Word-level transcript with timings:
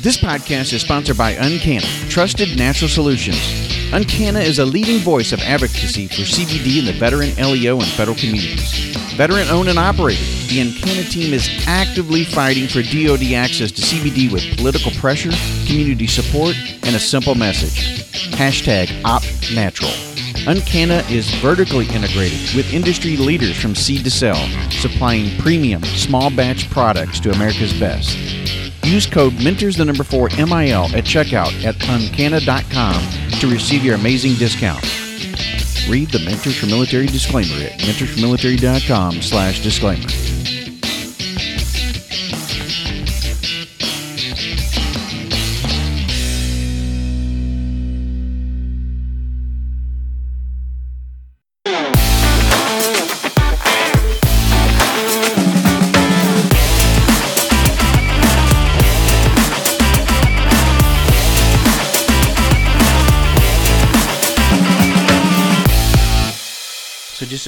This 0.00 0.16
podcast 0.16 0.72
is 0.72 0.82
sponsored 0.82 1.18
by 1.18 1.34
UnCanna, 1.34 2.08
trusted 2.08 2.56
natural 2.56 2.88
solutions. 2.88 3.36
UnCanna 3.90 4.40
is 4.40 4.60
a 4.60 4.64
leading 4.64 5.00
voice 5.00 5.32
of 5.32 5.40
advocacy 5.40 6.06
for 6.06 6.22
CBD 6.22 6.78
in 6.78 6.84
the 6.84 6.92
veteran, 6.92 7.34
LEO, 7.34 7.80
and 7.80 7.88
federal 7.88 8.16
communities. 8.16 8.94
Veteran 9.16 9.48
owned 9.48 9.68
and 9.68 9.78
operated, 9.78 10.24
the 10.48 10.60
UnCanna 10.60 11.10
team 11.10 11.34
is 11.34 11.50
actively 11.66 12.22
fighting 12.22 12.68
for 12.68 12.80
DoD 12.80 13.32
access 13.32 13.72
to 13.72 13.82
CBD 13.82 14.32
with 14.32 14.56
political 14.56 14.92
pressure, 14.92 15.32
community 15.66 16.06
support, 16.06 16.54
and 16.84 16.94
a 16.94 17.00
simple 17.00 17.34
message. 17.34 18.04
Hashtag 18.36 18.86
OpNatural. 19.02 19.90
UnCanna 20.46 21.10
is 21.10 21.28
vertically 21.40 21.88
integrated 21.88 22.54
with 22.54 22.72
industry 22.72 23.16
leaders 23.16 23.60
from 23.60 23.74
seed 23.74 24.04
to 24.04 24.10
sell, 24.12 24.46
supplying 24.70 25.36
premium 25.40 25.82
small 25.82 26.30
batch 26.30 26.70
products 26.70 27.18
to 27.18 27.32
America's 27.32 27.72
best. 27.80 28.67
Use 28.88 29.06
code 29.06 29.34
Mentors 29.42 29.76
the 29.76 29.84
number 29.84 30.02
four 30.02 30.28
MIL 30.36 30.84
at 30.96 31.04
checkout 31.04 31.52
at 31.64 31.76
uncanna.com 31.88 33.30
to 33.40 33.46
receive 33.46 33.84
your 33.84 33.94
amazing 33.94 34.34
discount. 34.34 34.82
Read 35.88 36.08
the 36.10 36.22
Mentors 36.24 36.58
for 36.58 36.66
Military 36.66 37.06
disclaimer 37.06 37.54
at 37.64 37.78
mentorsformilitary.com 37.80 39.20
slash 39.22 39.62
disclaimer. 39.62 40.27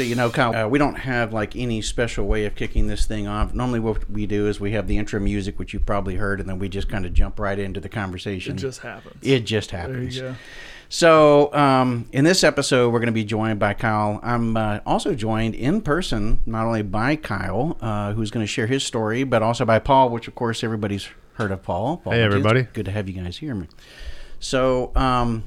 So 0.01 0.05
you 0.05 0.15
know, 0.15 0.31
Kyle, 0.31 0.57
uh, 0.57 0.67
we 0.67 0.79
don't 0.79 0.95
have 0.95 1.35
like 1.35 1.55
any 1.55 1.83
special 1.83 2.27
way 2.27 2.47
of 2.47 2.55
kicking 2.55 2.87
this 2.87 3.05
thing 3.05 3.29
off. 3.29 3.53
Normally, 3.53 3.81
what 3.81 4.11
we 4.11 4.25
do 4.25 4.47
is 4.47 4.59
we 4.59 4.73
have 4.73 4.87
the 4.87 4.97
intro 4.97 5.21
music, 5.21 5.59
which 5.59 5.75
you've 5.75 5.85
probably 5.85 6.15
heard, 6.15 6.41
and 6.41 6.49
then 6.49 6.59
we 6.59 6.71
just 6.71 6.89
kind 6.89 7.05
of 7.05 7.13
jump 7.13 7.39
right 7.39 7.59
into 7.59 7.81
the 7.81 7.89
conversation. 7.91 8.57
It 8.57 8.61
just 8.61 8.81
happens. 8.81 9.17
It 9.21 9.41
just 9.41 9.73
happens. 9.73 9.93
there 9.93 10.01
happens. 10.01 10.17
you 10.17 10.23
go. 10.23 10.35
So, 10.89 11.53
um, 11.53 12.09
in 12.13 12.25
this 12.25 12.43
episode, 12.43 12.95
we're 12.95 13.01
going 13.01 13.09
to 13.09 13.13
be 13.13 13.25
joined 13.25 13.59
by 13.59 13.75
Kyle. 13.75 14.21
I'm 14.23 14.57
uh, 14.57 14.81
also 14.87 15.15
joined 15.15 15.55
in 15.55 15.83
person, 15.83 16.41
not 16.47 16.65
only 16.65 16.81
by 16.81 17.17
Kyle, 17.17 17.77
uh, 17.83 18.15
who's 18.15 18.31
going 18.31 18.43
to 18.43 18.51
share 18.51 18.69
his 18.69 18.83
story, 18.83 19.23
but 19.25 19.43
also 19.43 19.67
by 19.67 19.81
Paul, 19.81 20.09
which 20.09 20.29
of 20.29 20.35
course 20.35 20.65
everybody's 20.65 21.11
heard 21.35 21.53
of 21.53 21.63
Paul. 21.63 21.99
Paul 21.99 22.15
Hey, 22.15 22.23
everybody. 22.23 22.63
Good 22.73 22.87
to 22.87 22.91
have 22.91 23.07
you 23.07 23.23
guys 23.23 23.37
here. 23.37 23.69
So, 24.39 24.93
um, 24.97 25.45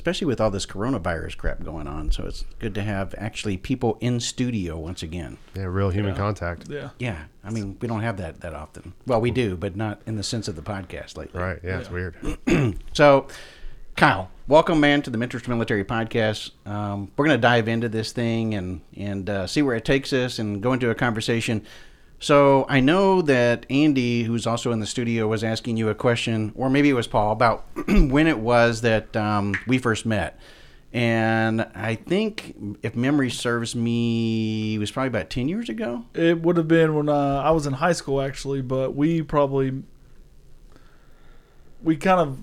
especially 0.00 0.26
with 0.26 0.40
all 0.40 0.50
this 0.50 0.64
coronavirus 0.64 1.36
crap 1.36 1.62
going 1.62 1.86
on, 1.86 2.10
so 2.10 2.24
it's 2.24 2.46
good 2.58 2.74
to 2.74 2.80
have 2.80 3.14
actually 3.18 3.58
people 3.58 3.98
in 4.00 4.18
studio 4.18 4.78
once 4.78 5.02
again. 5.02 5.36
Yeah, 5.54 5.64
real 5.64 5.90
human 5.90 6.14
contact. 6.14 6.70
Yeah. 6.70 6.88
Yeah, 6.98 7.24
I 7.44 7.50
mean, 7.50 7.76
we 7.82 7.86
don't 7.86 8.00
have 8.00 8.16
that 8.16 8.40
that 8.40 8.54
often. 8.54 8.94
Well, 9.06 9.20
we 9.20 9.30
do, 9.30 9.58
but 9.58 9.76
not 9.76 10.00
in 10.06 10.16
the 10.16 10.22
sense 10.22 10.48
of 10.48 10.56
the 10.56 10.62
podcast 10.62 11.18
lately. 11.18 11.38
Right. 11.38 11.58
Yeah, 11.62 11.80
it's 11.80 11.90
weird. 11.90 12.16
So, 12.94 13.28
Kyle, 13.94 14.30
welcome, 14.48 14.80
man, 14.80 15.02
to 15.02 15.10
the 15.10 15.18
Mentors 15.18 15.42
to 15.42 15.50
Military 15.50 15.84
podcast. 15.84 16.52
Um, 16.66 17.10
we're 17.16 17.26
going 17.26 17.36
to 17.36 17.40
dive 17.42 17.68
into 17.68 17.90
this 17.90 18.12
thing 18.12 18.54
and 18.54 18.80
and 18.96 19.28
uh, 19.28 19.46
see 19.46 19.60
where 19.60 19.76
it 19.76 19.84
takes 19.84 20.14
us 20.14 20.38
and 20.38 20.62
go 20.62 20.72
into 20.72 20.88
a 20.88 20.94
conversation. 20.94 21.66
So 22.22 22.66
I 22.68 22.80
know 22.80 23.22
that 23.22 23.64
Andy, 23.70 24.24
who's 24.24 24.46
also 24.46 24.72
in 24.72 24.80
the 24.80 24.86
studio, 24.86 25.26
was 25.26 25.42
asking 25.42 25.78
you 25.78 25.88
a 25.88 25.94
question, 25.94 26.52
or 26.54 26.68
maybe 26.68 26.90
it 26.90 26.92
was 26.92 27.06
Paul, 27.06 27.32
about 27.32 27.64
when 27.88 28.26
it 28.26 28.38
was 28.38 28.82
that 28.82 29.16
um, 29.16 29.54
we 29.66 29.78
first 29.78 30.04
met. 30.04 30.38
And 30.92 31.62
I 31.74 31.94
think, 31.94 32.54
if 32.82 32.94
memory 32.94 33.30
serves 33.30 33.74
me, 33.74 34.74
it 34.74 34.78
was 34.78 34.90
probably 34.90 35.08
about 35.08 35.30
ten 35.30 35.48
years 35.48 35.68
ago. 35.68 36.04
It 36.14 36.42
would 36.42 36.56
have 36.58 36.68
been 36.68 36.94
when 36.94 37.08
uh, 37.08 37.42
I 37.42 37.52
was 37.52 37.66
in 37.66 37.74
high 37.74 37.92
school, 37.92 38.20
actually, 38.20 38.60
but 38.60 38.94
we 38.94 39.22
probably, 39.22 39.82
we 41.82 41.96
kind 41.96 42.20
of, 42.20 42.38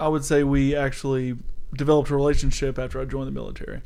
I 0.00 0.08
would 0.08 0.24
say 0.24 0.42
we 0.42 0.74
actually 0.74 1.36
developed 1.74 2.08
a 2.10 2.14
relationship 2.16 2.78
after 2.78 3.00
I 3.00 3.04
joined 3.04 3.26
the 3.26 3.32
military. 3.32 3.82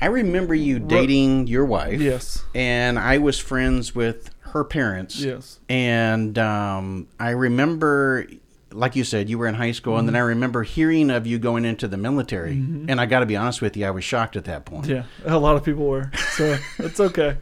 I 0.00 0.06
remember 0.06 0.54
you 0.54 0.78
dating 0.78 1.48
your 1.48 1.64
wife. 1.64 2.00
Yes. 2.00 2.44
and 2.54 2.98
I 2.98 3.18
was 3.18 3.38
friends 3.38 3.94
with 3.94 4.30
her 4.48 4.64
parents. 4.64 5.20
Yes. 5.20 5.60
And 5.68 6.38
um, 6.38 7.08
I 7.20 7.30
remember, 7.30 8.26
like 8.72 8.96
you 8.96 9.04
said, 9.04 9.28
you 9.30 9.38
were 9.38 9.46
in 9.46 9.54
high 9.54 9.72
school, 9.72 9.96
and 9.96 10.06
then 10.06 10.14
Mm-hmm. 10.14 10.24
I 10.24 10.28
remember 10.28 10.62
hearing 10.62 11.10
of 11.10 11.26
you 11.26 11.38
going 11.38 11.64
into 11.64 11.88
the 11.88 11.96
military. 11.96 12.52
And 12.52 13.00
I 13.00 13.06
got 13.06 13.20
to 13.20 13.26
be 13.26 13.36
honest 13.36 13.62
with 13.62 13.76
you, 13.76 13.86
I 13.86 13.90
was 13.90 14.04
shocked 14.04 14.36
at 14.36 14.44
that 14.44 14.64
point. 14.64 14.86
Yeah, 14.86 15.04
a 15.24 15.38
lot 15.38 15.56
of 15.56 15.64
people 15.64 15.86
were. 15.86 16.10
So 16.36 16.56
it's 16.78 17.00
okay. 17.00 17.36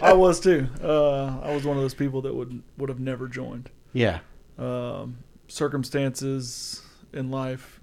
I 0.00 0.12
was 0.12 0.40
too. 0.40 0.66
Uh, 0.82 1.38
I 1.42 1.54
was 1.54 1.64
one 1.64 1.76
of 1.76 1.82
those 1.82 1.94
people 1.94 2.22
that 2.22 2.34
would 2.34 2.62
would 2.78 2.88
have 2.88 3.00
never 3.00 3.28
joined. 3.28 3.70
Yeah. 3.92 4.20
Um, 4.58 5.18
circumstances 5.48 6.82
in 7.12 7.30
life 7.30 7.80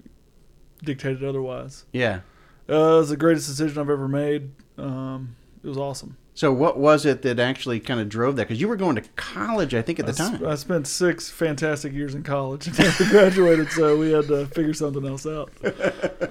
dictated 0.82 1.24
otherwise. 1.24 1.84
Yeah. 1.92 2.20
Uh, 2.68 2.74
it 2.74 2.98
was 2.98 3.08
the 3.10 3.16
greatest 3.16 3.48
decision 3.48 3.78
I've 3.78 3.90
ever 3.90 4.08
made. 4.08 4.50
Um, 4.76 5.36
it 5.62 5.66
was 5.68 5.78
awesome. 5.78 6.16
So, 6.38 6.52
what 6.52 6.78
was 6.78 7.04
it 7.04 7.22
that 7.22 7.40
actually 7.40 7.80
kind 7.80 7.98
of 7.98 8.08
drove 8.08 8.36
that? 8.36 8.46
Because 8.46 8.60
you 8.60 8.68
were 8.68 8.76
going 8.76 8.94
to 8.94 9.02
college, 9.16 9.74
I 9.74 9.82
think, 9.82 9.98
at 9.98 10.06
the 10.06 10.12
I 10.12 10.14
time. 10.14 10.46
I 10.46 10.54
spent 10.54 10.86
six 10.86 11.28
fantastic 11.28 11.92
years 11.92 12.14
in 12.14 12.22
college 12.22 12.64
and 12.68 12.78
never 12.78 13.04
graduated, 13.06 13.72
so 13.72 13.98
we 13.98 14.12
had 14.12 14.28
to 14.28 14.46
figure 14.46 14.72
something 14.72 15.04
else 15.04 15.26
out. 15.26 15.50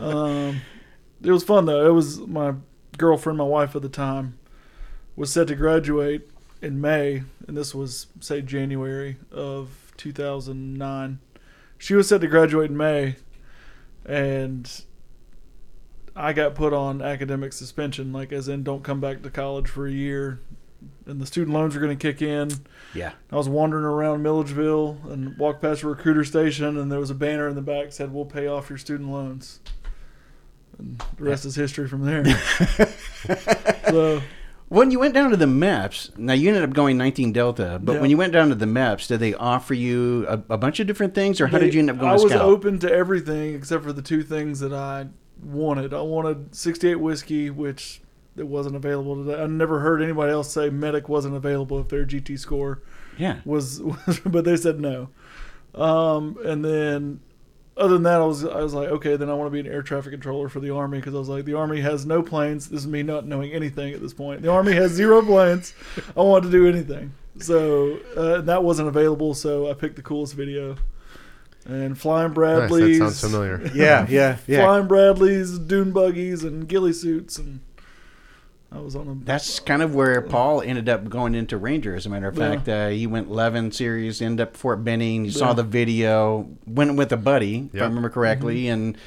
Um, 0.02 0.62
it 1.22 1.30
was 1.30 1.44
fun 1.44 1.66
though. 1.66 1.86
It 1.86 1.92
was 1.92 2.20
my 2.20 2.54
girlfriend, 2.98 3.38
my 3.38 3.44
wife 3.44 3.76
at 3.76 3.82
the 3.82 3.90
time, 3.90 4.40
was 5.18 5.34
set 5.34 5.50
to 5.50 5.56
graduate 5.56 6.30
in 6.62 6.80
May, 6.80 7.24
and 7.46 7.58
this 7.58 7.76
was 7.76 8.08
say 8.22 8.42
January 8.42 9.18
of 9.30 9.92
2009. 9.98 11.20
She 11.78 11.96
was 11.96 12.08
set 12.08 12.22
to 12.22 12.28
graduate 12.28 12.72
in 12.72 12.78
May, 12.78 13.18
and 14.06 14.84
I 16.18 16.34
got 16.34 16.56
put 16.56 16.74
on 16.74 17.02
academic 17.02 17.54
suspension, 17.54 18.12
like 18.12 18.32
as 18.34 18.48
in 18.48 18.64
don't 18.64 18.84
come 18.84 19.00
back 19.00 19.22
to 19.24 19.30
college 19.30 19.68
for 19.70 19.86
a 19.88 19.92
year, 19.92 20.40
and 21.06 21.22
the 21.22 21.26
student 21.26 21.54
loans 21.56 21.76
were 21.76 21.82
going 21.82 21.96
to 21.98 22.02
kick 22.12 22.22
in. 22.22 22.50
yeah. 22.94 23.12
I 23.32 23.36
was 23.36 23.48
wandering 23.48 23.86
around 23.86 24.24
Milledgeville 24.24 24.98
and 25.10 25.38
walked 25.38 25.62
past 25.62 25.84
a 25.84 25.88
recruiter 25.88 26.24
station, 26.24 26.78
and 26.78 26.92
there 26.92 27.00
was 27.00 27.10
a 27.12 27.16
banner 27.16 27.48
in 27.48 27.56
the 27.56 27.62
back 27.62 27.86
that 27.86 27.94
said, 27.94 28.14
"We'll 28.14 28.26
pay 28.26 28.48
off 28.48 28.70
your 28.70 28.78
student 28.80 29.12
loans." 29.12 29.60
And 30.80 31.02
the 31.18 31.24
rest 31.24 31.46
is 31.46 31.56
history 31.56 31.88
from 31.88 32.04
there. 32.06 32.24
so 33.90 34.22
When 34.70 34.92
you 34.92 35.00
went 35.00 35.14
down 35.14 35.32
to 35.32 35.38
the 35.38 35.46
MEPS, 35.46 36.18
now 36.18 36.34
you 36.34 36.50
ended 36.50 36.64
up 36.64 36.74
going 36.74 36.98
19 36.98 37.32
Delta, 37.32 37.80
but 37.82 37.94
Yeah. 37.94 38.02
when 38.02 38.10
you 38.10 38.18
went 38.18 38.34
down 38.34 38.50
to 38.50 38.56
the 38.56 38.66
MEPS, 38.66 39.08
did 39.08 39.20
they 39.20 39.34
offer 39.34 39.74
you 39.74 40.26
a, 40.28 40.34
a 40.50 40.58
bunch 40.58 40.80
of 40.80 40.88
different 40.88 41.16
things, 41.16 41.40
or 41.42 41.48
how 41.48 41.58
did 41.58 41.74
you 41.74 41.80
end 41.80 41.90
up 41.90 41.98
going 41.98 42.10
I 42.10 42.14
was 42.14 42.24
Scout? 42.24 42.42
open 42.42 42.80
to 42.80 42.92
everything 42.92 43.56
except 43.56 43.84
for 43.84 43.94
the 43.94 44.02
two 44.02 44.22
things 44.24 44.60
that 44.60 44.74
I 44.74 45.08
wanted. 45.44 45.94
I 45.94 46.02
wanted 46.02 46.56
68 46.56 46.96
whiskey, 46.96 47.50
which 47.50 48.02
it 48.36 48.48
wasn't 48.48 48.76
available 48.76 49.24
today. 49.24 49.42
I 49.42 49.48
never 49.48 49.80
heard 49.80 50.02
anybody 50.02 50.32
else 50.32 50.52
say 50.52 50.70
medic 50.70 51.10
wasn't 51.10 51.36
available 51.36 51.80
if 51.80 51.88
their 51.90 52.06
GT 52.06 52.38
score 52.40 52.82
Yeah. 53.18 53.40
was, 53.46 53.82
was 53.82 54.20
but 54.26 54.46
they 54.46 54.56
said 54.58 54.80
no. 54.80 55.10
Um, 55.76 56.38
and 56.44 56.64
then 56.64 57.20
other 57.76 57.94
than 57.94 58.04
that, 58.04 58.22
I 58.22 58.26
was 58.26 58.44
I 58.44 58.62
was 58.62 58.74
like, 58.74 58.90
okay, 58.90 59.16
then 59.18 59.30
I 59.30 59.34
want 59.34 59.48
to 59.48 59.52
be 59.52 59.60
an 59.60 59.68
air 59.72 59.84
traffic 59.84 60.12
controller 60.12 60.50
for 60.50 60.60
the 60.60 60.72
army 60.72 60.98
because 60.98 61.14
I 61.14 61.20
was 61.20 61.30
like, 61.30 61.46
the 61.46 61.54
army 61.54 61.82
has 61.82 62.06
no 62.06 62.24
planes. 62.24 62.70
This 62.70 62.82
is 62.82 62.88
me 62.88 63.04
not 63.04 63.28
knowing 63.28 63.52
anything 63.52 63.94
at 63.94 64.02
this 64.02 64.14
point. 64.14 64.42
The 64.42 64.52
army 64.52 64.74
has 64.74 64.92
zero 64.92 65.22
planes. 65.22 65.74
I 66.16 66.22
want 66.22 66.44
to 66.46 66.50
do 66.52 66.68
anything. 66.68 67.14
So 67.40 68.00
uh, 68.16 68.42
that 68.42 68.64
wasn't 68.64 68.88
available. 68.88 69.36
So 69.36 69.70
I 69.70 69.74
picked 69.76 69.96
the 69.96 70.02
coolest 70.02 70.34
video. 70.34 70.76
And 71.68 71.98
flying 72.00 72.30
Nice. 72.30 72.36
Bradleys, 72.36 73.00
That 73.00 73.06
sounds 73.12 73.20
familiar. 73.22 73.62
Yeah, 73.76 74.06
yeah, 74.10 74.38
yeah. 74.48 74.64
flying 74.64 74.88
Bradleys, 74.88 75.60
dune 75.60 75.92
buggies, 75.92 76.44
and 76.44 76.68
ghillie 76.68 76.94
suits, 76.94 77.38
and 77.38 77.60
I 78.72 78.80
was 78.80 78.96
on 78.96 79.08
a. 79.08 79.26
That's 79.26 79.60
kind 79.60 79.82
of 79.82 79.94
where 79.94 80.22
Paul 80.22 80.62
ended 80.62 80.88
up 80.88 81.10
going 81.10 81.36
into 81.36 81.58
Ranger. 81.58 81.94
As 81.96 82.06
a 82.06 82.10
matter 82.10 82.28
of 82.30 82.38
Yeah. 82.38 82.52
fact, 82.56 82.70
uh, 82.70 82.88
he 82.88 83.06
went 83.06 83.28
11 83.30 83.72
series, 83.74 84.22
ended 84.22 84.48
up 84.48 84.56
Fort 84.56 84.84
Benning. 84.86 85.26
You 85.26 85.32
saw 85.32 85.52
the 85.54 85.64
video, 85.64 86.48
went 86.66 86.96
with 86.96 87.12
a 87.12 87.18
buddy, 87.18 87.70
if 87.74 87.82
I 87.82 87.86
remember 87.86 88.10
correctly, 88.10 88.64
Mm-hmm. 88.66 88.74
and 88.74 88.98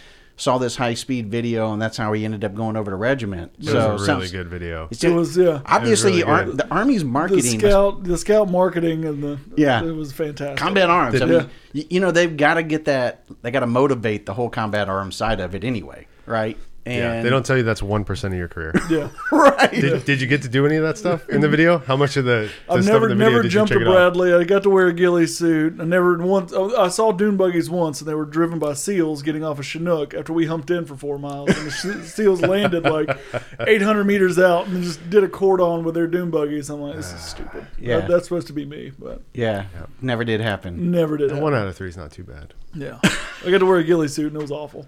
saw 0.40 0.56
this 0.58 0.74
high 0.76 0.94
speed 0.94 1.30
video, 1.30 1.72
and 1.72 1.80
that's 1.82 1.96
how 1.96 2.12
he 2.12 2.24
ended 2.24 2.44
up 2.44 2.54
going 2.54 2.76
over 2.76 2.90
to 2.90 2.96
regiment. 2.96 3.52
It 3.58 3.66
so 3.66 3.74
was 3.74 3.84
a 3.84 3.90
really 3.90 4.06
sounds- 4.06 4.32
good 4.32 4.48
video. 4.48 4.84
it's- 4.90 5.04
it 5.04 5.14
was 5.14 5.36
yeah. 5.36 5.60
obviously 5.66 6.12
really 6.12 6.22
ar- 6.24 6.44
the 6.50 6.66
Army's 6.70 7.04
marketing, 7.04 7.42
The 7.42 7.50
marketing, 7.52 7.70
scout, 7.70 8.04
the 8.04 8.18
scout 8.18 8.50
marketing, 8.50 9.04
and 9.04 9.22
the 9.22 9.38
Yeah. 9.56 9.82
it 9.84 9.94
was 9.94 10.12
fantastic. 10.12 10.56
combat 10.56 10.88
arms. 10.88 11.20
I 11.20 11.26
mean, 11.26 11.46
y- 11.74 11.84
you 11.90 12.00
know, 12.00 12.10
they've 12.10 12.34
got 12.36 12.54
to 12.54 12.62
get 12.62 12.86
that. 12.86 13.24
They 13.42 13.50
got 13.50 13.60
to 13.60 13.66
motivate 13.66 14.24
the 14.26 14.32
whole 14.34 14.48
combat 14.48 14.88
arms 14.88 15.14
side 15.16 15.40
of 15.40 15.54
it 15.54 15.62
anyway, 15.62 16.06
right? 16.26 16.56
And 16.86 16.96
yeah, 16.96 17.22
they 17.22 17.28
don't 17.28 17.44
tell 17.44 17.56
you 17.58 17.62
that's 17.62 17.82
one 17.82 18.04
percent 18.04 18.32
of 18.32 18.38
your 18.38 18.48
career. 18.48 18.72
Yeah, 18.90 19.10
right. 19.32 19.70
Did, 19.70 20.04
did 20.04 20.20
you 20.20 20.26
get 20.26 20.42
to 20.42 20.48
do 20.48 20.66
any 20.66 20.76
of 20.76 20.82
that 20.82 20.96
stuff 20.98 21.28
in 21.28 21.40
the 21.40 21.48
video? 21.48 21.78
How 21.78 21.96
much 21.96 22.16
of 22.16 22.24
the, 22.24 22.50
the 22.66 22.72
I've 22.72 22.82
stuff 22.82 22.94
never 22.94 23.10
in 23.10 23.18
the 23.18 23.24
video 23.24 23.30
never 23.30 23.42
did 23.42 23.50
jumped 23.50 23.70
you 23.70 23.76
a 23.76 23.80
check 23.80 23.86
it 23.86 23.88
out? 23.88 24.14
Bradley. 24.14 24.32
I 24.32 24.44
got 24.44 24.62
to 24.62 24.70
wear 24.70 24.88
a 24.88 24.92
ghillie 24.92 25.26
suit. 25.26 25.78
I 25.78 25.84
never 25.84 26.16
once. 26.18 26.52
oh, 26.54 26.74
I 26.76 26.88
saw 26.88 27.12
dune 27.12 27.36
buggies 27.36 27.68
once, 27.70 28.00
and 28.00 28.08
they 28.08 28.14
were 28.14 28.24
driven 28.24 28.58
by 28.58 28.72
seals 28.72 29.22
getting 29.22 29.44
off 29.44 29.58
a 29.58 29.62
Chinook 29.62 30.14
after 30.14 30.32
we 30.32 30.46
humped 30.46 30.70
in 30.70 30.86
for 30.86 30.96
four 30.96 31.18
miles, 31.18 31.50
and 31.50 31.66
the 31.66 32.04
seals 32.06 32.40
landed 32.40 32.84
like 32.84 33.16
800 33.60 34.04
meters 34.04 34.38
out 34.38 34.66
and 34.66 34.82
just 34.82 35.08
did 35.10 35.22
a 35.22 35.28
cordon 35.28 35.84
with 35.84 35.94
their 35.94 36.06
dune 36.06 36.30
buggies. 36.30 36.70
I'm 36.70 36.80
like, 36.80 36.96
this 36.96 37.08
is 37.08 37.14
ah, 37.14 37.18
stupid. 37.18 37.66
Yeah. 37.78 38.00
That- 38.00 38.08
that's 38.08 38.24
supposed 38.24 38.46
to 38.48 38.52
be 38.52 38.64
me, 38.64 38.92
but 38.98 39.22
Yeah, 39.34 39.66
never 40.00 40.24
did 40.24 40.40
happen. 40.40 40.90
never 40.90 41.16
did. 41.16 41.36
One 41.36 41.54
out 41.54 41.68
of 41.68 41.76
three 41.76 41.88
is 41.88 41.96
not 41.96 42.10
too 42.10 42.24
bad. 42.24 42.54
Yeah, 42.74 42.98
I 43.44 43.50
got 43.50 43.58
to 43.58 43.66
wear 43.66 43.78
a 43.78 43.84
ghillie 43.84 44.08
suit, 44.08 44.28
and 44.28 44.36
it 44.36 44.42
was 44.42 44.50
awful. 44.50 44.86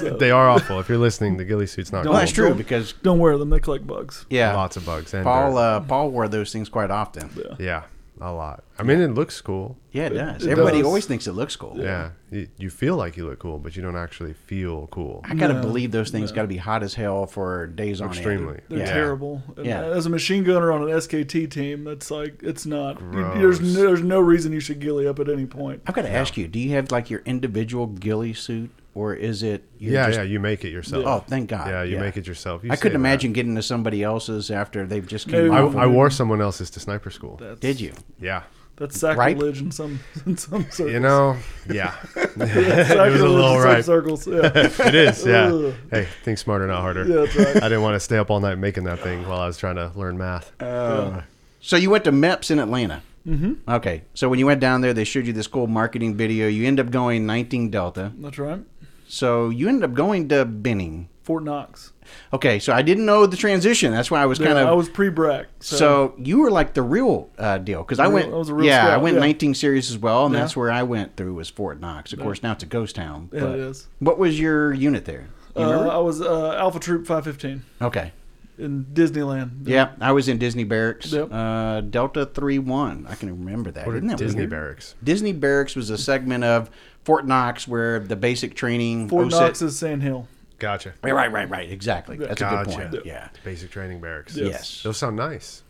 So, 0.00 0.16
They 0.20 0.30
are 0.30 0.48
awful. 0.48 0.80
If 0.80 0.88
you're 0.88 0.98
listening, 0.98 1.36
the 1.36 1.44
ghillie 1.44 1.66
suit's 1.66 1.92
not 1.92 2.04
No, 2.04 2.10
Well, 2.10 2.18
cool. 2.18 2.20
that's 2.20 2.32
true 2.32 2.54
because 2.54 2.92
don't 3.02 3.18
wear 3.18 3.36
them; 3.38 3.50
they 3.50 3.60
collect 3.60 3.86
bugs. 3.86 4.26
yeah, 4.30 4.54
Lots 4.54 4.76
of 4.76 4.84
bugs. 4.86 5.14
And 5.14 5.24
Paul 5.24 5.56
uh, 5.58 5.80
Paul 5.80 6.10
wore 6.10 6.28
those 6.28 6.52
things 6.52 6.68
quite 6.68 6.90
often. 6.90 7.30
Yeah. 7.36 7.54
yeah, 7.58 7.82
a 8.20 8.32
lot. 8.32 8.64
I 8.78 8.82
mean, 8.82 9.00
it 9.00 9.08
looks 9.14 9.40
cool. 9.40 9.76
Yeah, 9.92 10.06
it 10.06 10.10
does. 10.10 10.44
it 10.44 10.50
Everybody 10.50 10.78
does. 10.78 10.86
always 10.86 11.06
thinks 11.06 11.26
it 11.26 11.32
looks 11.32 11.56
cool. 11.56 11.76
Yeah, 11.78 12.10
You, 12.30 12.46
you 12.58 12.68
feel 12.68 12.96
like 12.96 13.16
you 13.16 13.24
look 13.26 13.38
cool, 13.38 13.58
but 13.58 13.74
you 13.76 13.82
don't 13.82 13.96
actually 13.96 14.34
feel 14.34 14.86
cool. 14.88 15.22
I 15.24 15.34
gotta 15.34 15.54
No, 15.54 15.62
believe 15.62 15.92
those 15.92 16.10
things 16.10 16.30
no. 16.30 16.36
got 16.36 16.42
to 16.42 16.48
be 16.48 16.58
hot 16.58 16.82
as 16.82 16.92
hell 16.94 17.26
for 17.26 17.66
days 17.68 18.02
on 18.02 18.08
Extremely. 18.08 18.54
end. 18.56 18.62
They're 18.68 18.78
Yeah. 18.80 18.92
terrible. 18.92 19.42
And 19.56 19.64
Yeah. 19.64 19.82
As 19.82 20.04
a 20.04 20.10
machine 20.10 20.44
gunner 20.44 20.70
on 20.72 20.82
an 20.82 20.88
SKT 20.90 21.46
team, 21.50 21.84
that's 21.84 22.10
like 22.10 22.40
it's 22.42 22.66
not. 22.66 23.00
you- 23.00 23.22
there's 23.38 23.60
no, 23.62 23.86
there's 23.86 24.02
no 24.02 24.20
reason 24.20 24.52
you 24.52 24.60
should 24.60 24.80
ghillie 24.80 25.06
up 25.06 25.18
at 25.20 25.30
any 25.30 25.46
point. 25.46 25.80
I've 25.86 25.94
got 25.94 26.02
to 26.02 26.10
ask 26.12 26.36
you: 26.36 26.48
Do 26.48 26.58
you 26.58 26.72
have 26.72 26.90
like 26.92 27.08
your 27.08 27.22
individual 27.24 27.86
ghillie 27.86 28.34
suit, 28.34 28.68
or 28.96 29.14
is 29.14 29.42
it? 29.42 29.62
you're 29.78 29.92
Yeah, 29.92 30.06
just- 30.06 30.18
yeah, 30.18 30.24
you 30.24 30.40
make 30.40 30.64
it 30.64 30.70
yourself. 30.70 31.04
Oh, 31.06 31.18
thank 31.28 31.50
God. 31.50 31.68
yeah, 31.68 31.82
you 31.82 31.98
make 31.98 32.16
it 32.16 32.26
yourself. 32.26 32.64
You 32.64 32.70
I 32.72 32.76
couldn't 32.76 32.92
say 32.98 33.02
that. 33.02 33.08
imagine 33.08 33.32
getting 33.34 33.54
to 33.56 33.62
somebody 33.62 34.02
else's 34.02 34.50
after 34.50 34.86
they've 34.86 35.06
just 35.06 35.28
No. 35.28 35.38
came 35.38 35.52
I. 35.78 35.82
I 35.82 35.86
wore 35.86 36.10
someone 36.10 36.40
else's 36.40 36.70
to 36.70 36.80
sniper 36.80 37.10
school. 37.10 37.36
That's, 37.40 37.60
Did 37.60 37.80
you? 37.80 37.92
Yeah, 38.20 38.42
That's 38.76 38.98
sacrilege 38.98 39.60
in 39.60 39.70
some 39.70 40.00
in 40.26 40.36
some 40.36 40.62
circles. 40.70 40.90
you 40.92 41.00
know, 41.00 41.36
yeah, 41.70 41.94
it 42.16 43.12
was 43.12 43.20
a 43.20 43.28
little 43.28 43.58
right. 43.60 43.84
circles. 43.84 44.26
Yeah, 44.26 44.50
It 44.88 44.94
is, 44.94 45.24
yeah. 45.26 45.72
Hey, 45.90 46.08
think 46.24 46.38
smarter, 46.38 46.66
not 46.66 46.80
harder. 46.80 47.04
yeah, 47.06 47.16
that's 47.26 47.36
right. 47.36 47.56
I 47.62 47.68
didn't 47.68 47.82
want 47.82 47.94
to 47.96 48.00
stay 48.00 48.16
up 48.18 48.30
all 48.30 48.40
night 48.40 48.58
making 48.58 48.84
that 48.84 49.00
thing 49.00 49.26
while 49.28 49.40
I 49.40 49.46
was 49.46 49.56
trying 49.58 49.76
to 49.76 49.92
learn 49.94 50.16
math. 50.18 50.52
Uh, 50.62 51.20
so 51.60 51.76
you 51.76 51.90
went 51.90 52.04
to 52.04 52.12
MEPS 52.12 52.50
in 52.50 52.58
Atlanta. 52.58 53.02
Mm-hmm. 53.26 53.54
Okay, 53.68 54.02
so 54.14 54.28
when 54.28 54.38
you 54.38 54.46
went 54.46 54.60
down 54.60 54.82
there, 54.82 54.94
they 54.94 55.02
showed 55.02 55.26
you 55.26 55.32
this 55.32 55.48
cool 55.48 55.66
marketing 55.66 56.14
video. 56.14 56.46
You 56.46 56.64
end 56.64 56.78
up 56.78 56.90
going 56.90 57.26
19 57.26 57.70
Delta. 57.70 58.12
That's 58.18 58.38
right. 58.38 58.60
So 59.08 59.48
you 59.50 59.68
ended 59.68 59.84
up 59.84 59.94
going 59.94 60.28
to 60.28 60.44
Benning. 60.44 61.08
Fort 61.22 61.42
Knox. 61.42 61.92
Okay, 62.32 62.60
so 62.60 62.72
I 62.72 62.82
didn't 62.82 63.04
know 63.04 63.26
the 63.26 63.36
transition. 63.36 63.90
That's 63.90 64.12
why 64.12 64.22
I 64.22 64.26
was 64.26 64.38
Yeah, 64.38 64.46
kind 64.46 64.58
of 64.60 64.68
I 64.68 64.72
was 64.72 64.88
pre-BRAC. 64.88 65.46
So, 65.58 65.76
So, 65.76 66.14
you 66.18 66.38
were 66.38 66.52
like 66.52 66.72
the 66.72 66.82
real 66.82 67.30
uh, 67.36 67.58
deal 67.58 67.82
because 67.82 67.98
I 67.98 68.06
went. 68.06 68.32
I 68.32 68.36
was 68.36 68.48
a 68.48 68.54
real 68.54 68.66
yeah, 68.66 68.86
I 68.94 68.96
went 68.96 69.14
yeah. 69.14 69.20
19 69.22 69.54
series 69.54 69.90
as 69.90 69.98
well, 69.98 70.24
and 70.26 70.32
Yeah. 70.32 70.42
that's 70.42 70.56
where 70.56 70.70
I 70.70 70.84
went 70.84 71.16
through 71.16 71.34
was 71.34 71.50
Fort 71.50 71.80
Knox. 71.80 72.12
Of 72.12 72.20
course, 72.20 72.44
now 72.44 72.52
it's 72.52 72.62
a 72.62 72.66
ghost 72.66 72.94
town. 72.94 73.28
yeah, 73.32 73.40
but 73.40 73.50
it 73.54 73.58
is. 73.58 73.88
What 73.98 74.18
was 74.20 74.38
your 74.38 74.72
unit 74.72 75.04
there? 75.04 75.26
You 75.56 75.64
Uh. 75.64 75.88
I 75.88 75.98
was 75.98 76.20
uh, 76.22 76.52
Alpha 76.52 76.78
Troop 76.78 77.08
515 77.08 77.64
okay. 77.82 78.12
in 78.56 78.84
Disneyland. 78.92 79.66
Yeah, 79.66 79.92
I 80.00 80.12
was 80.12 80.28
in 80.28 80.38
Disney 80.38 80.62
Barracks. 80.62 81.10
Yep. 81.10 81.30
Uh, 81.32 81.80
Delta 81.80 82.26
3 82.26 82.60
1. 82.60 83.06
I 83.08 83.16
can 83.16 83.30
remember 83.30 83.72
that. 83.72 83.84
What 83.84 83.94
are 83.94 83.98
Isn't 83.98 84.08
that 84.10 84.18
Disney 84.18 84.42
weird? 84.42 84.50
barracks? 84.50 84.94
Disney 85.02 85.32
Barracks 85.32 85.74
was 85.74 85.90
a 85.90 85.98
segment 85.98 86.44
of 86.44 86.70
Fort 87.06 87.24
Knox 87.24 87.68
where 87.68 88.00
the 88.00 88.16
basic 88.16 88.56
training. 88.56 89.08
Fort 89.08 89.28
OSUT 89.28 89.30
Knox 89.30 89.62
is 89.62 89.78
Sand 89.78 90.02
Hill. 90.02 90.26
Gotcha. 90.58 90.92
Right, 91.04 91.14
right, 91.14 91.30
right, 91.30 91.48
right. 91.48 91.70
Exactly. 91.70 92.16
That's 92.16 92.42
a 92.42 92.48
good 92.48 92.66
point. 92.66 93.06
Yeah. 93.06 93.28
Basic 93.44 93.70
training 93.70 94.00
barracks. 94.00 94.36
Yes. 94.36 94.48
Yes. 94.48 94.82
Those 94.82 94.96
sound 94.96 95.14
nice. 95.14 95.62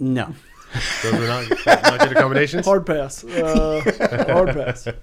No. 0.00 0.34
Those 1.04 1.14
are 1.14 1.26
not, 1.28 1.48
not 1.66 2.00
good 2.00 2.12
accommodations. 2.12 2.66
Hard 2.66 2.84
pass. 2.84 3.22
Uh, 3.22 4.26
hard 4.28 4.48
pass. 4.48 4.88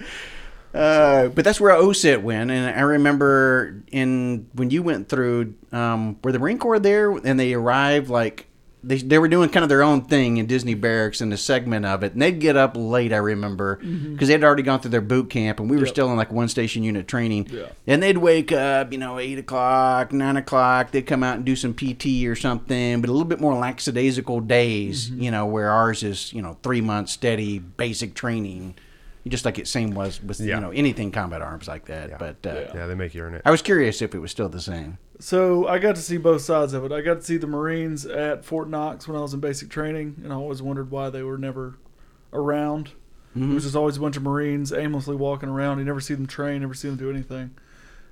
Uh, 0.71 1.29
but 1.29 1.43
that's 1.43 1.59
where 1.59 1.73
OSUT 1.73 2.21
went, 2.21 2.51
and 2.51 2.77
I 2.77 2.81
remember 2.81 3.81
in 3.91 4.47
when 4.53 4.69
you 4.69 4.83
went 4.83 5.09
through, 5.09 5.55
um, 5.71 6.19
were 6.23 6.31
the 6.31 6.37
Marine 6.37 6.59
Corps 6.59 6.77
there, 6.77 7.09
and 7.09 7.39
they 7.39 7.55
arrived 7.55 8.07
like 8.07 8.45
they 8.83 8.97
they 8.97 9.19
were 9.19 9.27
doing 9.27 9.49
kind 9.49 9.63
of 9.63 9.69
their 9.69 9.83
own 9.83 10.01
thing 10.05 10.37
in 10.37 10.45
Disney 10.45 10.73
Barracks 10.73 11.19
in 11.21 11.29
the 11.29 11.37
segment 11.37 11.85
of 11.85 12.01
it, 12.03 12.13
and 12.13 12.21
they'd 12.21 12.39
get 12.39 12.55
up 12.55 12.73
late. 12.77 13.11
I 13.11 13.17
remember 13.17 13.75
because 13.77 14.27
they'd 14.29 14.43
already 14.43 14.63
gone 14.63 14.79
through 14.79 14.91
their 14.91 15.01
boot 15.01 15.29
camp, 15.29 15.59
and 15.59 15.69
we 15.69 15.75
were 15.75 15.83
Yep. 15.83 15.93
still 15.93 16.09
in 16.11 16.15
like 16.17 16.31
one 16.31 16.47
station 16.47 16.83
unit 16.83 17.07
training. 17.07 17.47
Yeah. 17.51 17.63
And 17.87 18.01
they'd 18.01 18.17
wake 18.17 18.51
up, 18.51 18.91
you 18.93 18.97
know, 18.97 19.19
eight 19.19 19.37
o'clock, 19.37 20.13
nine 20.13 20.37
o'clock. 20.37 20.91
They'd 20.91 21.05
come 21.05 21.23
out 21.23 21.35
and 21.37 21.45
do 21.45 21.55
some 21.55 21.73
PT 21.73 22.25
or 22.27 22.35
something, 22.35 23.01
but 23.01 23.09
a 23.09 23.13
little 23.13 23.27
bit 23.27 23.41
more 23.41 23.53
lackadaisical 23.55 24.39
days, 24.41 25.09
you 25.09 25.31
know, 25.31 25.45
where 25.45 25.69
ours 25.71 26.03
is, 26.03 26.31
you 26.33 26.41
know, 26.41 26.57
three 26.63 26.81
months 26.81 27.11
steady 27.11 27.59
basic 27.59 28.13
training, 28.13 28.75
just 29.27 29.43
like 29.45 29.59
it 29.59 29.67
same 29.67 29.91
was 29.91 30.23
with 30.23 30.39
Yeah. 30.39 30.55
you 30.55 30.61
know 30.61 30.71
anything 30.71 31.11
combat 31.11 31.41
arms 31.41 31.67
like 31.67 31.85
that. 31.85 32.09
Yeah. 32.09 32.17
But 32.17 32.37
uh, 32.45 32.53
Yeah. 32.53 32.71
Yeah, 32.75 32.85
they 32.87 32.95
make 32.95 33.13
you 33.13 33.21
earn 33.23 33.33
it. 33.35 33.41
I 33.45 33.51
was 33.51 33.61
curious 33.61 34.01
if 34.01 34.15
it 34.15 34.19
was 34.19 34.31
still 34.31 34.49
the 34.49 34.61
same. 34.61 34.97
So 35.19 35.67
I 35.67 35.79
got 35.79 35.95
to 35.97 36.01
see 36.01 36.17
both 36.17 36.41
sides 36.41 36.73
of 36.73 36.85
it. 36.85 36.91
I 36.93 37.01
got 37.01 37.15
to 37.15 37.21
see 37.21 37.37
the 37.37 37.45
Marines 37.47 38.05
at 38.05 38.45
Fort 38.45 38.69
Knox 38.69 39.07
when 39.07 39.17
I 39.17 39.21
was 39.21 39.33
in 39.33 39.41
basic 39.41 39.69
training, 39.69 40.21
and 40.23 40.31
I 40.31 40.35
always 40.37 40.61
wondered 40.61 40.91
why 40.91 41.09
they 41.09 41.23
were 41.23 41.37
never 41.37 41.75
around. 42.31 42.91
Mhm. 43.35 43.51
It 43.51 43.53
was 43.53 43.63
just 43.63 43.75
always 43.75 43.97
a 43.97 43.99
bunch 43.99 44.15
of 44.17 44.23
Marines 44.23 44.71
aimlessly 44.71 45.15
walking 45.17 45.49
around. 45.49 45.79
You 45.79 45.85
never 45.85 45.99
see 45.99 46.13
them 46.13 46.25
train, 46.25 46.61
never 46.61 46.73
see 46.73 46.87
them 46.87 46.97
do 46.97 47.09
anything. 47.09 47.51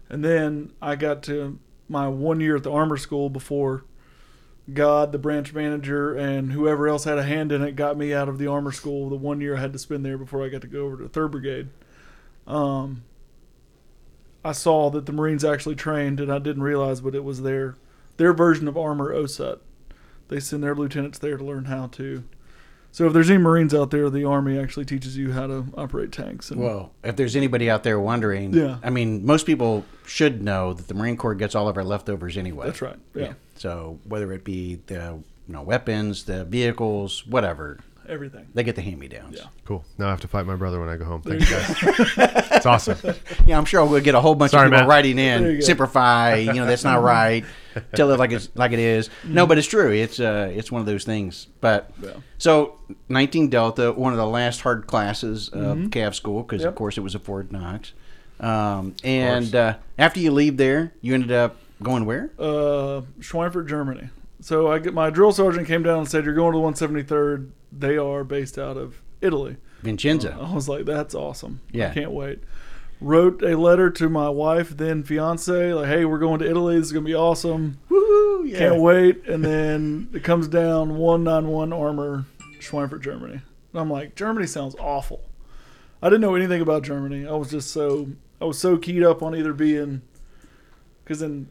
And 0.09 0.24
then 0.24 0.71
I 0.81 0.95
got 0.95 1.24
to 1.24 1.57
my 1.88 2.07
one 2.09 2.39
year 2.42 2.57
at 2.57 2.63
the 2.63 2.71
armor 2.71 2.98
school 2.98 3.30
before 3.30 3.86
God, 4.74 5.13
the 5.13 5.18
branch 5.18 5.53
manager, 5.53 6.13
and 6.13 6.51
whoever 6.51 6.89
else 6.89 7.06
had 7.06 7.18
a 7.18 7.24
hand 7.24 7.53
in 7.53 7.62
it 7.62 7.77
got 7.77 7.98
me 7.98 8.13
out 8.13 8.27
of 8.27 8.38
the 8.38 8.48
armor 8.48 8.74
school. 8.74 9.10
The 9.10 9.15
one 9.15 9.39
year 9.39 9.56
I 9.56 9.62
had 9.62 9.71
to 9.74 9.80
spend 9.80 10.06
there 10.06 10.18
before 10.18 10.44
I 10.44 10.50
got 10.50 10.62
to 10.62 10.68
go 10.68 10.86
over 10.86 10.98
to 10.98 11.07
Third 11.07 11.31
Brigade. 11.31 11.69
Um, 12.45 13.03
I 14.47 14.53
saw 14.53 14.89
that 14.91 15.05
the 15.05 15.11
Marines 15.11 15.44
actually 15.44 15.75
trained, 15.75 16.19
and 16.19 16.31
I 16.31 16.39
didn't 16.39 16.63
realize, 16.63 17.01
but 17.01 17.13
it 17.15 17.23
was 17.23 17.41
their 17.41 17.75
their 18.17 18.33
version 18.33 18.67
of 18.67 18.77
armor 18.77 19.13
OSUT. 19.13 19.59
They 20.29 20.39
send 20.39 20.63
their 20.63 20.73
lieutenants 20.75 21.19
there 21.19 21.38
to 21.38 21.44
learn 21.44 21.65
how 21.65 21.88
to. 21.88 22.23
So 22.91 23.05
if 23.05 23.13
there's 23.13 23.29
any 23.29 23.38
Marines 23.38 23.73
out 23.75 23.91
there, 23.91 24.09
the 24.09 24.23
Army 24.23 24.57
actually 24.57 24.85
teaches 24.85 25.15
you 25.17 25.31
how 25.33 25.45
to 25.47 25.65
operate 25.77 26.11
tanks. 26.11 26.49
And 26.49 26.59
Well, 26.61 26.91
if 27.03 27.15
there's 27.15 27.35
anybody 27.35 27.69
out 27.69 27.83
there 27.83 27.99
wondering, 27.99 28.53
Yeah. 28.53 28.77
I 28.81 28.89
mean, 28.89 29.25
most 29.25 29.45
people 29.45 29.85
should 30.05 30.41
know 30.41 30.73
that 30.73 30.88
the 30.88 30.93
Marine 30.93 31.17
Corps 31.17 31.35
gets 31.35 31.53
all 31.53 31.67
of 31.67 31.77
our 31.77 31.83
leftovers 31.83 32.38
anyway. 32.38 32.65
that's 32.65 32.81
right. 32.81 32.97
Yeah, 33.13 33.33
So 33.55 34.00
whether 34.05 34.31
it 34.31 34.43
be 34.43 34.79
the 34.88 35.19
you 35.47 35.53
know 35.53 35.61
weapons, 35.61 36.23
the 36.23 36.43
vehicles, 36.45 37.27
whatever, 37.27 37.79
everything. 38.07 38.47
they 38.53 38.63
get 38.63 38.75
the 38.75 38.81
hand-me-downs. 38.81 39.37
Yeah. 39.37 39.47
Cool. 39.65 39.83
Now 39.97 40.07
I 40.07 40.09
have 40.09 40.21
to 40.21 40.27
fight 40.27 40.45
my 40.45 40.55
brother 40.55 40.79
when 40.79 40.89
I 40.89 40.97
go 40.97 41.05
home. 41.05 41.21
There 41.23 41.39
Thanks, 41.39 41.81
you 41.81 42.05
guys. 42.25 42.41
it's 42.51 42.65
awesome. 42.65 42.97
Yeah, 43.45 43.57
I'm 43.57 43.65
sure 43.65 43.85
we'll 43.85 44.01
get 44.01 44.15
a 44.15 44.19
whole 44.21 44.35
bunch 44.35 44.51
Sorry, 44.51 44.65
of 44.65 44.71
people 44.71 44.81
Matt. 44.81 44.89
writing 44.89 45.15
There 45.15 45.37
in, 45.37 45.43
you 45.45 45.53
go. 45.59 45.65
simplify. 45.65 46.35
You 46.35 46.53
know, 46.53 46.65
that's 46.65 46.83
not 46.83 47.01
right. 47.01 47.45
Tell 47.95 48.11
it 48.11 48.19
like 48.19 48.31
it's 48.31 48.49
like 48.55 48.71
it 48.73 48.79
is. 48.79 49.09
No, 49.23 49.45
but 49.47 49.57
it's 49.57 49.67
true. 49.67 49.91
It's 49.91 50.19
uh, 50.19 50.51
it's 50.53 50.71
one 50.71 50.79
of 50.81 50.85
those 50.85 51.03
things. 51.05 51.47
But 51.61 51.91
Yeah. 52.01 52.09
so 52.37 52.79
19 53.09 53.49
Delta, 53.49 53.91
one 53.93 54.11
of 54.13 54.17
the 54.17 54.25
last 54.25 54.61
hard 54.61 54.87
classes 54.87 55.47
of 55.49 55.77
Mhm. 55.77 55.91
CAV 55.91 56.15
school, 56.15 56.41
because 56.43 56.61
of 56.63 56.69
Yep. 56.69 56.75
course 56.75 56.97
it 56.97 57.01
was 57.01 57.15
a 57.15 57.19
Fort 57.19 57.51
Knox. 57.51 57.93
Um, 58.39 58.95
and 59.03 59.53
uh, 59.55 59.75
after 59.97 60.19
you 60.19 60.31
leave 60.31 60.57
there, 60.57 60.91
you 61.01 61.13
ended 61.13 61.31
up 61.31 61.55
going 61.81 62.05
where? 62.05 62.31
Uh, 62.37 63.01
Schweinfurt, 63.19 63.67
Germany. 63.67 64.09
So 64.41 64.71
I 64.71 64.79
get 64.79 64.93
my 64.93 65.09
drill 65.09 65.31
sergeant 65.31 65.67
came 65.67 65.83
down 65.83 65.99
and 65.99 66.07
said, 66.07 66.25
"You're 66.25 66.33
going 66.35 66.51
to 66.53 66.57
the 66.57 66.61
173rd. 66.63 67.49
They 67.71 67.97
are 67.97 68.24
based 68.24 68.57
out 68.57 68.77
of 68.77 69.01
Italy." 69.21 69.57
Vincenzo. 69.81 70.38
I 70.41 70.53
was 70.53 70.67
like, 70.67 70.86
"That's 70.86 71.15
awesome. 71.15 71.62
Yeah. 71.71 71.91
I 71.91 71.93
can't 71.93 72.12
wait." 72.12 72.39
Wrote 73.00 73.43
a 73.43 73.55
letter 73.55 73.91
to 73.91 74.09
my 74.09 74.29
wife, 74.29 74.75
then 74.75 75.03
fiance, 75.03 75.74
like, 75.74 75.88
"Hey, 75.88 76.03
we're 76.03 76.17
going 76.17 76.39
to 76.39 76.50
Italy. 76.50 76.77
This 76.77 76.88
is 76.88 76.93
gonna 76.93 77.05
be 77.05 77.13
awesome. 77.13 77.77
Woo! 77.89 78.43
Yeah. 78.45 78.57
Can't 78.57 78.81
wait." 78.81 79.27
And 79.27 79.45
then 79.45 80.09
it 80.13 80.24
comes 80.24 80.47
down 80.47 80.97
191 80.97 81.71
Armor, 81.71 82.25
Schweinfurt, 82.59 83.01
Germany. 83.01 83.41
And 83.74 83.81
I'm 83.81 83.91
like, 83.91 84.15
Germany 84.15 84.47
sounds 84.47 84.75
awful. 84.79 85.21
I 86.01 86.09
didn't 86.09 86.21
know 86.21 86.36
anything 86.36 86.62
about 86.62 86.83
Germany. 86.83 87.27
I 87.27 87.33
was 87.33 87.51
just 87.51 87.71
so 87.71 88.09
I 88.41 88.45
was 88.45 88.57
so 88.57 88.77
keyed 88.77 89.03
up 89.03 89.21
on 89.21 89.36
either 89.36 89.53
being 89.53 90.01
because 91.03 91.21
in 91.21 91.50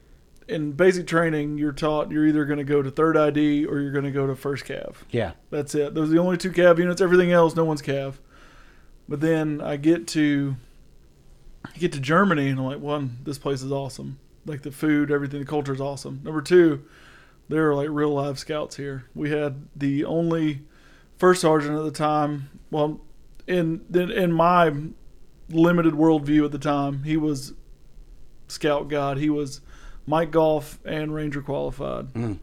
in 0.49 0.73
basic 0.73 1.07
training 1.07 1.59
you're 1.59 1.73
taught 1.73 2.11
you're 2.11 2.27
either 2.27 2.45
going 2.45 2.59
to 2.59 2.65
go 2.65 2.81
to 2.81 2.91
third 2.91 3.17
ID 3.17 3.67
or 3.67 3.81
you're 3.81 3.93
going 3.93 4.05
to 4.05 4.11
go 4.11 4.27
to 4.27 4.37
first 4.37 4.65
cav. 4.65 4.97
Yeah. 5.11 5.33
That's 5.51 5.75
it. 5.75 5.95
Those 5.95 6.09
are 6.09 6.13
the 6.13 6.21
only 6.21 6.37
two 6.37 6.51
cav 6.51 6.79
units. 6.79 7.01
Everything 7.01 7.33
else, 7.33 7.57
no 7.57 7.65
one's 7.65 7.83
cav. 7.83 8.15
But 9.09 9.21
then 9.21 9.61
I 9.61 9.77
get 9.77 10.07
to 10.09 10.57
I 11.65 11.79
get 11.79 11.93
to 11.93 12.01
Germany 12.01 12.49
and 12.49 12.59
I'm 12.59 12.67
like, 12.67 12.81
one, 12.81 13.19
this 13.25 13.39
place 13.39 13.63
is 13.63 13.73
awesome. 13.73 14.19
Like 14.45 14.63
the 14.63 14.71
food, 14.71 15.11
everything, 15.11 15.41
the 15.41 15.47
culture 15.47 15.75
is 15.75 15.81
awesome. 15.81 16.21
Number 16.23 16.41
two, 16.41 16.85
there 17.49 17.69
are 17.69 17.75
like 17.75 17.89
real 17.91 18.11
live 18.11 18.39
scouts 18.39 18.77
here. 18.77 19.07
We 19.15 19.31
had 19.31 19.67
the 19.75 20.05
only 20.05 20.63
first 21.19 21.41
sergeant 21.41 21.77
at 21.77 21.85
the 21.85 21.91
time. 21.91 22.51
Well, 22.71 23.01
in 23.47 23.85
in, 23.93 24.11
in 24.11 24.33
my 24.33 24.73
limited 25.49 25.95
worldview 25.95 26.45
at 26.45 26.53
the 26.53 26.59
time, 26.59 27.03
he 27.03 27.17
was 27.17 27.55
scout 28.49 28.89
god. 28.89 29.19
He 29.19 29.31
was 29.31 29.61
Mike 30.07 30.31
Golf 30.31 30.79
and 30.85 31.15
Ranger 31.15 31.43
qualified, 31.43 32.13
Mm. 32.15 32.39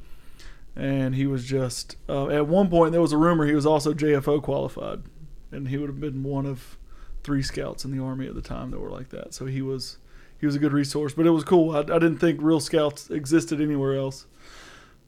and 0.76 1.16
he 1.16 1.26
was 1.26 1.46
just 1.46 1.96
uh, 2.10 2.28
at 2.28 2.48
one 2.48 2.70
point 2.70 2.92
there 2.92 3.02
was 3.02 3.14
a 3.14 3.18
rumor 3.18 3.46
he 3.46 3.54
was 3.56 3.66
also 3.66 3.94
JFO 3.94 4.42
qualified, 4.42 5.04
and 5.52 5.68
he 5.70 5.78
would 5.78 5.90
have 5.90 6.00
been 6.02 6.24
one 6.24 6.46
of 6.46 6.78
three 7.24 7.42
scouts 7.42 7.86
in 7.86 7.92
the 7.96 8.04
army 8.04 8.28
at 8.28 8.36
the 8.36 8.42
time 8.42 8.72
that 8.72 8.80
were 8.80 8.90
like 8.90 9.10
that. 9.10 9.34
So 9.34 9.46
he 9.46 9.62
was 9.62 9.98
he 10.40 10.46
was 10.46 10.56
a 10.56 10.60
good 10.60 10.74
resource, 10.74 11.14
but 11.14 11.26
it 11.26 11.30
was 11.32 11.46
cool. 11.46 11.74
I, 11.76 11.80
I 11.80 11.84
didn't 12.00 12.18
think 12.18 12.40
real 12.42 12.60
scouts 12.60 13.10
existed 13.10 13.62
anywhere 13.62 13.96
else. 13.96 14.26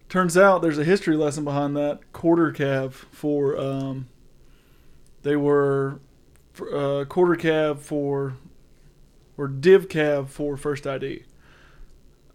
Turns 0.08 0.38
out 0.38 0.62
there's 0.62 0.78
a 0.78 0.84
history 0.86 1.18
lesson 1.18 1.44
behind 1.44 1.76
that 1.76 2.00
quarter 2.14 2.52
cav 2.54 2.94
for 2.94 3.58
um, 3.60 4.08
they 5.24 5.36
were 5.36 6.00
uh, 6.74 7.04
quarter 7.10 7.36
cav 7.36 7.80
for 7.80 8.36
or 9.38 9.48
div 9.50 9.90
cav 9.90 10.30
for 10.30 10.56
first 10.56 10.88
ID. 10.88 11.24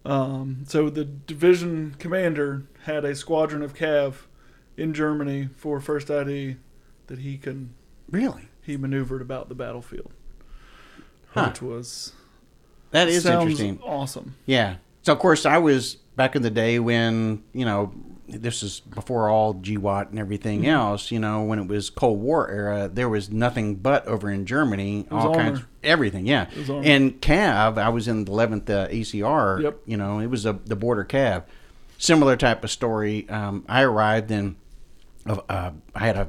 Um, 0.04 0.64
so 0.66 0.88
the 0.88 1.04
division 1.04 1.95
commander 1.99 2.64
had 2.85 3.04
a 3.04 3.14
squadron 3.14 3.62
of 3.62 3.75
cav 3.75 4.14
in 4.76 4.95
Germany 4.95 5.50
for 5.57 5.78
first 5.80 6.11
ID 6.11 6.57
that 7.09 7.19
he 7.19 7.37
can 7.37 7.75
Really? 8.11 8.49
he 8.62 8.76
maneuvered 8.76 9.21
about 9.21 9.49
the 9.49 9.54
battlefield, 9.54 10.11
Huh. 11.33 11.49
which 11.49 11.61
was 11.62 12.12
That 12.92 13.09
is 13.09 13.26
interesting. 13.26 13.78
awesome. 13.83 14.35
Yeah. 14.47 14.76
So 15.02 15.12
of 15.12 15.19
course 15.19 15.45
I 15.45 15.59
was 15.59 15.97
back 16.16 16.35
in 16.35 16.42
the 16.42 16.50
day 16.50 16.78
when 16.78 17.42
you 17.52 17.64
know 17.64 17.92
this 18.30 18.62
is 18.62 18.80
before 18.80 19.28
all 19.28 19.54
GWOT 19.54 20.10
and 20.10 20.18
everything 20.18 20.60
Mm-hmm. 20.60 20.70
else. 20.70 21.10
You 21.10 21.18
know 21.20 21.42
when 21.44 21.58
it 21.58 21.66
was 21.68 21.90
Cold 21.90 22.20
War 22.20 22.50
era, 22.50 22.88
there 22.92 23.08
was 23.08 23.30
nothing 23.30 23.76
but 23.76 24.06
over 24.06 24.30
in 24.30 24.46
Germany, 24.46 25.06
all 25.10 25.34
kinds, 25.34 25.60
everything. 25.82 26.26
Yeah. 26.26 26.49
It 26.50 26.56
was 26.58 26.70
armor. 26.70 26.82
And 26.84 27.20
Cav, 27.20 27.78
I 27.78 27.88
was 27.88 28.08
in 28.08 28.25
the 28.25 28.32
11th 28.32 28.70
uh, 28.70 28.88
ACR. 28.88 29.62
Yep. 29.62 29.78
You 29.87 29.96
know 29.96 30.18
it 30.20 30.26
was 30.28 30.46
a, 30.46 30.52
the 30.64 30.76
border 30.76 31.04
Cav. 31.04 31.44
Similar 31.99 32.37
type 32.37 32.64
of 32.64 32.70
story. 32.70 33.28
Um, 33.28 33.64
I 33.68 33.82
arrived 33.82 34.30
in. 34.30 34.56
Uh, 35.26 35.70
I 35.94 35.99
had 36.06 36.16
a 36.16 36.28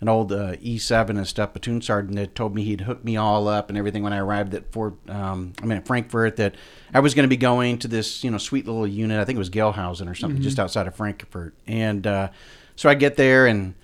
an 0.00 0.08
old 0.08 0.32
uh, 0.32 0.52
E7 0.56 1.10
and 1.10 1.26
stuff 1.26 1.52
platoon 1.52 1.82
sergeant 1.82 2.16
that 2.16 2.34
told 2.34 2.54
me 2.54 2.62
he'd 2.62 2.82
hook 2.82 3.04
me 3.04 3.16
all 3.16 3.48
up 3.48 3.68
and 3.68 3.76
everything 3.76 4.02
when 4.02 4.12
I 4.12 4.18
arrived 4.18 4.54
at 4.54 4.70
Fort, 4.72 4.94
um, 5.08 5.52
I 5.60 5.66
mean 5.66 5.78
at 5.78 5.86
Frankfurt 5.86 6.36
that 6.36 6.54
I 6.94 7.00
was 7.00 7.14
going 7.14 7.24
to 7.24 7.28
be 7.28 7.36
going 7.36 7.78
to 7.78 7.88
this 7.88 8.22
you 8.22 8.30
know 8.30 8.38
sweet 8.38 8.66
little 8.66 8.86
unit 8.86 9.20
I 9.20 9.24
think 9.24 9.36
it 9.36 9.40
was 9.40 9.50
Gelnhausen 9.50 10.08
or 10.08 10.14
something 10.14 10.40
just 10.40 10.58
outside 10.58 10.86
of 10.86 10.94
Frankfurt. 10.94 11.54
And 11.66 12.06
uh, 12.06 12.28
so 12.76 12.88
I 12.88 12.94
get 12.94 13.16
there 13.16 13.46
and 13.46 13.74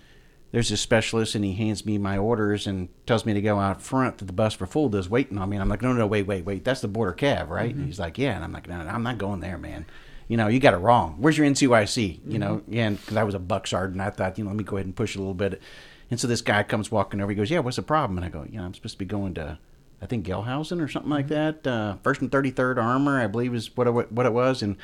there's 0.53 0.69
this 0.69 0.81
specialist 0.81 1.35
and 1.35 1.45
he 1.45 1.55
hands 1.55 1.85
me 1.85 1.99
my 1.99 2.17
orders 2.17 2.69
and 2.69 2.89
tells 3.07 3.27
me 3.27 3.35
to 3.35 3.43
go 3.43 3.59
out 3.59 3.83
front 3.83 4.19
that 4.19 4.27
the 4.27 4.33
bus 4.33 4.55
for 4.55 4.67
Fulda 4.67 4.99
is 4.99 5.09
waiting 5.09 5.37
on 5.37 5.49
me. 5.49 5.57
And 5.57 5.63
I'm 5.63 5.69
like 5.69 5.83
no 5.83 5.93
no 5.93 6.07
wait 6.07 6.27
wait 6.29 6.45
wait. 6.45 6.65
That's 6.65 6.81
the 6.81 6.89
border 6.89 7.13
cav, 7.13 7.49
right? 7.49 7.75
And 7.75 7.87
he's 7.87 7.99
like 7.99 8.19
yeah. 8.19 8.37
And 8.37 8.45
I'm 8.45 8.53
like 8.53 8.69
no, 8.69 8.83
no 8.83 8.89
I'm 8.89 9.03
not 9.03 9.19
going 9.19 9.41
there 9.41 9.59
man. 9.59 9.85
You 10.29 10.37
know, 10.37 10.49
you 10.49 10.59
got 10.59 10.75
it 10.75 10.79
wrong. 10.79 11.17
Where's 11.19 11.37
your 11.37 11.47
NCOIC? 11.47 12.21
You 12.27 12.39
know, 12.39 12.63
and 12.73 12.99
because 12.99 13.17
I 13.17 13.25
was 13.25 13.35
a 13.35 13.39
buck 13.39 13.67
sergeant, 13.67 14.01
I 14.01 14.09
thought, 14.09 14.39
you 14.39 14.45
know, 14.45 14.51
let 14.51 14.57
me 14.57 14.65
go 14.65 14.77
ahead 14.77 14.87
and 14.87 14.97
push 14.97 15.15
it 15.15 15.19
a 15.19 15.21
little 15.21 15.35
bit. 15.35 15.61
And 16.11 16.21
so 16.21 16.27
this 16.29 16.43
guy 16.43 16.63
comes 16.63 16.91
walking 16.91 17.21
over. 17.21 17.31
He 17.31 17.37
goes, 17.37 17.51
"Yeah, 17.51 17.61
what's 17.61 17.77
the 17.77 17.83
problem?" 17.83 18.19
And 18.19 18.25
I 18.25 18.29
go, 18.29 18.47
"Yeah, 18.51 18.63
I'm 18.63 18.75
supposed 18.75 18.95
to 18.95 18.99
be 18.99 19.05
going 19.05 19.35
to, 19.35 19.59
I 20.03 20.07
think 20.07 20.27
Gelnhausen 20.27 20.81
or 20.83 20.89
something 20.89 21.11
like 21.11 21.29
that. 21.29 21.67
Uh, 21.67 21.97
First 22.03 22.21
and 22.21 22.31
Thirty 22.31 22.51
Third 22.51 22.79
Armor, 22.79 23.21
I 23.21 23.27
believe, 23.27 23.55
is 23.55 23.75
what 23.77 23.87
it, 23.87 24.13
what 24.13 24.27
it 24.27 24.33
was." 24.33 24.63
And 24.63 24.77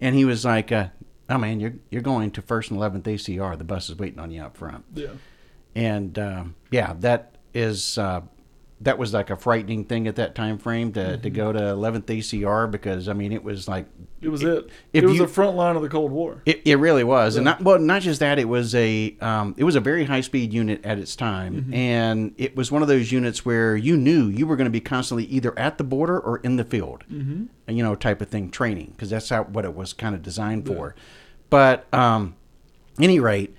and 0.00 0.14
he 0.14 0.24
was 0.24 0.44
like, 0.44 0.72
uh, 0.72 0.88
"Oh 1.28 1.38
man, 1.38 1.60
you're 1.60 1.74
you're 1.90 2.02
going 2.02 2.30
to 2.32 2.42
First 2.42 2.70
and 2.70 2.78
Eleventh 2.78 3.04
ACR. 3.04 3.56
The 3.56 3.64
bus 3.64 3.90
is 3.90 3.96
waiting 3.98 4.18
on 4.18 4.30
you 4.30 4.42
up 4.42 4.56
front." 4.56 4.84
Yeah. 4.94 5.08
and 5.74 6.18
um, 6.18 6.54
yeah, 6.70 6.94
that 7.00 7.36
is 7.54 7.98
uh, 7.98 8.22
that 8.82 8.98
was 8.98 9.14
like 9.14 9.30
a 9.30 9.36
frightening 9.36 9.84
thing 9.84 10.06
at 10.06 10.16
that 10.16 10.34
time 10.34 10.58
frame 10.58 10.92
to, 10.92 11.16
to 11.16 11.30
go 11.30 11.52
to 11.52 11.58
11th 11.58 12.04
ACR 12.04 12.70
because 12.70 13.08
I 13.08 13.12
mean 13.12 13.32
it 13.32 13.42
was 13.42 13.68
like 13.68 13.86
It 14.20 14.28
was 14.28 14.42
it. 14.42 14.68
If 14.92 15.04
it 15.04 15.06
was 15.06 15.16
you- 15.16 15.22
the 15.22 15.28
front 15.32 15.56
line 15.56 15.76
of 15.76 15.82
the 15.82 15.88
Cold 15.88 16.10
War. 16.10 16.42
it, 16.46 16.62
it 16.64 16.76
really 16.76 17.04
was, 17.04 17.36
and 17.36 17.44
not 17.44 17.62
well, 17.62 17.78
not 17.78 18.02
just 18.02 18.20
that. 18.20 18.38
It 18.38 18.48
was 18.48 18.74
a 18.74 19.16
um, 19.20 19.54
it 19.56 19.64
was 19.64 19.76
a 19.76 19.80
very 19.80 20.04
high 20.04 20.20
speed 20.20 20.52
unit 20.52 20.84
at 20.84 20.98
its 20.98 21.16
time, 21.16 21.70
and 21.72 22.34
it 22.38 22.56
was 22.56 22.70
one 22.70 22.82
of 22.82 22.88
those 22.88 23.12
units 23.12 23.44
where 23.44 23.76
you 23.76 23.96
knew 23.96 24.26
you 24.28 24.46
were 24.46 24.56
going 24.56 24.66
to 24.66 24.70
be 24.70 24.80
constantly 24.80 25.24
either 25.26 25.56
at 25.58 25.78
the 25.78 25.84
border 25.84 26.18
or 26.18 26.38
in 26.38 26.56
the 26.56 26.64
field, 26.64 27.04
mm-hmm. 27.10 27.44
you 27.70 27.82
know, 27.82 27.94
type 27.94 28.20
of 28.20 28.28
thing, 28.28 28.50
training 28.50 28.92
because 28.92 29.10
that's 29.10 29.28
how 29.28 29.44
what 29.44 29.64
it 29.64 29.74
was 29.74 29.92
kind 29.92 30.14
of 30.14 30.22
designed 30.22 30.66
for. 30.66 30.94
But 31.50 31.92
um, 31.92 32.34
any 32.98 33.20
rate, 33.20 33.54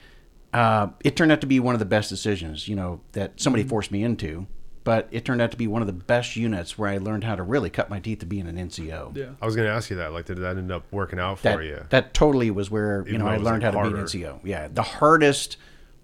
uh, 0.53 0.87
it 1.03 1.15
turned 1.15 1.31
out 1.31 1.41
to 1.41 1.47
be 1.47 1.59
one 1.59 1.75
of 1.75 1.79
the 1.79 1.85
best 1.85 2.09
decisions, 2.09 2.67
you 2.67 2.75
know, 2.75 3.01
that 3.13 3.39
somebody 3.39 3.63
forced 3.63 3.91
me 3.91 4.03
into. 4.03 4.47
But 4.83 5.07
it 5.11 5.23
turned 5.23 5.41
out 5.41 5.51
to 5.51 5.57
be 5.57 5.65
one 5.67 5.81
of 5.81 5.87
the 5.87 5.93
best 5.93 6.35
units 6.35 6.77
where 6.77 6.89
I 6.89 6.97
learned 6.97 7.23
how 7.23 7.35
to 7.35 7.43
really 7.43 7.69
cut 7.69 7.89
my 7.89 7.99
teeth 7.99 8.19
to 8.19 8.25
being 8.25 8.47
an 8.47 8.57
NCO. 8.57 9.15
Yeah. 9.15 9.29
I 9.41 9.45
was 9.45 9.55
going 9.55 9.67
to 9.67 9.73
ask 9.73 9.89
you 9.89 9.95
that. 9.95 10.11
Like, 10.11 10.25
did 10.25 10.39
that 10.39 10.57
end 10.57 10.71
up 10.73 10.83
working 10.91 11.19
out 11.19 11.37
for 11.39 11.43
that, 11.43 11.63
you? 11.63 11.85
that 11.89 12.13
totally 12.13 12.51
was 12.51 12.69
where 12.69 13.07
you 13.07 13.17
know 13.17 13.25
I 13.27 13.37
learned 13.37 13.63
like, 13.63 13.73
how 13.73 13.83
to 13.83 13.89
be 13.91 13.97
an. 13.97 14.03
NCO. 14.05 14.39
Yeah, 14.43 14.67
the 14.67 14.81
hardest, 14.83 15.55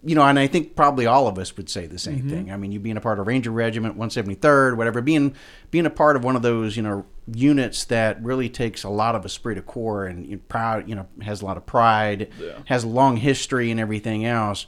you 0.01 0.15
know, 0.15 0.21
and 0.24 0.39
I 0.39 0.48
think 0.48 0.77
probably 0.77 1.05
all 1.07 1.27
of 1.27 1.38
us 1.38 1.57
would 1.57 1.69
say 1.69 1.88
the 1.88 2.00
same 2.00 2.19
Mm-hmm. 2.19 2.29
thing. 2.29 2.51
I 2.53 2.55
mean, 2.57 2.71
you 2.71 2.79
being 2.79 2.95
a 2.95 3.01
part 3.01 3.19
of 3.19 3.27
Ranger 3.27 3.51
Regiment, 3.51 3.98
173rd, 3.98 4.77
whatever, 4.77 5.01
being 5.01 5.36
being 5.71 5.86
a 5.86 5.89
part 5.89 6.15
of 6.15 6.24
one 6.24 6.38
of 6.38 6.41
those, 6.41 6.77
you 6.77 6.83
know, 6.83 7.05
units 7.33 7.83
that 7.86 8.24
really 8.24 8.48
takes 8.48 8.83
a 8.86 8.89
lot 8.89 9.13
of 9.13 9.25
esprit 9.25 9.55
de 9.55 9.62
corps 9.62 10.05
and 10.05 10.25
you 10.25 10.38
proud, 10.38 10.88
you 10.88 10.95
know, 10.95 11.05
has 11.21 11.41
a 11.41 11.45
lot 11.45 11.57
of 11.57 11.65
pride, 11.65 12.29
Yeah. 12.39 12.59
has 12.67 12.86
a 12.86 12.88
long 12.88 13.17
history 13.17 13.71
and 13.71 13.79
everything 13.79 14.24
else. 14.25 14.65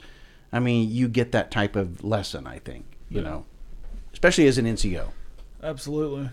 I 0.52 0.58
mean, 0.58 0.90
you 0.90 1.08
get 1.08 1.32
that 1.32 1.50
type 1.50 1.76
of 1.76 2.04
lesson. 2.04 2.46
I 2.46 2.58
think, 2.58 2.84
you 3.08 3.22
Yeah. 3.22 3.24
know, 3.30 3.46
especially 4.22 4.46
as 4.46 4.56
an 4.56 4.66
NCO. 4.66 5.08
Absolutely. 5.64 6.30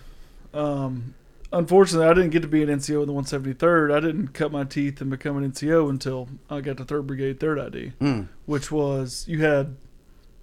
Um, 0.53 1.15
unfortunately, 1.51 2.05
I 2.07 2.13
didn't 2.13 2.29
get 2.29 2.43
to 2.43 2.47
be 2.47 2.61
an 2.61 2.69
NCO 2.69 3.01
in 3.01 3.07
the 3.07 3.13
173rd. 3.13 3.91
I 3.91 3.99
didn't 3.99 4.27
cut 4.27 4.51
my 4.51 4.63
teeth 4.63 5.01
and 5.01 5.09
become 5.09 5.37
an 5.37 5.51
NCO 5.51 5.89
until 5.89 6.29
I 6.51 6.61
got 6.61 6.77
to 6.77 6.85
3rd 6.85 7.07
Brigade, 7.07 7.39
3rd 7.39 7.65
ID, 7.65 7.93
Mm. 7.99 8.27
which 8.45 8.71
was 8.71 9.25
you 9.27 9.41
had 9.43 9.75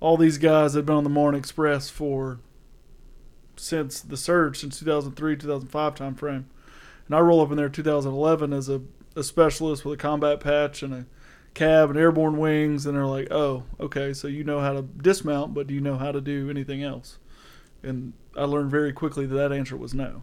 all 0.00 0.16
these 0.16 0.38
guys 0.38 0.72
that 0.72 0.80
had 0.80 0.86
been 0.86 0.96
on 0.96 1.04
the 1.04 1.10
Marne 1.10 1.36
Express 1.36 1.88
for 1.88 2.40
since 3.56 4.00
the 4.00 4.16
surge, 4.16 4.58
since 4.58 4.80
2003, 4.80 5.36
2005 5.36 5.94
time 5.94 6.16
frame. 6.16 6.46
And 7.06 7.14
I 7.14 7.20
roll 7.20 7.40
up 7.42 7.52
in 7.52 7.56
there 7.56 7.68
2011 7.68 8.52
as 8.52 8.68
a, 8.68 8.82
a 9.14 9.22
specialist 9.22 9.84
with 9.84 9.94
a 9.94 10.02
combat 10.02 10.40
patch 10.40 10.82
and 10.82 10.92
a 10.92 11.06
cab 11.54 11.90
and 11.90 11.98
airborne 11.98 12.38
wings. 12.38 12.86
And 12.86 12.96
they're 12.96 13.06
like, 13.06 13.30
oh, 13.30 13.62
okay, 13.78 14.12
so 14.12 14.26
you 14.26 14.42
know 14.42 14.58
how 14.58 14.72
to 14.72 14.82
dismount, 14.82 15.54
but 15.54 15.68
do 15.68 15.74
you 15.74 15.80
know 15.80 15.96
how 15.96 16.10
to 16.10 16.20
do 16.20 16.50
anything 16.50 16.82
else? 16.82 17.18
And 17.82 18.12
I 18.36 18.44
learned 18.44 18.70
very 18.70 18.92
quickly 18.92 19.26
that 19.26 19.34
that 19.34 19.52
answer 19.52 19.76
was 19.76 19.94
no. 19.94 20.22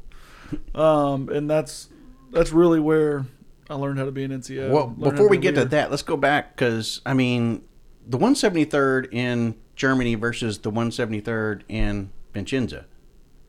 Um, 0.76 1.30
and 1.30 1.50
that's 1.50 1.90
that's 2.32 2.52
really 2.52 2.80
where 2.80 3.26
I 3.70 3.76
learned 3.76 4.00
how 4.00 4.06
to 4.06 4.12
be 4.12 4.24
an 4.24 4.32
NCO. 4.32 4.70
Well, 4.70 4.88
before 4.88 5.30
we 5.30 5.38
get 5.38 5.56
to 5.56 5.66
that, 5.66 5.90
let's 5.90 6.04
go 6.04 6.18
back 6.18 6.56
because 6.56 7.02
I 7.06 7.14
mean, 7.14 7.64
the 8.06 8.18
173rd 8.18 9.14
in 9.14 9.56
Germany 9.76 10.16
versus 10.16 10.60
the 10.60 10.72
173rd 10.72 11.64
in 11.68 12.12
Vincenza. 12.34 12.86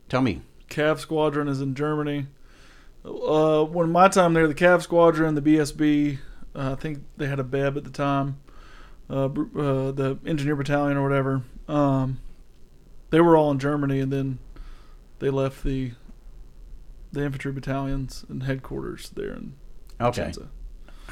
Tell 0.08 0.22
me. 0.22 0.42
Cav 0.68 0.98
Squadron 0.98 1.48
is 1.48 1.60
in 1.60 1.74
Germany. 1.74 2.26
Uh, 3.04 3.64
when 3.64 3.90
my 3.90 4.08
time 4.08 4.32
there, 4.32 4.48
the 4.48 4.54
Cav 4.54 4.82
Squadron, 4.82 5.34
the 5.34 5.42
BSB, 5.42 6.18
uh, 6.54 6.72
I 6.72 6.74
think 6.74 7.00
they 7.16 7.26
had 7.26 7.38
a 7.38 7.44
BEB 7.44 7.76
at 7.76 7.84
the 7.84 7.90
time, 7.90 8.40
uh, 9.10 9.24
uh, 9.26 9.92
the 9.92 10.18
Engineer 10.24 10.56
Battalion 10.56 10.96
or 10.96 11.02
whatever. 11.02 11.42
Um, 11.68 12.20
they 13.14 13.20
were 13.20 13.36
all 13.36 13.52
in 13.52 13.60
Germany, 13.60 14.00
and 14.00 14.12
then 14.12 14.40
they 15.20 15.30
left 15.30 15.62
the 15.62 15.92
the 17.12 17.22
infantry 17.24 17.52
battalions 17.52 18.24
and 18.28 18.42
headquarters 18.42 19.10
there 19.10 19.30
in 19.34 19.54
Okay. 20.00 20.22
Vicenza. 20.24 20.48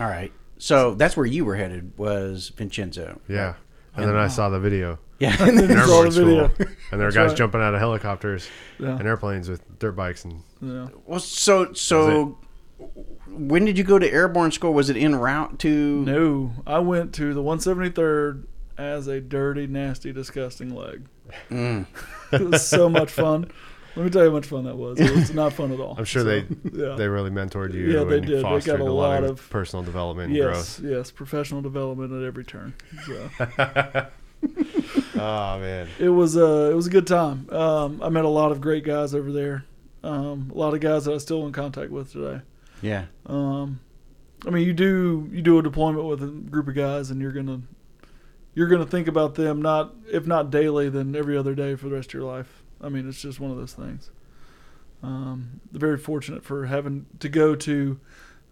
All 0.01 0.09
right. 0.09 0.33
So 0.59 0.95
that's 0.97 1.17
where 1.17 1.27
you 1.27 1.45
were 1.45 1.55
headed 1.55 1.93
was 1.97 2.49
Vincenzo. 2.57 3.21
yeah. 3.29 3.55
And 3.95 4.07
then 4.09 4.17
I 4.17 4.27
saw 4.29 4.49
the 4.49 4.59
video. 4.59 4.99
Yeah. 5.21 5.37
And 5.39 5.57
then 5.59 5.71
in 5.71 5.77
saw 5.87 5.87
the 5.87 5.93
airborne 6.09 6.11
school. 6.11 6.49
video. 6.49 6.75
And 6.91 7.01
there 7.01 7.07
are 7.07 7.13
guys 7.13 7.29
right. 7.29 7.37
jumping 7.37 7.61
out 7.61 7.73
of 7.75 7.79
helicopters 7.81 8.49
Yeah. 8.81 8.97
and 8.99 9.07
airplanes 9.07 9.49
with 9.49 9.63
dirt 9.79 9.93
bikes. 9.93 10.25
And 10.25 10.43
Yeah. 10.61 10.89
well, 11.07 11.21
so 11.21 11.73
so 11.75 12.39
when 13.29 13.65
did 13.65 13.79
you 13.79 13.85
go 13.85 13.99
to 14.01 14.11
airborne 14.13 14.51
school? 14.51 14.73
Was 14.75 14.91
it 14.91 14.97
en 14.97 15.15
route 15.15 15.59
to? 15.61 16.05
No, 16.05 16.53
I 16.67 16.81
went 16.81 17.13
to 17.15 17.33
the 17.33 17.43
173rd 17.43 18.47
as 18.77 19.07
a 19.07 19.21
dirty, 19.21 19.67
nasty, 19.69 20.13
disgusting 20.13 20.75
leg. 20.75 21.07
Mm. 21.51 21.87
It 22.33 22.41
was 22.51 22.67
so 22.67 22.89
much 22.89 23.11
fun. 23.11 23.51
Let 23.95 24.05
me 24.07 24.11
tell 24.11 24.23
you 24.25 24.31
how 24.31 24.37
much 24.37 24.47
fun 24.47 24.65
that 24.65 24.77
was. 24.79 24.99
It 24.99 25.11
was 25.15 25.35
not 25.35 25.53
fun 25.53 25.71
at 25.71 25.79
all. 25.81 25.95
I'm 25.99 26.07
sure 26.07 26.23
So, 26.23 26.25
they 26.25 26.47
yeah. 26.73 26.95
they 26.97 27.09
really 27.09 27.31
mentored 27.31 27.75
you 27.75 27.93
Yeah, 27.93 28.05
they 28.05 28.19
and 28.19 28.27
did. 28.27 28.39
They 28.39 28.61
got 28.61 28.81
a 28.81 28.83
a 28.83 28.85
lot, 28.85 28.93
lot 28.93 29.25
of, 29.25 29.31
of- 29.39 29.51
personal 29.51 29.83
development 29.85 30.29
and 30.29 30.37
yes, 30.37 30.81
yes, 30.83 31.11
professional 31.11 31.61
development 31.61 32.11
at 32.13 32.23
every 32.27 32.45
turn. 32.45 32.73
So. 33.07 33.29
Oh, 35.15 35.59
man. 35.61 35.89
it 36.01 36.09
was 36.09 36.37
uh, 36.37 36.69
it 36.73 36.75
was 36.75 36.87
a 36.89 36.91
good 36.91 37.07
time. 37.07 37.49
Um, 37.51 38.03
I 38.03 38.09
met 38.09 38.25
a 38.25 38.29
lot 38.29 38.51
of 38.51 38.61
great 38.61 38.83
guys 38.85 39.15
over 39.15 39.31
there. 39.31 39.65
Um, 40.03 40.51
a 40.53 40.59
lot 40.59 40.75
of 40.75 40.81
guys 40.81 41.05
that 41.05 41.13
I'm 41.13 41.21
still 41.21 41.47
in 41.47 41.53
contact 41.53 41.91
with 41.93 42.13
today. 42.13 42.41
Yeah. 42.81 43.05
Um, 43.27 43.79
I 44.47 44.51
mean, 44.51 44.67
you 44.67 44.73
do 44.73 45.29
you 45.31 45.43
do 45.43 45.59
a 45.59 45.63
deployment 45.63 46.07
with 46.07 46.23
a 46.25 46.27
group 46.27 46.67
of 46.67 46.75
guys, 46.75 47.11
and 47.11 47.21
you're 47.21 47.31
gonna 47.33 47.61
you're 48.55 48.69
gonna 48.69 48.87
think 48.87 49.09
about 49.09 49.35
them 49.35 49.63
not 49.63 49.95
if 50.11 50.27
not 50.27 50.51
daily, 50.51 50.89
then 50.89 51.15
every 51.15 51.37
other 51.37 51.55
day 51.55 51.75
for 51.75 51.89
the 51.89 51.95
rest 51.95 52.11
of 52.11 52.15
your 52.15 52.25
life. 52.25 52.63
I 52.81 52.89
mean, 52.89 53.09
it's 53.09 53.21
just 53.21 53.41
one 53.41 53.51
of 53.51 53.57
those 53.57 53.73
things. 53.75 54.11
Um, 55.03 55.61
very 55.73 55.99
fortunate 55.99 56.45
for 56.45 56.67
having 56.67 57.07
to 57.21 57.29
go 57.29 57.55
to 57.57 57.99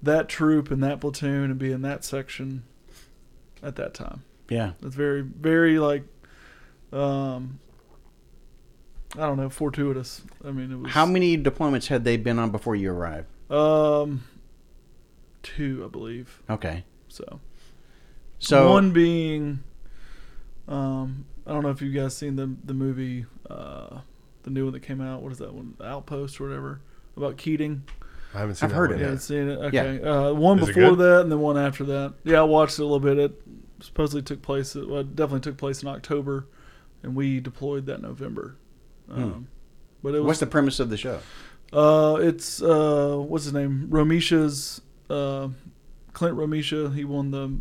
that 0.02 0.28
troop 0.28 0.70
and 0.70 0.82
that 0.82 1.00
platoon 1.00 1.44
and 1.44 1.58
be 1.58 1.72
in 1.72 1.82
that 1.82 2.04
section 2.04 2.64
at 3.62 3.76
that 3.76 3.94
time. 3.94 4.22
Yeah. 4.48 4.72
It's 4.82 4.94
very, 4.94 5.22
very 5.22 5.78
like, 5.78 6.02
um, 6.92 7.60
I 9.16 9.26
don't 9.26 9.36
know, 9.36 9.48
fortuitous. 9.48 10.22
I 10.44 10.50
mean, 10.50 10.72
it 10.72 10.78
was 10.78 10.92
How 10.92 11.06
many 11.06 11.36
deployments 11.38 11.88
had 11.88 12.04
they 12.04 12.16
been 12.16 12.38
on 12.38 12.50
before 12.50 12.74
you 12.74 12.90
arrived? 12.90 13.28
Um, 13.50 14.24
two, 15.42 15.84
I 15.84 15.88
believe. 15.88 16.42
Okay. 16.48 16.84
So, 17.08 17.40
So 18.38 18.70
one 18.70 18.92
being, 18.92 19.62
um, 20.70 21.24
I 21.46 21.52
don't 21.52 21.62
know 21.62 21.70
if 21.70 21.82
you 21.82 21.90
guys 21.92 22.16
seen 22.16 22.36
the 22.36 22.54
the 22.64 22.74
movie, 22.74 23.26
uh, 23.48 24.00
the 24.44 24.50
new 24.50 24.64
one 24.64 24.72
that 24.72 24.80
came 24.80 25.00
out. 25.00 25.22
What 25.22 25.32
is 25.32 25.38
that 25.38 25.52
one? 25.52 25.74
Outpost 25.82 26.40
or 26.40 26.48
whatever 26.48 26.80
about 27.16 27.36
Keating. 27.36 27.82
I 28.34 28.38
haven't 28.38 28.54
seen 28.56 28.68
I've 28.70 28.74
heard 28.76 28.90
one 28.90 29.00
of 29.00 29.06
Yeah. 29.06 29.12
I've 29.12 29.22
seen 29.22 29.48
it. 29.48 29.74
Yeah. 29.74 29.82
Okay. 29.82 30.02
Uh, 30.04 30.32
one 30.32 30.58
Is 30.60 30.68
before 30.68 30.94
that, 30.96 31.22
and 31.22 31.32
then 31.32 31.40
one 31.40 31.58
after 31.58 31.82
that. 31.84 32.14
Yeah, 32.24 32.40
I 32.40 32.44
watched 32.44 32.78
it 32.78 32.82
a 32.82 32.84
little 32.84 33.00
bit. 33.00 33.18
It 33.18 33.42
supposedly 33.80 34.22
took 34.22 34.40
place. 34.42 34.74
Well, 34.76 35.00
it 35.00 35.16
definitely 35.16 35.40
took 35.40 35.56
place 35.58 35.82
in 35.82 35.88
October, 35.88 36.46
and 37.02 37.16
we 37.16 37.40
deployed 37.40 37.86
that 37.86 38.00
November. 38.00 38.56
Um, 39.10 39.48
But 40.02 40.10
it 40.10 40.12
was 40.12 40.20
Hmm. 40.20 40.26
what's 40.28 40.40
the 40.40 40.46
premise 40.46 40.78
of 40.78 40.90
the 40.90 40.96
show? 40.96 41.18
Uh, 41.72 42.18
it's 42.20 42.62
uh, 42.62 43.16
what's 43.18 43.44
his 43.44 43.52
name? 43.52 43.88
Romesha's 43.90 44.80
uh, 45.08 45.48
Clint 46.12 46.36
Romisha. 46.36 46.94
He 46.94 47.04
won 47.04 47.32
the, 47.32 47.58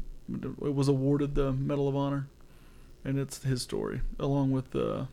it 0.66 0.74
was 0.75 0.88
awarded 0.88 1.34
the 1.36 1.51
Medal 1.51 1.88
of 1.88 1.96
Honor, 1.96 2.28
and 3.03 3.18
it's 3.18 3.44
his 3.44 3.62
story 3.62 4.01
along 4.20 4.51
with 4.51 4.72
the 4.72 5.08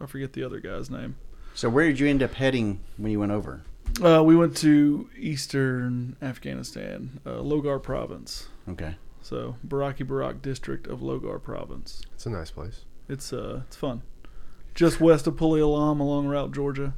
I 0.00 0.06
forget 0.06 0.32
the 0.32 0.42
other 0.42 0.60
guy's 0.60 0.90
name. 0.90 1.16
So 1.54 1.68
where 1.68 1.86
did 1.86 2.00
you 2.00 2.08
end 2.08 2.22
up 2.22 2.34
heading 2.34 2.80
when 2.96 3.12
you 3.12 3.20
went 3.20 3.32
over? 3.32 3.62
Uh, 4.02 4.22
we 4.24 4.36
went 4.36 4.56
to 4.58 5.10
eastern 5.18 6.16
Afghanistan, 6.22 7.20
uh, 7.26 7.40
Logar 7.40 7.82
Province. 7.82 8.48
Okay. 8.68 8.94
So 9.20 9.56
Baraki 9.66 10.06
Barak 10.06 10.40
district 10.40 10.86
of 10.86 11.00
Logar 11.00 11.42
Province. 11.42 12.02
It's 12.14 12.24
a 12.26 12.30
nice 12.30 12.50
place. 12.50 12.84
It's 13.08 13.32
uh, 13.32 13.62
it's 13.66 13.76
fun. 13.76 14.02
Just 14.74 15.00
west 15.00 15.26
of 15.26 15.34
Puli 15.34 15.60
Alam 15.60 16.00
along 16.00 16.26
Route 16.26 16.52
Georgia. 16.52 16.94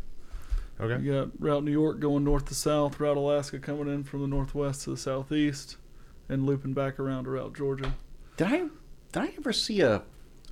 Okay. 0.81 1.02
You 1.02 1.12
got 1.12 1.29
Route 1.41 1.64
New 1.64 1.73
York 1.73 2.00
going 2.00 2.25
north 2.25 2.47
to 2.47 2.55
south, 2.55 3.00
Route 3.00 3.17
Alaska 3.17 3.59
coming 3.59 3.88
in 3.88 4.05
from 4.05 4.21
the 4.21 4.26
northwest 4.26 4.83
to 4.83 4.91
the 4.91 4.97
southeast, 4.97 5.76
and 6.29 6.45
looping 6.45 6.75
back 6.75 7.00
around 7.00 7.25
to 7.25 7.31
Route 7.31 7.57
Georgia. 7.57 7.95
Did 8.37 8.47
I 8.47 8.59
did 9.12 9.23
I 9.23 9.35
ever 9.38 9.52
see 9.52 9.81
a 9.81 10.02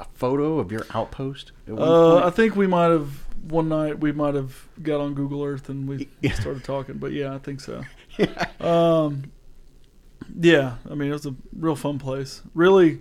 a 0.01 0.05
photo 0.15 0.59
of 0.59 0.73
your 0.73 0.87
outpost? 0.95 1.53
Uh, 1.71 2.17
I 2.27 2.31
think 2.31 2.57
we 2.57 2.67
might 2.67 2.91
have 2.91 3.09
one 3.49 3.69
night 3.69 4.01
we 4.01 4.13
might 4.13 4.35
have 4.35 4.67
got 4.83 5.01
on 5.01 5.15
Google 5.15 5.45
Earth 5.45 5.69
and 5.69 5.89
we 5.89 6.09
Yeah. 6.21 6.35
started 6.35 6.65
talking. 6.65 6.99
But 6.99 7.13
yeah, 7.13 7.35
I 7.35 7.39
think 7.39 7.61
so. 7.61 7.85
yeah. 8.19 8.47
Um, 8.61 9.31
yeah, 10.39 10.77
I 10.91 10.95
mean 10.95 11.09
it 11.11 11.13
was 11.13 11.27
a 11.27 11.35
real 11.57 11.77
fun 11.77 11.99
place. 11.99 12.43
Really, 12.55 13.01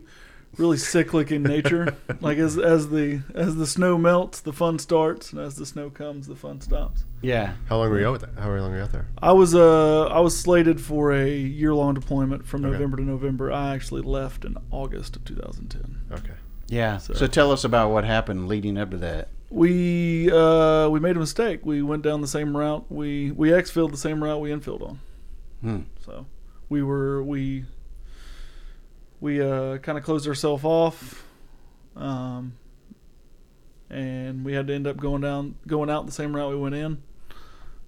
really 0.58 0.78
cyclic 0.78 1.32
in 1.32 1.44
nature. 1.44 1.96
like 2.22 2.38
as 2.38 2.58
as 2.58 2.90
the 2.90 3.22
as 3.36 3.56
the 3.58 3.68
snow 3.68 3.98
melts, 3.98 4.40
the 4.42 4.54
fun 4.54 4.80
starts, 4.80 5.32
and 5.32 5.42
as 5.42 5.56
the 5.56 5.66
snow 5.66 5.90
comes, 5.90 6.28
the 6.28 6.36
fun 6.36 6.62
stops. 6.62 7.04
Yeah. 7.22 7.54
How 7.68 7.78
long 7.78 7.90
were 7.90 8.00
you 8.00 8.08
out? 8.08 8.24
How 8.38 8.50
long 8.50 8.72
were 8.72 8.78
you 8.78 8.84
out 8.84 8.92
there? 8.94 9.08
I 9.22 9.34
was 9.34 9.54
uh 9.54 10.06
I 10.08 10.22
was 10.22 10.40
slated 10.40 10.80
for 10.82 11.12
a 11.12 11.30
year 11.30 11.76
long 11.76 11.94
deployment 11.96 12.48
from 12.48 12.64
Okay. 12.64 12.72
November 12.72 12.98
to 12.98 13.04
November. 13.04 13.52
I 13.52 13.76
actually 13.76 14.02
left 14.02 14.46
in 14.46 14.56
August 14.72 15.18
of 15.18 15.26
2010. 15.26 15.98
Okay. 16.18 16.34
Yeah. 16.70 16.98
So- 16.98 17.14
So, 17.16 17.28
tell 17.28 17.52
us 17.52 17.64
about 17.64 17.92
what 17.92 18.04
happened 18.06 18.48
leading 18.48 18.78
up 18.78 18.92
to 18.92 18.98
that. 18.98 19.30
We 19.52 20.32
uh 20.32 20.88
we 20.90 21.00
made 21.00 21.16
a 21.16 21.20
mistake. 21.20 21.66
We 21.66 21.82
went 21.82 22.04
down 22.04 22.22
the 22.22 22.28
same 22.28 22.56
route. 22.56 22.86
We 22.90 23.32
we 23.32 23.50
exfilled 23.50 23.90
the 23.92 23.98
same 23.98 24.24
route 24.24 24.40
we 24.42 24.52
infilled 24.52 24.84
on. 24.88 25.00
Hmm. 25.62 25.80
So 26.06 26.28
we 26.70 26.84
were 26.84 27.24
we 27.24 27.66
we 29.20 29.42
uh 29.42 29.80
kind 29.80 29.98
of 29.98 30.04
closed 30.04 30.28
ourselves 30.28 30.64
off. 30.64 31.26
Um 31.96 32.54
and 33.90 34.46
we 34.46 34.54
had 34.54 34.68
to 34.68 34.74
end 34.76 34.86
up 34.86 34.98
going 34.98 35.22
down 35.22 35.56
going 35.66 35.90
out 35.90 36.06
the 36.06 36.12
same 36.12 36.36
route 36.36 36.52
we 36.52 36.56
went 36.58 36.76
in. 36.76 37.02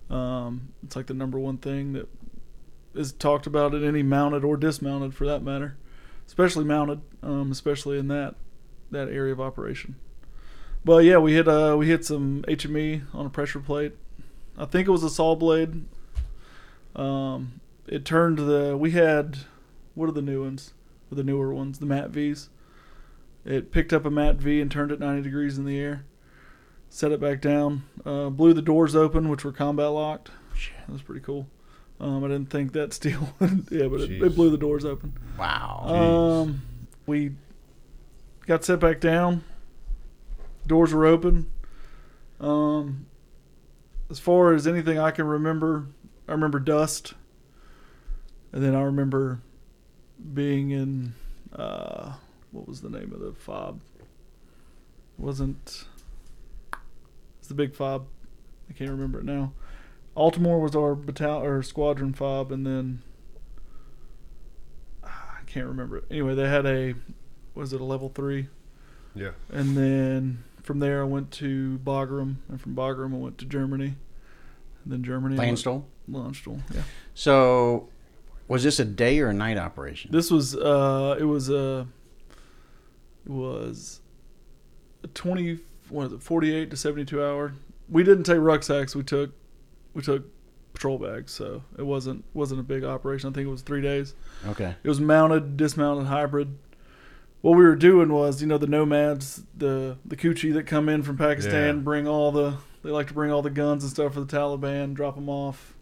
Um 0.09 0.69
it's 0.83 0.95
like 0.95 1.05
the 1.05 1.13
number 1.13 1.37
one 1.39 1.57
thing 1.59 1.93
that 1.93 2.09
is 2.95 3.11
talked 3.11 3.45
about 3.45 3.75
at 3.75 3.83
any 3.83 4.01
mounted 4.01 4.43
or 4.43 4.57
dismounted 4.57 5.13
for 5.13 5.27
that 5.27 5.43
matter. 5.43 5.77
Especially 6.25 6.63
mounted, 6.65 7.01
um 7.21 7.51
especially 7.51 7.99
in 7.99 8.07
that 8.07 8.33
that 8.91 9.09
area 9.09 9.33
of 9.33 9.41
operation. 9.41 9.95
But 10.83 11.03
yeah, 11.03 11.17
we 11.17 11.33
hit 11.33 11.47
uh 11.47 11.75
we 11.77 11.87
hit 11.87 12.05
some 12.05 12.43
HME 12.47 13.03
on 13.13 13.25
a 13.25 13.29
pressure 13.29 13.59
plate. 13.59 13.93
I 14.57 14.65
think 14.65 14.87
it 14.87 14.91
was 14.91 15.03
a 15.03 15.09
saw 15.09 15.35
blade. 15.35 15.85
Um, 16.95 17.61
it 17.87 18.05
turned 18.05 18.37
the 18.37 18.75
we 18.77 18.91
had 18.91 19.39
what 19.95 20.09
are 20.09 20.13
the 20.13 20.21
new 20.21 20.43
ones? 20.43 20.73
Or 21.11 21.15
the 21.15 21.23
newer 21.23 21.53
ones, 21.53 21.79
the 21.79 21.85
M-ATV's. 21.85 22.49
It 23.43 23.71
picked 23.71 23.91
up 23.91 24.05
a 24.05 24.09
Mat 24.09 24.37
V 24.37 24.61
and 24.61 24.71
turned 24.71 24.91
it 24.91 24.99
90 24.99 25.23
degrees 25.23 25.57
in 25.57 25.65
the 25.65 25.77
air. 25.77 26.05
Set 26.89 27.11
it 27.11 27.19
back 27.19 27.41
down. 27.41 27.83
Uh, 28.05 28.29
blew 28.29 28.53
the 28.53 28.61
doors 28.61 28.95
open, 28.95 29.29
which 29.29 29.43
were 29.43 29.51
combat 29.51 29.89
locked. 29.91 30.31
Shit. 30.55 30.75
That 30.87 30.93
was 30.93 31.01
pretty 31.01 31.21
cool. 31.21 31.47
Um, 31.99 32.23
I 32.23 32.27
didn't 32.27 32.49
think 32.49 32.73
that 32.73 32.93
steel. 32.93 33.33
yeah, 33.39 33.87
but 33.87 34.01
it, 34.01 34.21
it 34.21 34.35
blew 34.35 34.49
the 34.49 34.57
doors 34.57 34.85
open. 34.85 35.13
Wow. 35.37 35.85
Um, 35.87 36.61
we 37.05 37.31
got 38.47 38.63
set 38.63 38.79
back 38.79 38.99
down. 38.99 39.43
Doors 40.67 40.93
were 40.93 41.05
open. 41.05 41.51
Um, 42.39 43.05
as 44.09 44.19
far 44.19 44.53
as 44.53 44.67
anything 44.67 44.97
I 44.99 45.11
can 45.11 45.25
remember, 45.25 45.87
I 46.27 46.31
remember 46.31 46.59
dust, 46.59 47.13
and 48.51 48.63
then 48.63 48.75
I 48.75 48.81
remember 48.81 49.41
being 50.33 50.71
in 50.71 51.13
uh, 51.53 52.13
what 52.51 52.67
was 52.67 52.81
the 52.81 52.89
name 52.89 53.13
of 53.13 53.19
the 53.19 53.33
fob? 53.33 53.81
It 53.99 54.05
wasn't 55.17 55.85
it's 57.39 57.47
the 57.47 57.53
big 57.53 57.73
fob? 57.75 58.07
I 58.69 58.73
can't 58.73 58.89
remember 58.89 59.19
it 59.19 59.25
now. 59.25 59.53
Altimur 60.15 60.61
was 60.61 60.75
our 60.75 60.93
battalion 60.93 61.45
or 61.45 61.63
squadron 61.63 62.13
fob, 62.13 62.51
and 62.51 62.65
then 62.65 63.01
ah, 65.03 65.37
I 65.39 65.43
can't 65.45 65.67
remember 65.67 65.97
it. 65.97 66.05
Anyway, 66.11 66.35
they 66.35 66.49
had 66.49 66.65
a 66.65 66.95
was 67.55 67.73
it 67.73 67.81
a 67.81 67.83
level 67.83 68.09
three? 68.09 68.47
Yeah. 69.15 69.31
And 69.49 69.75
then 69.77 70.43
from 70.63 70.79
there 70.79 71.01
I 71.01 71.05
went 71.05 71.31
to 71.31 71.79
Bagram, 71.83 72.35
and 72.49 72.59
from 72.61 72.75
Bagram 72.75 73.13
I 73.13 73.17
went 73.17 73.37
to 73.39 73.45
Germany. 73.45 73.95
And 74.83 74.93
then 74.93 75.03
Germany. 75.03 75.35
I 75.35 75.39
went- 75.39 75.57
Landstuhl. 75.57 75.83
Landstuhl, 76.09 76.59
yeah. 76.73 76.81
So, 77.13 77.89
was 78.47 78.63
this 78.63 78.79
a 78.79 78.85
day 78.85 79.19
or 79.19 79.27
a 79.29 79.33
night 79.33 79.57
operation? 79.57 80.11
This 80.11 80.29
was 80.31 80.55
uh 80.55 81.15
it 81.19 81.23
was 81.23 81.49
a 81.49 81.87
it 83.25 83.31
was 83.31 84.01
a 85.03 85.07
20 85.07 85.59
what 85.89 86.07
is 86.07 86.13
it 86.13 86.23
48 86.23 86.69
to 86.71 86.77
72 86.77 87.23
hour. 87.23 87.53
We 87.89 88.03
didn't 88.03 88.23
take 88.23 88.39
rucksacks, 88.39 88.95
we 88.95 89.03
took 89.03 89.31
we 89.93 90.01
took 90.01 90.23
patrol 90.73 90.97
bags, 90.97 91.31
so 91.31 91.63
it 91.77 91.83
wasn't 91.85 92.23
wasn't 92.33 92.59
a 92.59 92.63
big 92.63 92.83
operation. 92.83 93.29
I 93.29 93.33
think 93.33 93.47
it 93.47 93.51
was 93.51 93.61
3 93.61 93.81
days. 93.81 94.15
Okay. 94.47 94.75
It 94.83 94.89
was 94.89 94.99
mounted, 94.99 95.55
dismounted 95.57 96.07
hybrid. 96.07 96.57
What 97.41 97.57
we 97.57 97.63
were 97.63 97.75
doing 97.75 98.13
was, 98.13 98.39
you 98.41 98.47
know, 98.47 98.57
the 98.57 98.67
nomads, 98.67 99.43
the 99.57 99.97
the 100.05 100.15
Kuchi 100.15 100.53
that 100.53 100.67
come 100.67 100.87
in 100.89 101.01
from 101.03 101.17
Pakistan, 101.17 101.77
Yeah. 101.77 101.81
bring 101.81 102.07
all 102.07 102.31
the 102.31 102.57
they 102.83 102.89
like 102.89 103.07
to 103.07 103.13
bring 103.13 103.31
all 103.31 103.41
the 103.41 103.49
guns 103.49 103.83
and 103.83 103.91
stuff 103.91 104.13
for 104.13 104.21
the 104.21 104.25
Taliban, 104.37 104.93
drop 104.93 105.15
them 105.15 105.29
off. 105.29 105.75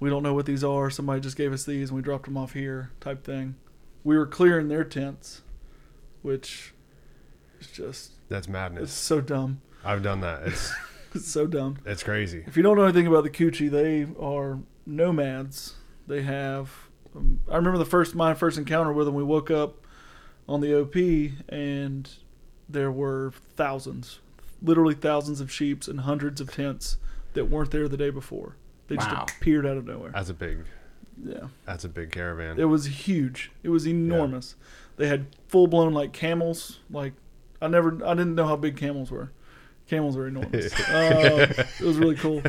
We 0.00 0.10
don't 0.10 0.22
know 0.24 0.34
what 0.34 0.46
these 0.46 0.64
are. 0.64 0.90
Somebody 0.90 1.20
just 1.20 1.36
gave 1.36 1.52
us 1.52 1.64
these 1.64 1.90
and 1.90 1.96
we 1.96 2.02
dropped 2.02 2.24
them 2.24 2.36
off 2.36 2.52
here, 2.54 2.90
type 3.00 3.24
thing. 3.24 3.54
We 4.04 4.16
were 4.18 4.26
clearing 4.26 4.66
their 4.68 4.82
tents, 4.82 5.42
which 6.22 6.74
is 7.60 7.68
just 7.68 8.12
That's 8.28 8.48
madness. 8.48 8.84
it's 8.84 8.92
so 8.92 9.20
dumb. 9.20 9.60
I've 9.84 10.02
done 10.02 10.20
that. 10.20 10.42
It's 10.46 10.72
It's 11.14 11.28
so 11.30 11.46
dumb. 11.46 11.76
it's 11.84 12.02
crazy. 12.02 12.42
If 12.46 12.56
you 12.56 12.62
don't 12.62 12.76
know 12.76 12.84
anything 12.84 13.06
about 13.06 13.22
the 13.24 13.30
Kuchi, 13.30 13.70
they 13.70 14.06
are 14.18 14.58
nomads. 14.86 15.74
They 16.06 16.22
have. 16.22 16.72
Um, 17.14 17.40
I 17.50 17.56
remember 17.56 17.78
the 17.78 17.84
first 17.84 18.14
my 18.14 18.32
first 18.34 18.56
encounter 18.58 18.92
with 18.94 19.06
them. 19.06 19.14
We 19.14 19.22
woke 19.22 19.50
up 19.50 19.81
on 20.48 20.60
the 20.60 20.74
OP 20.78 20.94
and 21.48 22.10
there 22.68 22.90
were 22.90 23.32
thousands, 23.56 24.20
literally 24.62 24.94
thousands 24.94 25.40
of 25.40 25.50
sheeps 25.52 25.88
and 25.88 26.00
hundreds 26.00 26.40
of 26.40 26.52
tents 26.52 26.96
that 27.34 27.46
weren't 27.46 27.70
there 27.70 27.88
the 27.88 27.96
day 27.96 28.10
before. 28.10 28.56
They 28.88 28.96
just 28.96 29.10
Wow. 29.10 29.26
appeared 29.38 29.66
out 29.66 29.76
of 29.76 29.86
nowhere. 29.86 30.10
That's 30.14 30.30
a 30.30 30.34
big. 30.34 30.58
Yeah, 31.24 31.48
That's 31.66 31.84
a 31.84 31.88
big 31.88 32.10
caravan. 32.10 32.58
it 32.58 32.64
was 32.64 32.86
huge. 32.86 33.50
It 33.62 33.68
was 33.68 33.86
enormous. 33.86 34.56
They 34.96 35.08
had 35.08 35.26
full 35.48 35.66
blown 35.66 35.92
like 35.92 36.12
camels. 36.12 36.80
Like 36.90 37.12
I 37.60 37.68
never, 37.68 37.98
I 38.04 38.14
didn't 38.14 38.34
know 38.34 38.46
how 38.46 38.56
big 38.56 38.76
camels 38.76 39.10
were. 39.10 39.30
Camels 39.88 40.16
are 40.16 40.26
enormous. 40.26 40.72
uh, 40.90 41.52
it 41.80 41.84
was 41.84 41.96
really 41.98 42.14
cool. 42.16 42.42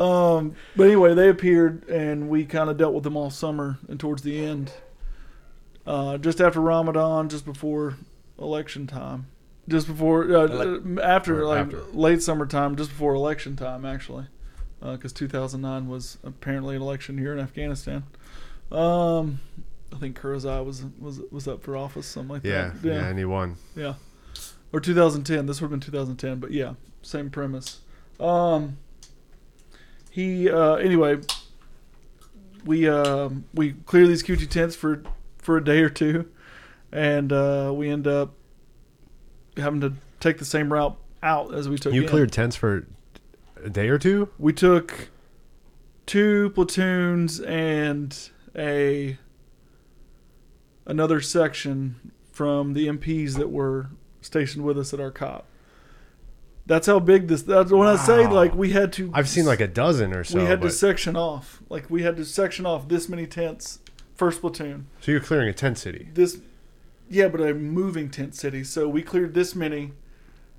Um, 0.00 0.54
but 0.76 0.84
anyway, 0.84 1.14
they 1.14 1.28
appeared, 1.28 1.86
and 1.88 2.28
we 2.28 2.44
kind 2.46 2.70
of 2.70 2.76
dealt 2.76 2.94
with 2.94 3.04
them 3.04 3.16
all 3.16 3.28
summer 3.30 3.78
and 3.88 4.00
towards 4.00 4.22
the 4.22 4.42
end, 4.44 4.72
uh, 5.86 6.18
just 6.18 6.40
after 6.40 6.60
Ramadan, 6.60 7.28
just 7.28 7.44
before 7.44 7.96
election 8.38 8.86
time, 8.86 9.26
just 9.68 9.86
before 9.86 10.24
uh, 10.24 10.46
Elec- 10.48 10.98
uh, 10.98 11.02
after 11.02 11.42
Or 11.42 11.46
like 11.46 11.58
after. 11.66 11.82
late 11.92 12.22
summertime, 12.22 12.76
just 12.76 12.90
before 12.90 13.14
election 13.14 13.56
time, 13.56 13.84
actually. 13.84 14.26
because 14.80 15.12
2009 15.12 15.88
was 15.88 16.18
apparently 16.24 16.76
an 16.76 16.82
election 16.82 17.18
year 17.18 17.32
in 17.32 17.38
Afghanistan. 17.40 18.04
Um, 18.72 19.40
I 19.92 19.96
think 19.98 20.18
Karzai 20.18 20.64
was 20.64 20.84
was 21.00 21.20
was 21.30 21.48
up 21.48 21.62
for 21.62 21.76
office, 21.76 22.06
something 22.06 22.30
like 22.30 22.44
Yeah, 22.44 22.72
that. 22.82 22.88
yeah, 22.88 23.06
and 23.08 23.18
he 23.18 23.24
won. 23.24 23.56
Yeah. 23.74 23.94
Or 24.72 24.78
2010. 24.78 25.46
This 25.46 25.60
would 25.60 25.66
have 25.66 25.70
been 25.72 25.80
2010, 25.80 26.38
but 26.38 26.52
yeah, 26.52 26.74
same 27.02 27.28
premise. 27.30 27.80
Um, 28.20 28.76
he 30.10 30.48
uh, 30.50 30.74
anyway. 30.74 31.18
We 32.64 32.88
um, 32.88 33.44
we 33.54 33.72
clear 33.72 34.06
these 34.06 34.22
Kuchi 34.22 34.48
tents 34.48 34.76
for 34.76 35.02
for 35.40 35.56
a 35.56 35.64
day 35.64 35.80
or 35.80 35.90
two, 35.90 36.30
and 36.92 37.32
uh, 37.32 37.72
we 37.74 37.88
end 37.88 38.06
up 38.06 38.34
having 39.56 39.80
to 39.80 39.94
take 40.20 40.38
the 40.38 40.44
same 40.44 40.72
route 40.72 40.96
out 41.22 41.54
as 41.54 41.68
we 41.68 41.76
took. 41.78 41.92
You 41.92 42.02
in. 42.02 42.08
cleared 42.08 42.32
tents 42.32 42.56
for 42.56 42.86
a 43.62 43.70
day 43.70 43.88
or 43.88 43.98
two. 43.98 44.28
We 44.38 44.52
took 44.52 45.10
two 46.06 46.50
platoons 46.50 47.40
and 47.40 48.30
a 48.56 49.18
another 50.86 51.20
section 51.20 52.12
from 52.32 52.72
the 52.72 52.86
MPs 52.88 53.36
that 53.36 53.50
were 53.50 53.90
stationed 54.20 54.64
with 54.64 54.78
us 54.78 54.92
at 54.92 55.00
our 55.00 55.10
cop. 55.10 55.46
That's 56.66 56.86
how 56.86 57.00
big 57.00 57.28
this. 57.28 57.42
That's 57.42 57.72
when 57.72 57.88
I 57.88 57.96
say 57.96 58.26
like 58.26 58.54
we 58.54 58.70
had 58.70 58.92
to. 58.94 59.10
I've 59.12 59.28
seen 59.28 59.44
like 59.44 59.60
a 59.60 59.66
dozen 59.68 60.12
or 60.14 60.24
so. 60.24 60.38
we 60.38 60.44
had 60.44 60.60
to 60.62 60.70
section 60.70 61.16
off. 61.16 61.62
Like 61.68 61.90
we 61.90 62.02
had 62.02 62.16
to 62.16 62.24
section 62.24 62.64
off 62.64 62.88
this 62.88 63.08
many 63.08 63.26
tents. 63.26 63.80
First 64.20 64.42
platoon. 64.42 64.86
so 65.00 65.12
you're 65.12 65.22
clearing 65.22 65.48
a 65.48 65.54
tent 65.54 65.78
city. 65.78 66.10
This, 66.12 66.42
yeah, 67.08 67.28
but 67.28 67.40
a 67.40 67.54
moving 67.54 68.10
tent 68.10 68.34
city. 68.34 68.64
So 68.64 68.86
we 68.86 69.00
cleared 69.00 69.32
this 69.32 69.54
many, 69.54 69.92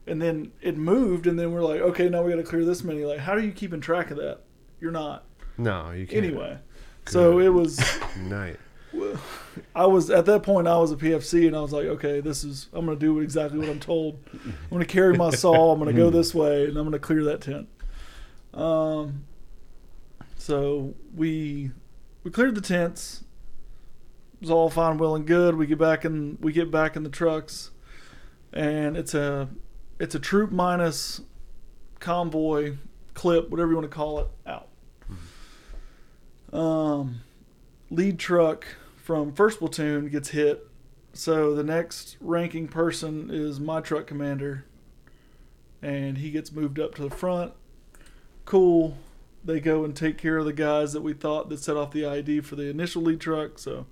and 0.07 0.19
then 0.19 0.51
it 0.63 0.77
moved, 0.77 1.27
and 1.27 1.37
then 1.37 1.51
we're 1.51 1.61
like, 1.61 1.79
okay, 1.79 2.09
now 2.09 2.23
we 2.23 2.31
got 2.31 2.37
to 2.37 2.43
clear 2.43 2.65
this 2.65 2.83
many. 2.83 3.05
Like, 3.05 3.19
how 3.19 3.33
are 3.33 3.39
you 3.39 3.51
keeping 3.51 3.79
track 3.79 4.09
of 4.09 4.17
that? 4.17 4.39
You're 4.79 4.91
not. 4.91 5.25
No, 5.59 5.91
you 5.91 6.07
can't. 6.07 6.25
Anyway, 6.25 6.57
so 7.05 7.37
it 7.37 7.49
was. 7.49 7.79
night. 8.17 8.57
I 9.75 9.85
was 9.85 10.09
at 10.09 10.25
that 10.25 10.41
point. 10.41 10.67
I 10.67 10.79
was 10.79 10.91
a 10.91 10.95
PFC, 10.95 11.45
and 11.45 11.55
I 11.55 11.61
was 11.61 11.71
like, 11.71 11.85
okay, 11.85 12.19
this 12.19 12.43
is. 12.43 12.67
I'm 12.73 12.87
going 12.87 12.97
to 12.97 13.05
do 13.05 13.19
exactly 13.19 13.59
what 13.59 13.69
I'm 13.69 13.79
told. 13.79 14.17
I'm 14.33 14.69
going 14.71 14.81
to 14.81 14.91
carry 14.91 15.15
my 15.15 15.29
saw. 15.29 15.71
I'm 15.71 15.79
going 15.79 15.95
to 15.95 16.01
go 16.01 16.09
this 16.17 16.33
way, 16.33 16.63
and 16.63 16.75
I'm 16.77 16.85
going 16.85 16.93
to 16.93 16.97
clear 16.97 17.23
that 17.25 17.41
tent. 17.41 17.67
Um. 18.55 19.25
So 20.35 20.95
we 21.15 21.69
we 22.23 22.31
cleared 22.31 22.55
the 22.55 22.61
tents. 22.61 23.23
It 24.41 24.45
was 24.45 24.49
all 24.51 24.71
fine, 24.71 24.97
well, 24.97 25.15
and 25.15 25.27
good. 25.27 25.55
We 25.55 25.67
get 25.67 25.77
back 25.77 26.03
in. 26.03 26.39
We 26.41 26.51
get 26.51 26.71
back 26.71 26.95
in 26.95 27.03
the 27.03 27.11
trucks, 27.11 27.69
and 28.51 28.97
it's 28.97 29.13
a 29.13 29.49
it's 29.99 30.15
a 30.15 30.19
troop 30.19 30.51
minus 30.51 31.21
convoy 31.99 32.77
clip, 33.13 33.51
whatever 33.51 33.69
you 33.69 33.75
want 33.77 33.91
to 33.91 33.95
call 33.95 34.17
it, 34.17 34.27
out. 34.47 34.67
Um, 36.51 37.21
lead 37.91 38.17
truck 38.17 38.65
from 38.97 39.31
first 39.31 39.59
platoon 39.59 40.09
gets 40.09 40.29
hit. 40.29 40.67
So 41.13 41.53
the 41.53 41.63
next 41.63 42.17
ranking 42.19 42.67
person 42.67 43.29
is 43.31 43.59
my 43.59 43.79
truck 43.79 44.07
commander, 44.07 44.65
and 45.83 46.17
he 46.17 46.31
gets 46.31 46.51
moved 46.51 46.79
up 46.79 46.95
to 46.95 47.03
the 47.03 47.15
front. 47.15 47.53
Cool. 48.45 48.97
They 49.45 49.59
go 49.59 49.85
and 49.85 49.95
take 49.95 50.17
care 50.17 50.39
of 50.39 50.45
the 50.45 50.53
guys 50.53 50.93
that 50.93 51.01
we 51.01 51.13
thought 51.13 51.49
that 51.49 51.59
set 51.59 51.77
off 51.77 51.91
the 51.91 52.07
ID 52.07 52.41
for 52.41 52.55
the 52.55 52.69
initial 52.69 53.03
lead 53.03 53.19
truck. 53.19 53.59
So 53.59 53.85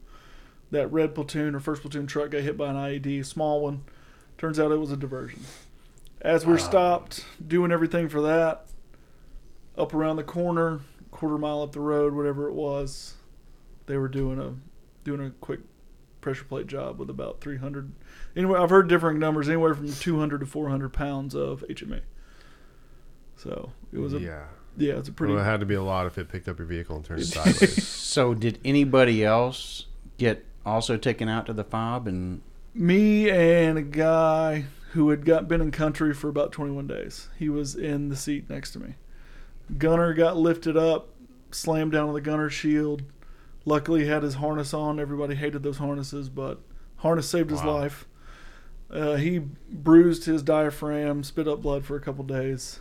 that 0.71 0.91
red 0.91 1.15
platoon 1.15 1.55
or 1.55 1.59
first 1.59 1.81
platoon 1.81 2.07
truck 2.07 2.31
got 2.31 2.41
hit 2.41 2.57
by 2.57 2.69
an 2.69 2.75
IED, 2.75 3.25
small 3.25 3.61
one. 3.61 3.83
Turns 4.37 4.59
out 4.59 4.71
it 4.71 4.77
was 4.77 4.91
a 4.91 4.97
diversion. 4.97 5.41
As 6.21 6.45
we're 6.45 6.57
stopped 6.57 7.25
doing 7.45 7.71
everything 7.71 8.09
for 8.09 8.21
that, 8.21 8.67
up 9.77 9.93
around 9.93 10.17
the 10.17 10.23
corner, 10.23 10.81
quarter 11.11 11.37
mile 11.37 11.61
up 11.61 11.71
the 11.71 11.79
road, 11.79 12.13
whatever 12.13 12.47
it 12.47 12.53
was, 12.53 13.15
they 13.85 13.97
were 13.97 14.07
doing 14.07 14.39
a 14.39 14.53
doing 15.03 15.25
a 15.25 15.31
quick 15.41 15.61
pressure 16.21 16.43
plate 16.43 16.67
job 16.67 16.99
with 16.99 17.09
about 17.09 17.41
300. 17.41 17.91
Anyway, 18.35 18.59
I've 18.59 18.69
heard 18.69 18.87
differing 18.87 19.19
numbers, 19.19 19.47
anywhere 19.47 19.73
from 19.73 19.91
200 19.91 20.39
to 20.39 20.45
400 20.45 20.93
pounds 20.93 21.33
of 21.33 21.63
HME. 21.69 22.01
So 23.37 23.71
it 23.93 23.99
was 23.99 24.13
a 24.13 24.19
yeah, 24.19 24.43
yeah. 24.77 24.93
it's 24.95 25.07
a 25.07 25.13
pretty. 25.13 25.33
Well, 25.33 25.41
it 25.41 25.45
had 25.45 25.61
to 25.61 25.65
be 25.65 25.75
a 25.75 25.81
lot 25.81 26.05
if 26.05 26.17
it 26.17 26.27
picked 26.29 26.49
up 26.49 26.59
your 26.59 26.67
vehicle 26.67 26.97
and 26.97 27.05
turned 27.05 27.21
it 27.21 27.25
sideways. 27.25 27.87
So 28.09 28.33
did 28.33 28.59
anybody 28.65 29.23
else 29.23 29.85
get 30.17 30.43
also 30.69 30.97
taken 30.97 31.27
out 31.29 31.45
to 31.47 31.53
the 31.53 31.63
fob 31.63 32.07
and 32.07 32.41
me 32.73 33.29
and 33.29 33.77
a 33.77 33.81
guy 33.83 34.65
who 34.91 35.09
had 35.09 35.25
got 35.25 35.47
been 35.47 35.61
in 35.61 35.71
country 35.71 36.13
for 36.13 36.29
about 36.29 36.51
21 36.51 36.87
days. 36.87 37.29
He 37.37 37.49
was 37.49 37.75
in 37.75 38.09
the 38.09 38.15
seat 38.15 38.49
next 38.49 38.71
to 38.71 38.79
me. 38.79 38.95
Gunner 39.77 40.13
got 40.13 40.35
lifted 40.37 40.75
up, 40.75 41.09
slammed 41.51 41.91
down 41.91 42.07
on 42.07 42.13
the 42.13 42.21
gunner 42.21 42.49
shield. 42.49 43.03
Luckily, 43.65 44.01
he 44.01 44.07
had 44.07 44.23
his 44.23 44.35
harness 44.35 44.73
on. 44.73 44.99
Everybody 44.99 45.35
hated 45.35 45.61
those 45.61 45.77
harnesses, 45.77 46.27
but 46.29 46.59
harness 46.97 47.27
saved 47.29 47.51
his 47.51 47.61
Wow. 47.61 47.73
life. 47.81 48.07
Uh, 48.89 49.15
he 49.17 49.37
bruised 49.39 50.25
his 50.25 50.41
diaphragm, 50.41 51.23
spit 51.23 51.47
up 51.47 51.61
blood 51.61 51.85
for 51.85 51.95
a 51.95 51.99
couple 52.01 52.23
days. 52.23 52.79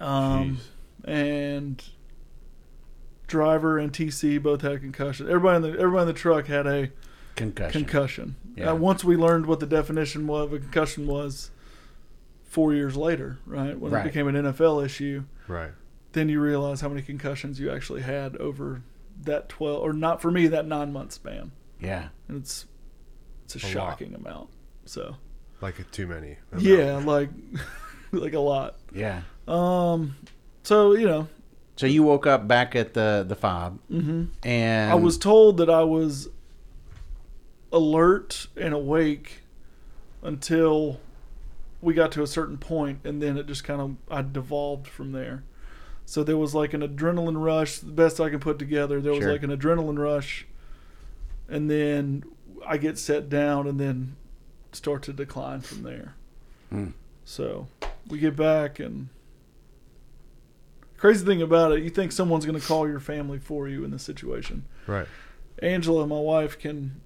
Um, 0.00 0.58
and 1.04 1.82
driver 3.26 3.78
and 3.78 3.92
TC 3.92 4.42
both 4.42 4.62
had 4.62 4.80
concussion. 4.80 5.26
Everybody 5.28 5.56
in 5.56 5.62
the 5.72 5.78
everybody 5.80 6.02
in 6.02 6.08
the 6.08 6.12
truck 6.14 6.46
had 6.46 6.66
a 6.66 6.90
concussion? 7.36 7.80
concussion. 7.84 8.36
Yeah. 8.56 8.70
Uh, 8.70 8.74
once 8.76 9.02
we 9.04 9.16
learned 9.16 9.46
what 9.46 9.60
the 9.60 9.66
definition 9.66 10.28
of 10.30 10.52
a 10.52 10.58
concussion 10.58 11.06
was, 11.06 11.50
four 12.44 12.72
years 12.74 12.96
later, 12.96 13.38
right 13.46 13.78
when 13.78 13.92
Right. 13.92 14.06
it 14.06 14.10
became 14.10 14.28
an 14.28 14.36
NFL 14.36 14.84
issue, 14.84 15.24
right. 15.48 15.72
then 16.12 16.28
you 16.28 16.40
realize 16.40 16.80
how 16.80 16.88
many 16.88 17.02
concussions 17.02 17.58
you 17.58 17.70
actually 17.70 18.02
had 18.02 18.36
over 18.36 18.82
that 19.22 19.48
twelve 19.48 19.80
or 19.82 19.92
not 19.92 20.20
for 20.20 20.30
me 20.30 20.46
that 20.48 20.66
nine 20.66 20.92
month 20.92 21.12
span, 21.12 21.52
yeah. 21.80 22.08
and 22.28 22.36
it's 22.38 22.66
it's 23.44 23.56
a, 23.56 23.58
A 23.58 23.62
lot. 23.66 23.70
shocking 23.72 24.14
amount. 24.14 24.50
So 24.86 25.16
Like 25.60 25.90
too 25.90 26.06
many. 26.06 26.36
yeah, 26.58 26.96
like 26.98 27.30
like 28.12 28.34
a 28.34 28.40
lot. 28.40 28.76
Yeah. 28.94 29.22
Um, 29.48 30.16
so 30.62 30.94
you 30.94 31.06
know, 31.06 31.28
So 31.76 31.86
you 31.86 32.02
woke 32.04 32.26
up 32.26 32.46
back 32.46 32.76
at 32.76 32.94
the 32.94 33.24
the 33.26 33.34
fob 33.34 33.78
hmm 33.88 34.24
and 34.44 34.92
I 34.92 34.94
was 34.94 35.18
told 35.18 35.56
that 35.56 35.68
I 35.68 35.82
was 35.82 36.28
alert 37.72 38.46
and 38.56 38.72
awake 38.74 39.40
until 40.22 41.00
we 41.82 41.92
got 41.92 42.12
to 42.12 42.22
a 42.22 42.26
certain 42.26 42.56
point, 42.56 43.00
and 43.04 43.20
then 43.20 43.36
it 43.36 43.46
just 43.46 43.64
kind 43.64 43.80
of 43.80 43.96
I 44.10 44.22
devolved 44.22 44.86
from 44.86 45.12
there. 45.12 45.42
So 46.06 46.22
there 46.22 46.36
was 46.38 46.54
like 46.54 46.72
an 46.74 46.80
adrenaline 46.82 47.42
rush, 47.42 47.78
the 47.78 47.90
best 47.92 48.20
I 48.20 48.30
can 48.30 48.40
put 48.40 48.58
together. 48.58 49.00
There 49.00 49.12
was 49.12 49.22
Sure. 49.22 49.32
like 49.32 49.42
an 49.42 49.50
adrenaline 49.50 49.98
rush, 49.98 50.46
and 51.48 51.70
then 51.70 52.24
I 52.66 52.76
get 52.78 52.98
set 52.98 53.28
down, 53.28 53.66
and 53.66 53.78
then 53.78 54.16
start 54.72 55.02
to 55.04 55.12
decline 55.12 55.60
from 55.60 55.82
there. 55.82 56.14
Hmm. 56.70 56.88
So 57.24 57.66
we 58.08 58.18
get 58.18 58.36
back, 58.36 58.78
and 58.78 59.08
crazy 61.04 61.26
thing 61.26 61.42
about 61.42 61.70
it, 61.70 61.82
you 61.82 61.90
think 61.90 62.10
someone's 62.12 62.46
going 62.46 62.58
to 62.58 62.66
call 62.66 62.88
your 62.88 62.98
family 62.98 63.38
for 63.38 63.68
you 63.68 63.84
in 63.84 63.90
this 63.90 64.02
situation. 64.02 64.64
Right. 64.86 65.06
Angela, 65.58 66.06
my 66.06 66.18
wife, 66.18 66.58
can 66.58 67.02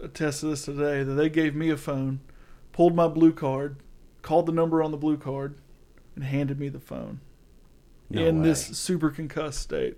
attest 0.00 0.40
to 0.40 0.46
this 0.46 0.64
today 0.64 1.02
that 1.02 1.14
they 1.14 1.28
gave 1.28 1.52
me 1.52 1.68
a 1.68 1.76
phone, 1.76 2.20
pulled 2.70 2.94
my 2.94 3.08
blue 3.08 3.32
card, 3.32 3.78
called 4.22 4.46
the 4.46 4.52
number 4.52 4.80
on 4.80 4.92
the 4.92 4.96
blue 4.96 5.16
card, 5.16 5.56
and 6.14 6.22
handed 6.22 6.60
me 6.60 6.68
the 6.68 6.78
phone 6.78 7.18
No 8.10 8.24
in 8.24 8.42
way. 8.42 8.48
this 8.48 8.78
super 8.78 9.10
concussed 9.10 9.58
state. 9.58 9.96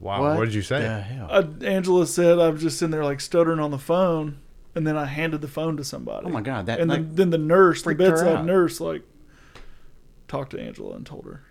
Wow. 0.00 0.36
What, 0.36 0.46
did 0.46 0.54
you 0.54 0.62
say? 0.62 0.84
Uh, 1.30 1.44
Angela 1.62 2.04
said 2.04 2.40
I 2.40 2.48
was 2.48 2.60
just 2.60 2.80
sitting 2.80 2.90
there 2.90 3.04
like 3.04 3.20
stuttering 3.20 3.60
on 3.60 3.70
the 3.70 3.78
phone, 3.78 4.40
and 4.74 4.84
then 4.84 4.96
I 4.96 5.04
handed 5.04 5.40
the 5.40 5.46
phone 5.46 5.76
to 5.76 5.84
somebody. 5.84 6.26
oh 6.26 6.30
my 6.30 6.40
god! 6.40 6.66
That 6.66 6.80
and 6.80 6.90
like, 6.90 6.98
then, 6.98 7.14
then 7.14 7.30
the 7.30 7.38
nurse, 7.38 7.82
the 7.82 7.94
bedside 7.94 8.44
nurse, 8.44 8.80
like 8.80 9.02
talked 10.26 10.50
to 10.50 10.60
Angela 10.60 10.96
and 10.96 11.06
told 11.06 11.26
her. 11.26 11.44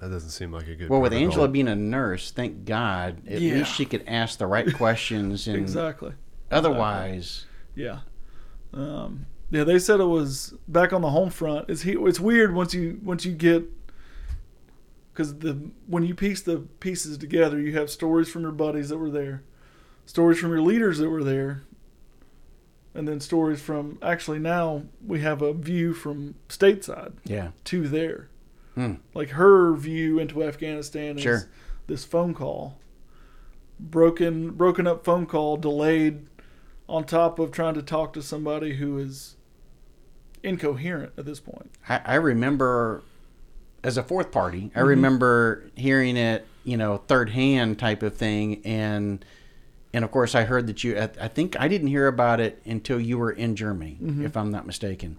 That 0.00 0.10
doesn't 0.10 0.30
seem 0.30 0.50
like 0.50 0.66
a 0.66 0.74
good. 0.74 0.88
well, 0.88 1.00
with. 1.00 1.12
Angela 1.12 1.46
being 1.46 1.68
a 1.68 1.76
nurse, 1.76 2.30
thank 2.30 2.64
God, 2.64 3.26
at 3.28 3.40
Yeah. 3.40 3.54
least 3.56 3.74
she 3.74 3.84
could 3.84 4.02
ask 4.06 4.38
the 4.38 4.46
right 4.46 4.72
questions. 4.74 5.46
And 5.46 5.56
Exactly. 5.58 6.12
otherwise, 6.50 7.44
Yeah. 7.74 8.00
Um, 8.72 9.26
yeah, 9.50 9.64
they 9.64 9.78
said 9.78 10.00
it 10.00 10.04
was 10.04 10.54
back 10.68 10.92
on 10.92 11.02
the 11.02 11.10
home 11.10 11.28
front. 11.30 11.68
It's 11.68 11.82
he, 11.82 11.92
it's 11.92 12.20
weird 12.20 12.54
once 12.54 12.72
you 12.72 13.00
once 13.02 13.24
you 13.24 13.32
get 13.32 13.64
because 15.12 15.38
the 15.38 15.70
when 15.86 16.04
you 16.04 16.14
piece 16.14 16.40
the 16.40 16.58
pieces 16.80 17.18
together, 17.18 17.60
you 17.60 17.72
have 17.76 17.90
stories 17.90 18.28
from 18.30 18.42
your 18.42 18.52
buddies 18.52 18.88
that 18.90 18.98
were 18.98 19.10
there, 19.10 19.42
stories 20.06 20.38
from 20.38 20.50
your 20.50 20.62
leaders 20.62 20.98
that 20.98 21.10
were 21.10 21.24
there, 21.24 21.62
and 22.94 23.08
then 23.08 23.18
stories 23.20 23.60
from 23.60 23.98
actually 24.02 24.38
now 24.38 24.84
we 25.04 25.20
have 25.20 25.42
a 25.42 25.52
view 25.52 25.92
from 25.94 26.36
stateside 26.48 27.12
yeah, 27.24 27.50
to 27.64 27.88
there. 27.88 28.28
Hmm. 28.74 28.94
Like 29.14 29.30
her 29.30 29.74
view 29.74 30.18
into 30.18 30.42
Afghanistan 30.44 31.16
is 31.16 31.22
Sure. 31.22 31.48
this 31.86 32.04
phone 32.04 32.34
call. 32.34 32.78
Broken 33.78 34.50
broken 34.50 34.86
up 34.86 35.04
phone 35.04 35.26
call, 35.26 35.56
delayed 35.56 36.26
on 36.88 37.04
top 37.04 37.38
of 37.38 37.50
trying 37.50 37.74
to 37.74 37.82
talk 37.82 38.12
to 38.12 38.22
somebody 38.22 38.76
who 38.76 38.98
is 38.98 39.36
incoherent 40.42 41.12
at 41.16 41.24
this 41.24 41.40
point. 41.40 41.70
I, 41.88 42.00
I 42.04 42.14
remember 42.16 43.02
as 43.82 43.96
a 43.96 44.02
fourth 44.02 44.30
party. 44.30 44.62
Mm-hmm. 44.64 44.78
I 44.78 44.82
remember 44.82 45.70
hearing 45.76 46.16
it, 46.16 46.46
you 46.64 46.76
know, 46.76 46.98
third 46.98 47.30
hand 47.30 47.78
type 47.78 48.02
of 48.02 48.14
thing, 48.16 48.60
and 48.64 49.24
and 49.94 50.04
of 50.04 50.10
course 50.10 50.34
I 50.34 50.44
heard 50.44 50.66
that 50.66 50.84
you. 50.84 50.98
I 50.98 51.08
I 51.20 51.28
think 51.28 51.58
I 51.58 51.66
didn't 51.68 51.88
hear 51.88 52.06
about 52.06 52.38
it 52.40 52.60
until 52.66 53.00
you 53.00 53.16
were 53.18 53.30
in 53.32 53.56
Germany, 53.56 53.98
Mm-hmm. 54.02 54.24
if 54.26 54.36
I'm 54.36 54.50
not 54.50 54.66
mistaken. 54.66 55.18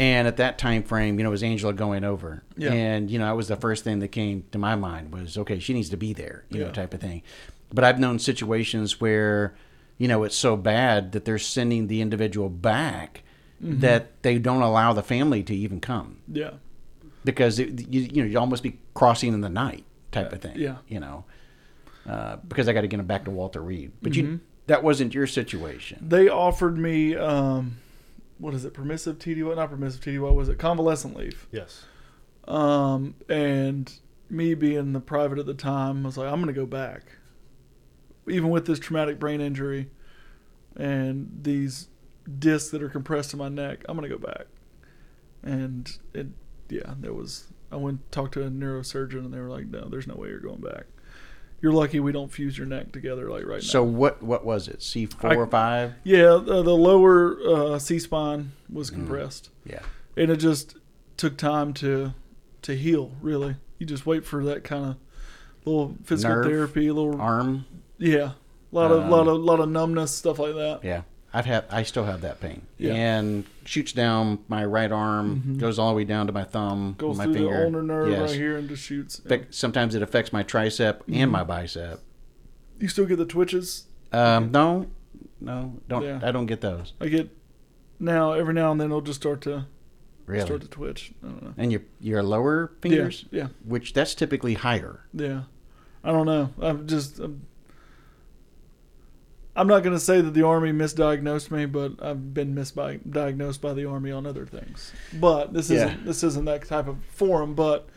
And 0.00 0.26
at 0.26 0.38
that 0.38 0.56
time 0.56 0.82
frame, 0.82 1.18
you 1.18 1.24
know, 1.24 1.28
it 1.28 1.32
was 1.32 1.42
Angela 1.42 1.74
going 1.74 2.04
over, 2.04 2.42
Yeah. 2.56 2.72
and 2.72 3.10
you 3.10 3.18
know, 3.18 3.26
that 3.26 3.36
was 3.36 3.48
the 3.48 3.56
first 3.56 3.84
thing 3.84 3.98
that 3.98 4.08
came 4.08 4.44
to 4.52 4.58
my 4.58 4.74
mind 4.74 5.12
was, 5.12 5.36
okay, 5.36 5.58
she 5.58 5.74
needs 5.74 5.90
to 5.90 5.96
be 5.98 6.14
there, 6.14 6.44
you 6.48 6.60
know, 6.64 6.70
type 6.70 6.94
of 6.94 7.00
thing. 7.00 7.22
But 7.72 7.84
I've 7.84 7.98
known 8.00 8.18
situations 8.18 9.00
where, 9.00 9.54
you 9.98 10.08
know, 10.08 10.22
it's 10.24 10.36
so 10.36 10.56
bad 10.56 11.12
that 11.12 11.24
they're 11.26 11.38
sending 11.38 11.86
the 11.88 12.00
individual 12.00 12.48
back 12.48 13.22
Mm-hmm. 13.62 13.80
that 13.80 14.22
they 14.22 14.38
don't 14.38 14.62
allow 14.62 14.94
the 14.94 15.02
family 15.02 15.42
to 15.42 15.54
even 15.54 15.80
come 15.80 16.16
Yeah. 16.32 16.52
because 17.26 17.58
it, 17.58 17.88
you, 17.92 18.00
you 18.00 18.22
know 18.22 18.28
you 18.30 18.38
almost 18.38 18.62
be 18.62 18.78
crossing 18.94 19.34
in 19.34 19.42
the 19.42 19.50
night 19.50 19.84
type 20.12 20.32
of 20.32 20.40
thing. 20.40 20.56
Yeah. 20.56 20.76
you 20.88 20.98
know, 20.98 21.26
uh, 22.08 22.36
because 22.48 22.68
I 22.68 22.72
got 22.72 22.80
to 22.80 22.86
get 22.88 22.96
them 22.96 23.04
back 23.06 23.26
to 23.26 23.30
Walter 23.30 23.60
Reed. 23.60 23.92
But 24.00 24.12
Mm-hmm. 24.12 24.30
you 24.32 24.40
that 24.66 24.82
wasn't 24.82 25.12
your 25.12 25.26
situation. 25.26 26.06
They 26.08 26.30
offered 26.30 26.78
me, 26.78 27.14
um, 27.16 27.76
what 28.40 28.54
is 28.54 28.64
it, 28.64 28.74
permissive 28.74 29.18
TDY? 29.18 29.54
Not 29.54 29.70
permissive 29.70 30.00
TDY, 30.00 30.20
what 30.20 30.34
was 30.34 30.48
it? 30.48 30.58
Convalescent 30.58 31.16
leave. 31.16 31.46
Yes. 31.52 31.84
Um, 32.48 33.14
and 33.28 33.92
me 34.28 34.54
being 34.54 34.92
the 34.92 35.00
private 35.00 35.38
at 35.38 35.46
the 35.46 35.54
time, 35.54 36.04
I 36.04 36.08
was 36.08 36.16
like, 36.16 36.26
I'm 36.26 36.42
going 36.42 36.52
to 36.52 36.58
go 36.58 36.66
back. 36.66 37.02
Even 38.28 38.50
with 38.50 38.66
this 38.66 38.78
traumatic 38.78 39.18
brain 39.18 39.40
injury 39.40 39.90
and 40.76 41.40
these 41.42 41.88
discs 42.38 42.70
that 42.70 42.82
are 42.82 42.88
compressed 42.88 43.32
in 43.32 43.38
my 43.38 43.48
neck, 43.48 43.84
I'm 43.88 43.96
going 43.96 44.08
to 44.08 44.16
go 44.16 44.24
back. 44.24 44.46
And 45.42 45.90
it, 46.14 46.28
yeah, 46.68 46.94
there 46.98 47.14
was, 47.14 47.48
I 47.70 47.76
went 47.76 48.00
and 48.00 48.12
talked 48.12 48.34
to 48.34 48.42
a 48.42 48.50
neurosurgeon 48.50 49.24
and 49.24 49.34
they 49.34 49.40
were 49.40 49.48
like, 49.48 49.66
no, 49.66 49.88
there's 49.88 50.06
no 50.06 50.14
way 50.14 50.28
you're 50.28 50.40
going 50.40 50.60
back. 50.60 50.86
You're 51.62 51.72
lucky 51.72 52.00
we 52.00 52.10
don't 52.12 52.32
fuse 52.32 52.56
your 52.56 52.66
neck 52.66 52.90
together 52.92 53.28
like 53.30 53.44
right 53.44 53.62
So 53.62 53.84
now. 53.84 53.90
So 53.90 53.90
what 53.98 54.22
what 54.22 54.44
was 54.44 54.66
it? 54.68 54.82
C 54.82 55.06
four 55.06 55.34
or 55.34 55.46
five? 55.46 55.94
Yeah, 56.04 56.40
the, 56.42 56.62
the 56.62 56.74
lower 56.76 57.38
uh, 57.46 57.78
C 57.78 57.98
spine 57.98 58.52
was 58.72 58.90
Mm. 58.90 58.94
compressed 58.94 59.50
Yeah, 59.64 59.80
and 60.16 60.30
it 60.30 60.36
just 60.36 60.76
took 61.16 61.36
time 61.36 61.72
to 61.74 62.14
to 62.62 62.74
heal. 62.76 63.12
Really, 63.20 63.56
you 63.78 63.86
just 63.86 64.06
wait 64.06 64.24
for 64.24 64.42
that 64.44 64.64
kind 64.64 64.84
of 64.86 64.96
little 65.66 65.96
physical 66.04 66.36
Nerve, 66.36 66.46
therapy, 66.46 66.86
a 66.88 66.94
little 66.94 67.20
arm. 67.20 67.66
yeah, 67.98 68.32
a 68.32 68.34
lot 68.72 68.90
of 68.90 69.02
Um, 69.04 69.10
lot 69.10 69.28
of 69.28 69.38
lot 69.40 69.60
of 69.60 69.68
numbness, 69.68 70.12
stuff 70.14 70.38
like 70.38 70.54
that. 70.54 70.80
Yeah, 70.82 71.02
I've 71.32 71.46
had 71.46 71.64
I 71.70 71.82
still 71.84 72.04
have 72.04 72.20
that 72.22 72.40
pain. 72.40 72.62
Yeah. 72.78 72.92
and 72.94 73.44
shoots 73.64 73.92
down 73.92 74.40
my 74.48 74.64
right 74.64 74.90
arm, 74.90 75.42
Mhm. 75.46 75.58
goes 75.58 75.78
all 75.78 75.90
the 75.90 75.94
way 75.96 76.04
down 76.04 76.26
to 76.26 76.32
my 76.32 76.42
thumb, 76.44 76.96
Goes 76.98 77.16
my 77.18 77.24
through 77.24 77.34
finger. 77.34 77.50
the 77.58 77.64
ulnar 77.66 77.82
nerve 77.82 78.08
Yes. 78.10 78.30
right 78.30 78.38
here 78.38 78.56
and 78.56 78.68
just 78.68 78.82
shoots. 78.82 79.18
Affect- 79.20 79.54
Sometimes 79.54 79.94
it 79.94 80.02
affects 80.02 80.32
my 80.32 80.42
tricep 80.42 80.98
Mm-hmm. 81.02 81.14
and 81.14 81.30
my 81.32 81.44
bicep. 81.44 82.00
You 82.80 82.88
still 82.88 83.06
get 83.06 83.16
the 83.18 83.26
twitches. 83.26 83.84
Um, 84.12 84.50
no, 84.50 84.86
no, 85.40 85.74
don't. 85.88 86.02
Yeah. 86.02 86.18
I 86.22 86.32
don't 86.32 86.46
get 86.46 86.60
those 86.62 86.94
I 87.00 87.06
get 87.08 87.30
now 88.00 88.32
every 88.32 88.54
now 88.54 88.72
and 88.72 88.80
then 88.80 88.88
it'll 88.88 89.00
just 89.00 89.20
start 89.20 89.40
to 89.42 89.66
really. 90.26 90.44
start 90.44 90.62
to 90.62 90.68
twitch. 90.68 91.12
I 91.22 91.26
don't 91.28 91.42
know. 91.42 91.54
And 91.56 91.70
your 91.70 91.82
your 92.00 92.22
lower 92.24 92.72
fingers, 92.80 93.26
Yeah, 93.30 93.48
which 93.64 93.92
that's 93.92 94.14
typically 94.16 94.54
higher. 94.54 95.00
yeah, 95.12 95.26
yeah. 95.28 95.40
I 96.02 96.10
don't 96.12 96.26
know. 96.26 96.50
I'm 96.60 96.86
just. 96.88 97.20
I'm, 97.20 97.42
I'm 99.56 99.66
not 99.66 99.82
going 99.82 99.94
to 99.96 100.00
say 100.00 100.20
that 100.20 100.32
the 100.32 100.42
army 100.44 100.72
misdiagnosed 100.72 101.50
me, 101.50 101.66
but 101.66 101.94
I've 102.00 102.32
been 102.32 102.54
misdiagnosed 102.54 103.60
by 103.60 103.72
the 103.74 103.84
army 103.84 104.12
on 104.12 104.24
other 104.26 104.46
things. 104.46 104.92
But 105.12 105.52
this 105.52 105.70
Yeah. 105.70 105.86
isn't 105.86 106.04
this 106.06 106.22
isn't 106.22 106.44
that 106.44 106.66
type 106.66 106.86
of 106.86 106.98
forum. 107.06 107.54
But 107.54 107.88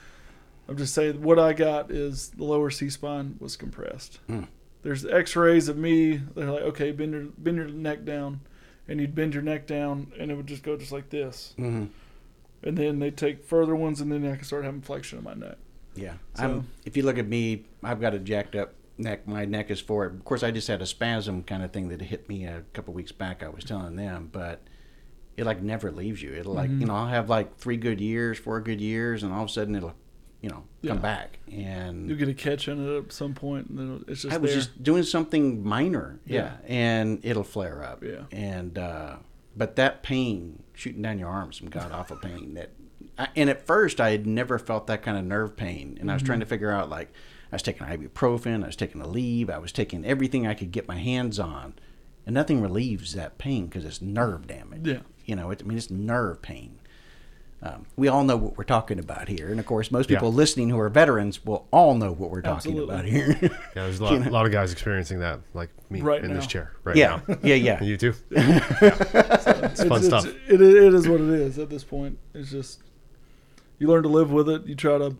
I'm 0.67 0.77
just 0.77 0.93
saying 0.93 1.21
what 1.21 1.37
I 1.39 1.53
got 1.53 1.91
is 1.91 2.29
the 2.29 2.43
lower 2.43 2.69
C 2.71 2.89
spine 2.89 3.35
was 3.39 3.55
compressed. 3.55 4.19
Hmm. 4.27 4.43
There's 4.81 5.05
X-rays 5.05 5.69
of 5.69 5.77
me. 5.77 6.17
They're 6.35 6.51
like, 6.51 6.63
okay, 6.63 6.91
bend 6.91 7.13
your 7.13 7.23
bend 7.37 7.57
your 7.57 7.67
neck 7.67 8.03
down, 8.03 8.41
and 8.87 8.99
you'd 8.99 9.15
bend 9.15 9.33
your 9.33 9.43
neck 9.43 9.67
down, 9.67 10.11
and 10.19 10.31
it 10.31 10.35
would 10.35 10.47
just 10.47 10.63
go 10.63 10.75
just 10.75 10.91
like 10.91 11.09
this. 11.09 11.53
Mm-hmm. 11.57 11.85
And 12.63 12.77
then 12.77 12.99
they 12.99 13.11
take 13.11 13.43
further 13.43 13.75
ones, 13.75 14.01
and 14.01 14.11
then 14.11 14.25
I 14.29 14.35
can 14.35 14.43
start 14.43 14.63
having 14.65 14.81
flexion 14.81 15.19
in 15.19 15.23
my 15.23 15.33
neck. 15.35 15.57
Yeah. 15.95 16.13
So- 16.35 16.43
I'm, 16.43 16.67
if 16.85 16.97
you 16.97 17.03
look 17.03 17.17
at 17.17 17.27
me, 17.27 17.63
I've 17.83 18.01
got 18.01 18.13
a 18.13 18.19
jacked 18.19 18.55
up 18.55 18.73
neck. 18.97 19.27
My 19.27 19.45
neck 19.45 19.69
is 19.71 19.79
forward. 19.81 20.15
Of 20.15 20.25
course, 20.25 20.43
I 20.43 20.51
just 20.51 20.67
had 20.67 20.81
a 20.81 20.85
spasm 20.85 21.43
kind 21.43 21.63
of 21.63 21.71
thing 21.71 21.89
that 21.89 22.01
hit 22.01 22.27
me 22.29 22.45
a 22.45 22.63
couple 22.73 22.93
weeks 22.93 23.11
back. 23.11 23.43
I 23.43 23.49
was 23.49 23.63
telling 23.63 23.95
them, 23.95 24.29
but 24.31 24.61
it 25.37 25.45
like 25.45 25.61
never 25.61 25.91
leaves 25.91 26.21
you. 26.21 26.33
It'll 26.33 26.53
like 26.53 26.69
Mhm. 26.69 26.79
you 26.81 26.85
know 26.85 26.95
I'll 26.95 27.07
have 27.07 27.29
like 27.29 27.57
three 27.57 27.77
good 27.77 27.99
years, 27.99 28.37
four 28.37 28.61
good 28.61 28.79
years, 28.81 29.23
and 29.23 29.33
all 29.33 29.43
of 29.43 29.49
a 29.49 29.51
sudden 29.51 29.75
it'll 29.75 29.95
you 30.41 30.49
know 30.49 30.63
come 30.85 30.97
Yeah. 30.97 31.01
back. 31.01 31.39
And 31.51 32.07
You'll 32.09 32.17
get 32.17 32.27
a 32.27 32.33
catch 32.33 32.67
in 32.67 32.85
it 32.87 32.97
at 33.05 33.11
some 33.11 33.33
point, 33.33 33.67
and 33.69 33.77
then 33.79 34.05
it's 34.07 34.21
just 34.23 34.33
I 34.33 34.37
was 34.37 34.51
there. 34.51 34.59
just 34.59 34.83
doing 34.83 35.03
something 35.03 35.63
minor, 35.63 36.19
yeah, 36.25 36.57
and 36.67 37.19
it'll 37.23 37.43
flare 37.43 37.83
up, 37.83 38.03
Yeah. 38.03 38.23
And 38.31 38.77
uh, 38.77 39.17
but 39.55 39.75
that 39.77 40.03
pain 40.03 40.61
shooting 40.73 41.01
down 41.01 41.17
your 41.19 41.29
arm, 41.29 41.51
some 41.53 41.69
god 41.69 41.91
awful 41.91 42.17
pain. 42.17 42.53
That, 42.55 42.69
I, 43.17 43.27
and 43.35 43.49
at 43.49 43.65
first 43.65 44.01
I 44.01 44.11
had 44.11 44.25
never 44.27 44.57
felt 44.59 44.87
that 44.87 45.01
kind 45.03 45.17
of 45.17 45.23
nerve 45.25 45.55
pain, 45.55 45.97
and 45.99 46.09
I 46.11 46.13
was 46.13 46.21
Mm-hmm. 46.21 46.27
trying 46.27 46.39
to 46.41 46.45
figure 46.45 46.71
out 46.71 46.89
like 46.89 47.11
I 47.53 47.55
was 47.55 47.61
taking 47.61 47.85
ibuprofen, 47.85 48.63
I 48.63 48.65
was 48.65 48.75
taking 48.75 48.99
Aleve, 48.99 49.51
I 49.51 49.59
was 49.59 49.71
taking 49.71 50.03
everything 50.05 50.47
I 50.47 50.55
could 50.55 50.71
get 50.71 50.87
my 50.87 50.97
hands 50.97 51.37
on, 51.37 51.75
and 52.25 52.33
nothing 52.33 52.61
relieves 52.61 53.13
that 53.13 53.37
pain 53.37 53.67
because 53.67 53.85
it's 53.85 54.01
nerve 54.01 54.47
damage. 54.47 54.87
Yeah. 54.87 55.01
you 55.25 55.35
know, 55.35 55.51
it, 55.51 55.61
I 55.63 55.67
mean 55.67 55.77
it's 55.77 55.91
nerve 55.91 56.41
pain. 56.41 56.79
Um, 57.61 57.85
we 57.95 58.07
all 58.07 58.23
know 58.23 58.37
what 58.37 58.57
we're 58.57 58.63
talking 58.63 58.97
about 58.97 59.27
here, 59.27 59.49
and 59.51 59.59
of 59.59 59.67
course, 59.67 59.91
most 59.91 60.09
people 60.09 60.29
Yeah. 60.29 60.35
listening 60.35 60.71
who 60.71 60.79
are 60.79 60.89
veterans 60.89 61.45
will 61.45 61.67
all 61.69 61.93
know 61.93 62.11
what 62.11 62.31
we're 62.31 62.41
talking 62.41 62.71
Absolutely. 62.71 62.95
about 62.95 63.05
here. 63.05 63.37
Yeah, 63.41 63.49
there's 63.75 63.99
a 63.99 64.03
lot, 64.03 64.13
You 64.13 64.19
know? 64.21 64.31
lot 64.31 64.47
of 64.47 64.51
guys 64.51 64.71
experiencing 64.71 65.19
that, 65.19 65.39
like 65.53 65.69
me 65.91 66.01
Right 66.01 66.23
in 66.23 66.33
this 66.33 66.47
chair 66.47 66.73
right 66.83 66.95
yeah, 66.95 67.19
now. 67.27 67.37
yeah, 67.43 67.53
yeah. 67.53 67.77
And 67.77 67.87
you 67.87 67.97
too. 67.97 68.15
it's 68.31 69.83
fun 69.83 70.01
stuff. 70.01 70.25
it, 70.25 70.59
it 70.59 70.93
is 70.95 71.07
what 71.07 71.21
it 71.21 71.29
is 71.29 71.59
at 71.59 71.69
this 71.69 71.83
point. 71.83 72.17
It's 72.33 72.49
just 72.49 72.81
you 73.77 73.87
learn 73.87 74.01
to 74.01 74.09
live 74.09 74.31
with 74.31 74.49
it. 74.49 74.65
You 74.65 74.73
try 74.75 74.97
to 74.97 75.15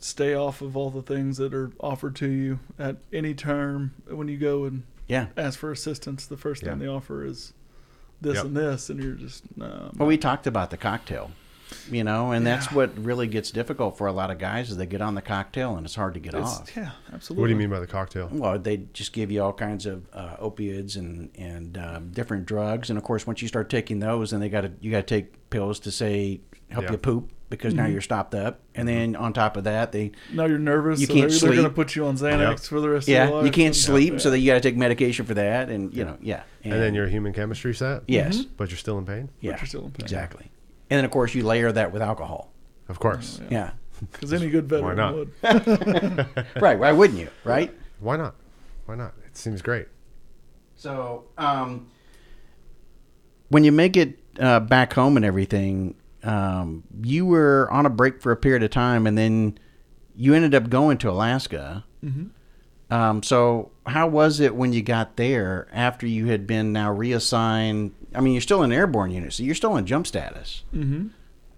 stay 0.00 0.34
off 0.34 0.60
of 0.62 0.76
all 0.76 0.90
the 0.90 1.02
things 1.02 1.36
that 1.36 1.52
are 1.54 1.70
offered 1.78 2.16
to 2.16 2.26
you 2.28 2.58
at 2.78 2.96
any 3.12 3.34
term 3.34 3.92
when 4.08 4.28
you 4.28 4.38
go 4.38 4.64
and 4.64 4.82
Yeah. 5.06 5.26
ask 5.36 5.58
for 5.58 5.70
assistance. 5.70 6.26
The 6.26 6.36
first 6.36 6.62
thing 6.62 6.70
Yeah. 6.72 6.78
they 6.78 6.86
offer 6.88 7.24
is 7.24 7.52
this 8.20 8.36
Yep. 8.36 8.44
and 8.46 8.56
this, 8.56 8.90
and 8.90 9.02
you're 9.02 9.14
just 9.14 9.44
no. 9.56 9.90
Well, 9.96 10.08
we 10.08 10.16
talked 10.18 10.46
about 10.46 10.70
the 10.70 10.76
cocktail, 10.76 11.30
you 11.90 12.02
know, 12.04 12.32
and 12.32 12.46
that's 12.46 12.70
what 12.72 12.96
really 12.98 13.26
gets 13.26 13.50
difficult 13.50 13.96
for 13.98 14.06
a 14.06 14.12
lot 14.12 14.30
of 14.30 14.38
guys 14.38 14.70
is 14.70 14.76
they 14.78 14.86
get 14.86 15.00
on 15.02 15.14
the 15.14 15.22
cocktail 15.22 15.76
and 15.76 15.84
it's 15.86 15.94
hard 15.94 16.14
to 16.14 16.20
get 16.20 16.34
It's- 16.34 16.60
off. 16.60 16.76
yeah, 16.76 16.90
absolutely. 17.12 17.40
What 17.42 17.46
do 17.48 17.52
you 17.52 17.58
mean 17.58 17.70
by 17.70 17.80
the 17.80 17.86
cocktail? 17.86 18.28
Well, 18.32 18.58
they 18.58 18.84
just 18.92 19.12
give 19.12 19.30
you 19.30 19.42
all 19.42 19.52
kinds 19.52 19.84
of 19.86 20.06
uh, 20.12 20.36
opioids 20.36 20.96
and 20.96 21.30
and 21.34 21.76
um, 21.78 22.10
different 22.12 22.46
drugs, 22.46 22.88
and 22.90 22.96
of 22.98 23.04
course, 23.04 23.26
once 23.26 23.42
you 23.42 23.48
start 23.48 23.68
taking 23.68 23.98
those, 24.00 24.32
and 24.32 24.42
they 24.42 24.48
got 24.48 24.62
to 24.62 24.72
you 24.80 24.90
got 24.90 25.06
to 25.06 25.14
take 25.14 25.50
pills 25.50 25.78
to 25.80 25.90
say 25.90 26.40
help 26.70 26.84
Yeah. 26.86 26.92
you 26.92 26.98
poop 26.98 27.30
because 27.50 27.74
now 27.74 27.84
you're 27.86 28.00
stopped 28.00 28.34
up, 28.34 28.60
and 28.74 28.88
then 28.88 29.14
on 29.16 29.32
top 29.32 29.56
of 29.58 29.64
that, 29.64 29.92
they 29.92 30.12
Now 30.32 30.46
you're 30.46 30.58
nervous. 30.58 31.00
You 31.00 31.06
so 31.06 31.12
can't 31.14 31.30
they're, 31.30 31.38
they're 31.40 31.50
going 31.50 31.64
to 31.68 31.74
put 31.74 31.94
you 31.96 32.06
on 32.06 32.16
Xanax 32.16 32.38
Yep. 32.50 32.60
for 32.60 32.80
the 32.80 32.88
rest 32.88 33.04
of 33.04 33.08
your 33.12 33.24
yeah 33.24 33.28
life. 33.28 33.44
you 33.44 33.50
can't 33.52 33.74
sleep, 33.76 34.12
Yeah. 34.14 34.18
so 34.20 34.30
that 34.30 34.38
you 34.38 34.46
got 34.46 34.54
to 34.54 34.60
take 34.60 34.76
medication 34.76 35.26
for 35.26 35.34
that, 35.34 35.68
and 35.68 35.92
you 35.92 36.04
know 36.04 36.16
yeah, 36.22 36.42
And 36.64 36.72
then 36.72 36.94
your 36.94 37.06
human 37.08 37.32
chemistry 37.32 37.74
set? 37.74 38.04
yes, 38.08 38.42
But 38.42 38.70
you're 38.70 38.78
still 38.78 38.96
in 38.98 39.04
pain? 39.04 39.28
yeah, 39.40 39.56
you're 39.58 39.66
still 39.66 39.84
in 39.84 39.90
pain. 39.90 40.04
exactly, 40.04 40.50
and 40.88 40.96
then 40.98 41.04
of 41.04 41.10
course 41.10 41.34
you 41.34 41.44
layer 41.44 41.70
that 41.72 41.92
with 41.92 42.00
alcohol, 42.02 42.52
Of 42.88 42.98
course. 43.00 43.40
yeah, 43.50 43.72
Because 44.12 44.32
any 44.32 44.48
good 44.48 44.66
veteran 44.68 44.96
not? 44.96 45.14
would. 45.14 45.32
right? 46.62 46.78
Why 46.78 46.92
wouldn't 46.92 47.18
you, 47.18 47.28
right? 47.44 47.74
Why 47.98 48.16
not? 48.16 48.34
Why 48.86 48.94
not? 48.94 49.12
It 49.26 49.36
seems 49.36 49.60
great. 49.60 49.88
So, 50.76 51.24
um, 51.36 51.88
when 53.48 53.64
you 53.64 53.72
make 53.72 53.96
it 53.96 54.18
uh, 54.38 54.60
back 54.60 54.92
home 54.94 55.16
and 55.16 55.24
everything, 55.26 55.94
um, 56.22 56.82
you 57.02 57.24
were 57.26 57.68
on 57.70 57.86
a 57.86 57.90
break 57.90 58.20
for 58.20 58.32
a 58.32 58.36
period 58.36 58.62
of 58.62 58.70
time, 58.70 59.06
and 59.06 59.16
then 59.16 59.58
you 60.16 60.34
ended 60.34 60.54
up 60.54 60.68
going 60.70 60.98
to 60.98 61.10
Alaska. 61.10 61.84
hmm 62.02 62.24
Um, 62.90 63.22
so, 63.22 63.70
how 63.86 64.06
was 64.08 64.40
it 64.40 64.54
when 64.56 64.72
you 64.72 64.82
got 64.82 65.16
there 65.16 65.68
after 65.72 66.06
you 66.06 66.26
had 66.26 66.46
been 66.46 66.72
now 66.72 66.92
reassigned? 66.92 67.92
I 68.14 68.20
mean, 68.20 68.32
you're 68.34 68.40
still 68.42 68.62
in 68.62 68.72
airborne 68.72 69.12
unit, 69.12 69.32
so 69.32 69.42
you're 69.44 69.54
still 69.54 69.76
in 69.76 69.86
jump 69.86 70.06
status. 70.06 70.64
hmm 70.72 71.08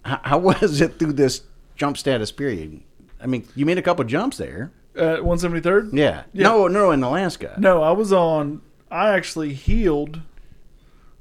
How, 0.05 0.19
how 0.23 0.37
was 0.37 0.79
it 0.81 0.99
through 0.99 1.13
this 1.13 1.41
jump 1.75 1.97
status 1.97 2.31
period? 2.31 2.81
I 3.21 3.25
mean, 3.25 3.47
you 3.55 3.65
made 3.65 3.77
a 3.77 3.81
couple 3.81 4.03
jumps 4.05 4.37
there. 4.37 4.71
At 4.95 5.19
173rd? 5.21 5.89
Yeah. 5.93 6.23
Yeah. 6.33 6.43
No, 6.43 6.67
no, 6.67 6.91
in 6.91 7.01
Alaska. 7.01 7.55
No, 7.57 7.81
I 7.81 7.91
was 7.91 8.13
on. 8.13 8.61
I 8.91 9.09
actually 9.15 9.53
healed. 9.53 10.21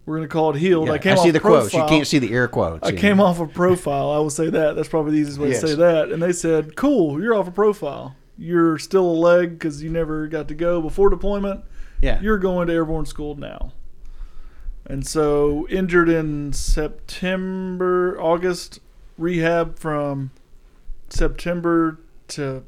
We're 0.05 0.17
gonna 0.17 0.29
call 0.29 0.51
it 0.55 0.59
healed. 0.59 0.89
Yeah, 0.89 0.95
I 0.95 0.99
came 0.99 1.17
see 1.17 1.29
off 1.29 1.33
the 1.33 1.41
profile. 1.41 1.61
quotes. 1.61 1.75
You 1.75 1.85
can't 1.87 2.07
see 2.07 2.19
the 2.19 2.33
air 2.33 2.49
quotes. 2.49 2.87
I 2.87 2.93
came 2.93 3.21
off 3.21 3.39
of 3.41 3.53
profile. 3.55 4.11
I 4.11 4.19
will 4.19 4.31
say 4.31 4.51
that. 4.51 4.75
That's 4.75 4.89
probably 4.89 5.13
the 5.13 5.19
easiest 5.19 5.39
way 5.39 5.51
Yes. 5.51 5.61
to 5.61 5.69
say 5.69 5.75
that. 5.77 6.11
And 6.11 6.21
they 6.23 6.33
said, 6.33 6.75
"Cool, 6.77 7.23
you're 7.23 7.35
off 7.35 7.47
of 7.47 7.55
profile. 7.55 8.17
You're 8.37 8.79
still 8.79 9.05
a 9.07 9.13
leg 9.13 9.51
because 9.59 9.83
you 9.83 9.91
never 9.91 10.27
got 10.27 10.49
to 10.49 10.55
go 10.55 10.83
before 10.83 11.09
deployment. 11.11 11.61
Yeah. 12.01 12.21
You're 12.21 12.39
going 12.39 12.67
to 12.67 12.73
airborne 12.73 13.07
school 13.07 13.37
now." 13.37 13.73
And 14.85 15.07
so 15.07 15.69
injured 15.69 16.09
in 16.09 16.53
September, 16.53 18.21
August, 18.21 18.81
rehab 19.17 19.79
from 19.79 20.33
September 21.09 22.01
to 22.29 22.65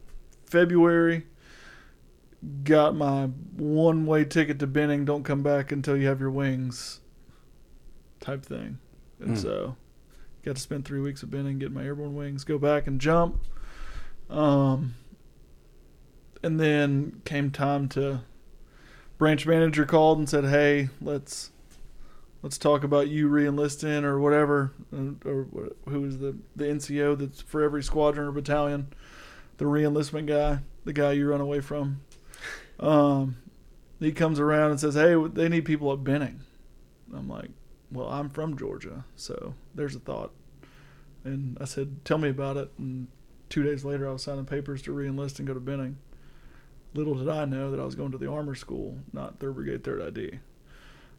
February. 0.47 1.27
Got 2.62 2.94
my 2.94 3.31
one 3.57 4.07
way 4.07 4.25
ticket 4.25 4.61
to 4.61 4.68
Benning. 4.68 5.05
Don't 5.05 5.25
come 5.25 5.42
back 5.42 5.73
until 5.73 5.97
you 5.97 6.07
have 6.07 6.20
your 6.20 6.31
wings. 6.31 7.01
Type 8.25 8.43
thing, 8.43 8.79
and 9.21 9.31
Hmm. 9.31 9.37
so 9.37 9.77
got 10.43 10.57
to 10.57 10.63
spend 10.63 10.87
three 10.87 11.01
weeks 11.01 11.23
at 11.23 11.31
Benning, 11.31 11.59
get 11.59 11.73
my 11.73 11.85
airborne 11.85 12.15
wings, 12.15 12.43
go 12.45 12.59
back 12.59 12.87
and 12.87 12.99
jump. 12.99 13.39
Um, 14.31 14.95
and 16.43 16.59
then 16.59 17.21
came 17.27 17.51
time 17.51 17.87
to 17.91 18.23
branch 19.19 19.47
manager 19.47 19.85
called 19.85 20.19
and 20.19 20.29
said, 20.29 20.45
"Hey, 20.47 20.89
let's 21.03 21.51
let's 22.43 22.57
talk 22.59 22.83
about 22.83 23.09
you 23.09 23.29
re-enlisting 23.29 24.05
or 24.05 24.19
whatever, 24.19 24.73
uh, 24.91 25.29
or 25.29 25.47
who 25.89 26.05
is 26.07 26.19
the 26.19 26.37
the 26.57 26.65
NCO 26.65 27.15
that's 27.19 27.43
for 27.43 27.63
every 27.63 27.83
squadron 27.83 28.27
or 28.29 28.33
battalion, 28.33 28.89
the 29.59 29.67
re-enlistment 29.67 30.27
guy, 30.29 30.61
the 30.87 30.93
guy 30.95 31.13
you 31.13 31.29
run 31.29 31.43
away 31.43 31.61
from." 31.61 32.01
Um, 32.81 33.37
he 34.01 34.13
comes 34.13 34.41
around 34.41 34.71
and 34.71 34.81
says, 34.81 34.95
"Hey, 34.95 35.15
they 35.29 35.51
need 35.51 35.67
people 35.67 35.93
at 35.93 36.03
Benning." 36.05 36.41
I'm 37.15 37.29
like, 37.29 37.51
"Well, 37.95 38.09
I'm 38.09 38.29
from 38.29 38.59
Georgia, 38.59 39.05
so 39.17 39.55
there's 39.75 39.95
a 39.97 40.01
thought." 40.01 40.33
And 41.25 41.57
I 41.61 41.65
said, 41.65 42.05
"Tell 42.05 42.19
me 42.19 42.29
about 42.29 42.57
it." 42.59 42.71
And 42.79 43.09
two 43.49 43.63
days 43.63 43.85
later, 43.85 44.09
I 44.09 44.13
was 44.13 44.23
signing 44.23 44.45
papers 44.45 44.83
to 44.83 44.93
re-enlist 44.93 45.39
and 45.39 45.49
go 45.49 45.55
to 45.55 45.61
Benning. 45.61 45.97
Little 46.93 47.15
did 47.15 47.29
I 47.29 47.45
know 47.45 47.71
that 47.71 47.81
I 47.81 47.85
was 47.85 47.95
going 47.95 48.13
to 48.13 48.19
the 48.19 48.31
armor 48.31 48.55
school, 48.55 48.99
not 49.13 49.39
Third 49.41 49.55
Brigade 49.57 49.83
Third 49.83 50.03
ID. 50.03 50.39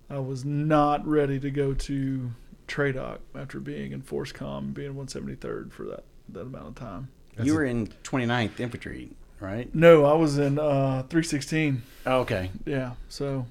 I 0.09 0.19
was 0.19 0.45
not 0.45 1.05
ready 1.07 1.39
to 1.39 1.49
go 1.49 1.73
to 1.73 2.31
TRADOC 2.67 3.17
after 3.33 3.59
being 3.59 3.91
in 3.91 4.01
Force 4.01 4.31
Com, 4.31 4.71
being 4.71 4.93
173rd 4.93 5.71
for 5.73 5.83
that, 5.85 6.03
that 6.29 6.41
amount 6.41 6.67
of 6.67 6.75
time. 6.75 7.09
That's 7.35 7.47
you 7.47 7.53
a- 7.53 7.57
were 7.57 7.65
in 7.65 7.87
29th 8.03 8.59
Infantry, 8.59 9.11
right? 9.39 9.73
No, 9.73 10.05
I 10.05 10.13
was 10.13 10.37
in 10.37 10.59
uh, 10.59 11.03
316. 11.09 11.81
Oh, 12.05 12.19
okay. 12.19 12.51
Yeah, 12.65 12.93
so 13.09 13.45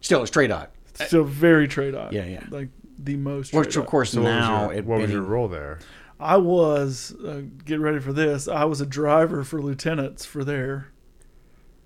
Still, 0.00 0.22
it's 0.22 0.30
TRADOC. 0.30 0.68
Still 0.94 1.24
very 1.24 1.68
TRADOC. 1.68 2.12
Yeah, 2.12 2.24
yeah. 2.24 2.44
Like 2.50 2.68
the 2.98 3.16
most. 3.16 3.52
Which, 3.52 3.76
of 3.76 3.84
TRADOC. 3.84 3.86
course, 3.88 4.10
So 4.12 4.22
what 4.22 4.26
was 4.26 4.34
now 4.34 4.62
your, 4.70 4.72
it 4.74 4.84
what 4.84 5.00
was 5.00 5.10
your 5.10 5.20
Benning- 5.20 5.32
role 5.32 5.48
there? 5.48 5.78
I 6.20 6.36
was 6.36 7.14
uh, 7.26 7.42
get 7.64 7.80
ready 7.80 7.98
for 7.98 8.12
this. 8.12 8.46
I 8.48 8.64
was 8.64 8.80
a 8.80 8.86
driver 8.86 9.42
for 9.44 9.60
lieutenants 9.60 10.24
for 10.24 10.44
their 10.44 10.92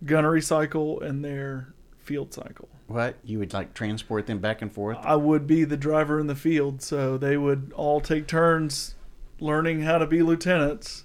gunnery 0.05 0.43
cycle 0.43 1.01
and 1.01 1.25
their 1.25 1.73
field 1.99 2.33
cycle. 2.33 2.69
What 2.87 3.17
you 3.25 3.39
would 3.39 3.53
like 3.53 3.75
transport 3.75 4.27
them 4.27 4.39
back 4.39 4.63
and 4.63 4.73
forth? 4.73 4.99
I 5.03 5.17
would 5.17 5.47
be 5.47 5.65
the 5.65 5.77
driver 5.77 6.21
in 6.21 6.27
the 6.27 6.35
field, 6.35 6.83
so 6.83 7.19
they 7.19 7.37
would 7.37 7.73
all 7.75 8.01
take 8.01 8.27
turns 8.27 8.95
learning 9.41 9.83
how 9.83 9.99
to 9.99 10.07
be 10.07 10.23
lieutenants. 10.23 11.05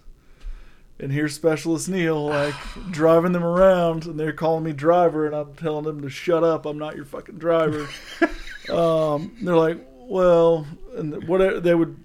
And 1.04 1.12
here's 1.12 1.36
Specialist 1.36 1.90
Neil, 1.90 2.28
like 2.28 2.56
driving 2.90 3.34
them 3.34 3.44
around, 3.44 4.06
and 4.06 4.18
they're 4.18 4.32
calling 4.32 4.64
me 4.64 4.72
driver, 4.72 5.26
and 5.26 5.36
I'm 5.36 5.54
telling 5.56 5.84
them 5.84 6.02
to 6.02 6.10
shut 6.10 6.46
up. 6.46 6.66
I'm 6.66 6.80
not 6.80 6.96
your 6.96 7.04
fucking 7.04 7.40
driver. 7.40 7.90
um, 8.72 9.36
they're 9.42 9.58
like, 9.58 9.86
well, 9.98 10.66
and 10.96 11.28
whatever 11.28 11.60
they 11.60 11.76
would, 11.76 12.02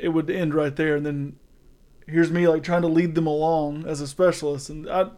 it 0.00 0.10
would 0.10 0.30
end 0.30 0.54
right 0.54 0.76
there, 0.76 0.94
and 0.94 1.04
then 1.04 1.36
here's 2.06 2.30
me 2.30 2.46
like 2.46 2.62
trying 2.62 2.82
to 2.82 2.88
lead 2.88 3.16
them 3.16 3.26
along 3.26 3.84
as 3.88 4.00
a 4.00 4.06
specialist, 4.06 4.70
and 4.70 4.88
I, 4.88 5.08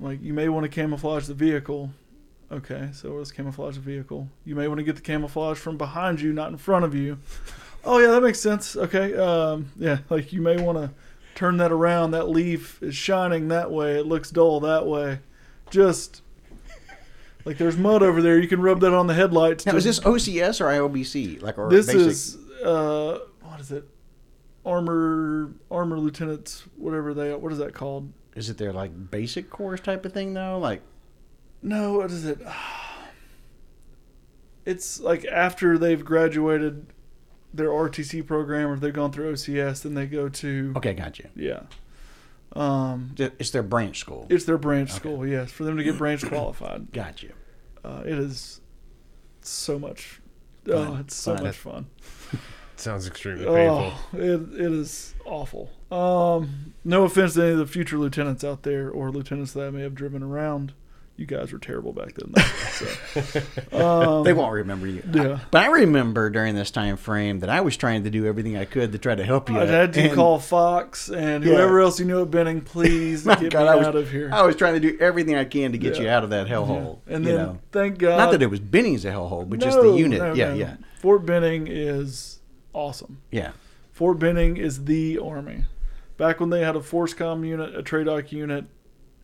like, 0.00 0.20
you 0.20 0.34
may 0.34 0.48
want 0.48 0.64
to 0.64 0.68
camouflage 0.68 1.28
the 1.28 1.34
vehicle. 1.34 1.92
Okay, 2.50 2.88
so 2.92 3.12
let's 3.12 3.30
camouflage 3.30 3.76
the 3.76 3.80
vehicle. 3.80 4.28
You 4.44 4.56
may 4.56 4.66
want 4.66 4.78
to 4.78 4.84
get 4.84 4.96
the 4.96 5.02
camouflage 5.02 5.56
from 5.56 5.78
behind 5.78 6.20
you, 6.20 6.32
not 6.32 6.50
in 6.50 6.58
front 6.58 6.84
of 6.84 6.96
you. 6.96 7.18
Oh 7.84 7.98
yeah, 7.98 8.12
that 8.12 8.22
makes 8.22 8.38
sense. 8.38 8.76
Okay, 8.76 9.12
um, 9.16 9.72
yeah, 9.76 9.98
like 10.08 10.32
you 10.32 10.40
may 10.40 10.56
want 10.56 10.78
to 10.78 10.90
turn 11.34 11.56
that 11.58 11.72
around. 11.72 12.10
That 12.12 12.28
leaf 12.28 12.82
is 12.82 12.94
shining 12.94 13.48
that 13.48 13.70
way. 13.70 13.98
It 13.98 14.06
looks 14.06 14.30
dull 14.30 14.60
that 14.60 14.86
way. 14.86 15.20
Just 15.70 16.22
like 17.44 17.58
there's 17.58 17.76
mud 17.76 18.02
over 18.02 18.20
there. 18.22 18.38
You 18.38 18.48
can 18.48 18.60
rub 18.60 18.80
that 18.80 18.92
on 18.94 19.06
the 19.06 19.14
headlights. 19.14 19.64
now, 19.66 19.72
to- 19.72 19.78
is 19.78 19.84
this 19.84 20.00
OCS 20.00 20.60
or 20.60 20.66
IOBC? 20.66 21.40
Like, 21.42 21.58
or 21.58 21.70
this 21.70 21.86
basic? 21.86 22.00
is 22.08 22.36
uh, 22.64 23.20
what 23.42 23.60
is 23.60 23.72
it? 23.72 23.84
Armor, 24.64 25.52
armor 25.70 25.98
lieutenants, 25.98 26.64
whatever 26.76 27.14
they. 27.14 27.34
What 27.34 27.52
is 27.52 27.58
that 27.58 27.74
called? 27.74 28.12
Is 28.36 28.48
it 28.48 28.58
their 28.58 28.72
like 28.72 29.10
basic 29.10 29.50
course 29.50 29.80
type 29.80 30.04
of 30.04 30.12
thing 30.12 30.34
though? 30.34 30.58
Like, 30.58 30.82
No, 31.62 31.98
what 31.98 32.10
is 32.10 32.24
it? 32.24 32.38
It's 34.64 35.00
like 35.00 35.24
after 35.24 35.76
they've 35.76 36.04
graduated 36.04 36.86
their 37.54 37.68
RTC 37.68 38.26
program 38.26 38.70
or 38.70 38.76
they've 38.78 38.92
gone 38.92 39.12
through 39.12 39.32
OCS, 39.32 39.82
then 39.82 39.94
they 39.94 40.06
go 40.06 40.28
to 40.28 40.72
okay, 40.76 40.94
got 40.94 41.18
you. 41.18 41.28
yeah. 41.36 41.60
Um, 42.54 43.14
It's 43.18 43.50
their 43.50 43.62
branch 43.62 43.98
school. 43.98 44.26
it's 44.28 44.44
their 44.44 44.58
branch 44.58 44.90
Okay. 44.90 44.98
school, 44.98 45.26
yes, 45.26 45.50
for 45.50 45.64
them 45.64 45.76
to 45.78 45.82
get 45.84 45.96
branch 45.96 46.22
qualified. 46.28 46.92
Got 46.92 47.22
you. 47.22 47.32
Uh, 47.84 48.02
it 48.04 48.18
is 48.18 48.60
so 49.40 49.78
much. 49.78 50.20
Oh, 50.70 50.96
it's 51.00 51.14
so 51.14 51.34
Fun. 51.34 51.44
much 51.44 51.56
fun. 51.56 51.86
Sounds 52.76 53.06
extremely 53.06 53.44
painful. 53.44 53.92
Oh, 53.94 54.16
it, 54.18 54.40
it 54.60 54.72
is 54.72 55.14
awful. 55.24 55.70
Um, 55.90 56.74
no 56.84 57.04
offense 57.04 57.34
to 57.34 57.42
any 57.42 57.52
of 57.52 57.58
the 57.58 57.66
future 57.66 57.96
lieutenants 57.98 58.44
out 58.44 58.62
there 58.64 58.90
or 58.90 59.10
lieutenants 59.10 59.52
that 59.52 59.66
I 59.66 59.70
may 59.70 59.82
have 59.82 59.94
driven 59.94 60.22
around. 60.22 60.72
You 61.22 61.26
guys 61.28 61.52
were 61.52 61.60
terrible 61.60 61.92
back 61.92 62.14
then. 62.14 62.32
Though, 62.34 62.42
so. 62.42 64.18
um, 64.18 64.24
They 64.24 64.32
won't 64.32 64.52
remember 64.54 64.88
you. 64.88 65.04
Yeah. 65.12 65.38
But 65.52 65.62
I 65.62 65.66
remember 65.66 66.30
during 66.30 66.56
this 66.56 66.72
time 66.72 66.96
frame 66.96 67.38
that 67.40 67.48
I 67.48 67.60
was 67.60 67.76
trying 67.76 68.02
to 68.02 68.10
do 68.10 68.26
everything 68.26 68.56
I 68.56 68.64
could 68.64 68.90
to 68.90 68.98
try 68.98 69.14
to 69.14 69.22
help 69.24 69.48
you. 69.48 69.56
I 69.56 69.66
had 69.66 69.92
to 69.92 70.00
and- 70.02 70.14
call 70.14 70.40
Fox 70.40 71.08
and 71.08 71.44
Yeah. 71.44 71.52
whoever 71.52 71.78
else 71.80 72.00
you 72.00 72.06
knew 72.06 72.22
at 72.22 72.30
Benning, 72.32 72.60
please 72.60 73.22
get 73.24 73.52
God, 73.52 73.62
me 73.62 73.68
I 73.68 73.74
was, 73.76 73.86
out 73.86 73.94
of 73.94 74.10
here. 74.10 74.30
I 74.32 74.42
was 74.42 74.56
trying 74.56 74.74
to 74.74 74.80
do 74.80 74.98
everything 74.98 75.36
I 75.36 75.44
can 75.44 75.70
to 75.70 75.78
get 75.78 75.96
you 76.00 76.08
out 76.08 76.24
of 76.24 76.30
that 76.30 76.48
hellhole. 76.48 76.98
and 77.06 77.24
you 77.24 77.30
then, 77.30 77.38
know. 77.46 77.58
thank 77.70 77.98
God. 77.98 78.16
Not 78.18 78.32
that 78.32 78.42
it 78.42 78.50
was 78.50 78.58
Benning's 78.58 79.04
a 79.04 79.12
hellhole, 79.12 79.48
but 79.48 79.60
just 79.60 79.80
the 79.80 79.92
unit. 79.92 80.20
no, 80.20 80.34
yeah, 80.34 80.48
no. 80.48 80.54
yeah, 80.54 80.76
Fort 80.98 81.24
Benning 81.24 81.68
is 81.68 82.40
awesome. 82.72 83.22
yeah. 83.30 83.52
Fort 83.92 84.18
Benning 84.18 84.56
is 84.56 84.86
the 84.86 85.18
Army. 85.20 85.66
Back 86.16 86.40
when 86.40 86.50
they 86.50 86.62
had 86.62 86.74
a 86.74 86.80
ForceCom 86.80 87.46
unit, 87.46 87.76
a 87.76 87.82
TRADOC 87.84 88.32
unit, 88.32 88.64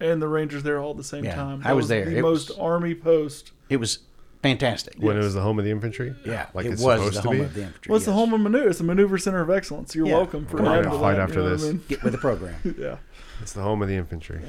and 0.00 0.20
the 0.22 0.28
Rangers 0.28 0.62
there 0.62 0.78
all 0.80 0.92
at 0.92 0.96
the 0.96 1.04
same 1.04 1.24
Yeah, 1.24 1.34
time. 1.34 1.62
I 1.64 1.72
was 1.72 1.88
there. 1.88 2.04
The 2.04 2.18
It 2.18 2.22
most 2.22 2.50
was- 2.50 2.58
Army 2.58 2.94
post. 2.94 3.52
It 3.68 3.76
was 3.78 3.98
fantastic. 4.42 4.94
When 4.98 5.16
it 5.16 5.20
was 5.20 5.34
the 5.34 5.40
home 5.42 5.58
of 5.58 5.64
the 5.64 5.70
infantry? 5.70 6.14
Yeah, 6.24 6.46
Like 6.54 6.66
it 6.66 6.72
it's 6.72 6.82
was 6.82 6.98
supposed 7.00 7.16
the 7.16 7.20
to 7.22 7.28
home 7.28 7.36
be? 7.38 7.44
of 7.44 7.54
the 7.54 7.62
infantry. 7.62 7.90
Well, 7.90 7.96
it's 7.96 8.06
the 8.06 8.12
yes. 8.12 8.18
home 8.18 8.32
of 8.34 8.40
maneuver. 8.40 8.68
It's 8.68 8.78
the 8.78 8.84
maneuver 8.84 9.18
center 9.18 9.40
of 9.40 9.50
excellence. 9.50 9.94
You're 9.94 10.06
Yeah. 10.06 10.14
welcome 10.14 10.46
for 10.46 10.58
We're 10.58 10.82
gonna 10.82 10.98
fight 10.98 11.18
after 11.18 11.34
you 11.34 11.44
know 11.44 11.50
what 11.50 11.58
this. 11.58 11.64
I 11.68 11.72
mean? 11.72 11.82
Get 11.88 12.02
with 12.02 12.12
the 12.12 12.18
program. 12.18 12.54
Yeah. 12.78 12.96
It's 13.40 13.52
the 13.52 13.62
home 13.62 13.82
of 13.82 13.88
the 13.88 13.94
infantry. 13.94 14.40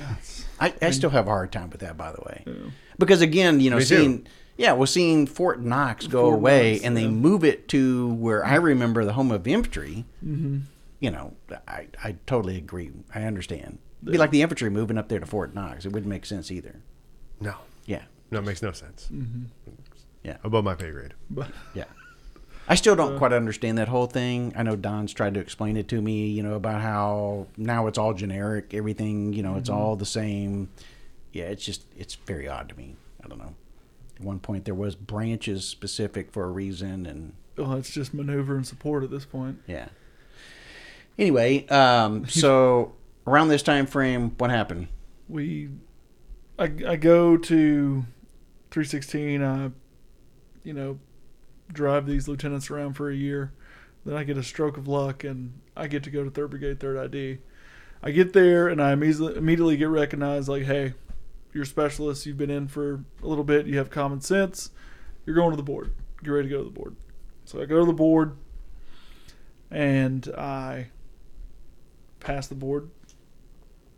I, 0.59 0.73
I 0.81 0.89
still 0.91 1.11
have 1.11 1.27
a 1.27 1.29
hard 1.29 1.51
time 1.51 1.69
with 1.69 1.81
that, 1.81 1.95
by 1.95 2.11
the 2.11 2.21
way, 2.25 2.43
Yeah. 2.47 2.71
because 2.97 3.21
again, 3.21 3.59
you 3.59 3.69
know, 3.69 3.75
Me 3.77 3.83
too. 3.83 3.95
seeing 3.97 4.27
yeah, 4.57 4.73
well, 4.73 4.87
seeing 4.87 5.25
Fort 5.27 5.61
Knox 5.61 6.05
go 6.07 6.23
Fort 6.23 6.33
away 6.35 6.71
Knox, 6.73 6.83
and 6.85 6.97
they 6.97 7.03
yeah. 7.03 7.07
move 7.09 7.43
it 7.43 7.67
to 7.69 8.09
where 8.15 8.43
I 8.45 8.55
remember 8.55 9.05
the 9.05 9.13
home 9.13 9.31
of 9.31 9.47
infantry. 9.47 10.05
hmm 10.21 10.59
You 10.99 11.11
know, 11.11 11.33
I, 11.67 11.87
I 12.03 12.15
totally 12.25 12.57
agree. 12.57 12.91
I 13.15 13.23
understand. 13.23 13.77
It'd 14.01 14.11
be 14.13 14.17
like 14.17 14.31
the 14.31 14.41
infantry 14.41 14.69
moving 14.69 14.97
up 14.97 15.09
there 15.09 15.19
to 15.19 15.25
Fort 15.25 15.53
Knox. 15.53 15.85
It 15.85 15.91
wouldn't 15.91 16.09
make 16.09 16.25
sense 16.25 16.51
either. 16.51 16.75
No. 17.41 17.55
Yeah, 17.85 18.03
No, 18.31 18.39
it 18.39 18.45
makes 18.45 18.61
no 18.61 18.71
sense. 18.71 19.07
hmm 19.07 19.43
yeah, 20.23 20.37
Above 20.43 20.63
my 20.65 20.75
pay 20.75 20.91
grade. 20.91 21.13
But 21.29 21.49
yeah. 21.73 21.85
I 22.67 22.75
still 22.75 22.95
don't 22.95 23.15
Uh, 23.15 23.17
quite 23.17 23.31
understand 23.33 23.77
that 23.77 23.87
whole 23.87 24.05
thing. 24.05 24.53
I 24.55 24.63
know 24.63 24.75
Don's 24.75 25.11
tried 25.13 25.33
to 25.35 25.39
explain 25.39 25.75
it 25.77 25.87
to 25.87 26.01
me, 26.01 26.27
you 26.27 26.43
know, 26.43 26.53
about 26.53 26.81
how 26.81 27.47
now 27.57 27.87
it's 27.87 27.97
all 27.97 28.13
generic, 28.13 28.73
everything, 28.73 29.33
you 29.33 29.41
know, 29.41 29.55
it's 29.55 29.69
Mm-hmm. 29.69 29.79
all 29.79 29.95
the 29.95 30.05
same. 30.05 30.69
Yeah, 31.31 31.45
it's 31.45 31.63
just 31.65 31.85
it's 31.97 32.15
very 32.15 32.47
odd 32.47 32.69
to 32.69 32.75
me. 32.75 32.95
I 33.23 33.27
don't 33.27 33.39
know. 33.39 33.55
At 34.17 34.21
one 34.25 34.39
point 34.39 34.65
there 34.65 34.75
was 34.75 34.95
branches 34.95 35.65
specific 35.65 36.31
for 36.31 36.43
a 36.43 36.49
reason 36.51 37.05
and 37.05 37.33
well, 37.57 37.73
it's 37.73 37.89
just 37.89 38.13
maneuver 38.13 38.55
and 38.55 38.67
support 38.67 39.03
at 39.03 39.09
this 39.11 39.25
point. 39.25 39.61
yeah. 39.67 39.87
Anyway, 41.17 41.65
um 41.67 42.25
so 42.27 42.93
around 43.27 43.49
this 43.49 43.63
time 43.63 43.85
frame 43.85 44.31
what 44.37 44.49
happened? 44.49 44.87
We, 45.27 45.69
I, 46.57 46.71
I 46.87 46.95
go 46.95 47.37
to 47.37 48.05
316. 48.71 49.43
I, 49.43 49.71
you 50.63 50.73
know, 50.73 50.99
drive 51.71 52.05
these 52.05 52.27
lieutenants 52.27 52.69
around 52.69 52.93
for 52.93 53.09
a 53.09 53.15
year. 53.15 53.53
Then 54.05 54.15
I 54.15 54.23
get 54.23 54.37
a 54.37 54.43
stroke 54.43 54.77
of 54.77 54.87
luck 54.87 55.23
and 55.23 55.59
I 55.75 55.87
get 55.87 56.03
to 56.03 56.09
go 56.09 56.23
to 56.23 56.31
3rd 56.31 56.49
Brigade, 56.49 56.79
3rd 56.79 57.05
ID. 57.05 57.37
I 58.01 58.11
get 58.11 58.33
there 58.33 58.67
and 58.67 58.81
I 58.81 58.93
immediately, 58.93 59.35
immediately 59.35 59.77
get 59.77 59.89
recognized 59.89 60.47
like, 60.47 60.63
hey, 60.63 60.93
you're 61.53 61.63
a 61.63 61.67
specialist. 61.67 62.25
You've 62.25 62.37
been 62.37 62.49
in 62.49 62.67
for 62.67 63.03
a 63.21 63.27
little 63.27 63.43
bit. 63.43 63.65
You 63.65 63.77
have 63.77 63.89
common 63.89 64.21
sense. 64.21 64.71
You're 65.25 65.35
going 65.35 65.51
to 65.51 65.57
the 65.57 65.63
board. 65.63 65.93
Get 66.23 66.31
ready 66.31 66.47
to 66.47 66.55
go 66.55 66.59
to 66.59 66.69
the 66.69 66.69
board. 66.69 66.95
So 67.45 67.61
I 67.61 67.65
go 67.65 67.79
to 67.79 67.85
the 67.85 67.93
board 67.93 68.37
and 69.71 70.27
I 70.37 70.87
pass 72.19 72.47
the 72.47 72.55
board, 72.55 72.89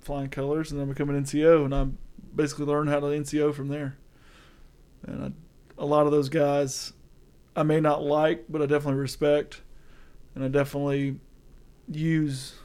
flying 0.01 0.29
colors, 0.29 0.71
and 0.71 0.81
I 0.81 0.85
become 0.85 1.09
an 1.09 1.23
NCO. 1.23 1.65
And 1.65 1.75
I 1.75 1.87
basically 2.35 2.65
learned 2.65 2.89
how 2.89 2.99
to 2.99 3.07
NCO 3.07 3.53
from 3.53 3.69
there. 3.69 3.97
And 5.03 5.23
I, 5.23 5.31
a 5.81 5.85
lot 5.85 6.05
of 6.05 6.11
those 6.11 6.29
guys 6.29 6.93
I 7.55 7.63
may 7.63 7.79
not 7.79 8.01
like, 8.01 8.45
but 8.49 8.61
I 8.61 8.65
definitely 8.65 8.99
respect. 8.99 9.61
And 10.35 10.43
I 10.43 10.47
definitely 10.47 11.19
use 11.89 12.55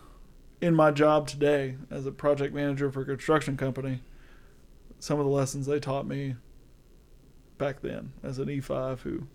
in 0.61 0.75
my 0.75 0.91
job 0.91 1.27
today 1.27 1.77
as 1.91 2.07
a 2.07 2.13
project 2.13 2.55
manager 2.55 2.91
for 2.91 3.03
a 3.03 3.05
construction 3.05 3.57
company, 3.57 4.03
some 4.99 5.19
of 5.19 5.27
the 5.27 5.33
lessons 5.33 5.67
they 5.67 5.81
taught 5.81 6.07
me 6.07 6.37
back 7.59 7.81
then 7.81 8.13
as 8.23 8.39
an 8.39 8.47
E5 8.47 9.01
who 9.01 9.27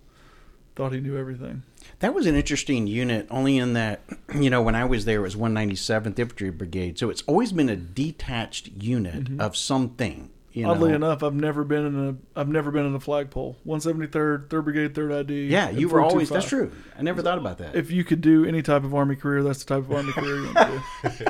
thought 0.81 0.93
he 0.93 0.99
knew 0.99 1.15
everything. 1.15 1.61
That 1.99 2.15
was 2.15 2.25
an 2.25 2.33
interesting 2.35 2.87
unit, 2.87 3.27
only 3.29 3.59
in 3.59 3.73
that, 3.73 4.01
you 4.35 4.49
know, 4.49 4.63
when 4.63 4.73
I 4.73 4.85
was 4.85 5.05
there, 5.05 5.19
it 5.19 5.21
was 5.21 5.35
197th 5.35 6.17
Infantry 6.17 6.49
Brigade. 6.49 6.97
So 6.97 7.11
it's 7.11 7.21
always 7.27 7.51
been 7.51 7.69
a 7.69 7.75
detached 7.75 8.69
unit 8.69 9.39
of 9.39 9.55
something. 9.55 10.31
You 10.53 10.63
Mm-hmm. 10.63 10.71
Oddly 10.71 10.89
know? 10.89 10.95
enough, 10.95 11.23
I've 11.23 11.35
never 11.35 11.63
been 11.63 11.85
in 11.85 12.09
a 12.09 12.39
I've 12.39 12.49
never 12.49 12.71
been 12.71 12.85
in 12.87 12.93
a 12.95 12.99
flagpole. 12.99 13.57
173rd, 13.65 14.47
3rd 14.47 14.63
Brigade, 14.65 14.93
3rd 14.95 15.19
ID. 15.21 15.45
Yeah, 15.47 15.69
and 15.69 15.79
you 15.79 15.87
were 15.87 16.01
always. 16.01 16.27
425. 16.27 16.33
That's 16.33 16.49
true. 16.49 16.71
I 16.99 17.03
never 17.03 17.21
thought 17.21 17.37
about 17.37 17.59
that. 17.59 17.75
If 17.75 17.89
you 17.91 18.03
could 18.03 18.19
do 18.19 18.43
any 18.43 18.61
type 18.61 18.83
of 18.83 18.93
army 18.93 19.15
career, 19.15 19.43
that's 19.43 19.63
the 19.63 19.75
type 19.75 19.83
of 19.89 19.91
army 19.93 20.11
career 20.11 20.35
you 20.37 20.51
want 20.53 20.57
to 20.57 21.09
do. 21.09 21.25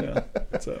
yeah, 0.00 0.22
yeah. 0.52 0.58
So, 0.60 0.80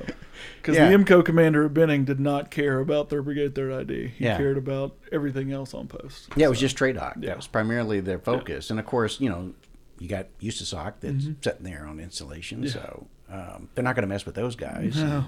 because 0.68 0.78
Yeah. 0.78 0.88
the 0.90 0.94
MCO 1.04 1.22
commander 1.24 1.64
at 1.64 1.72
Benning 1.72 2.04
did 2.04 2.20
not 2.20 2.50
care 2.50 2.78
about 2.80 3.08
3rd 3.08 3.24
Brigade, 3.24 3.54
3rd 3.54 3.72
ID. 3.80 4.06
He 4.18 4.24
Yeah. 4.24 4.36
cared 4.36 4.58
about 4.58 4.94
everything 5.10 5.50
else 5.50 5.72
on 5.72 5.86
post. 5.88 6.28
yeah, 6.36 6.46
it 6.46 6.50
was 6.50 6.60
just 6.60 6.76
trade 6.76 6.96
TRADOC. 6.96 7.22
Yeah. 7.22 7.28
That 7.28 7.36
was 7.38 7.46
primarily 7.46 8.00
their 8.00 8.18
focus. 8.18 8.70
And 8.70 8.78
of 8.78 8.84
course, 8.84 9.18
you 9.20 9.30
know, 9.30 9.54
you 9.98 10.08
got 10.08 10.26
USASOC 10.42 10.94
that's 11.00 11.24
Mm-hmm. 11.24 11.32
sitting 11.42 11.64
there 11.64 11.86
on 11.86 11.98
installation. 12.00 12.68
So 12.68 13.06
um, 13.30 13.68
they're 13.74 13.84
not 13.84 13.94
going 13.94 14.02
to 14.02 14.08
mess 14.08 14.26
with 14.26 14.34
those 14.34 14.56
guys. 14.56 14.96
No, 14.96 15.24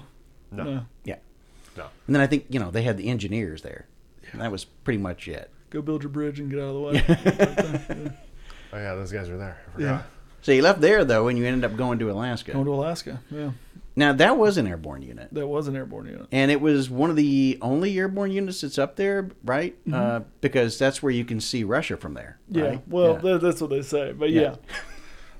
No. 0.51 0.63
no. 0.63 0.85
Yeah. 1.05 1.15
No. 1.75 1.85
And 2.05 2.15
then 2.15 2.21
I 2.21 2.27
think, 2.27 2.45
you 2.49 2.59
know, 2.59 2.69
they 2.71 2.83
had 2.83 2.97
the 2.97 3.07
engineers 3.09 3.63
there. 3.63 3.85
And 4.31 4.41
that 4.41 4.51
was 4.51 4.65
pretty 4.65 4.99
much 4.99 5.27
it. 5.27 5.49
Go 5.71 5.81
build 5.81 6.03
your 6.03 6.09
bridge 6.11 6.39
and 6.39 6.49
get 6.51 6.59
out 6.59 6.69
of 6.69 6.73
the 6.75 6.81
way. 6.81 8.11
Oh 8.73 8.77
yeah, 8.77 8.95
those 8.95 9.11
guys 9.11 9.29
were 9.29 9.37
there. 9.37 9.57
I 9.77 9.81
yeah. 9.81 10.01
So 10.41 10.53
you 10.53 10.61
left 10.61 10.79
there, 10.79 11.03
though, 11.03 11.27
and 11.27 11.37
you 11.37 11.45
ended 11.45 11.69
up 11.69 11.75
going 11.77 11.99
to 11.99 12.09
Alaska. 12.09 12.53
Going 12.53 12.63
to 12.65 12.73
Alaska. 12.73 13.19
Yeah. 13.29 13.51
Now, 13.95 14.13
that 14.13 14.37
was 14.37 14.57
an 14.57 14.67
airborne 14.67 15.01
unit. 15.01 15.29
That 15.33 15.47
was 15.47 15.67
an 15.67 15.75
airborne 15.75 16.05
unit. 16.07 16.27
And 16.31 16.49
it 16.49 16.61
was 16.61 16.89
one 16.89 17.09
of 17.09 17.15
the 17.17 17.57
only 17.61 17.97
airborne 17.97 18.31
units 18.31 18.61
that's 18.61 18.77
up 18.79 18.95
there, 18.95 19.29
right? 19.43 19.75
Uh, 19.91 20.21
because 20.39 20.79
that's 20.79 21.03
where 21.03 21.11
you 21.11 21.25
can 21.25 21.41
see 21.41 21.63
Russia 21.65 21.97
from 21.97 22.13
there. 22.13 22.39
Mm-hmm. 22.51 22.59
Yeah. 22.73 22.79
Well, 22.87 23.13
Yeah. 23.15 23.19
That, 23.33 23.41
that's 23.41 23.59
what 23.61 23.69
they 23.69 23.81
say. 23.81 24.13
But 24.13 24.29
Yeah. 24.31 24.41
yeah. 24.41 24.55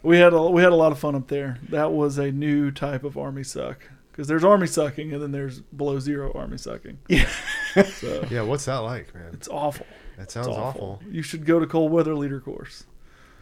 We 0.03 0.17
had 0.17 0.33
a 0.33 0.41
we 0.49 0.63
had 0.63 0.71
a 0.71 0.75
lot 0.75 0.91
of 0.91 0.97
fun 0.97 1.13
up 1.13 1.27
there. 1.27 1.59
That 1.69 1.91
was 1.91 2.17
a 2.17 2.31
new 2.31 2.71
type 2.71 3.03
of 3.03 3.17
army 3.19 3.43
suck 3.43 3.87
because 4.11 4.27
there's 4.27 4.43
army 4.43 4.65
sucking 4.65 5.13
and 5.13 5.21
then 5.21 5.31
there's 5.31 5.59
below 5.61 5.99
zero 5.99 6.31
army 6.33 6.57
sucking. 6.57 6.97
Yeah. 7.07 7.29
So 7.83 8.25
Yeah, 8.31 8.41
what's 8.41 8.65
that 8.65 8.77
like, 8.79 9.13
man? 9.13 9.29
it's 9.33 9.47
awful. 9.47 9.85
That 10.17 10.23
It's 10.23 10.33
sounds 10.33 10.47
awful. 10.47 11.03
You 11.07 11.21
should 11.21 11.45
go 11.45 11.59
to 11.59 11.67
cold 11.67 11.91
weather 11.91 12.15
leader 12.15 12.39
course. 12.39 12.85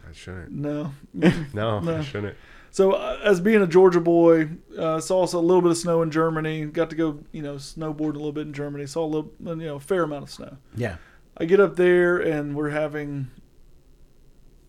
I 0.06 0.12
shouldn't. 0.12 0.52
No. 0.52 0.92
No, 1.54 1.80
No. 1.80 1.96
I 1.96 2.02
shouldn't. 2.02 2.36
So, 2.72 2.92
uh, 2.92 3.18
as 3.22 3.40
being 3.40 3.62
a 3.62 3.66
Georgia 3.66 4.00
boy, 4.00 4.48
uh, 4.78 5.00
saw 5.00 5.24
a 5.24 5.26
little 5.38 5.60
bit 5.60 5.72
of 5.72 5.76
snow 5.76 6.02
in 6.02 6.10
Germany. 6.10 6.66
Got 6.66 6.90
to 6.90 6.96
go, 6.96 7.20
you 7.32 7.42
know, 7.42 7.56
snowboard 7.56 8.14
a 8.14 8.18
little 8.18 8.32
bit 8.32 8.46
in 8.46 8.52
Germany. 8.52 8.86
Saw 8.86 9.04
a 9.04 9.06
little, 9.06 9.32
you 9.40 9.56
know, 9.56 9.76
a 9.76 9.80
fair 9.80 10.04
amount 10.04 10.24
of 10.24 10.30
snow. 10.30 10.56
yeah. 10.76 10.96
I 11.36 11.46
get 11.46 11.58
up 11.58 11.76
there 11.76 12.18
and 12.18 12.54
we're 12.54 12.70
having. 12.70 13.30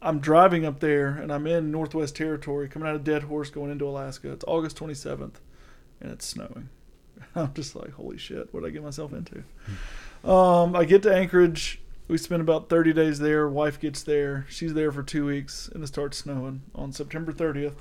I'm 0.01 0.19
driving 0.19 0.65
up 0.65 0.79
there 0.79 1.09
and 1.09 1.31
I'm 1.31 1.45
in 1.45 1.69
Northwest 1.69 2.15
Territory, 2.15 2.69
coming 2.69 2.87
out 2.87 2.95
of 2.95 3.03
Dead 3.03 3.23
Horse, 3.23 3.49
going 3.49 3.71
into 3.71 3.87
Alaska. 3.87 4.31
It's 4.31 4.45
August 4.47 4.77
27th, 4.77 5.35
and 5.99 6.11
it's 6.11 6.25
snowing. 6.25 6.69
I'm 7.35 7.53
just 7.53 7.75
like, 7.75 7.91
holy 7.91 8.17
shit, 8.17 8.53
what 8.53 8.61
did 8.61 8.69
I 8.69 8.71
get 8.71 8.83
myself 8.83 9.11
into? 9.13 9.43
Um, 10.27 10.75
I 10.75 10.85
get 10.85 11.03
to 11.03 11.13
Anchorage. 11.13 11.81
We 12.07 12.17
spend 12.17 12.41
about 12.41 12.69
30 12.69 12.93
days 12.93 13.19
there. 13.19 13.47
Wife 13.47 13.79
gets 13.79 14.01
there. 14.03 14.45
She's 14.49 14.73
there 14.73 14.91
for 14.91 15.03
two 15.03 15.25
weeks, 15.25 15.69
and 15.73 15.83
it 15.83 15.87
starts 15.87 16.17
snowing 16.17 16.61
on 16.73 16.91
September 16.91 17.31
30th, 17.31 17.75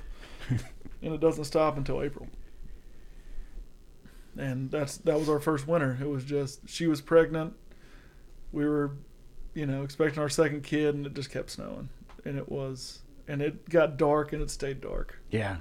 and 1.02 1.14
it 1.14 1.20
doesn't 1.20 1.44
stop 1.44 1.76
until 1.76 2.02
April. 2.02 2.26
And 4.38 4.70
that's 4.70 4.96
that 4.98 5.18
was 5.18 5.28
our 5.28 5.40
first 5.40 5.66
winter. 5.66 5.98
It 6.00 6.08
was 6.08 6.24
just 6.24 6.68
she 6.68 6.86
was 6.86 7.00
pregnant. 7.00 7.54
We 8.52 8.64
were, 8.66 8.92
you 9.54 9.66
know, 9.66 9.82
expecting 9.82 10.20
our 10.22 10.28
second 10.28 10.62
kid, 10.62 10.94
and 10.94 11.06
it 11.06 11.14
just 11.14 11.30
kept 11.30 11.50
snowing, 11.50 11.88
and 12.24 12.36
it 12.38 12.48
was, 12.50 13.00
and 13.28 13.42
it 13.42 13.68
got 13.68 13.96
dark, 13.96 14.32
and 14.32 14.40
it 14.42 14.50
stayed 14.50 14.80
dark 14.80 15.20
Yeah. 15.30 15.56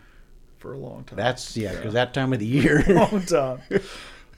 for 0.58 0.74
a 0.74 0.78
long 0.78 1.04
time 1.04 1.18
That's, 1.18 1.56
yeah, 1.56 1.76
because 1.76 1.94
that 1.94 2.14
time 2.14 2.34
of 2.34 2.40
the 2.40 2.46
year. 2.48 2.84
long 2.90 3.22
time. 3.28 3.62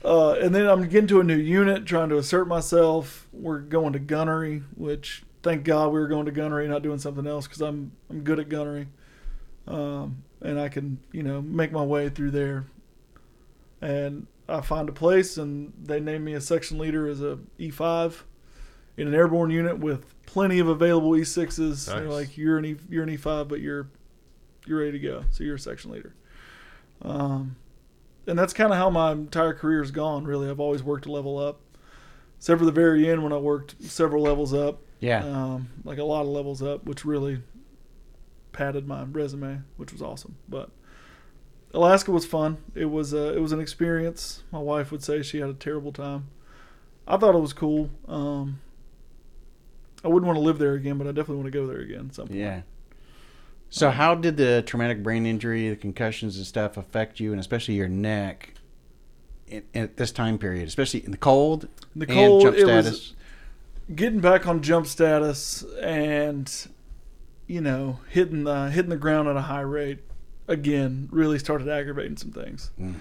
Uh, 0.04 0.32
and 0.32 0.54
then 0.54 0.66
I'm 0.66 0.82
getting 0.88 1.06
to 1.08 1.20
a 1.20 1.24
new 1.24 1.36
unit, 1.36 1.86
trying 1.86 2.08
to 2.10 2.18
assert 2.18 2.46
myself. 2.48 3.26
We're 3.32 3.60
going 3.60 3.92
to 3.94 3.98
gunnery, 3.98 4.62
which 4.76 5.22
thank 5.42 5.64
God 5.64 5.92
we 5.92 6.00
were 6.00 6.08
going 6.08 6.26
to 6.26 6.32
gunnery, 6.32 6.68
not 6.68 6.82
doing 6.82 6.98
something 6.98 7.26
else, 7.26 7.46
because 7.46 7.62
I'm 7.62 7.92
I'm 8.10 8.24
good 8.24 8.38
at 8.40 8.48
gunnery, 8.50 8.88
um, 9.66 10.24
and 10.42 10.58
I 10.60 10.68
can 10.68 10.98
you 11.12 11.22
know 11.22 11.40
make 11.40 11.72
my 11.72 11.82
way 11.82 12.08
through 12.08 12.32
there. 12.32 12.66
And 13.80 14.26
I 14.48 14.60
find 14.60 14.88
a 14.88 14.92
place, 14.92 15.38
and 15.38 15.72
they 15.82 16.00
name 16.00 16.24
me 16.24 16.34
a 16.34 16.40
section 16.40 16.78
leader 16.78 17.08
as 17.08 17.20
a 17.20 17.38
E5 17.58 18.22
in 18.96 19.08
an 19.08 19.14
airborne 19.14 19.50
unit 19.50 19.78
with 19.78 20.04
plenty 20.26 20.58
of 20.58 20.68
available 20.68 21.12
E6s. 21.12 21.86
They're 21.86 22.08
like 22.08 22.36
you're 22.36 22.58
an 22.58 22.64
e, 22.64 22.76
you're 22.88 23.02
an 23.02 23.16
E5, 23.16 23.48
but 23.48 23.60
you're 23.60 23.88
you're 24.66 24.78
ready 24.78 24.92
to 24.92 24.98
go, 24.98 25.24
so 25.30 25.44
you're 25.44 25.56
a 25.56 25.60
section 25.60 25.90
leader. 25.90 26.14
Um, 27.02 27.56
and 28.26 28.38
that's 28.38 28.52
kind 28.52 28.72
of 28.72 28.78
how 28.78 28.90
my 28.90 29.12
entire 29.12 29.54
career's 29.54 29.90
gone. 29.90 30.24
Really, 30.24 30.48
I've 30.48 30.60
always 30.60 30.82
worked 30.82 31.04
to 31.04 31.12
level 31.12 31.38
up. 31.38 31.60
Except 32.38 32.58
for 32.58 32.64
the 32.64 32.72
very 32.72 33.08
end 33.08 33.22
when 33.22 33.32
I 33.32 33.36
worked 33.36 33.80
several 33.84 34.24
levels 34.24 34.52
up, 34.52 34.80
yeah. 34.98 35.24
um, 35.24 35.68
like 35.84 35.98
a 35.98 36.02
lot 36.02 36.22
of 36.22 36.26
levels 36.26 36.60
up, 36.60 36.84
which 36.84 37.04
really 37.04 37.40
padded 38.52 38.86
my 38.86 39.04
resume, 39.04 39.62
which 39.76 39.92
was 39.92 40.02
awesome. 40.02 40.36
But 40.48 40.70
Alaska 41.74 42.10
was 42.10 42.26
fun. 42.26 42.58
It 42.74 42.86
was 42.86 43.14
uh, 43.14 43.32
it 43.34 43.40
was 43.40 43.52
an 43.52 43.60
experience. 43.60 44.42
My 44.50 44.58
wife 44.58 44.92
would 44.92 45.02
say 45.02 45.22
she 45.22 45.38
had 45.38 45.50
a 45.50 45.54
terrible 45.54 45.92
time. 45.92 46.28
I 47.06 47.16
thought 47.16 47.34
it 47.34 47.40
was 47.40 47.52
cool. 47.52 47.90
Um, 48.06 48.60
I 50.04 50.08
wouldn't 50.08 50.26
want 50.26 50.36
to 50.36 50.42
live 50.42 50.58
there 50.58 50.74
again, 50.74 50.98
but 50.98 51.06
I 51.06 51.10
definitely 51.10 51.36
want 51.36 51.46
to 51.52 51.58
go 51.58 51.66
there 51.66 51.80
again. 51.80 52.06
at 52.08 52.14
Some 52.14 52.28
point. 52.28 52.38
Yeah. 52.38 52.62
So, 53.70 53.90
how 53.90 54.14
did 54.14 54.36
the 54.36 54.62
traumatic 54.66 55.02
brain 55.02 55.24
injury, 55.24 55.70
the 55.70 55.76
concussions 55.76 56.36
and 56.36 56.46
stuff 56.46 56.76
affect 56.76 57.20
you, 57.20 57.30
and 57.30 57.40
especially 57.40 57.74
your 57.74 57.88
neck 57.88 58.54
in, 59.46 59.62
at 59.74 59.96
this 59.96 60.12
time 60.12 60.38
period, 60.38 60.68
especially 60.68 61.04
in 61.04 61.10
the 61.10 61.16
cold 61.16 61.68
In 61.94 62.00
the 62.00 62.10
and 62.10 62.42
jump 62.42 62.58
status? 62.58 63.14
getting 63.94 64.20
back 64.20 64.46
on 64.46 64.62
jump 64.62 64.86
status 64.86 65.64
and 65.80 66.68
you 67.52 67.60
know 67.60 67.98
hitting 68.08 68.44
the 68.44 68.70
hitting 68.70 68.88
the 68.88 68.96
ground 68.96 69.28
at 69.28 69.36
a 69.36 69.42
high 69.42 69.60
rate 69.60 69.98
again 70.48 71.06
really 71.12 71.38
started 71.38 71.68
aggravating 71.68 72.16
some 72.16 72.32
things. 72.32 72.70
Mm. 72.80 72.94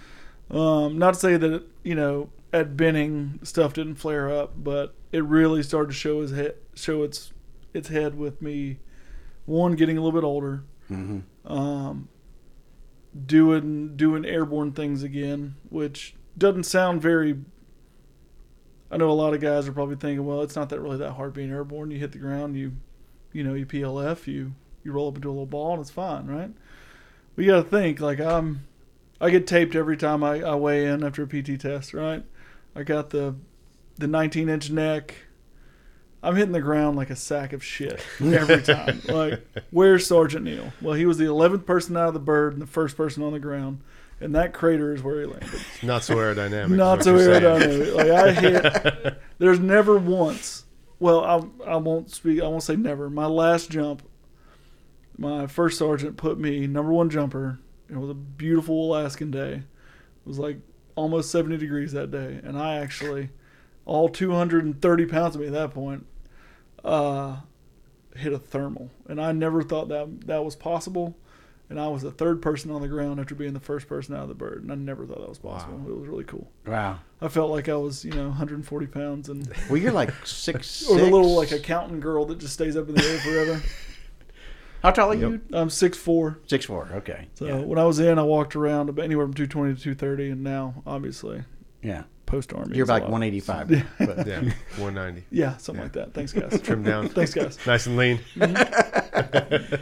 Um, 0.54 0.98
not 0.98 1.14
to 1.14 1.20
say 1.22 1.38
that 1.38 1.64
you 1.84 1.96
know 1.96 2.30
at 2.52 2.76
Benning 2.76 3.40
stuff 3.44 3.72
didn't 3.72 3.96
flare 3.96 4.30
up, 4.30 4.62
but 4.62 4.94
it 5.14 5.24
really 5.24 5.64
started 5.64 5.88
to 5.88 5.94
show 5.94 6.22
his 6.22 6.32
head, 6.32 6.56
show 6.76 7.04
its 7.04 7.32
its 7.74 7.88
head 7.88 8.18
with 8.18 8.42
me. 8.42 8.80
One 9.46 9.76
getting 9.76 9.98
a 9.98 10.02
little 10.02 10.20
bit 10.20 10.26
older, 10.26 10.64
hmm 10.90 11.20
um, 11.46 12.10
doing 13.26 13.96
doing 13.96 14.26
airborne 14.26 14.74
things 14.74 15.02
again, 15.02 15.56
which 15.70 16.14
doesn't 16.38 16.66
sound 16.66 17.02
very. 17.02 17.40
I 18.92 18.98
know 18.98 19.10
a 19.10 19.14
lot 19.14 19.34
of 19.34 19.40
guys 19.40 19.70
are 19.70 19.72
probably 19.72 19.96
thinking, 19.96 20.26
well, 20.26 20.42
it's 20.42 20.58
not 20.58 20.68
that 20.70 20.82
really 20.82 20.98
that 20.98 21.14
hard 21.14 21.34
being 21.34 21.50
airborne. 21.52 21.92
You 21.92 22.00
hit 22.00 22.12
the 22.12 22.18
ground, 22.18 22.58
you, 22.58 22.74
you 23.34 23.44
know, 23.44 23.54
you 23.54 23.66
PLF, 23.66 24.28
you 24.28 24.54
you 24.84 24.92
roll 24.92 25.08
up 25.08 25.16
into 25.16 25.30
a 25.30 25.32
little 25.32 25.46
ball, 25.46 25.74
and 25.74 25.82
it's 25.82 25.92
fine, 25.92 26.28
right? 26.28 26.52
But 27.36 27.46
you 27.46 27.52
got 27.52 27.64
to 27.64 27.70
think 27.70 28.00
like 28.00 28.20
I'm, 28.20 28.66
I 29.20 29.30
get 29.30 29.48
taped 29.48 29.76
every 29.76 29.98
time 29.98 30.24
I, 30.24 30.42
I 30.42 30.56
weigh 30.56 30.86
in 30.86 31.04
after 31.04 31.24
a 31.24 31.28
PT 31.28 31.60
test, 31.60 31.94
right? 31.94 32.24
I 32.76 32.84
got 32.84 33.10
the, 33.12 33.36
the 33.98 34.08
19 34.08 34.50
inch 34.50 34.70
neck. 34.70 35.16
I'm 36.24 36.36
hitting 36.36 36.52
the 36.52 36.62
ground 36.62 36.98
like 36.98 37.10
a 37.10 37.16
sack 37.16 37.52
of 37.52 37.64
shit 37.64 38.00
every 38.20 38.62
time. 38.62 39.02
like, 39.06 39.44
where's 39.72 40.06
Sergeant 40.06 40.46
Neil? 40.46 40.72
Well, 40.82 40.94
he 40.94 41.06
was 41.06 41.18
the 41.18 41.26
11th 41.26 41.66
person 41.66 41.98
out 41.98 42.10
of 42.10 42.14
the 42.14 42.20
bird 42.20 42.54
and 42.54 42.62
the 42.62 42.68
first 42.68 42.96
person 42.96 43.24
on 43.24 43.34
the 43.34 43.40
ground, 43.40 43.82
and 44.20 44.36
that 44.36 44.54
crater 44.54 44.94
is 44.94 45.02
where 45.02 45.22
he 45.22 45.26
landed. 45.26 45.62
Not 45.82 46.04
so 46.04 46.16
aerodynamic. 46.16 46.70
Not 46.70 47.04
so 47.04 47.16
aerodynamic. 47.16 47.96
Like 47.96 48.12
I 48.12 48.32
hit. 48.34 49.22
There's 49.40 49.60
never 49.60 49.98
once. 49.98 50.66
Well, 51.02 51.26
I 51.26 51.72
I 51.72 51.76
won't 51.78 52.12
speak. 52.12 52.40
I 52.42 52.48
won't 52.48 52.62
say 52.62 52.76
never. 52.76 53.10
My 53.10 53.26
last 53.26 53.72
jump, 53.72 54.04
my 55.18 55.48
first 55.48 55.80
sergeant 55.80 56.16
put 56.16 56.38
me 56.38 56.68
number 56.68 56.94
one 56.94 57.10
jumper. 57.10 57.60
It 57.90 57.98
was 57.98 58.12
a 58.12 58.14
beautiful 58.14 58.86
Alaskan 58.86 59.32
day. 59.32 59.54
It 59.54 60.28
was 60.28 60.38
like 60.38 60.60
almost 60.94 61.32
70 61.32 61.58
degrees 61.58 61.92
that 61.94 62.12
day, 62.12 62.40
and 62.44 62.56
I 62.56 62.76
actually, 62.76 63.32
all 63.84 64.10
230 64.10 65.06
pounds 65.08 65.34
of 65.34 65.42
me 65.42 65.48
at 65.48 65.54
that 65.54 65.72
point, 65.72 66.06
uh, 66.86 67.38
hit 68.16 68.32
a 68.32 68.38
thermal, 68.38 68.92
and 69.10 69.20
I 69.20 69.32
never 69.32 69.64
thought 69.64 69.88
that 69.88 70.28
that 70.28 70.46
was 70.46 70.56
possible. 70.56 71.18
And 71.72 71.80
I 71.80 71.88
was 71.88 72.02
the 72.02 72.12
third 72.12 72.42
person 72.42 72.70
on 72.70 72.82
the 72.82 72.90
ground 72.90 73.22
after 73.22 73.34
being 73.34 73.54
the 73.54 73.60
first 73.62 73.88
person 73.88 74.14
out 74.14 74.24
of 74.24 74.28
the 74.28 74.36
bird, 74.36 74.62
and 74.62 74.74
I 74.74 74.76
never 74.76 75.06
thought 75.06 75.20
that 75.20 75.30
was 75.30 75.40
possible. 75.40 75.78
Wow. 75.78 75.90
It 75.90 75.98
was 76.00 76.08
really 76.10 76.26
cool. 76.26 76.52
Wow. 76.68 77.00
I 77.22 77.30
felt 77.30 77.50
like 77.50 77.70
I 77.70 77.76
was, 77.76 78.04
you 78.04 78.12
know, 78.12 78.28
140 78.28 78.88
pounds, 78.88 79.30
and 79.30 79.50
Well, 79.70 79.78
you're 79.78 79.94
like 79.94 80.12
six. 80.28 80.86
or 80.90 80.98
the 80.98 81.06
little 81.06 81.34
like 81.34 81.54
accountant 81.54 82.02
girl 82.02 82.26
that 82.26 82.40
just 82.40 82.56
stays 82.56 82.76
up 82.76 82.90
in 82.90 82.96
the 82.96 83.04
air 83.04 83.20
forever. 83.20 83.64
How 84.84 84.92
tall 84.92 85.12
are 85.12 85.16
you? 85.16 85.40
I'm 85.54 85.70
six 85.70 85.98
four. 85.98 86.40
Six 86.46 86.66
four. 86.66 86.90
Okay. 86.94 87.30
So 87.36 87.46
yeah. 87.46 87.60
when 87.60 87.80
I 87.80 87.86
was 87.86 88.00
in, 88.00 88.20
I 88.20 88.24
walked 88.24 88.58
around 88.58 88.90
about 88.90 89.06
anywhere 89.06 89.26
from 89.26 89.34
220 89.34 89.76
to 89.76 89.82
230, 89.82 90.32
and 90.32 90.44
now 90.44 90.74
obviously 90.86 91.46
yeah. 91.82 92.04
post 92.26 92.52
army. 92.52 92.76
You're 92.76 92.84
is 92.84 92.90
a 92.90 92.94
like 92.94 93.04
lot. 93.04 93.12
185. 93.12 93.68
But 93.98 94.28
Yeah, 94.28 94.42
190. 94.76 95.24
Yeah, 95.32 95.56
something 95.56 95.84
like 95.84 95.94
that. 95.94 96.14
Thanks, 96.14 96.34
guys. 96.34 96.60
Trimmed 96.60 96.84
down. 96.84 97.08
Thanks, 97.08 97.34
guys. 97.34 97.58
Nice 97.66 97.86
and 97.86 97.96
lean. 97.96 98.20
Mm-hmm. 98.36 99.76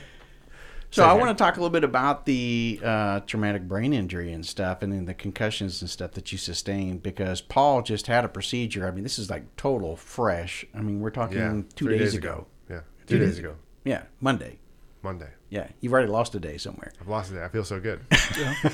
So 0.91 1.05
I 1.05 1.13
want 1.13 1.29
to 1.37 1.41
talk 1.41 1.55
a 1.55 1.59
little 1.59 1.69
bit 1.69 1.83
about 1.83 2.25
the 2.25 2.79
uh, 2.83 3.19
traumatic 3.21 3.67
brain 3.67 3.93
injury 3.93 4.33
and 4.33 4.45
stuff, 4.45 4.81
and 4.81 4.91
then 4.91 5.05
the 5.05 5.13
concussions 5.13 5.81
and 5.81 5.89
stuff 5.89 6.11
that 6.13 6.31
you 6.31 6.37
sustained. 6.37 7.03
Because 7.03 7.41
Paul 7.41 7.81
just 7.83 8.07
had 8.07 8.25
a 8.25 8.27
procedure. 8.27 8.87
I 8.87 8.91
mean, 8.91 9.03
this 9.03 9.19
is 9.19 9.29
like 9.29 9.55
total 9.55 9.95
fresh. 9.95 10.65
I 10.73 10.81
mean, 10.81 10.99
we're 10.99 11.11
talking 11.11 11.37
Yeah, 11.37 11.61
two 11.75 11.85
three 11.85 11.99
days, 11.99 12.15
ago. 12.15 12.47
Yeah, 12.69 12.81
Two 13.05 13.15
two 13.15 13.19
days 13.19 13.29
days 13.29 13.39
ago. 13.39 13.55
Yeah, 13.85 14.03
Monday. 14.19 14.59
Monday. 15.03 15.29
Yeah, 15.49 15.67
you've 15.79 15.93
already 15.93 16.09
lost 16.09 16.33
a 16.35 16.39
day 16.39 16.57
somewhere. 16.57 16.91
I've 16.99 17.07
lost 17.07 17.31
a 17.31 17.35
day. 17.35 17.43
I 17.43 17.49
feel 17.49 17.63
so 17.63 17.79
good. 17.79 18.01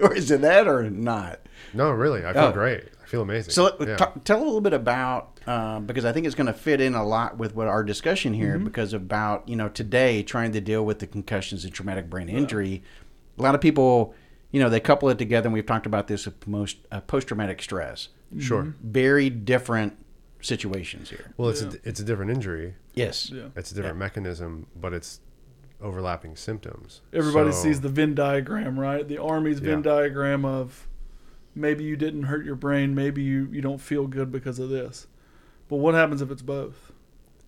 Or 0.00 0.12
is 0.12 0.30
it 0.32 0.40
that 0.40 0.66
or 0.66 0.88
not? 0.90 1.40
No, 1.72 1.90
really, 1.90 2.24
I 2.26 2.32
feel 2.32 2.42
Oh. 2.44 2.52
great. 2.52 2.84
I 3.14 3.16
feel 3.16 3.22
amazing. 3.22 3.50
So 3.52 3.76
yeah. 3.80 3.96
ta- 3.96 4.12
tell 4.24 4.42
a 4.42 4.44
little 4.44 4.60
bit 4.60 4.72
about 4.72 5.38
uh, 5.46 5.78
because 5.80 6.04
I 6.04 6.12
think 6.12 6.26
it's 6.26 6.34
going 6.34 6.48
to 6.48 6.52
fit 6.52 6.80
in 6.80 6.94
a 6.94 7.04
lot 7.04 7.38
with 7.38 7.54
what 7.54 7.68
our 7.68 7.84
discussion 7.84 8.34
here 8.34 8.58
because 8.58 8.92
about 8.92 9.48
you 9.48 9.54
know 9.56 9.68
today 9.68 10.22
trying 10.22 10.52
to 10.52 10.60
deal 10.60 10.84
with 10.84 10.98
the 10.98 11.06
concussions 11.06 11.64
and 11.64 11.72
traumatic 11.72 12.10
brain 12.10 12.28
injury. 12.28 12.82
A 13.38 13.42
lot 13.42 13.54
of 13.54 13.60
people, 13.60 14.14
you 14.50 14.60
know, 14.60 14.68
they 14.68 14.80
couple 14.80 15.08
it 15.10 15.18
together, 15.18 15.46
and 15.46 15.54
we've 15.54 15.66
talked 15.66 15.86
about 15.86 16.08
this 16.08 16.24
with 16.26 16.46
most 16.46 16.78
uh, 16.90 17.00
post 17.02 17.28
traumatic 17.28 17.62
stress. 17.62 18.08
sure. 18.40 18.74
Very 18.82 19.30
different 19.30 19.96
situations 20.40 21.10
here. 21.10 21.32
Well, 21.36 21.50
it's 21.50 21.62
Yeah. 21.62 21.68
a, 21.68 21.88
it's 21.88 22.00
a 22.00 22.04
different 22.04 22.30
injury. 22.32 22.74
Yes. 22.94 23.30
Yeah. 23.30 23.44
It's 23.56 23.70
a 23.72 23.74
different 23.74 23.98
mechanism, 23.98 24.66
but 24.80 24.92
it's 24.92 25.20
overlapping 25.80 26.36
symptoms. 26.36 27.00
Everybody 27.12 27.52
So- 27.52 27.62
sees 27.62 27.80
the 27.80 27.88
Venn 27.88 28.14
diagram, 28.14 28.78
right? 28.78 29.06
The 29.06 29.18
Army's 29.18 29.58
Venn 29.60 29.82
diagram 29.82 30.44
of 30.44 30.86
maybe 31.54 31.84
you 31.84 31.96
didn't 31.96 32.24
hurt 32.24 32.44
your 32.44 32.54
brain, 32.56 32.94
maybe 32.94 33.22
you, 33.22 33.48
you 33.52 33.60
don't 33.60 33.80
feel 33.80 34.06
good 34.06 34.30
because 34.32 34.58
of 34.58 34.68
this. 34.68 35.06
But 35.68 35.76
what 35.76 35.94
happens 35.94 36.20
if 36.22 36.30
it's 36.30 36.42
both? 36.42 36.92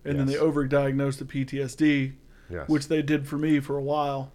And 0.05 0.19
then 0.19 0.27
they 0.27 0.33
Yes. 0.33 0.41
overdiagnose 0.41 1.17
the 1.17 1.25
PTSD, 1.25 2.13
yes, 2.49 2.69
which 2.69 2.87
they 2.87 3.01
did 3.01 3.27
for 3.27 3.37
me 3.37 3.59
for 3.59 3.77
a 3.77 3.83
while, 3.83 4.31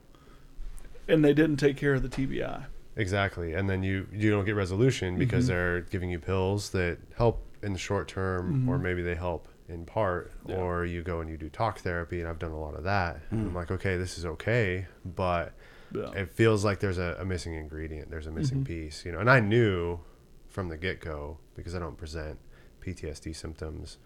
and 1.09 1.25
they 1.25 1.33
didn't 1.33 1.57
take 1.57 1.77
care 1.77 1.95
of 1.95 2.03
the 2.03 2.09
TBI. 2.09 2.67
exactly, 2.95 3.55
and 3.55 3.71
then 3.71 3.83
you 3.83 4.07
you 4.13 4.31
don't 4.31 4.45
get 4.45 4.55
resolution 4.55 5.17
because 5.19 5.45
mm-hmm. 5.45 5.55
they're 5.55 5.81
giving 5.81 6.11
you 6.11 6.19
pills 6.19 6.71
that 6.71 6.99
help 7.17 7.43
in 7.63 7.73
the 7.73 7.79
short 7.79 8.07
term, 8.09 8.69
or 8.69 8.75
mm-hmm. 8.75 8.83
maybe 8.83 9.03
they 9.03 9.15
help 9.15 9.49
in 9.69 9.87
part, 9.87 10.31
Yeah. 10.47 10.57
or 10.57 10.85
you 10.85 11.03
go 11.03 11.21
and 11.21 11.31
you 11.31 11.39
do 11.39 11.49
talk 11.49 11.79
therapy, 11.79 12.21
and 12.21 12.29
I've 12.29 12.39
done 12.39 12.51
a 12.51 12.61
lot 12.61 12.75
of 12.75 12.85
that. 12.85 13.21
And 13.31 13.47
I'm 13.47 13.55
like, 13.55 13.71
okay, 13.71 13.97
this 13.97 14.19
is 14.19 14.27
okay, 14.27 14.87
but 15.07 15.55
Yeah. 15.95 16.11
it 16.13 16.33
feels 16.33 16.65
like 16.65 16.81
there's 16.81 16.99
a, 16.99 17.17
a 17.21 17.25
missing 17.25 17.55
ingredient. 17.55 18.11
There's 18.11 18.27
a 18.27 18.31
missing 18.31 18.65
piece, 18.65 19.05
you 19.05 19.13
know. 19.13 19.19
And 19.19 19.31
I 19.31 19.41
knew 19.41 20.01
from 20.49 20.69
the 20.69 20.77
get 20.77 21.01
go 21.01 21.39
because 21.55 21.75
I 21.75 21.79
don't 21.79 21.97
present 21.97 22.39
PTSD 22.81 23.35
symptoms 23.35 23.99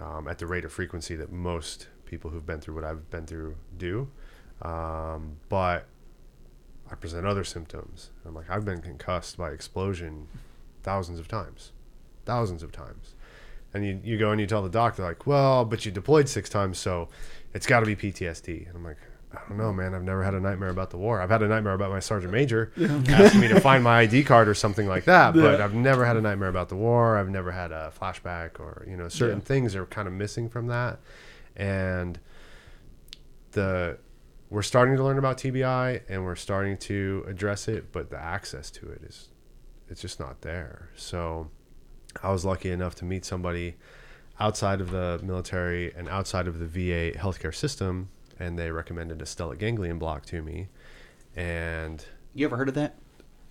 um, 0.00 0.28
at 0.28 0.38
the 0.38 0.46
rate 0.46 0.64
of 0.64 0.72
frequency 0.72 1.14
that 1.16 1.30
most 1.32 1.88
people 2.04 2.30
who've 2.30 2.46
been 2.46 2.60
through 2.60 2.74
what 2.74 2.84
I've 2.84 3.10
been 3.10 3.26
through 3.26 3.56
do. 3.76 4.08
Um, 4.62 5.36
but 5.48 5.86
I 6.90 6.94
present 6.94 7.26
other 7.26 7.44
symptoms. 7.44 8.10
I'm 8.26 8.34
like, 8.34 8.50
I've 8.50 8.64
been 8.64 8.82
concussed 8.82 9.36
by 9.36 9.50
explosion 9.50 10.26
thousands 10.82 11.18
of 11.18 11.28
times, 11.28 11.72
thousands 12.24 12.62
of 12.62 12.72
times. 12.72 13.14
And 13.72 13.86
you, 13.86 14.00
you 14.02 14.18
go 14.18 14.32
and 14.32 14.40
you 14.40 14.46
tell 14.46 14.62
the 14.62 14.68
doctor, 14.68 15.02
like, 15.02 15.26
well, 15.26 15.64
but 15.64 15.86
you 15.86 15.92
deployed 15.92 16.28
six 16.28 16.50
times, 16.50 16.78
so 16.78 17.08
it's 17.54 17.66
got 17.66 17.80
to 17.80 17.86
be 17.86 17.94
PTSD. 17.94 18.66
And 18.66 18.76
I'm 18.76 18.84
like, 18.84 18.96
I 19.32 19.38
don't 19.48 19.58
know, 19.58 19.72
man. 19.72 19.94
I've 19.94 20.02
never 20.02 20.24
had 20.24 20.34
a 20.34 20.40
nightmare 20.40 20.70
about 20.70 20.90
the 20.90 20.96
war. 20.96 21.20
I've 21.20 21.30
had 21.30 21.40
a 21.42 21.46
nightmare 21.48 21.74
about 21.74 21.90
my 21.90 22.00
sergeant 22.00 22.32
major 22.32 22.72
asking 23.08 23.40
me 23.40 23.48
to 23.48 23.60
find 23.60 23.84
my 23.84 24.00
ID 24.00 24.24
card 24.24 24.48
or 24.48 24.54
something 24.54 24.88
like 24.88 25.04
that. 25.04 25.34
But 25.34 25.58
Yeah. 25.58 25.64
I've 25.64 25.74
never 25.74 26.04
had 26.04 26.16
a 26.16 26.20
nightmare 26.20 26.48
about 26.48 26.68
the 26.68 26.74
war. 26.76 27.16
I've 27.16 27.28
never 27.30 27.52
had 27.52 27.70
a 27.70 27.92
flashback 27.98 28.58
or, 28.58 28.84
you 28.88 28.96
know, 28.96 29.08
certain 29.08 29.38
Yeah. 29.38 29.44
things 29.44 29.76
are 29.76 29.86
kind 29.86 30.08
of 30.08 30.14
missing 30.14 30.48
from 30.48 30.66
that. 30.66 30.98
And 31.56 32.18
the 33.52 33.98
we're 34.48 34.62
starting 34.62 34.96
to 34.96 35.04
learn 35.04 35.16
about 35.18 35.38
TBI 35.38 36.00
and 36.08 36.24
we're 36.24 36.34
starting 36.34 36.76
to 36.78 37.24
address 37.28 37.68
it, 37.68 37.92
but 37.92 38.10
the 38.10 38.18
access 38.18 38.68
to 38.72 38.88
it 38.90 39.02
is 39.04 39.28
it's 39.88 40.00
just 40.00 40.18
not 40.18 40.40
there. 40.40 40.88
So 40.96 41.50
I 42.22 42.32
was 42.32 42.44
lucky 42.44 42.72
enough 42.72 42.96
to 42.96 43.04
meet 43.04 43.24
somebody 43.24 43.76
outside 44.40 44.80
of 44.80 44.90
the 44.90 45.20
military 45.22 45.94
and 45.94 46.08
outside 46.08 46.48
of 46.48 46.58
the 46.58 46.66
VA 46.66 47.16
healthcare 47.16 47.54
system, 47.54 48.08
and 48.40 48.58
they 48.58 48.72
recommended 48.72 49.22
a 49.22 49.24
stellate 49.24 49.58
ganglion 49.58 49.98
block 50.00 50.26
to 50.26 50.42
me. 50.42 50.66
And 51.36 52.04
You 52.34 52.46
ever 52.46 52.56
heard 52.56 52.68
of 52.68 52.74
that? 52.74 52.96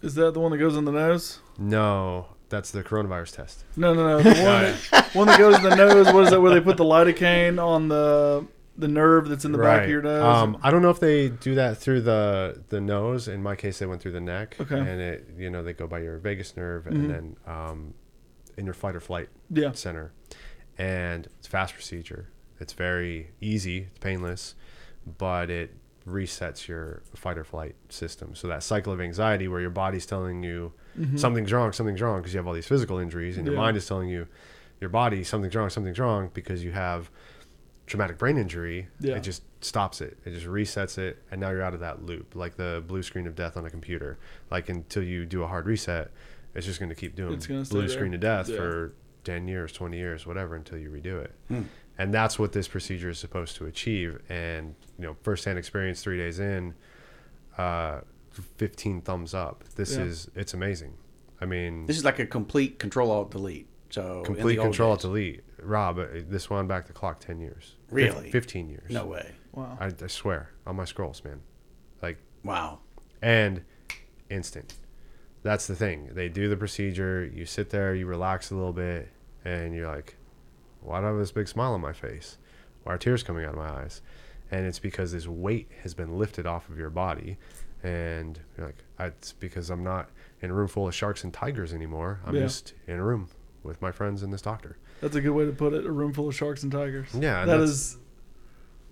Is 0.02 0.16
that 0.16 0.34
the 0.34 0.40
one 0.40 0.52
that 0.52 0.58
goes 0.58 0.76
in 0.76 0.86
the 0.86 0.92
nose? 0.92 1.40
no, 1.58 2.28
that's 2.50 2.72
the 2.72 2.84
coronavirus 2.84 3.36
test. 3.36 3.64
No, 3.76 3.94
no, 3.94 4.18
no. 4.18 4.24
The 4.24 4.30
one, 4.30 4.74
that, 4.92 5.10
one 5.14 5.28
that 5.28 5.38
goes 5.38 5.56
in 5.58 5.64
the 5.64 5.76
nose. 5.76 6.12
What 6.12 6.24
is 6.24 6.30
that? 6.32 6.42
Where 6.42 6.52
they 6.52 6.62
put 6.62 6.78
the 6.78 6.84
lidocaine 6.84 7.64
on 7.64 7.88
the 7.90 8.46
the 8.76 8.88
nerve 8.88 9.28
that's 9.30 9.46
in 9.46 9.52
the 9.52 9.58
back 9.60 9.84
of 9.84 9.90
your 9.90 10.02
nose? 10.02 10.24
Um, 10.24 10.58
I 10.64 10.72
don't 10.72 10.82
know 10.82 10.90
if 10.90 11.00
they 11.00 11.30
do 11.30 11.54
that 11.56 11.78
through 11.78 12.02
the 12.02 12.64
the 12.70 12.82
nose. 12.82 13.28
In 13.28 13.44
my 13.44 13.56
case, 13.56 13.78
they 13.78 13.86
went 13.86 14.02
through 14.02 14.14
the 14.14 14.22
neck. 14.22 14.56
Okay. 14.60 14.80
And 14.80 15.00
it, 15.00 15.28
you 15.38 15.50
know, 15.52 15.62
they 15.62 15.74
go 15.74 15.86
by 15.86 16.00
your 16.00 16.18
vagus 16.18 16.58
nerve 16.58 16.86
Mhm. 16.86 16.92
and 16.92 17.10
then 17.12 17.36
um, 17.46 17.94
in 18.58 18.66
your 18.66 18.74
fight 18.74 18.96
or 18.96 19.00
flight 19.00 19.30
yeah. 19.52 19.74
center. 19.74 20.12
And 20.78 21.28
it's 21.38 21.48
a 21.48 21.52
fast 21.52 21.76
procedure. 21.76 22.30
It's 22.60 22.74
very 22.74 23.30
easy. 23.42 23.90
It's 23.92 24.00
painless, 24.00 24.56
but 25.18 25.50
it 25.50 25.76
resets 26.08 26.68
your 26.68 27.02
fight 27.16 27.38
or 27.38 27.44
flight 27.44 27.76
system. 27.90 28.34
So 28.36 28.48
that 28.48 28.64
cycle 28.64 28.92
of 28.94 29.00
anxiety 29.02 29.48
where 29.48 29.62
your 29.62 29.70
body's 29.70 30.06
telling 30.06 30.44
you 30.44 30.74
something's 31.16 31.52
wrong, 31.54 31.72
something's 31.72 32.02
wrong 32.02 32.20
because 32.20 32.34
you 32.34 32.38
have 32.40 32.48
all 32.48 32.54
these 32.54 32.68
physical 32.68 32.98
injuries, 33.00 33.38
and 33.38 33.46
your 33.46 33.54
Mm-hmm. 33.54 33.60
Yeah. 33.62 33.66
mind 33.68 33.78
is 33.78 33.88
telling 33.88 34.10
you 34.10 34.28
your 34.82 34.90
body 34.90 35.24
something's 35.24 35.56
wrong, 35.56 35.70
something's 35.70 36.00
wrong 36.00 36.32
because 36.34 36.64
you 36.64 36.72
have 36.72 37.10
traumatic 37.88 38.18
brain 38.18 38.38
injury. 38.38 38.88
Yeah. 39.00 39.16
It 39.16 39.22
just 39.24 39.44
stops 39.62 40.02
it. 40.02 40.18
It 40.26 40.32
just 40.32 40.46
resets 40.46 40.98
it, 40.98 41.22
and 41.32 41.40
now 41.42 41.50
you're 41.50 41.62
out 41.64 41.74
of 41.74 41.80
that 41.82 42.04
loop, 42.06 42.36
like 42.36 42.56
the 42.56 42.84
blue 42.88 43.04
screen 43.04 43.28
of 43.28 43.36
death 43.36 43.58
on 43.58 43.66
a 43.66 43.70
computer. 43.70 44.18
Like 44.50 44.70
until 44.70 45.04
you 45.04 45.26
do 45.26 45.44
a 45.44 45.48
hard 45.48 45.66
reset, 45.66 46.12
it's 46.56 46.66
just 46.66 46.80
going 46.80 46.90
to 46.90 46.96
keep 46.96 47.16
doing 47.16 47.34
It's 47.34 47.46
gonna 47.48 47.64
blue 47.66 47.82
there. 47.82 47.90
screen 47.90 48.14
of 48.14 48.20
death 48.22 48.50
Yeah. 48.50 48.58
for 48.58 48.94
10 49.26 49.48
years, 49.48 49.72
20 49.74 49.98
years, 49.98 50.26
whatever, 50.26 50.56
until 50.56 50.78
you 50.78 50.90
redo 50.90 51.24
it. 51.24 51.32
Hmm. 51.50 51.62
And 52.00 52.12
that's 52.14 52.40
what 52.40 52.54
this 52.54 52.68
procedure 52.68 53.10
is 53.10 53.20
supposed 53.20 53.56
to 53.58 53.66
achieve. 53.66 54.20
And, 54.30 54.74
you 54.98 55.04
know, 55.06 55.16
firsthand 55.22 55.60
experience 55.60 56.02
three 56.02 56.18
days 56.18 56.40
in, 56.40 56.74
uh, 57.58 58.02
15 58.58 59.02
thumbs 59.02 59.34
up. 59.34 59.64
This 59.76 59.96
Yeah. 59.98 60.04
is, 60.04 60.32
it's 60.34 60.54
amazing. 60.54 60.94
I 61.42 61.46
mean, 61.46 61.86
This 61.86 61.98
is 61.98 62.06
like 62.06 62.20
a 62.20 62.26
complete 62.26 62.80
control 62.80 63.12
alt 63.12 63.32
delete. 63.32 63.68
So 63.90 64.24
complete 64.24 64.58
control 64.60 64.92
alt 64.92 65.02
delete. 65.02 65.44
Rob, 65.62 66.00
uh, 66.00 66.06
this 66.28 66.50
one 66.50 66.68
back 66.68 66.88
the 66.88 66.94
clock 66.94 67.20
10 67.20 67.40
years. 67.42 67.76
Fif- 67.88 67.94
Really? 67.94 68.32
15 68.32 68.70
years. 68.70 68.90
No 68.90 69.06
way. 69.06 69.34
Wow. 69.52 69.78
I, 69.80 69.88
I 69.88 70.08
swear 70.08 70.52
on 70.66 70.76
my 70.78 70.86
scrolls, 70.86 71.22
man. 71.24 71.42
Like, 72.02 72.18
Wow. 72.44 72.80
and 73.22 73.64
instant. 74.30 74.76
That's 75.44 75.68
the 75.68 75.76
thing. 75.76 76.10
They 76.14 76.30
do 76.30 76.48
the 76.48 76.56
procedure. 76.58 77.26
You 77.26 77.46
sit 77.46 77.72
there, 77.72 77.94
you 77.96 78.06
relax 78.06 78.52
a 78.52 78.56
little 78.56 78.74
bit, 78.74 79.10
and 79.44 79.74
you're 79.74 79.88
like, 79.88 80.16
"Why 80.82 81.00
do 81.00 81.06
I 81.06 81.10
have 81.10 81.18
this 81.18 81.32
big 81.32 81.48
smile 81.48 81.74
on 81.74 81.82
my 81.82 81.94
face? 81.94 82.38
Why 82.84 82.94
are 82.94 82.98
tears 82.98 83.24
coming 83.24 83.44
out 83.46 83.52
of 83.54 83.58
my 83.60 83.70
eyes?" 83.70 84.02
And 84.52 84.66
it's 84.66 84.80
because 84.80 85.12
this 85.12 85.28
weight 85.28 85.70
has 85.84 85.94
been 85.94 86.18
lifted 86.18 86.46
off 86.48 86.70
of 86.70 86.78
your 86.78 86.90
body, 86.90 87.38
and 87.84 88.40
you're 88.58 88.68
like, 88.68 88.84
"It's 89.00 89.34
because 89.34 89.70
I'm 89.70 89.84
not 89.84 90.10
in 90.42 90.50
a 90.50 90.54
room 90.54 90.68
full 90.68 90.88
of 90.88 90.96
sharks 90.96 91.24
and 91.24 91.34
tigers 91.34 91.74
anymore. 91.74 92.20
I'm 92.26 92.36
Yeah. 92.36 92.42
just 92.44 92.74
in 92.88 92.98
a 92.98 93.04
room 93.04 93.30
with 93.64 93.82
my 93.82 93.92
friends 93.92 94.24
and 94.24 94.34
this 94.34 94.42
doctor." 94.42 94.78
That's 95.02 95.16
a 95.16 95.22
good 95.22 95.32
way 95.32 95.46
to 95.46 95.52
put 95.52 95.74
it. 95.74 95.86
A 95.86 95.92
room 95.92 96.14
full 96.14 96.28
of 96.30 96.36
sharks 96.36 96.64
and 96.64 96.72
tigers. 96.72 97.10
Yeah, 97.14 97.42
and 97.42 97.50
that 97.50 97.58
that's- 97.58 97.70
is. 97.70 97.98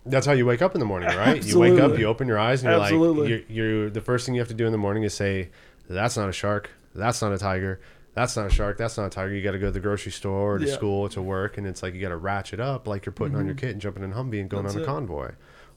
That's 0.06 0.26
how 0.26 0.32
you 0.32 0.46
wake 0.46 0.62
up 0.62 0.74
in 0.74 0.80
the 0.80 0.86
morning, 0.86 1.10
right? 1.18 1.44
You 1.44 1.60
wake 1.60 1.82
up, 1.82 1.98
you 1.98 2.06
open 2.06 2.30
your 2.30 2.40
eyes, 2.40 2.64
and 2.64 2.72
you're 2.72 2.82
Absolutely. 2.82 3.22
like, 3.40 3.46
you're, 3.50 3.66
you're 3.80 3.90
the 3.90 4.00
first 4.00 4.26
thing 4.26 4.36
you 4.36 4.42
have 4.42 4.48
to 4.48 4.54
do 4.54 4.66
in 4.66 4.72
the 4.72 4.78
morning 4.78 5.04
is 5.04 5.14
say, 5.14 5.50
"That's 5.90 6.16
not 6.16 6.30
a 6.30 6.32
shark. 6.32 6.70
That's 6.96 7.22
not 7.22 7.34
a 7.34 7.38
tiger. 7.38 7.82
That's 8.18 8.36
not 8.36 8.48
a 8.48 8.50
shark. 8.50 8.78
That's 8.78 8.98
not 8.98 9.06
a 9.06 9.10
tiger." 9.10 9.34
You 9.34 9.42
got 9.44 9.52
to 9.52 9.60
go 9.60 9.68
to 9.68 9.72
the 9.72 9.80
grocery 9.80 10.12
store, 10.12 10.56
or 10.56 10.60
to 10.60 10.66
Yeah. 10.68 10.74
school, 10.74 11.02
or 11.04 11.10
to 11.10 11.22
work, 11.22 11.58
and 11.58 11.66
it's 11.68 11.82
like 11.84 11.94
you 11.94 12.02
got 12.02 12.10
to 12.10 12.18
ratchet 12.18 12.60
up, 12.60 12.88
like 12.88 13.06
you're 13.06 13.14
putting 13.14 13.36
on 13.38 13.46
your 13.46 13.56
kit 13.56 13.72
and 13.72 13.80
jumping 13.82 14.04
in 14.04 14.12
Humvee 14.14 14.42
and 14.42 14.50
going 14.50 14.66
Mm-hmm. 14.66 14.66
That's 14.66 14.76
on 14.76 14.82
a 14.82 14.84
it. 14.84 14.86
convoy, 14.88 15.32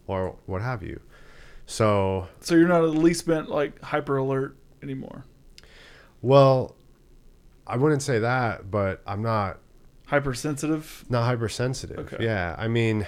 or 0.07 0.37
what 0.47 0.63
have 0.63 0.83
you. 0.83 1.01
So, 1.67 2.27
So 2.41 2.55
you're 2.57 2.67
not 2.69 2.83
at 2.83 2.91
least 2.91 3.27
been 3.27 3.47
like 3.47 3.81
hyper 3.83 4.17
alert 4.17 4.57
anymore. 4.83 5.25
well, 6.23 6.75
I 7.67 7.77
wouldn't 7.77 8.03
say 8.03 8.19
that, 8.19 8.71
but 8.71 9.03
I'm 9.07 9.23
not 9.23 9.59
Hypersensitive. 10.07 11.05
not 11.09 11.25
hypersensitive. 11.25 11.99
Okay. 12.13 12.25
Yeah, 12.25 12.57
I 12.59 12.67
mean, 12.67 13.07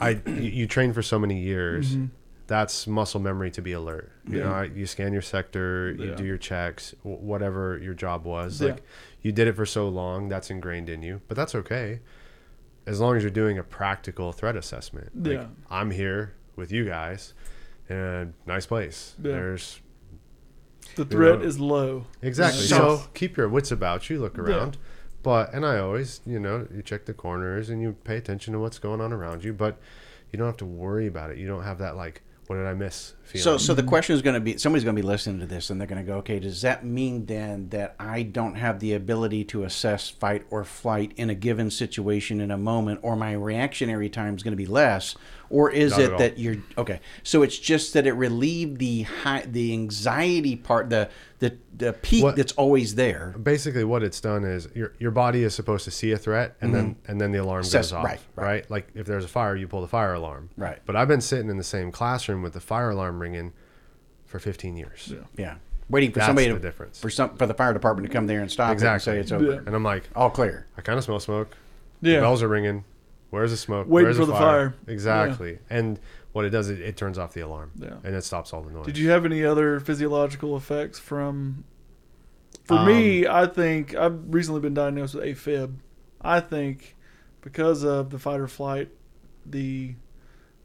I 0.00 0.20
you, 0.26 0.66
train 0.66 0.92
for 0.94 1.02
so 1.02 1.18
many 1.18 1.40
years. 1.42 1.96
Mhm. 1.96 2.08
That's 2.48 2.86
muscle 2.86 3.20
memory 3.20 3.50
to 3.52 3.62
be 3.62 3.72
alert. 3.72 4.12
You 4.28 4.38
Yeah. 4.38 4.44
know, 4.44 4.62
you 4.62 4.86
scan 4.86 5.12
your 5.12 5.22
sector, 5.22 5.92
you 5.92 6.10
Yeah. 6.10 6.14
do 6.16 6.24
your 6.24 6.36
checks, 6.38 6.94
whatever 7.02 7.78
your 7.78 7.94
job 7.94 8.24
was. 8.24 8.60
Yeah. 8.60 8.72
Like 8.72 8.82
you 9.22 9.32
did 9.32 9.46
it 9.48 9.54
for 9.54 9.64
so 9.66 9.88
long, 9.88 10.28
that's 10.28 10.50
ingrained 10.50 10.88
in 10.88 11.02
you. 11.02 11.20
But 11.28 11.36
that's 11.36 11.54
okay. 11.54 12.00
as 12.84 12.98
long 12.98 13.16
as 13.16 13.22
you're 13.22 13.30
doing 13.30 13.58
a 13.58 13.62
practical 13.62 14.32
threat 14.32 14.56
assessment. 14.56 15.10
Like, 15.14 15.34
Yeah. 15.34 15.46
I'm 15.70 15.92
here 15.92 16.32
with 16.56 16.72
you 16.72 16.84
guys 16.84 17.32
and 17.88 18.34
nice 18.44 18.66
place. 18.66 19.14
There's 19.20 19.80
The 20.96 21.04
threat 21.04 21.38
know. 21.38 21.44
is 21.44 21.60
low. 21.60 22.06
exactly. 22.22 22.62
So- 22.64 22.96
So 22.96 23.04
keep 23.14 23.36
your 23.36 23.48
wits 23.48 23.70
about 23.70 24.10
you, 24.10 24.18
look 24.20 24.36
around. 24.36 24.78
But 25.22 25.54
and 25.54 25.64
I 25.64 25.78
always, 25.78 26.20
you 26.26 26.40
know, 26.40 26.66
you 26.74 26.82
check 26.82 27.04
the 27.04 27.14
corners 27.14 27.70
and 27.70 27.80
you 27.80 27.92
pay 28.02 28.16
attention 28.16 28.52
to 28.54 28.58
what's 28.58 28.80
going 28.80 29.00
on 29.00 29.12
around 29.12 29.44
you, 29.44 29.52
but 29.52 29.78
you 30.32 30.36
don't 30.36 30.48
have 30.48 30.56
to 30.56 30.66
worry 30.66 31.06
about 31.06 31.30
it. 31.30 31.38
You 31.38 31.46
don't 31.46 31.62
have 31.62 31.78
that 31.78 31.94
like 31.94 32.22
what 32.52 32.58
did 32.58 32.66
I 32.66 32.74
miss 32.74 33.14
feeling. 33.32 33.44
So, 33.44 33.56
so 33.58 33.74
the 33.74 33.82
mm-hmm. 33.82 33.88
question 33.88 34.14
is 34.14 34.22
going 34.22 34.34
to 34.34 34.40
be 34.40 34.58
somebody's 34.58 34.84
going 34.84 34.96
to 34.96 35.02
be 35.02 35.06
listening 35.06 35.40
to 35.40 35.46
this 35.46 35.70
and 35.70 35.80
they're 35.80 35.88
going 35.88 36.04
to 36.04 36.06
go, 36.06 36.18
okay, 36.18 36.38
does 36.38 36.62
that 36.62 36.84
mean 36.84 37.26
then 37.26 37.68
that 37.70 37.96
I 37.98 38.22
don't 38.22 38.54
have 38.54 38.80
the 38.80 38.94
ability 38.94 39.44
to 39.46 39.64
assess 39.64 40.08
fight 40.08 40.44
or 40.50 40.64
flight 40.64 41.12
in 41.16 41.30
a 41.30 41.34
given 41.34 41.70
situation 41.70 42.40
in 42.40 42.50
a 42.50 42.58
moment, 42.58 43.00
or 43.02 43.16
my 43.16 43.32
reactionary 43.32 44.08
time 44.08 44.36
is 44.36 44.42
going 44.42 44.52
to 44.52 44.56
be 44.56 44.66
less, 44.66 45.16
or 45.50 45.70
is 45.70 45.92
Not 45.92 46.00
it 46.00 46.18
that 46.18 46.38
you're 46.38 46.56
okay? 46.78 47.00
So 47.22 47.42
it's 47.42 47.58
just 47.58 47.92
that 47.94 48.06
it 48.06 48.12
relieved 48.12 48.78
the 48.78 49.02
high, 49.02 49.42
the 49.46 49.72
anxiety 49.72 50.56
part, 50.56 50.90
the 50.90 51.10
the 51.42 51.56
the 51.76 51.92
peak 51.92 52.22
What- 52.22 52.36
that's 52.36 52.52
always 52.52 52.94
there. 52.94 53.34
basically 53.42 53.84
what 53.84 54.02
it's 54.02 54.20
done 54.20 54.44
is 54.44 54.68
your 54.74 54.92
your 54.98 55.10
body 55.10 55.42
is 55.42 55.54
supposed 55.54 55.84
to 55.84 55.90
see 55.90 56.12
a 56.12 56.18
threat 56.18 56.56
and 56.60 56.72
then 56.72 56.94
mm-hmm. 56.94 57.10
and 57.10 57.20
then 57.20 57.32
the 57.32 57.38
alarm 57.38 57.62
Assess- 57.62 57.88
goes 57.88 57.92
off 57.94 58.04
right, 58.04 58.20
right, 58.36 58.44
right. 58.44 58.70
like 58.70 58.88
if 58.94 59.06
there's 59.06 59.24
a 59.24 59.28
fire 59.28 59.56
you 59.56 59.66
pull 59.66 59.80
the 59.80 59.88
fire 59.88 60.14
alarm 60.14 60.50
Right. 60.56 60.78
but 60.86 60.94
i've 60.94 61.08
been 61.08 61.20
sitting 61.20 61.50
in 61.50 61.56
the 61.56 61.64
same 61.64 61.90
classroom 61.90 62.42
with 62.42 62.52
the 62.52 62.60
fire 62.60 62.90
alarm 62.90 63.20
ringing 63.22 63.52
for 64.26 64.38
15 64.38 64.76
years 64.76 65.08
Yeah. 65.12 65.18
Yeah, 65.38 65.54
waiting 65.88 66.10
for 66.10 66.18
That's 66.20 66.26
somebody 66.28 66.48
the 66.48 66.54
to, 66.54 66.60
difference. 66.60 67.00
for 67.00 67.08
some 67.10 67.36
for 67.36 67.46
the 67.46 67.54
fire 67.54 67.72
department 67.72 68.06
to 68.08 68.12
come 68.12 68.26
there 68.26 68.40
and 68.40 68.50
stop 68.50 68.72
Exactly. 68.72 69.14
it 69.14 69.18
and 69.20 69.28
say 69.28 69.34
it's 69.34 69.42
over, 69.42 69.52
Yeah. 69.54 69.66
and 69.66 69.74
i'm 69.74 69.84
like 69.84 70.04
all 70.14 70.30
clear. 70.30 70.66
i 70.76 70.80
kind 70.80 70.98
of 70.98 71.04
smell 71.04 71.20
smoke 71.20 71.56
Yeah. 72.00 72.16
the 72.16 72.20
bells 72.22 72.42
are 72.42 72.48
ringing 72.48 72.84
where's 73.30 73.50
the 73.50 73.56
smoke 73.56 73.86
Waiting 73.88 74.06
where's 74.08 74.16
for 74.18 74.26
the 74.26 74.32
fire. 74.32 74.74
exactly 74.86 75.58
and 75.70 75.98
what 76.32 76.44
it 76.46 76.50
does 76.50 76.68
it, 76.70 76.80
it 76.80 76.96
turns 76.96 77.18
off 77.18 77.32
the 77.34 77.40
alarm 77.42 77.70
Yeah. 77.76 77.94
and 78.04 78.14
it 78.14 78.24
stops 78.24 78.52
all 78.52 78.62
the 78.62 78.70
noise 78.72 78.86
Did 78.86 78.98
you 78.98 79.10
have 79.10 79.24
any 79.24 79.44
other 79.44 79.80
physiological 79.80 80.56
effects 80.56 80.98
from? 80.98 81.64
For 82.64 82.84
me, 82.84 83.26
Um, 83.26 83.34
I 83.34 83.46
think 83.46 83.94
I've 83.96 84.32
recently 84.32 84.60
been 84.60 84.72
diagnosed 84.72 85.14
with 85.14 85.24
AFib. 85.24 85.74
I 86.20 86.38
think 86.40 86.96
because 87.42 87.82
of 87.82 88.10
the 88.10 88.18
fight 88.20 88.38
or 88.40 88.46
flight, 88.46 88.88
the 89.44 89.94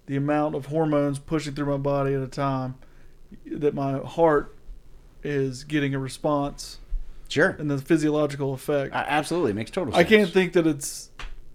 the 0.07 0.15
amount 0.15 0.55
of 0.55 0.65
hormones 0.67 1.19
pushing 1.19 1.53
through 1.53 1.67
my 1.67 1.77
body 1.77 2.13
at 2.13 2.21
a 2.21 2.27
time, 2.27 2.75
that 3.45 3.73
my 3.73 3.99
heart 3.99 4.55
is 5.23 5.63
getting 5.63 5.93
a 5.93 5.99
response, 5.99 6.79
Sure, 7.29 7.49
and 7.59 7.69
the 7.69 7.77
physiological 7.77 8.53
effect. 8.53 8.93
A- 8.93 8.97
absolutely 8.97 9.53
makes 9.53 9.69
total 9.69 9.93
sense. 9.93 10.05
I 10.05 10.09
can't 10.09 10.29
think 10.29 10.53
that 10.53 10.65
it's 10.65 11.11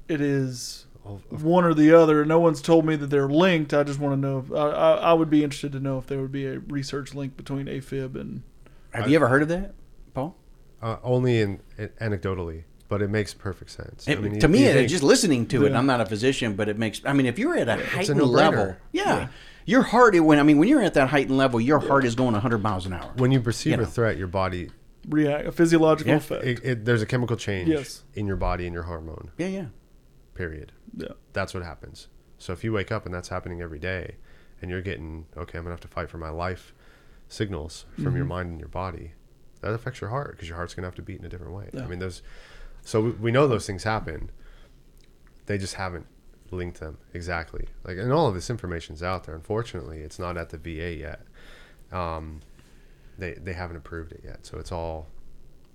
it 0.09 0.21
is 0.21 0.87
one 1.31 1.65
or 1.65 1.75
the 1.75 1.93
other. 1.93 2.25
No 2.25 2.39
one's 2.39 2.63
told 2.63 2.85
me 2.85 2.95
that 2.97 3.09
they're 3.09 3.29
linked. 3.29 3.75
I 3.75 3.83
just 3.83 3.99
want 3.99 4.15
to 4.15 4.21
know. 4.21 4.39
If, 4.39 4.53
I, 4.53 4.69
I, 4.69 4.91
I 4.97 5.13
would 5.15 5.31
be 5.31 5.43
interested 5.43 5.73
to 5.73 5.81
know 5.81 5.99
if 5.99 6.07
there 6.07 6.21
would 6.21 6.33
be 6.33 6.47
a 6.47 6.59
research 6.61 7.15
link 7.15 7.37
between 7.37 7.67
AFib 7.67 8.15
and. 8.15 8.43
Have 8.93 9.09
you 9.09 9.17
ever 9.17 9.29
heard 9.29 9.43
of 9.43 9.49
that, 9.49 9.75
Paul? 10.13 10.37
uh, 10.83 10.97
only 11.03 11.41
in, 11.41 11.61
in 11.79 11.89
anecdotally 12.01 12.65
but 12.93 13.01
it 13.01 13.09
makes 13.09 13.33
perfect 13.33 13.71
sense 13.71 14.07
It- 14.07 14.19
I 14.19 14.21
mean, 14.21 14.35
you- 14.35 14.41
to 14.43 14.49
me, 14.49 14.67
you 14.67 14.73
think- 14.75 14.91
just 14.91 15.03
listening 15.03 15.47
to 15.47 15.65
it, 15.65 15.69
and 15.69 15.79
I'm 15.79 15.87
not 15.87 16.03
a 16.03 16.07
physician, 16.07 16.57
but 16.57 16.69
it 16.69 16.77
makes. 16.79 17.01
I 17.07 17.15
mean, 17.15 17.25
if 17.25 17.39
you're 17.39 17.57
at 17.57 17.67
a 17.69 17.81
a 17.81 17.87
heightened 17.87 18.21
level, 18.23 18.77
yeah, 18.93 19.29
your 19.65 19.81
heart. 19.83 20.15
When 20.21 20.39
I 20.39 20.43
mean, 20.43 20.59
when 20.59 20.69
you're 20.69 20.83
at 20.83 20.93
that 20.95 21.09
heightened 21.09 21.39
level, 21.39 21.59
your 21.59 21.79
heart 21.79 22.05
is 22.05 22.15
going 22.15 22.35
100 22.35 22.59
miles 22.63 22.85
an 22.85 22.93
hour. 22.93 23.11
when 23.17 23.33
you 23.33 23.41
perceive 23.41 23.71
You 23.71 23.77
know. 23.79 23.83
a 23.85 23.87
threat 23.87 24.19
your 24.19 24.27
body 24.29 24.71
react 25.09 25.47
a 25.49 25.53
physiological 25.53 26.11
Yeah. 26.13 26.17
effect. 26.19 26.45
it, 26.45 26.61
it, 26.63 26.85
there's 26.85 27.01
a 27.03 27.07
chemical 27.07 27.37
change 27.37 27.69
Yes. 27.71 28.03
in 28.15 28.27
your 28.27 28.37
body 28.37 28.67
and 28.67 28.75
your 28.75 28.85
hormone 28.85 29.31
Yeah, 29.39 29.49
yeah. 29.49 29.67
period 30.35 30.73
yeah. 30.97 31.09
that's 31.33 31.55
what 31.55 31.63
happens 31.65 32.07
so 32.39 32.53
if 32.53 32.63
you 32.63 32.73
wake 32.73 32.93
up 32.93 33.05
and 33.07 33.13
that's 33.15 33.29
happening 33.29 33.61
every 33.61 33.79
day 33.81 34.17
and 34.61 34.71
you're 34.71 34.81
getting 34.81 35.27
okay 35.37 35.59
i'm 35.59 35.65
gonna 35.65 35.73
have 35.73 35.81
to 35.81 35.89
fight 35.89 36.09
for 36.09 36.19
my 36.19 36.31
life 36.31 36.73
signals 37.29 37.85
from 37.97 38.05
Mm-hmm. 38.05 38.17
your 38.17 38.27
mind 38.27 38.51
and 38.51 38.61
your 38.61 38.69
body 38.69 39.15
that 39.61 39.73
affects 39.73 40.01
your 40.01 40.11
heart 40.11 40.33
because 40.33 40.49
your 40.49 40.57
heart's 40.57 40.75
gonna 40.75 40.87
have 40.87 40.95
to 40.97 41.03
beat 41.03 41.19
in 41.19 41.25
a 41.25 41.29
different 41.29 41.53
way 41.53 41.69
Yeah. 41.73 41.83
i 41.83 41.87
mean 41.89 41.99
those 41.99 42.23
so 42.83 43.01
we, 43.01 43.11
we 43.13 43.33
know 43.33 43.47
those 43.47 43.67
things 43.67 43.85
happen 43.85 44.31
they 45.47 45.59
just 45.59 45.75
haven't 45.75 46.07
linked 46.51 46.81
them 46.81 46.99
exactly. 47.15 47.67
Like 47.85 47.97
and 47.99 48.13
all 48.13 48.29
of 48.29 48.35
this 48.35 48.51
information's 48.51 49.03
out 49.03 49.25
there. 49.25 49.35
Unfortunately 49.35 50.01
it's 50.01 50.19
not 50.19 50.37
at 50.37 50.51
the 50.51 50.59
va 50.59 50.93
yet. 50.93 51.21
Um, 51.91 52.41
they 53.19 53.35
they 53.35 53.53
haven't 53.53 53.77
approved 53.77 54.13
it 54.13 54.21
yet. 54.25 54.47
So 54.47 54.59
it's 54.59 54.71
all 54.73 55.09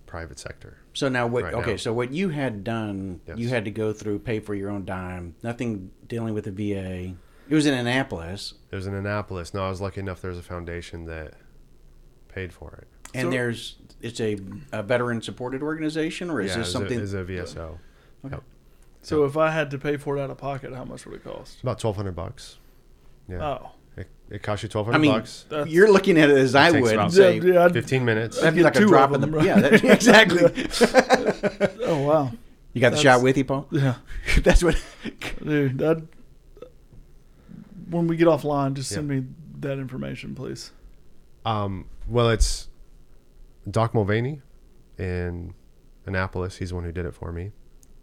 private 0.05 0.39
sector 0.39 0.78
So 0.93 1.10
now, 1.10 1.28
what? 1.28 1.43
Right 1.43 1.53
okay, 1.53 1.72
now. 1.72 1.78
so 1.78 1.93
what 1.93 2.12
you 2.12 2.30
had 2.30 2.64
done, 2.64 3.20
you 3.36 3.49
had 3.49 3.66
to 3.66 3.72
go 3.72 3.91
through, 3.91 4.20
pay 4.20 4.39
for 4.39 4.55
your 4.55 4.70
own 4.70 4.86
dime, 4.86 5.36
nothing 5.43 5.91
dealing 6.08 6.34
with 6.34 6.45
the 6.45 6.51
VA. 6.51 7.14
It 7.49 7.55
was 7.55 7.66
in 7.66 7.74
Annapolis, 7.74 8.53
It 8.72 8.76
was 8.76 8.88
in 8.88 8.93
annapolis. 8.93 9.53
No 9.53 9.66
i 9.66 9.70
was 9.70 9.80
lucky 9.82 9.99
enough 10.01 10.22
there's 10.22 10.38
a 10.38 10.43
foundation 10.43 11.05
that 11.05 11.34
paid 12.30 12.53
for 12.53 12.74
it. 12.82 12.88
And 13.14 13.28
So- 13.28 13.32
there's 13.32 13.76
it's 14.02 14.20
a, 14.20 14.38
a 14.72 14.84
veteran 14.84 15.22
supported 15.22 15.62
organization, 15.64 16.30
or 16.30 16.41
is 16.41 16.52
yeah, 16.52 16.58
this 16.58 16.68
is 16.68 16.74
something? 16.74 17.00
A, 17.00 17.02
is 17.02 17.14
a 17.14 17.24
VSO. 17.24 17.78
Okay. 18.26 18.38
So 19.02 19.24
if 19.26 19.38
I 19.38 19.52
had 19.52 19.72
to 19.72 19.78
pay 19.78 19.98
for 19.98 20.18
it 20.18 20.22
out 20.22 20.30
of 20.30 20.38
pocket, 20.38 20.74
how 20.74 20.84
much 20.84 21.06
would 21.06 21.16
it 21.16 21.24
cost? 21.24 21.62
About 21.64 21.80
twelve 21.80 21.95
hundred 21.95 22.16
bucks. 22.16 22.58
Yeah, 23.30 23.43
Oh, 23.45 23.72
it, 23.95 24.08
it 24.30 24.43
costs 24.43 24.64
you 24.64 24.70
twelve 24.70 24.89
I 24.89 24.98
mean, 24.98 25.12
bucks. 25.12 25.45
you're 25.68 25.91
looking 25.91 26.18
at 26.18 26.30
it 26.30 26.38
as 26.38 26.56
I 26.56 26.72
would, 26.72 26.93
about- 26.93 27.12
say, 27.14 27.38
yeah, 27.39 27.54
yeah, 27.54 27.68
Fifteen 27.70 28.04
minutes. 28.06 28.38
that'd 28.39 28.54
be 28.56 28.62
get 28.62 28.76
like 28.76 28.84
a 28.84 28.86
drop 28.88 29.14
in 29.14 29.22
the 29.22 29.28
them, 29.28 29.36
right? 29.36 29.45
yeah, 29.45 29.60
that, 29.60 29.84
exactly. 29.84 30.68
oh 31.86 32.02
wow, 32.04 32.32
you 32.74 32.82
got 32.82 32.91
the 32.91 32.98
shot 32.98 33.22
with 33.22 33.38
you, 33.38 33.45
Paul. 33.45 33.68
yeah, 33.72 33.95
That's 34.43 34.64
what. 34.64 34.82
dude. 35.43 35.78
That 35.80 36.04
when 37.89 38.08
we 38.08 38.18
get 38.18 38.28
offline, 38.28 38.74
just 38.74 38.89
send 38.89 39.10
Yeah. 39.10 39.20
me 39.22 39.26
that 39.60 39.80
information, 39.80 40.36
please. 40.36 40.72
Um, 41.45 41.86
well, 42.08 42.30
it's 42.30 42.68
Doc 43.70 43.93
Mulvaney 43.93 44.41
in 44.97 45.53
Annapolis. 46.05 46.57
He's 46.57 46.70
the 46.70 46.76
one 46.76 46.84
who 46.84 46.91
did 46.91 47.05
it 47.05 47.13
for 47.13 47.32
me, 47.32 47.51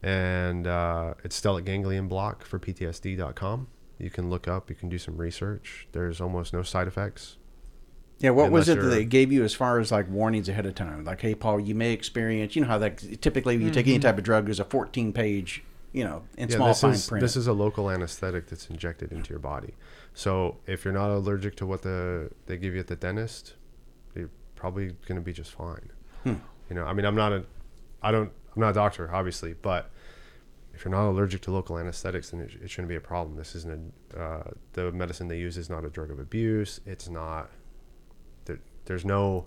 and 0.03 0.67
uh, 0.67 1.15
it's 1.25 1.41
stellate 1.41 1.65
ganglion 1.65 2.09
block 2.09 2.45
for 2.45 2.59
PTSD.com. 2.59 3.69
You 3.99 4.11
can 4.11 4.29
look 4.29 4.49
up. 4.49 4.69
You 4.69 4.77
can 4.77 4.89
do 4.89 4.99
some 4.99 5.17
research. 5.17 5.89
There's 5.93 6.21
almost 6.21 6.53
no 6.53 6.63
side 6.63 6.89
effects. 6.89 7.39
Yeah, 8.19 8.31
what 8.31 8.51
was 8.51 8.69
it 8.69 8.81
that 8.81 8.89
they 8.89 9.05
gave 9.05 9.33
you 9.33 9.45
as 9.45 9.55
far 9.55 9.81
as 9.81 9.91
like 9.91 10.09
warnings 10.09 10.49
ahead 10.49 10.67
of 10.67 10.75
time? 10.75 11.05
Like, 11.05 11.21
hey, 11.21 11.35
Paul, 11.35 11.61
you 11.61 11.75
may 11.75 11.93
experience. 11.93 12.55
You 12.55 12.63
know 12.63 12.69
how 12.69 12.79
that 12.79 13.21
typically 13.21 13.57
when 13.57 13.67
you 13.67 13.73
take 13.73 13.87
any 13.87 13.99
type 13.99 14.19
of 14.19 14.25
drug, 14.25 14.45
there's 14.47 14.61
a 14.61 14.65
14 14.65 15.13
page, 15.13 15.65
you 15.93 16.05
know, 16.05 16.23
in 16.39 16.49
small 16.49 16.69
this 16.69 16.81
fine 16.81 16.93
is 16.93 17.09
print. 17.09 17.21
this 17.21 17.37
is 17.37 17.47
a 17.47 17.53
local 17.53 17.91
anesthetic 17.91 18.47
that's 18.47 18.71
injected 18.71 19.13
into 19.13 19.31
your 19.31 19.41
body. 19.41 19.75
So 20.15 20.59
if 20.67 20.85
you're 20.85 20.95
not 20.95 21.11
allergic 21.11 21.57
to 21.57 21.67
what 21.67 21.83
the 21.83 22.31
they 22.47 22.57
give 22.57 22.75
you 22.75 22.81
at 22.81 22.87
the 22.87 22.97
dentist, 22.97 23.55
you're 23.55 23.64
probably 24.65 24.87
going 25.07 25.17
to 25.17 25.21
be 25.21 25.35
just 25.35 25.53
fine. 25.53 25.91
Hmm. 26.23 26.37
You 26.71 26.77
know, 26.77 26.87
I 26.87 26.95
mean, 26.95 27.05
I'm 27.05 27.15
not 27.15 27.35
a, 27.35 27.45
I 28.03 28.11
don't, 28.11 28.33
I'm 28.57 28.61
not 28.63 28.71
a 28.71 28.73
doctor, 28.73 29.15
obviously, 29.15 29.53
but 29.61 29.91
if 30.73 30.83
you're 30.83 30.91
not 30.91 31.07
allergic 31.07 31.43
to 31.43 31.51
local 31.51 31.79
anesthetics, 31.79 32.31
then 32.31 32.41
it, 32.41 32.53
it 32.63 32.71
shouldn't 32.71 32.89
be 32.89 32.95
a 32.95 33.01
problem. 33.01 33.37
This 33.37 33.55
isn't 33.57 33.93
a, 34.17 34.19
uh, 34.19 34.51
the 34.73 34.91
medicine 34.91 35.29
they 35.29 35.37
use 35.37 35.59
is 35.59 35.69
not 35.69 35.85
a 35.85 35.91
drug 35.91 36.11
of 36.11 36.19
abuse. 36.19 36.81
It's 36.87 37.11
not. 37.11 37.51
There, 38.47 38.59
there's 38.87 39.05
no, 39.05 39.45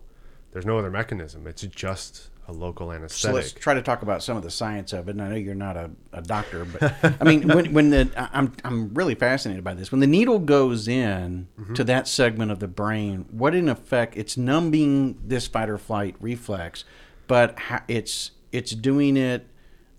there's 0.51 0.67
no 0.67 0.77
other 0.77 0.91
mechanism. 0.91 1.47
It's 1.47 1.63
just 1.63 2.29
a 2.47 2.53
local 2.53 2.87
so 2.87 2.91
anesthetic. 2.93 3.35
let's 3.35 3.51
try 3.51 3.73
to 3.73 3.81
talk 3.81 4.01
about 4.03 4.23
some 4.23 4.37
of 4.37 4.43
the 4.43 4.49
science 4.49 4.93
of 4.93 5.09
it. 5.09 5.11
And 5.11 5.21
I 5.21 5.29
know 5.29 5.35
you're 5.35 5.53
not 5.53 5.75
a, 5.75 5.91
a 6.13 6.21
doctor, 6.21 6.63
but 6.65 6.95
I 7.21 7.23
mean, 7.25 7.47
when, 7.47 7.73
when 7.73 7.89
the 7.89 8.09
I'm 8.33 8.53
I'm 8.63 8.93
really 8.93 9.15
fascinated 9.15 9.63
by 9.63 9.73
this. 9.73 9.91
When 9.91 9.99
the 9.99 10.07
needle 10.07 10.39
goes 10.39 10.87
in 10.87 11.47
Mm-hmm. 11.59 11.73
to 11.73 11.83
that 11.83 12.07
segment 12.07 12.51
of 12.51 12.59
the 12.59 12.67
brain, 12.67 13.25
what 13.31 13.53
in 13.53 13.67
effect 13.67 14.15
it's 14.15 14.37
numbing 14.37 15.19
this 15.23 15.47
fight 15.47 15.69
or 15.69 15.77
flight 15.77 16.15
reflex, 16.19 16.85
but 17.27 17.57
it's 17.87 18.31
it's 18.51 18.71
doing 18.71 19.17
it 19.17 19.47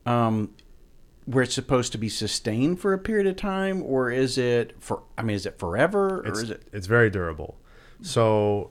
um, 0.07 0.55
where 1.27 1.43
it's 1.45 1.55
supposed 1.55 1.93
to 1.93 1.99
be 1.99 2.09
sustained 2.09 2.81
for 2.81 2.95
a 2.95 2.99
period 2.99 3.27
of 3.27 3.37
time, 3.37 3.83
or 3.83 4.11
is 4.11 4.39
it 4.39 4.75
for? 4.79 5.03
I 5.19 5.23
mean, 5.23 5.37
is 5.37 5.45
it 5.45 5.59
forever, 5.59 6.21
or 6.21 6.27
it's, 6.29 6.39
is 6.41 6.51
it? 6.51 6.63
it's 6.73 6.87
very 6.87 7.11
durable. 7.11 7.59
So 8.01 8.71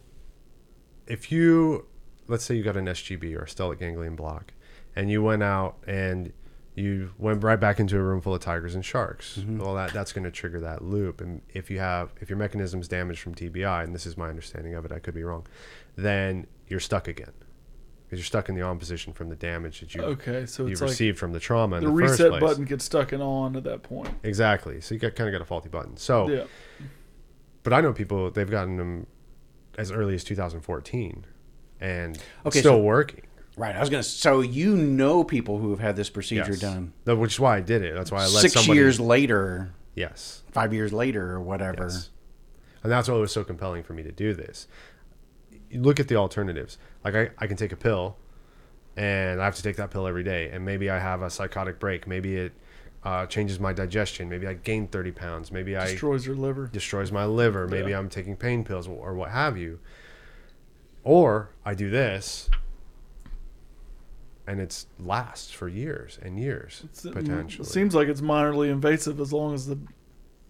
if 1.06 1.32
you 1.32 1.86
let's 2.28 2.44
say 2.44 2.56
you 2.56 2.64
got 2.64 2.78
an 2.78 2.86
SGB 2.86 3.36
or 3.36 3.44
a 3.44 3.46
stellate 3.46 3.80
ganglion 3.80 4.16
block 4.16 4.54
and 4.96 5.12
you 5.12 5.22
went 5.22 5.44
out 5.44 5.78
and 5.86 6.34
you 6.78 7.12
went 7.18 7.44
right 7.44 7.60
back 7.60 7.80
into 7.80 7.98
a 7.98 8.02
room 8.02 8.22
full 8.22 8.36
of 8.36 8.42
tigers 8.42 8.76
and 8.76 8.86
sharks. 8.86 9.38
Mm-hmm. 9.40 9.60
Well, 9.60 9.74
that 9.76 9.94
that's 9.94 10.14
going 10.14 10.26
to 10.26 10.32
trigger 10.32 10.60
that 10.60 10.84
loop. 10.84 11.22
And 11.22 11.42
if 11.50 11.72
you 11.72 11.80
have 11.80 12.14
if 12.22 12.30
your 12.30 12.38
mechanism's 12.38 12.88
damaged 12.88 13.20
from 13.20 13.34
TBI, 13.34 13.84
and 13.84 13.96
this 13.96 14.06
is 14.06 14.16
my 14.16 14.30
understanding 14.30 14.76
of 14.76 14.86
it, 14.86 14.92
I 14.92 15.00
could 15.00 15.16
be 15.16 15.24
wrong, 15.24 15.48
then 15.96 16.46
you're 16.68 16.80
stuck 16.80 17.08
again 17.08 17.32
because 18.06 18.20
you're 18.20 18.26
stuck 18.26 18.48
in 18.48 18.56
the 18.56 18.62
on 18.62 18.78
position 18.78 19.12
from 19.12 19.30
the 19.30 19.36
damage 19.36 19.80
that 19.80 19.96
you 19.96 20.02
Okay, 20.02 20.46
so 20.46 20.66
you 20.66 20.72
it's 20.72 20.82
like 20.82 20.92
received 20.92 21.18
from 21.18 21.34
the 21.34 21.40
trauma 21.40 21.80
the 21.80 21.88
the, 21.88 21.94
first 21.94 22.20
reset 22.20 22.40
button 22.40 22.66
gets 22.66 22.86
stuck 22.86 23.12
in 23.12 23.22
on 23.22 23.56
at 23.56 23.64
that 23.64 23.82
point. 23.84 24.10
Exactly. 24.24 24.80
So 24.80 24.94
you 24.94 25.00
got 25.00 25.16
kind 25.16 25.28
of 25.28 25.34
got 25.34 25.42
a 25.42 25.46
faulty 25.46 25.70
button. 25.70 25.98
So 25.98 26.30
Yeah. 26.30 26.44
but 27.64 27.74
I 27.74 27.82
know 27.82 27.92
people 27.92 28.30
they've 28.32 28.50
gotten 28.50 28.78
them 28.78 29.08
as 29.78 29.92
early 29.92 30.14
as 30.16 30.24
2014 30.24 31.26
and 31.82 32.18
Okay, 32.46 32.60
still 32.60 32.74
so- 32.74 32.82
working. 32.82 33.22
Right. 33.56 33.76
I 33.76 33.80
was 33.80 33.90
gonna. 33.90 34.04
So 34.04 34.42
you 34.42 34.76
know 34.76 35.24
people 35.24 35.58
who 35.58 35.72
have 35.72 35.80
had 35.80 35.96
this 35.96 36.12
procedure 36.12 36.52
Yes. 36.52 36.60
done 36.60 36.94
which 37.06 37.34
is 37.34 37.40
why 37.40 37.58
I 37.58 37.62
did 37.62 37.82
it. 37.82 37.96
That's 37.96 38.12
why 38.12 38.20
I 38.20 38.28
let 38.28 38.42
six 38.42 38.54
somebody. 38.54 38.78
years 38.78 39.00
later, 39.00 39.72
Yes. 39.96 40.44
five 40.52 40.74
years 40.76 40.94
later, 40.94 41.32
or 41.32 41.40
whatever. 41.42 41.86
Yes. 41.86 42.12
And 42.84 42.92
that's 42.92 43.10
what 43.10 43.20
was 43.20 43.32
so 43.32 43.44
compelling 43.44 43.82
for 43.82 43.94
me 43.94 44.04
to 44.04 44.12
do 44.12 44.36
this. 44.36 44.68
You 45.72 45.82
look 45.82 46.00
at 46.00 46.08
the 46.08 46.16
alternatives. 46.18 46.78
Like 47.04 47.16
I, 47.16 47.30
I 47.40 47.48
can 47.48 47.58
take 47.58 47.72
a 47.72 47.76
pill 47.76 48.18
and 48.96 49.42
I 49.42 49.46
have 49.46 49.56
to 49.56 49.64
take 49.64 49.76
that 49.78 49.90
pill 49.90 50.06
every 50.06 50.24
day. 50.24 50.50
And 50.52 50.64
maybe 50.64 50.90
I 50.92 51.00
have 51.00 51.24
a 51.24 51.30
psychotic 51.32 51.80
break. 51.80 52.06
Maybe 52.08 52.36
it 52.38 52.54
uh, 53.04 53.26
changes 53.26 53.60
my 53.60 53.74
digestion. 53.74 54.30
Maybe 54.30 54.46
I 54.46 54.54
gain 54.54 54.88
30 54.88 55.12
pounds. 55.12 55.52
Maybe 55.52 55.76
I 55.76 55.88
Destroys 55.88 56.26
your 56.28 56.36
liver. 56.36 56.68
destroys 56.72 57.12
my 57.12 57.26
liver. 57.26 57.68
Maybe 57.68 57.90
Yeah. 57.92 57.98
I'm 58.00 58.10
taking 58.10 58.36
pain 58.36 58.64
pills 58.64 58.88
or 58.88 59.16
what 59.16 59.32
have 59.32 59.58
you. 59.58 59.80
Or 61.08 61.52
I 61.64 61.74
do 61.74 61.90
this 61.90 62.50
and 64.46 64.60
it's 64.60 64.88
lasts 65.00 65.52
for 65.52 65.70
years 65.70 66.20
and 66.22 66.38
years 66.38 66.82
It's- 66.84 67.06
it 67.06 67.66
seems 67.66 67.96
like 67.96 68.10
it's 68.10 68.20
minorly 68.20 68.70
invasive 68.70 69.20
as 69.22 69.32
long 69.32 69.54
as 69.54 69.68
the. 69.68 69.78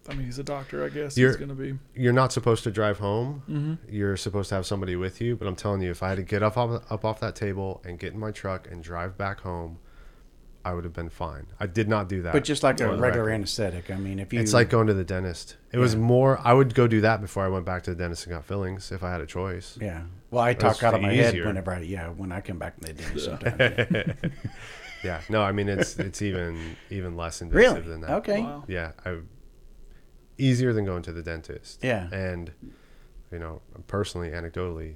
I 0.08 0.14
mean, 0.14 0.24
he's 0.24 0.38
a 0.38 0.42
doctor. 0.42 0.84
I 0.84 0.88
guess 0.88 1.16
You're- 1.16 1.30
he's 1.32 1.36
going 1.36 1.50
to 1.50 1.54
be. 1.54 1.78
You're 1.94 2.12
not 2.12 2.32
supposed 2.32 2.64
to 2.64 2.70
drive 2.72 2.98
home. 2.98 3.42
hmm 3.46 3.74
you're 3.88 4.16
supposed 4.16 4.48
to 4.48 4.56
have 4.56 4.66
somebody 4.66 4.96
with 4.96 5.20
you. 5.20 5.36
But 5.36 5.46
I'm 5.46 5.54
telling 5.54 5.80
you, 5.80 5.90
if 5.92 6.02
I 6.02 6.08
had 6.08 6.16
to 6.16 6.22
get 6.24 6.42
up 6.42 6.56
off, 6.56 6.82
up 6.90 7.04
off 7.04 7.20
that 7.20 7.36
table 7.36 7.80
and 7.84 7.98
get 8.00 8.14
in 8.14 8.18
my 8.18 8.32
truck 8.32 8.66
and 8.68 8.82
drive 8.82 9.16
back 9.16 9.40
home, 9.42 9.78
I 10.64 10.74
would 10.74 10.84
have 10.84 10.92
been 10.92 11.08
fine. 11.08 11.46
I 11.58 11.66
did 11.66 11.88
not 11.88 12.08
do 12.08 12.22
that. 12.22 12.32
But 12.32 12.44
just 12.44 12.62
like 12.62 12.80
a 12.80 12.88
regular 12.88 13.24
record. 13.24 13.30
anesthetic. 13.30 13.90
I 13.90 13.96
mean, 13.96 14.18
if 14.18 14.32
you 14.32 14.40
it's 14.40 14.52
like 14.52 14.68
going 14.68 14.86
to 14.88 14.94
the 14.94 15.04
dentist. 15.04 15.56
It 15.72 15.78
was 15.78 15.96
more. 15.96 16.40
I 16.44 16.52
would 16.52 16.74
go 16.74 16.86
do 16.86 17.00
that 17.02 17.20
before 17.20 17.44
I 17.44 17.48
went 17.48 17.64
back 17.64 17.84
to 17.84 17.90
the 17.90 17.96
dentist 17.96 18.26
and 18.26 18.34
got 18.34 18.44
fillings 18.44 18.92
if 18.92 19.02
I 19.02 19.10
had 19.10 19.20
a 19.20 19.26
choice. 19.26 19.78
yeah. 19.80 20.02
Well, 20.30 20.42
I 20.44 20.52
talk 20.52 20.82
out 20.82 20.94
of 20.94 21.00
my 21.00 21.12
head 21.14 21.34
whenever 21.34 21.72
I 21.72 21.80
yeah 21.80 22.08
when 22.10 22.32
I 22.32 22.40
come 22.42 22.58
back 22.58 22.74
from 22.74 22.88
the 22.88 22.92
dentist 22.92 23.24
sometimes. 23.26 24.18
yeah. 24.22 24.30
Yeah, 25.04 25.20
no, 25.28 25.42
I 25.42 25.52
mean 25.52 25.68
it's 25.68 25.96
it's 25.98 26.22
even 26.22 26.76
even 26.90 27.16
less 27.16 27.40
invasive 27.40 27.72
Really? 27.76 27.88
than 27.88 28.00
that. 28.00 28.10
Okay. 28.16 28.40
Wow. 28.42 28.64
Yeah, 28.66 28.90
I, 29.06 29.18
easier 30.38 30.72
than 30.72 30.84
going 30.84 31.02
to 31.02 31.12
the 31.12 31.22
dentist. 31.22 31.84
Yeah. 31.84 32.08
and 32.12 32.50
you 33.30 33.38
know, 33.38 33.60
personally, 33.86 34.30
anecdotally, 34.30 34.94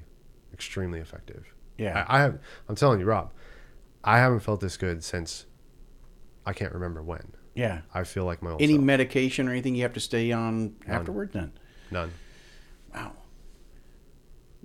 extremely 0.52 0.98
effective. 0.98 1.44
Yeah. 1.78 2.04
I, 2.08 2.18
I 2.18 2.20
have. 2.22 2.38
I'm 2.68 2.74
telling 2.74 2.98
you, 2.98 3.06
Rob, 3.06 3.30
I 4.02 4.18
haven't 4.18 4.40
felt 4.40 4.60
this 4.60 4.76
good 4.76 5.04
since 5.04 5.46
I 6.46 6.52
can't 6.52 6.72
remember 6.72 7.02
when. 7.02 7.32
yeah. 7.54 7.82
I 7.94 8.04
feel 8.04 8.24
like 8.24 8.42
my 8.42 8.50
old 8.52 8.62
Any 8.62 8.74
self. 8.74 8.84
medication 8.84 9.48
or 9.48 9.52
anything 9.52 9.74
you 9.74 9.82
have 9.82 9.92
to 9.94 10.00
stay 10.00 10.32
on 10.32 10.74
None. 10.86 10.96
afterward? 10.96 11.34
None. 11.34 11.52
None. 11.90 12.12
Wow. 12.94 13.12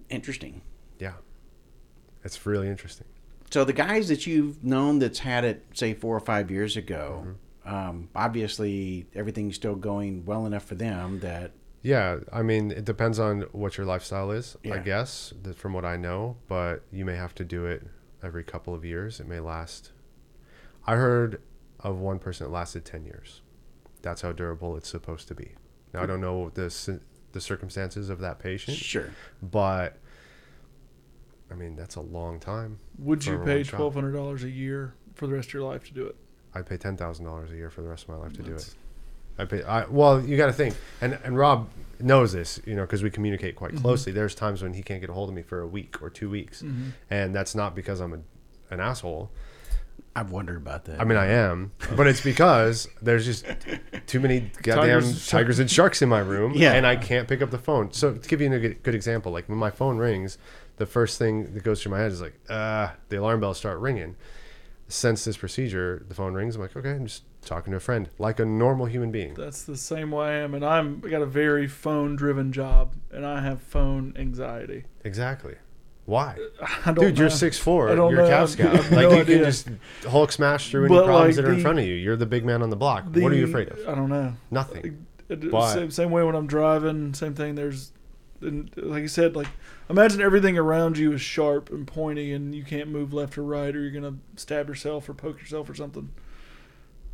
Interesting. 0.10 0.62
Yeah, 1.00 1.14
it's 2.24 2.46
really 2.46 2.68
interesting. 2.70 3.08
So 3.52 3.64
the 3.64 3.74
guys 3.74 4.08
that 4.10 4.26
you've 4.28 4.64
known 4.64 5.00
that's 5.00 5.20
had 5.20 5.44
it, 5.46 5.66
say 5.74 5.94
four 5.94 6.16
or 6.16 6.20
five 6.20 6.50
years 6.52 6.76
ago, 6.78 7.26
Mm-hmm. 7.66 7.74
um, 7.76 8.10
obviously 8.16 9.06
everything's 9.16 9.56
still 9.56 9.76
going 9.76 10.26
well 10.26 10.46
enough 10.46 10.64
for 10.66 10.76
them 10.76 11.20
that 11.20 11.52
Yeah, 11.82 12.20
I 12.32 12.42
mean, 12.42 12.72
it 12.72 12.86
depends 12.86 13.20
on 13.20 13.42
what 13.52 13.78
your 13.78 13.86
lifestyle 13.86 14.32
is, 14.32 14.56
I 14.70 14.80
guess, 14.80 15.34
from 15.56 15.74
what 15.74 15.86
I 15.86 15.98
know, 15.98 16.38
but 16.48 16.84
you 16.92 17.06
may 17.06 17.16
have 17.16 17.36
to 17.36 17.46
do 17.46 17.66
it 17.66 17.86
every 18.24 18.44
couple 18.44 18.74
of 18.74 18.84
years. 18.86 19.20
It 19.20 19.28
may 19.28 19.40
last. 19.40 19.92
I 20.86 20.96
heard 20.96 21.42
of 21.82 22.00
one 22.00 22.20
person 22.20 22.46
that 22.48 22.52
lasted 22.54 22.86
10 22.86 23.06
years. 23.06 23.42
That's 24.02 24.22
how 24.22 24.32
durable 24.32 24.76
it's 24.78 24.90
supposed 24.90 25.28
to 25.30 25.36
be. 25.36 25.52
Now, 25.94 26.04
I 26.04 26.06
don't 26.06 26.22
know 26.22 26.50
the, 26.54 27.00
the 27.32 27.42
circumstances 27.42 28.10
of 28.10 28.20
that 28.20 28.40
patient, 28.40 28.78
sure. 28.78 29.12
but 29.42 29.98
I 31.52 31.56
mean, 31.56 31.76
that's 31.76 31.96
a 31.96 32.02
long 32.02 32.40
time. 32.40 32.80
Would 33.00 33.26
you 33.26 33.38
pay 33.40 33.64
twelve 33.64 33.94
hundred 33.94 34.12
dollars 34.14 34.44
a 34.44 34.50
year 34.50 34.94
for 35.16 35.28
the 35.28 35.34
rest 35.34 35.50
of 35.50 35.54
your 35.54 35.64
life 35.64 35.86
to 35.88 35.94
do 35.94 36.06
it? 36.06 36.16
I'd 36.54 36.66
pay 36.66 36.78
$10,000 36.78 37.52
a 37.52 37.56
year 37.56 37.70
for 37.70 37.82
the 37.82 37.88
rest 37.90 38.04
of 38.04 38.10
my 38.10 38.16
life 38.16 38.34
to 38.34 38.42
do 38.44 38.56
it. 38.56 38.74
I 39.38 39.46
pay. 39.46 39.62
I, 39.64 39.86
well, 39.86 40.20
you 40.24 40.36
got 40.38 40.48
to 40.48 40.54
think, 40.54 40.76
and 41.02 41.18
and 41.24 41.38
Rob 41.38 41.70
knows 42.00 42.34
this, 42.34 42.60
you 42.66 42.76
know, 42.76 42.82
because 42.82 43.04
we 43.04 43.10
communicate 43.12 43.56
quite 43.56 43.72
Mm-hmm. 43.74 43.82
closely. 43.82 44.12
There's 44.12 44.34
times 44.36 44.62
when 44.64 44.74
he 44.74 44.82
can't 44.82 45.00
get 45.02 45.10
a 45.10 45.14
hold 45.14 45.30
of 45.30 45.36
me 45.36 45.42
for 45.44 45.60
a 45.62 45.68
week 45.68 46.02
or 46.02 46.10
two 46.10 46.30
weeks, 46.30 46.64
Mhm. 46.64 46.92
and 47.12 47.36
that's 47.36 47.54
not 47.56 47.76
because 47.76 48.00
I'm 48.00 48.14
a, 48.14 48.20
an 48.74 48.80
asshole. 48.80 49.30
I've 50.18 50.32
wondered 50.32 50.58
about 50.58 50.86
that. 50.86 51.00
I 51.00 51.04
mean, 51.04 51.18
I 51.18 51.28
am, 51.28 51.72
but 51.96 52.08
it's 52.08 52.22
because 52.22 52.88
there's 53.04 53.24
just 53.26 53.46
too 54.08 54.20
many 54.20 54.52
goddamn 54.64 55.02
Tigers 55.02 55.28
tigers, 55.28 55.60
and 55.60 55.66
and 55.66 55.72
sharks 55.72 56.02
in 56.02 56.10
my 56.10 56.20
room, 56.20 56.54
Yeah. 56.56 56.74
and 56.74 56.88
I 56.88 56.96
can't 56.96 57.28
pick 57.28 57.42
up 57.44 57.52
the 57.52 57.60
phone. 57.60 57.92
So 57.94 58.14
to 58.14 58.28
give 58.28 58.42
you 58.42 58.52
a 58.52 58.60
good, 58.60 58.82
good 58.82 58.96
example, 58.96 59.32
like 59.32 59.48
when 59.48 59.60
my 59.60 59.70
phone 59.70 59.98
rings, 59.98 60.40
the 60.78 60.88
first 60.88 61.20
thing 61.20 61.54
that 61.54 61.64
goes 61.64 61.84
through 61.84 61.92
my 61.92 62.00
head 62.00 62.12
is 62.12 62.20
like, 62.22 62.34
uh, 62.50 62.90
the 63.10 63.18
alarm 63.18 63.40
bells 63.42 63.58
start 63.60 63.80
ringing. 63.80 64.16
Since 64.90 65.26
this 65.26 65.36
procedure, 65.38 66.06
the 66.08 66.16
phone 66.16 66.34
rings. 66.34 66.56
I'm 66.56 66.62
like, 66.62 66.76
okay, 66.76 66.92
I'm 66.92 67.06
just 67.08 67.24
talking 67.44 67.72
to 67.72 67.78
a 67.78 67.80
friend, 67.82 68.10
like 68.18 68.40
a 68.40 68.46
normal 68.46 68.86
human 68.86 69.12
being. 69.12 69.34
That's 69.34 69.64
the 69.66 69.76
same 69.78 70.12
way 70.12 70.28
I 70.30 70.34
am, 70.40 70.54
and 70.54 70.66
I'm 70.66 71.02
I 71.06 71.10
got 71.10 71.22
a 71.22 71.26
very 71.26 71.68
phone-driven 71.68 72.54
job, 72.54 72.96
and 73.12 73.26
I 73.26 73.42
have 73.42 73.62
phone 73.62 74.14
anxiety. 74.18 74.86
Exactly. 75.04 75.56
Why? 76.08 76.38
I 76.86 76.94
don't 76.94 76.96
Dude, 77.04 77.18
you're 77.18 77.28
know. 77.28 77.36
six 77.36 77.60
four. 77.60 77.90
I 77.90 77.96
don't 77.96 78.12
You're 78.12 78.22
a 78.24 78.30
know. 78.30 78.34
Cav 78.34 78.42
I 78.42 78.46
Scout. 78.46 78.74
Like 78.76 78.92
no 78.92 79.00
you 79.12 79.16
idea. 79.22 79.36
can 79.36 79.44
just 79.44 79.70
Hulk 80.08 80.32
smash 80.32 80.72
through 80.72 80.86
any 80.86 80.96
But, 80.96 81.06
problems 81.06 81.36
like, 81.36 81.46
that 81.46 81.52
are 81.52 81.54
in 81.54 81.60
front 81.62 81.80
of 81.80 81.86
you. 81.86 81.96
You're 81.96 82.16
the 82.16 82.26
big 82.26 82.46
man 82.46 82.62
on 82.64 82.70
the 82.70 82.78
block. 82.78 83.04
what 83.14 83.30
are 83.32 83.36
you 83.36 83.44
afraid 83.44 83.68
of? 83.68 83.80
I 83.88 83.94
don't 83.94 84.08
know. 84.10 84.34
Nothing. 84.50 85.06
It- 85.28 85.52
But- 85.52 85.74
same, 85.74 85.92
same 85.92 86.10
way 86.10 86.24
when 86.24 86.34
I'm 86.34 86.48
driving. 86.48 87.14
Same 87.14 87.36
thing. 87.36 87.56
There's, 87.56 87.92
and 88.40 88.72
like 88.78 89.02
you 89.02 89.10
said, 89.10 89.36
like 89.36 89.48
imagine 89.90 90.22
everything 90.22 90.58
around 90.58 90.98
you 90.98 91.12
is 91.12 91.20
sharp 91.20 91.70
and 91.72 91.86
pointy, 91.86 92.32
and 92.32 92.56
you 92.56 92.64
can't 92.64 92.88
move 92.88 93.12
left 93.14 93.38
or 93.38 93.44
right, 93.44 93.76
or 93.76 93.82
you're 93.82 93.92
gonna 93.92 94.16
stab 94.38 94.70
yourself 94.70 95.10
or 95.10 95.14
poke 95.14 95.42
yourself 95.42 95.70
or 95.70 95.76
something. 95.76 96.10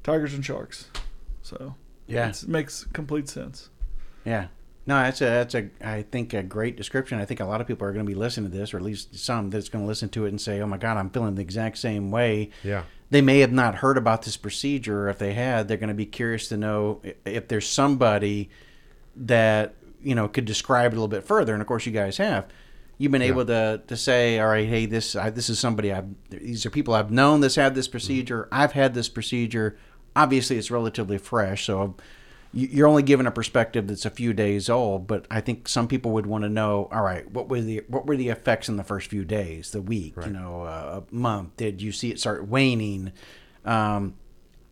Tigers 0.04 0.36
and 0.36 0.46
sharks. 0.46 0.92
So 1.42 1.74
yeah. 2.06 2.30
it 2.30 2.48
makes 2.48 2.84
complete 2.94 3.28
sense. 3.28 3.70
Yeah. 4.24 4.48
No, 4.86 4.96
that's 4.98 5.22
a 5.22 5.26
that's 5.26 5.56
a 5.56 5.70
I 5.82 6.02
think 6.02 6.34
a 6.34 6.44
great 6.44 6.76
description. 6.76 7.20
I 7.20 7.26
think 7.26 7.40
a 7.40 7.46
lot 7.46 7.62
of 7.62 7.68
people 7.68 7.88
are 7.88 7.94
going 7.94 8.06
to 8.06 8.10
be 8.10 8.16
listening 8.16 8.52
to 8.52 8.58
this, 8.58 8.74
or 8.74 8.78
at 8.78 8.84
least 8.84 9.18
some 9.18 9.50
that's 9.50 9.70
going 9.70 9.84
to 9.84 9.88
listen 9.88 10.10
to 10.10 10.26
it 10.26 10.30
and 10.30 10.42
say, 10.42 10.60
"Oh 10.60 10.68
my 10.68 10.78
God, 10.78 10.98
I'm 10.98 11.10
feeling 11.10 11.36
the 11.36 11.42
exact 11.42 11.78
same 11.78 12.12
way." 12.12 12.50
Yeah. 12.64 12.84
They 13.10 13.22
may 13.22 13.40
have 13.40 13.52
not 13.52 13.76
heard 13.76 13.98
about 13.98 14.24
this 14.24 14.36
procedure. 14.36 15.04
Or 15.04 15.10
if 15.10 15.20
they 15.20 15.34
had, 15.34 15.68
they're 15.68 15.78
going 15.78 15.90
to 15.90 15.94
be 15.94 16.06
curious 16.06 16.50
to 16.50 16.58
know 16.58 17.02
if 17.26 17.48
there's 17.48 17.68
somebody 17.70 18.50
that 19.16 19.76
you 20.02 20.16
know 20.16 20.28
could 20.28 20.46
describe 20.46 20.92
it 20.92 20.96
a 20.96 21.00
little 21.00 21.08
bit 21.08 21.24
further. 21.24 21.54
And 21.54 21.62
of 21.62 21.68
course, 21.68 21.86
you 21.86 21.92
guys 21.94 22.18
have. 22.18 22.46
You've 22.98 23.12
been 23.12 23.22
Yeah. 23.22 23.30
able 23.30 23.46
to 23.46 23.82
to 23.88 23.96
say, 23.96 24.38
"All 24.40 24.48
right, 24.48 24.68
hey, 24.68 24.86
this 24.86 25.16
I, 25.16 25.30
this 25.30 25.50
is 25.50 25.60
somebody 25.60 25.94
I've 25.94 26.10
these 26.30 26.66
are 26.66 26.70
people 26.70 26.94
I've 26.94 27.10
known 27.12 27.40
that's 27.40 27.56
had 27.56 27.74
this 27.74 27.88
mm-hmm. 27.88 27.92
procedure. 27.92 28.50
I've 28.52 28.74
had 28.74 28.96
this 28.96 29.08
procedure. 29.08 29.78
Obviously, 30.14 30.58
it's 30.58 30.72
relatively 30.72 31.18
fresh, 31.18 31.66
so." 31.68 31.82
you- 31.84 31.96
You're 32.56 32.88
only 32.88 33.02
given 33.02 33.26
a 33.26 33.32
perspective 33.32 33.88
that's 33.88 34.06
a 34.06 34.12
few 34.12 34.32
days 34.32 34.70
old, 34.70 35.08
but 35.08 35.26
I 35.32 35.42
think 35.42 35.68
some 35.68 35.88
people 35.88 36.12
would 36.12 36.28
want 36.28 36.44
to 36.44 36.50
know. 36.50 36.88
All 36.92 37.02
right, 37.02 37.30
what 37.32 37.50
were 37.50 37.62
the 37.62 37.82
what 37.88 38.06
were 38.06 38.16
the 38.16 38.30
effects 38.30 38.70
in 38.70 38.78
the 38.78 38.84
first 38.84 39.10
few 39.10 39.26
days, 39.26 39.72
the 39.72 39.82
week, 39.82 40.16
Right. 40.16 40.28
you 40.28 40.34
know, 40.34 40.62
uh, 40.62 41.02
a 41.12 41.16
month? 41.16 41.58
Did 41.58 41.82
you 41.82 41.92
see 41.92 42.12
it 42.12 42.20
start 42.20 42.48
waning? 42.48 43.12
Um, 43.66 44.14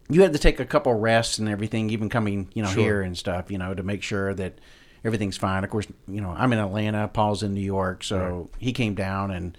you 0.09 0.21
had 0.21 0.33
to 0.33 0.39
take 0.39 0.59
a 0.59 0.65
couple 0.65 0.93
rests 0.93 1.39
and 1.39 1.49
everything, 1.49 1.89
even 1.89 2.07
coming, 2.09 2.49
you 2.53 2.61
know, 2.61 2.69
Sure. 2.69 2.83
here 2.83 3.01
and 3.01 3.17
stuff, 3.17 3.49
you 3.49 3.57
know, 3.57 3.73
to 3.73 3.81
make 3.81 4.03
sure 4.03 4.33
that 4.35 4.59
everything's 5.03 5.37
fine. 5.37 5.63
Of 5.63 5.69
course, 5.71 5.87
you 6.07 6.21
know, 6.21 6.35
I'm 6.37 6.53
in 6.53 6.59
Atlanta, 6.59 7.07
Paul's 7.07 7.41
in 7.41 7.53
New 7.55 7.61
York, 7.61 8.03
so 8.03 8.49
he 8.59 8.73
came 8.73 8.93
down 8.93 9.31
and 9.31 9.57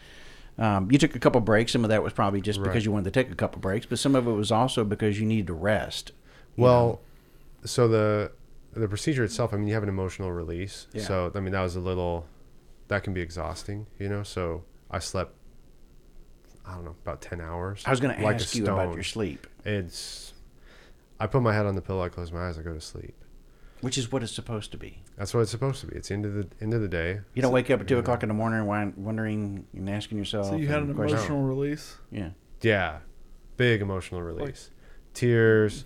um, 0.58 0.90
you 0.92 0.98
took 0.98 1.16
a 1.16 1.18
couple 1.18 1.40
breaks. 1.40 1.72
Some 1.72 1.82
of 1.82 1.88
that 1.90 2.02
was 2.04 2.12
probably 2.12 2.40
just 2.42 2.58
Right. 2.60 2.66
because 2.66 2.84
you 2.84 2.92
wanted 2.92 3.12
to 3.12 3.20
take 3.22 3.32
a 3.32 3.34
couple 3.34 3.60
breaks, 3.60 3.86
but 3.86 3.98
some 3.98 4.14
of 4.14 4.28
it 4.28 4.32
was 4.32 4.52
also 4.52 4.84
because 4.84 5.18
you 5.18 5.26
needed 5.26 5.46
to 5.48 5.54
rest. 5.54 6.12
Well, 6.56 6.86
know. 6.86 6.98
So 7.64 7.88
the 7.88 8.32
the 8.74 8.88
procedure 8.88 9.22
itself, 9.24 9.52
I 9.52 9.56
mean, 9.58 9.68
you 9.68 9.74
have 9.74 9.82
an 9.82 9.88
emotional 9.88 10.32
release. 10.32 10.86
Yeah. 10.92 11.02
So 11.04 11.32
I 11.34 11.40
mean, 11.40 11.52
that 11.52 11.62
was 11.62 11.76
a 11.76 11.80
little 11.80 12.26
that 12.88 13.02
can 13.04 13.12
be 13.14 13.20
exhausting, 13.20 13.86
you 13.98 14.08
know. 14.08 14.22
So 14.22 14.64
I 14.90 14.98
slept, 14.98 15.34
I 16.66 16.74
don't 16.74 16.84
know, 16.84 16.96
about 17.02 17.20
ten 17.20 17.40
hours. 17.40 17.82
I 17.86 17.90
was 17.90 18.00
going 18.00 18.16
to 18.16 18.22
like 18.22 18.32
a 18.40 18.42
ask 18.42 18.54
you 18.54 18.64
about 18.64 18.94
your 18.94 19.02
sleep, 19.02 19.46
It's, 19.64 20.32
I 21.20 21.26
put 21.26 21.42
my 21.42 21.52
head 21.54 21.66
on 21.66 21.74
the 21.74 21.82
pillow, 21.82 22.02
I 22.02 22.08
close 22.08 22.32
my 22.32 22.48
eyes, 22.48 22.58
I 22.58 22.62
go 22.62 22.72
to 22.74 22.80
sleep. 22.80 23.14
which 23.80 23.98
is 23.98 24.10
what 24.12 24.22
it's 24.22 24.32
supposed 24.32 24.70
to 24.72 24.78
be. 24.78 25.02
That's 25.16 25.34
what 25.34 25.40
it's 25.40 25.50
supposed 25.50 25.80
to 25.82 25.86
be. 25.86 25.96
It's 25.96 26.08
the 26.08 26.14
end 26.14 26.26
of 26.26 26.34
the 26.34 26.46
end 26.60 26.72
of 26.74 26.80
the 26.80 26.88
day. 26.88 27.20
You 27.34 27.42
don't 27.42 27.52
wake 27.52 27.70
up 27.70 27.80
at 27.80 27.88
two 27.88 27.98
o'clock 27.98 28.22
in 28.22 28.28
the 28.28 28.34
morning 28.34 28.66
wondering 28.96 29.66
and 29.74 29.90
asking 29.90 30.18
yourself. 30.18 30.46
So 30.46 30.56
you 30.56 30.68
had 30.68 30.82
an 30.82 30.94
questioning- 30.94 31.24
emotional 31.26 31.42
release. 31.42 31.96
Yeah. 32.10 32.30
Yeah, 32.62 32.98
big 33.56 33.82
emotional 33.82 34.22
release, 34.22 34.70
tears, 35.14 35.84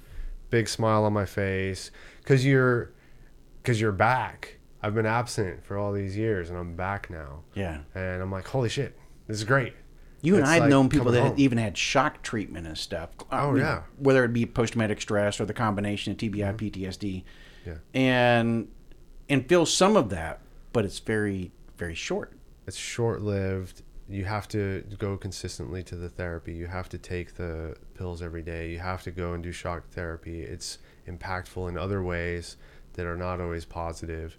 big 0.50 0.68
smile 0.68 1.04
on 1.04 1.12
my 1.12 1.24
face, 1.26 1.90
because 2.22 2.44
you're, 2.46 2.92
because 3.62 3.80
you're 3.80 3.92
back. 3.92 4.58
I've 4.82 4.94
been 4.94 5.06
absent 5.06 5.64
for 5.64 5.76
all 5.76 5.92
these 5.92 6.16
years, 6.16 6.50
and 6.50 6.58
I'm 6.58 6.76
back 6.76 7.10
now, 7.10 7.42
Yeah. 7.54 7.80
and 7.94 8.22
I'm 8.22 8.30
like, 8.30 8.46
holy 8.46 8.68
shit, 8.68 8.96
this 9.26 9.36
is 9.38 9.44
great. 9.44 9.72
You 10.22 10.34
and 10.34 10.42
It's 10.42 10.50
I 10.50 10.54
had 10.54 10.60
like 10.62 10.70
known 10.70 10.88
people 10.88 11.12
that 11.12 11.38
even 11.38 11.58
had 11.58 11.76
shock 11.76 12.22
treatment 12.22 12.66
and 12.66 12.76
stuff. 12.76 13.10
Uh, 13.30 13.38
Oh, 13.42 13.54
you 13.54 13.60
know, 13.60 13.64
yeah. 13.64 13.82
whether 13.98 14.24
it 14.24 14.32
be 14.32 14.46
post 14.46 14.72
traumatic 14.72 15.00
stress 15.00 15.40
or 15.40 15.44
the 15.44 15.52
combination 15.54 16.12
of 16.12 16.18
TBI, 16.18 16.56
PTSD. 16.56 17.22
Yeah. 17.66 17.74
And 17.94 18.68
and 19.28 19.48
feel 19.48 19.66
some 19.66 19.96
of 19.96 20.08
that, 20.10 20.40
but 20.72 20.84
it's 20.84 20.98
very 21.00 21.52
very 21.76 21.94
short. 21.94 22.32
It's 22.66 22.76
short 22.76 23.20
lived, 23.22 23.82
you 24.08 24.24
have 24.24 24.46
to 24.48 24.84
go 24.98 25.16
consistently 25.16 25.82
to 25.84 25.96
the 25.96 26.08
therapy. 26.08 26.52
You 26.52 26.66
have 26.66 26.88
to 26.90 26.98
take 26.98 27.34
the 27.34 27.76
pills 27.96 28.22
every 28.22 28.42
day. 28.42 28.70
You 28.70 28.78
have 28.78 29.02
to 29.02 29.10
go 29.10 29.32
and 29.32 29.42
do 29.42 29.52
shock 29.52 29.88
therapy. 29.90 30.42
It's 30.42 30.78
impactful 31.08 31.68
in 31.68 31.76
other 31.76 32.02
ways 32.02 32.56
that 32.94 33.06
are 33.06 33.16
not 33.16 33.40
always 33.40 33.64
positive. 33.64 34.36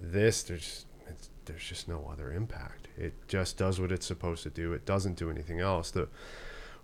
This 0.00 0.42
there's 0.42 0.86
it's, 1.06 1.28
there's 1.44 1.64
just 1.64 1.86
no 1.86 2.08
other 2.10 2.32
impact. 2.32 2.88
It 2.96 3.12
just 3.28 3.58
does 3.58 3.78
what 3.78 3.92
it's 3.92 4.06
supposed 4.06 4.42
to 4.44 4.50
do. 4.50 4.72
It 4.72 4.86
doesn't 4.86 5.16
do 5.16 5.30
anything 5.30 5.60
else. 5.60 5.90
The 5.90 6.08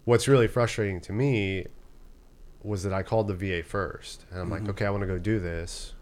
what's 0.05 0.29
really 0.29 0.49
frustrating 0.49 1.01
to 1.03 1.13
me 1.13 1.67
was 2.63 2.83
that 2.83 2.93
I 2.93 3.03
called 3.03 3.29
the 3.29 3.35
VA 3.35 3.63
first, 3.63 4.27
and 4.31 4.41
I'm 4.41 4.51
like, 4.51 4.63
mm-hmm. 4.63 4.71
okay, 4.71 4.85
I 4.85 4.91
want 4.91 5.03
to 5.03 5.07
go 5.07 5.19
do 5.19 5.41
this. 5.41 5.95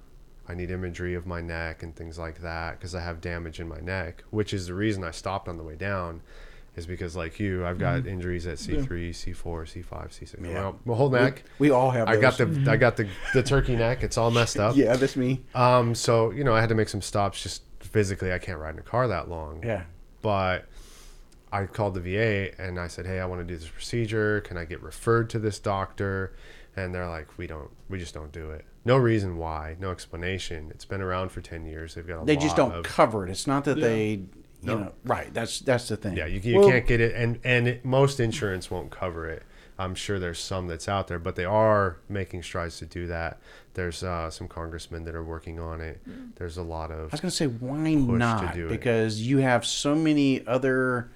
I 0.49 0.55
need 0.55 0.71
imagery 0.71 1.15
of 1.15 1.27
my 1.27 1.41
neck 1.41 1.83
and 1.83 1.95
things 1.95 2.19
like 2.19 2.41
that 2.41 2.79
because 2.79 2.95
I 2.95 3.01
have 3.03 3.21
damage 3.21 3.61
in 3.61 3.69
my 3.69 3.81
neck, 3.81 4.25
which 4.31 4.55
is 4.55 4.67
the 4.67 4.75
reason 4.75 5.05
I 5.05 5.11
stopped 5.11 5.47
on 5.49 5.59
the 5.59 5.63
way 5.63 5.77
down. 5.77 6.23
Is 6.75 6.87
because 6.87 7.17
like 7.17 7.41
you, 7.41 7.67
I've 7.67 7.79
got 7.79 8.07
injuries 8.07 8.47
at 8.47 8.61
C 8.61 8.81
three, 8.81 9.13
C 9.13 9.33
four, 9.33 9.67
C 9.67 9.83
five, 9.83 10.13
C 10.13 10.25
six. 10.27 10.41
Yeah. 10.41 10.53
Well, 10.53 10.79
my 10.85 10.95
whole 10.95 11.11
neck. 11.11 11.43
We 11.59 11.71
all 11.71 11.91
have. 11.91 12.09
I 12.09 12.17
got 12.17 12.39
those. 12.39 12.57
the 12.65 12.71
I 12.71 12.77
got 12.77 12.97
the 12.97 13.09
the 13.35 13.43
turkey 13.43 13.75
neck. 13.87 14.05
It's 14.05 14.17
all 14.17 14.31
messed 14.31 14.59
up. 14.59 14.77
Yeah, 14.77 14.95
that's 14.95 15.17
me. 15.17 15.45
Um. 15.57 15.97
So 15.97 16.31
you 16.31 16.45
know, 16.45 16.55
I 16.55 16.61
had 16.61 16.69
to 16.69 16.77
make 16.77 16.89
some 16.89 17.03
stops. 17.03 17.43
Just 17.43 17.63
physically, 17.81 18.33
I 18.33 18.39
can't 18.39 18.61
ride 18.61 18.75
in 18.75 18.79
a 18.79 18.85
car 18.85 19.09
that 19.09 19.29
long. 19.29 19.61
Yeah. 19.65 19.83
But 20.23 20.67
I 21.51 21.67
called 21.67 21.95
the 21.95 22.01
VA 22.01 22.61
and 22.63 22.79
I 22.79 22.87
said, 22.87 23.07
"Hey, 23.07 23.19
I 23.19 23.27
want 23.27 23.41
to 23.41 23.45
do 23.45 23.59
this 23.59 23.69
procedure. 23.69 24.41
Can 24.43 24.57
I 24.57 24.65
get 24.65 24.81
referred 24.81 25.31
to 25.31 25.41
this 25.41 25.59
doctor?" 25.59 26.33
And 26.77 26.95
they're 26.95 27.09
like, 27.09 27.39
"We 27.39 27.49
don't. 27.49 27.71
We 27.89 27.99
just 27.99 28.15
don't 28.15 28.31
do 28.31 28.53
it. 28.53 28.65
No 28.89 28.97
reason 28.97 29.37
why. 29.37 29.77
No 29.79 29.91
explanation. 29.93 30.69
It's 30.71 30.85
been 30.85 31.01
around 31.01 31.31
for 31.31 31.41
ten 31.41 31.65
years. 31.67 31.95
They've 31.95 32.07
got 32.07 32.23
a 32.23 32.25
They 32.25 32.35
lot 32.35 32.43
just 32.43 32.57
don't 32.57 32.73
of 32.73 32.85
cover 32.85 33.25
it. 33.27 33.31
It's 33.31 33.47
not 33.47 33.65
that 33.67 33.79
Yeah. 33.79 33.87
they, 33.87 34.09
you 34.11 34.29
No. 34.63 34.79
know, 34.79 34.93
right. 35.05 35.33
That's 35.33 35.61
that's 35.61 35.89
the 35.89 35.97
thing. 35.97 36.17
yeah. 36.17 36.27
You, 36.27 36.41
you 36.41 36.59
Well- 36.59 36.69
can't 36.71 36.87
get 36.87 37.01
it, 37.01 37.15
and 37.15 37.39
and 37.45 37.69
it, 37.69 37.85
most 37.85 38.19
insurance 38.19 38.71
won't 38.71 38.91
cover 38.91 39.29
it. 39.29 39.45
I'm 39.81 39.95
sure 39.95 40.19
there's 40.19 40.41
some 40.41 40.67
that's 40.67 40.89
out 40.89 41.07
there, 41.07 41.21
but 41.21 41.37
they 41.37 41.45
are 41.45 41.99
making 42.09 42.43
strides 42.43 42.79
to 42.79 42.87
do 42.87 43.07
that. 43.07 43.39
There's 43.75 44.03
uh, 44.03 44.29
some 44.29 44.49
congressmen 44.49 45.05
that 45.05 45.15
are 45.15 45.23
working 45.23 45.61
on 45.61 45.81
it. 45.81 46.01
There's 46.35 46.57
a 46.57 46.65
lot 46.65 46.91
of. 46.91 46.99
I 46.99 47.03
was 47.13 47.21
going 47.21 47.31
to 47.31 47.37
say, 47.37 47.47
why 47.47 47.95
to 47.95 47.97
not? 48.17 48.55
do 48.55 48.67
it. 48.67 48.71
Because 48.71 49.21
you 49.23 49.39
have 49.39 49.65
so 49.65 49.95
many 49.95 50.45
other 50.49 51.11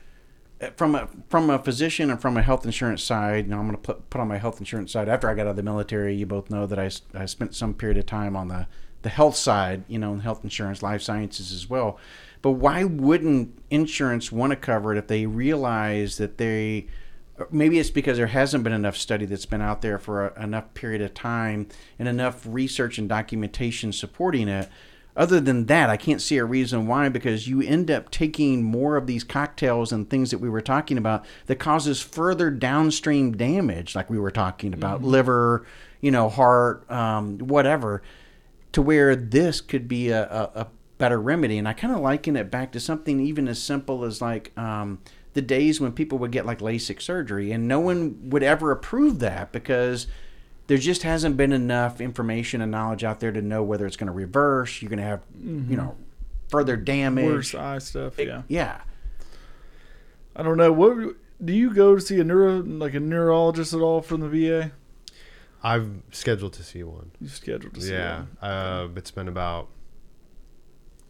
from 0.76 0.94
a 0.94 1.08
from 1.28 1.50
a 1.50 1.58
physician 1.58 2.10
and 2.10 2.20
from 2.20 2.36
a 2.36 2.42
health 2.42 2.64
insurance 2.64 3.02
side. 3.02 3.44
And 3.44 3.54
I'm 3.54 3.62
going 3.62 3.72
to 3.72 3.78
put 3.78 4.10
put 4.10 4.20
on 4.20 4.28
my 4.28 4.38
health 4.38 4.60
insurance 4.60 4.92
side. 4.92 5.08
After 5.08 5.28
I 5.28 5.34
got 5.34 5.46
out 5.46 5.50
of 5.50 5.56
the 5.56 5.62
military, 5.62 6.14
you 6.14 6.26
both 6.26 6.50
know 6.50 6.66
that 6.66 6.78
I, 6.78 6.90
I 7.14 7.26
spent 7.26 7.54
some 7.54 7.74
period 7.74 7.98
of 7.98 8.06
time 8.06 8.36
on 8.36 8.48
the 8.48 8.66
the 9.02 9.08
health 9.08 9.36
side, 9.36 9.84
you 9.88 9.98
know, 9.98 10.12
in 10.12 10.20
health 10.20 10.44
insurance, 10.44 10.82
life 10.82 11.02
sciences 11.02 11.52
as 11.52 11.68
well. 11.68 11.98
But 12.40 12.52
why 12.52 12.84
wouldn't 12.84 13.58
insurance 13.70 14.32
want 14.32 14.50
to 14.50 14.56
cover 14.56 14.94
it 14.94 14.98
if 14.98 15.08
they 15.08 15.26
realize 15.26 16.18
that 16.18 16.38
they 16.38 16.86
maybe 17.50 17.78
it's 17.78 17.90
because 17.90 18.18
there 18.18 18.26
hasn't 18.28 18.62
been 18.62 18.72
enough 18.72 18.96
study 18.96 19.24
that's 19.26 19.46
been 19.46 19.62
out 19.62 19.82
there 19.82 19.98
for 19.98 20.28
a, 20.28 20.44
enough 20.44 20.72
period 20.74 21.00
of 21.00 21.14
time 21.14 21.66
and 21.98 22.08
enough 22.08 22.44
research 22.46 22.98
and 22.98 23.08
documentation 23.08 23.92
supporting 23.92 24.48
it. 24.48 24.68
Other 25.14 25.40
than 25.40 25.66
that, 25.66 25.90
I 25.90 25.98
can't 25.98 26.22
see 26.22 26.38
a 26.38 26.44
reason 26.44 26.86
why 26.86 27.10
because 27.10 27.46
you 27.46 27.60
end 27.60 27.90
up 27.90 28.10
taking 28.10 28.62
more 28.62 28.96
of 28.96 29.06
these 29.06 29.24
cocktails 29.24 29.92
and 29.92 30.08
things 30.08 30.30
that 30.30 30.38
we 30.38 30.48
were 30.48 30.62
talking 30.62 30.96
about 30.96 31.26
that 31.46 31.56
causes 31.56 32.00
further 32.00 32.50
downstream 32.50 33.32
damage, 33.32 33.94
like 33.94 34.08
we 34.08 34.18
were 34.18 34.30
talking 34.30 34.72
about 34.72 35.02
liver, 35.02 35.66
you 36.00 36.10
know, 36.10 36.30
heart, 36.30 36.90
um, 36.90 37.38
whatever, 37.38 38.02
to 38.72 38.80
where 38.80 39.14
this 39.14 39.60
could 39.60 39.86
be 39.86 40.08
a, 40.08 40.22
a, 40.22 40.50
a 40.54 40.66
better 40.96 41.20
remedy. 41.20 41.58
And 41.58 41.68
I 41.68 41.74
kind 41.74 41.92
of 41.92 42.00
liken 42.00 42.34
it 42.34 42.50
back 42.50 42.72
to 42.72 42.80
something 42.80 43.20
even 43.20 43.48
as 43.48 43.60
simple 43.60 44.04
as 44.04 44.22
like 44.22 44.56
um, 44.56 45.00
the 45.34 45.42
days 45.42 45.78
when 45.78 45.92
people 45.92 46.16
would 46.18 46.32
get 46.32 46.46
like 46.46 46.60
LASIK 46.60 47.02
surgery, 47.02 47.52
and 47.52 47.68
no 47.68 47.80
one 47.80 48.30
would 48.30 48.42
ever 48.42 48.70
approve 48.70 49.18
that 49.18 49.52
because 49.52 50.06
there 50.68 50.78
just 50.78 51.02
hasn't 51.02 51.36
been 51.36 51.52
enough 51.52 52.00
information 52.00 52.60
and 52.60 52.70
knowledge 52.70 53.04
out 53.04 53.20
there 53.20 53.32
to 53.32 53.42
know 53.42 53.62
whether 53.62 53.86
it's 53.86 53.96
going 53.96 54.06
to 54.06 54.12
reverse. 54.12 54.80
You're 54.80 54.88
going 54.90 54.98
to 55.00 55.04
have, 55.04 55.22
you 55.42 55.76
know, 55.76 55.96
further 56.48 56.76
damage. 56.76 57.24
Worse 57.26 57.54
eye 57.54 57.78
stuff. 57.78 58.18
Yeah. 58.18 58.42
Yeah. 58.48 58.80
I 60.36 60.42
don't 60.42 60.56
know. 60.56 60.72
What 60.72 61.16
do 61.44 61.52
you 61.52 61.74
go 61.74 61.94
to 61.96 62.00
see 62.00 62.18
a 62.20 62.24
neuro 62.24 62.62
like 62.62 62.94
a 62.94 63.00
neurologist 63.00 63.74
at 63.74 63.80
all 63.80 64.00
from 64.02 64.20
the 64.20 64.28
VA? 64.28 64.72
I've 65.62 65.88
scheduled 66.10 66.54
to 66.54 66.62
see 66.64 66.82
one. 66.82 67.12
You 67.20 67.28
scheduled 67.28 67.74
to 67.74 67.80
see 67.80 67.92
Yeah, 67.92 68.24
one. 68.40 68.50
uh, 68.50 68.88
it's 68.96 69.10
been 69.10 69.28
about 69.28 69.68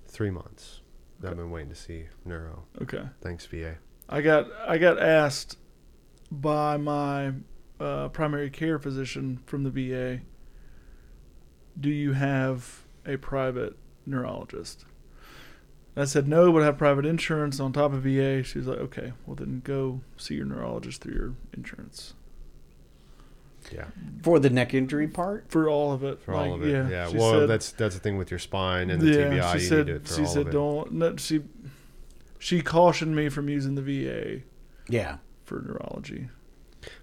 three 0.09 0.31
months. 0.31 0.81
that 1.21 1.31
I've 1.31 1.37
been 1.37 1.51
waiting 1.51 1.71
to 1.71 1.75
see 1.77 2.07
neuro. 2.25 2.65
Okay. 2.83 3.03
Thanks, 3.21 3.47
VA. 3.47 3.77
I 4.09 4.21
got 4.21 4.47
I 4.67 4.77
got 4.79 5.01
asked 5.01 5.57
by 6.31 6.77
my 6.77 7.33
uh, 7.83 8.09
primary 8.09 8.51
care 8.51 8.79
physician 8.79 9.41
from 9.47 9.65
the 9.65 9.71
VA, 9.71 10.21
"Do 11.79 11.91
you 11.91 12.13
have 12.13 12.83
a 13.07 13.17
private 13.17 13.77
neurologist?" 14.07 14.85
I 15.97 16.05
said 16.07 16.27
no, 16.27 16.51
but 16.53 16.63
I 16.63 16.67
have 16.67 16.79
private 16.79 17.05
insurance 17.05 17.61
on 17.61 17.73
top 17.73 17.93
of 17.93 18.03
VA. 18.03 18.43
She 18.43 18.59
was 18.59 18.67
like, 18.67 18.79
"Okay, 18.79 19.13
well 19.27 19.37
then 19.37 19.61
go 19.65 20.01
see 20.17 20.35
your 20.37 20.47
neurologist 20.47 21.03
through 21.03 21.15
your 21.15 21.35
insurance 21.55 22.15
Yeah, 23.71 23.85
For 24.23 24.39
the 24.39 24.49
neck 24.51 24.73
injury 24.75 25.07
part? 25.07 25.45
for 25.49 25.69
all 25.69 25.93
of 25.93 26.03
it." 26.03 26.21
for 26.21 26.35
all 26.35 26.55
of 26.55 26.63
it. 26.65 26.91
Yeah, 26.91 27.09
she 27.09 27.17
well, 27.19 27.41
said- 27.41 27.49
that's 27.51 27.73
that's 27.73 27.95
the 27.95 28.01
thing 28.01 28.17
with 28.17 28.31
your 28.31 28.39
spine 28.41 28.89
and 28.91 29.01
the 29.03 29.07
yeah, 29.09 29.29
TBI. 29.29 29.53
she 29.53 29.59
you 29.63 29.69
said 29.69 29.87
need 29.87 29.97
it 29.97 30.09
for 30.09 30.15
she 30.15 30.21
all 30.23 30.27
said 30.29 30.47
of 30.47 30.53
don't. 30.53 30.93
No, 30.93 31.17
she 31.17 31.43
she 32.39 32.61
cautioned 32.63 33.15
me 33.15 33.29
from 33.29 33.49
using 33.49 33.75
the 33.75 33.83
VA 33.83 34.43
Yeah. 34.89 35.19
for 35.45 35.61
neurology. 35.61 36.29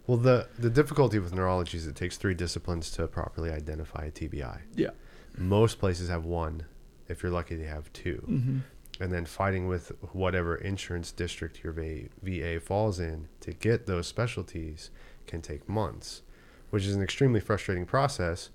Well, 0.07 0.17
the 0.17 0.47
the 0.57 0.69
difficulty 0.69 1.19
with 1.19 1.33
neurology 1.33 1.77
is 1.77 1.87
it 1.87 1.95
takes 1.95 2.17
three 2.17 2.33
disciplines 2.33 2.91
to 2.91 3.07
properly 3.07 3.51
identify 3.51 4.05
a 4.05 4.11
TBI. 4.11 4.61
Yeah. 4.75 4.89
Most 5.37 5.79
places 5.79 6.09
have 6.09 6.25
one. 6.25 6.63
If 7.07 7.23
you're 7.23 7.31
lucky, 7.31 7.55
they 7.55 7.65
have 7.65 7.91
2 7.93 8.23
hmm 8.25 8.57
and 8.99 9.13
then 9.13 9.25
fighting 9.25 9.67
with 9.67 9.91
whatever 10.11 10.55
insurance 10.55 11.11
district 11.11 11.63
your 11.63 11.71
VA, 11.71 12.09
VA 12.21 12.59
falls 12.59 12.99
in 12.99 13.29
to 13.39 13.53
get 13.53 13.87
those 13.87 14.07
specialties 14.07 14.91
can 15.25 15.41
take 15.41 15.69
months, 15.69 16.21
which 16.69 16.85
is 16.85 16.95
an 16.95 17.01
extremely 17.01 17.39
frustrating 17.39 17.85
process 17.85 18.49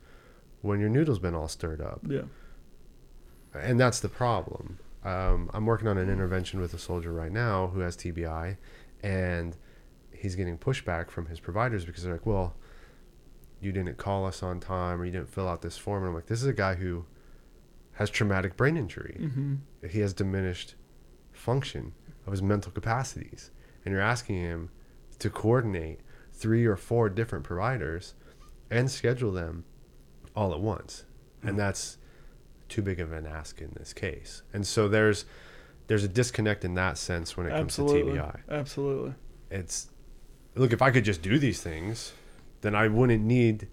when 0.61 0.81
your 0.81 0.91
noodle's 0.91 1.19
been 1.19 1.35
all 1.35 1.49
stirred 1.49 1.81
up. 1.81 2.01
Yeah. 2.07 2.23
And 3.55 3.81
that's 3.81 4.01
the 4.01 4.09
problem. 4.09 4.79
Um, 5.05 5.51
I'm 5.55 5.65
working 5.67 5.89
on 5.89 5.97
an 5.97 6.11
intervention 6.11 6.61
with 6.61 6.75
a 6.75 6.79
soldier 6.79 7.13
right 7.13 7.33
now 7.33 7.69
who 7.69 7.81
has 7.81 7.97
TBI, 7.97 8.57
and 9.03 9.57
he's 10.25 10.35
getting 10.35 10.57
pushback 10.57 11.11
from 11.11 11.27
his 11.27 11.39
providers 11.39 11.85
because 11.85 12.03
they're 12.03 12.15
like, 12.15 12.25
well, 12.25 12.55
you 13.61 13.73
didn't 13.73 13.99
call 13.99 14.27
us 14.27 14.43
on 14.43 14.59
time 14.59 15.01
or 15.01 15.05
you 15.05 15.13
didn't 15.13 15.29
fill 15.29 15.47
out 15.47 15.61
this 15.61 15.77
form. 15.77 16.03
And 16.03 16.09
I'm 16.09 16.15
like, 16.15 16.27
this 16.27 16.41
is 16.41 16.47
a 16.47 16.55
guy 16.55 16.75
who 16.75 17.05
has 17.93 18.09
traumatic 18.09 18.57
brain 18.57 18.77
injury. 18.77 19.17
Hmm 19.19 19.55
he 19.91 20.01
has 20.01 20.15
diminished 20.15 20.77
function 21.31 21.93
of 22.27 22.33
his 22.33 22.41
mental 22.41 22.73
capacities. 22.73 23.51
And 23.85 23.93
you're 23.93 24.01
asking 24.01 24.37
him 24.37 24.71
to 25.19 25.29
coordinate 25.29 26.01
three 26.33 26.65
or 26.65 26.75
four 26.75 27.11
different 27.11 27.45
providers 27.45 28.15
and 28.71 28.91
schedule 28.91 29.31
them 29.31 29.65
all 30.35 30.55
at 30.55 30.61
once. 30.61 31.05
And 31.43 31.59
that's 31.59 31.99
too 32.71 32.81
big 32.81 32.99
of 32.99 33.13
an 33.13 33.27
ask 33.27 33.61
in 33.61 33.75
this 33.77 33.93
case. 33.93 34.41
And 34.55 34.67
so 34.67 34.89
there's 34.89 35.27
there's 35.87 36.03
a 36.03 36.09
disconnect 36.09 36.65
in 36.65 36.73
that 36.77 36.97
sense 36.97 37.37
when 37.37 37.47
it 37.47 37.53
Absolutely. 37.53 38.15
comes 38.15 38.15
to 38.15 38.21
TBI 38.23 38.41
Absolutely. 38.49 39.15
it's 39.51 39.91
look 40.57 40.73
if 40.73 40.81
I 40.83 40.91
could 40.91 41.05
just 41.05 41.23
do 41.23 41.39
these 41.39 41.61
things 41.61 42.13
then 42.61 42.75
I 42.75 42.89
wouldn't 42.89 43.23
need 43.25 43.69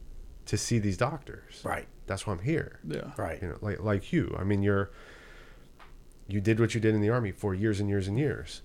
to 0.45 0.57
see 0.57 0.79
these 0.79 0.97
doctors 0.97 1.61
Right. 1.63 1.87
that's 2.07 2.25
why 2.27 2.33
I'm 2.33 2.39
here 2.39 2.79
Yeah. 2.87 3.11
Right. 3.17 3.41
you 3.41 3.47
know 3.49 3.57
like 3.61 3.79
like 3.81 4.11
you 4.13 4.35
i 4.39 4.43
mean 4.43 4.61
you're 4.63 4.89
you 6.27 6.41
did 6.41 6.59
what 6.59 6.73
you 6.73 6.81
did 6.81 6.93
in 6.95 7.01
the 7.01 7.09
army 7.09 7.31
for 7.31 7.53
years 7.53 7.79
and 7.79 7.89
years 7.89 8.07
and 8.07 8.17
years 8.17 8.61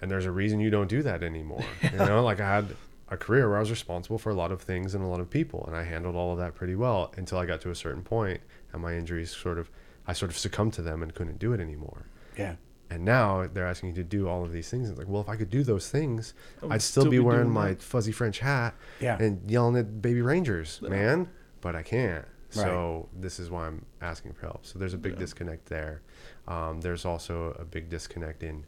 and 0.00 0.10
there's 0.10 0.26
a 0.26 0.30
reason 0.30 0.60
you 0.60 0.70
don't 0.70 0.88
do 0.88 1.02
that 1.02 1.22
anymore 1.22 1.64
you 1.82 1.98
know 1.98 2.22
like 2.24 2.40
i 2.40 2.48
had 2.56 2.76
a 3.08 3.16
career 3.16 3.48
where 3.48 3.56
i 3.56 3.60
was 3.60 3.70
responsible 3.70 4.18
for 4.18 4.30
a 4.30 4.34
lot 4.34 4.50
of 4.50 4.60
things 4.60 4.94
and 4.94 5.04
a 5.04 5.06
lot 5.06 5.20
of 5.20 5.30
people 5.30 5.64
and 5.66 5.76
i 5.76 5.82
handled 5.82 6.14
all 6.16 6.32
of 6.32 6.38
that 6.38 6.54
pretty 6.54 6.74
well 6.74 7.12
until 7.16 7.38
i 7.38 7.46
got 7.46 7.60
to 7.60 7.70
a 7.70 7.74
certain 7.74 8.02
point 8.02 8.40
and 8.72 8.82
my 8.82 8.94
injuries 8.94 9.30
sort 9.30 9.58
of 9.58 9.70
i 10.06 10.12
sort 10.12 10.30
of 10.30 10.36
succumbed 10.38 10.72
to 10.72 10.82
them 10.82 11.02
and 11.02 11.14
couldn't 11.14 11.38
do 11.38 11.52
it 11.52 11.60
anymore 11.60 12.06
Yeah. 12.36 12.56
And 12.90 13.04
now 13.04 13.46
they're 13.52 13.66
asking 13.66 13.88
you 13.90 13.94
to 13.94 14.04
do 14.04 14.28
all 14.28 14.44
of 14.44 14.52
these 14.52 14.68
things 14.68 14.88
it's 14.90 14.98
like 14.98 15.08
well 15.08 15.20
if 15.22 15.28
i 15.28 15.36
could 15.36 15.50
do 15.50 15.62
those 15.62 15.88
things 15.90 16.34
would 16.60 16.72
i'd 16.72 16.82
still, 16.82 17.08
be, 17.08 17.18
wearing 17.18 17.48
my 17.50 17.68
that. 17.70 17.82
fuzzy 17.82 18.12
french 18.12 18.38
hat 18.40 18.74
Yeah. 19.00 19.16
and 19.20 19.50
yelling 19.50 19.76
at 19.76 20.02
baby 20.02 20.20
rangers 20.22 20.80
Yeah. 20.82 20.88
man 20.90 21.28
but 21.60 21.74
i 21.74 21.82
can't 21.82 22.26
Right. 22.56 22.62
so 22.66 23.08
this 23.18 23.40
is 23.40 23.50
why 23.50 23.66
i'm 23.66 23.84
asking 24.00 24.32
for 24.34 24.42
help 24.42 24.64
so 24.66 24.78
there's 24.78 24.94
a 24.94 24.98
big 24.98 25.14
Yeah. 25.14 25.18
disconnect 25.20 25.66
there 25.66 26.02
um, 26.46 26.80
there's 26.82 27.04
also 27.04 27.56
a 27.58 27.64
big 27.64 27.88
disconnect 27.88 28.42
in 28.42 28.64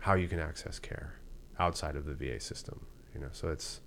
how 0.00 0.14
you 0.14 0.28
can 0.28 0.38
access 0.38 0.78
care 0.78 1.14
outside 1.58 1.96
of 1.96 2.04
the 2.04 2.14
va 2.14 2.38
system 2.40 2.86
you 3.14 3.20
know 3.20 3.28
so 3.32 3.48
it's 3.48 3.80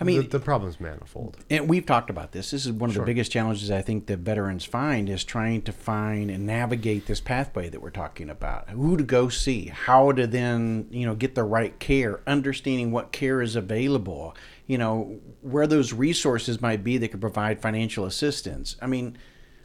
I 0.00 0.04
mean, 0.04 0.22
the, 0.22 0.28
the 0.28 0.40
problem's 0.40 0.80
manifold. 0.80 1.36
and 1.50 1.68
we've 1.68 1.86
talked 1.86 2.10
about 2.10 2.32
this. 2.32 2.50
This 2.50 2.66
is 2.66 2.72
one 2.72 2.90
of 2.90 2.94
Sure. 2.94 3.02
the 3.04 3.06
biggest 3.06 3.30
challenges 3.30 3.70
I 3.70 3.80
think 3.82 4.06
the 4.06 4.16
veterans 4.16 4.64
find 4.64 5.08
is 5.08 5.22
trying 5.24 5.62
to 5.62 5.72
find 5.72 6.30
and 6.30 6.46
navigate 6.46 7.06
this 7.06 7.20
pathway 7.20 7.68
that 7.68 7.80
we're 7.80 7.90
talking 7.90 8.28
about. 8.28 8.70
Who 8.70 8.96
to 8.96 9.04
go 9.04 9.28
see, 9.28 9.66
how 9.66 10.12
to 10.12 10.26
then 10.26 10.88
you 10.90 11.06
know 11.06 11.14
get 11.14 11.34
the 11.34 11.44
right 11.44 11.78
care, 11.78 12.20
understanding 12.26 12.90
what 12.90 13.12
care 13.12 13.40
is 13.40 13.54
available. 13.56 14.34
You 14.66 14.78
know 14.78 15.20
where 15.42 15.66
those 15.66 15.92
resources 15.92 16.60
might 16.60 16.82
be 16.82 16.98
that 16.98 17.08
could 17.08 17.20
provide 17.20 17.60
financial 17.62 18.04
assistance. 18.04 18.76
I 18.82 18.86
mean, 18.86 19.16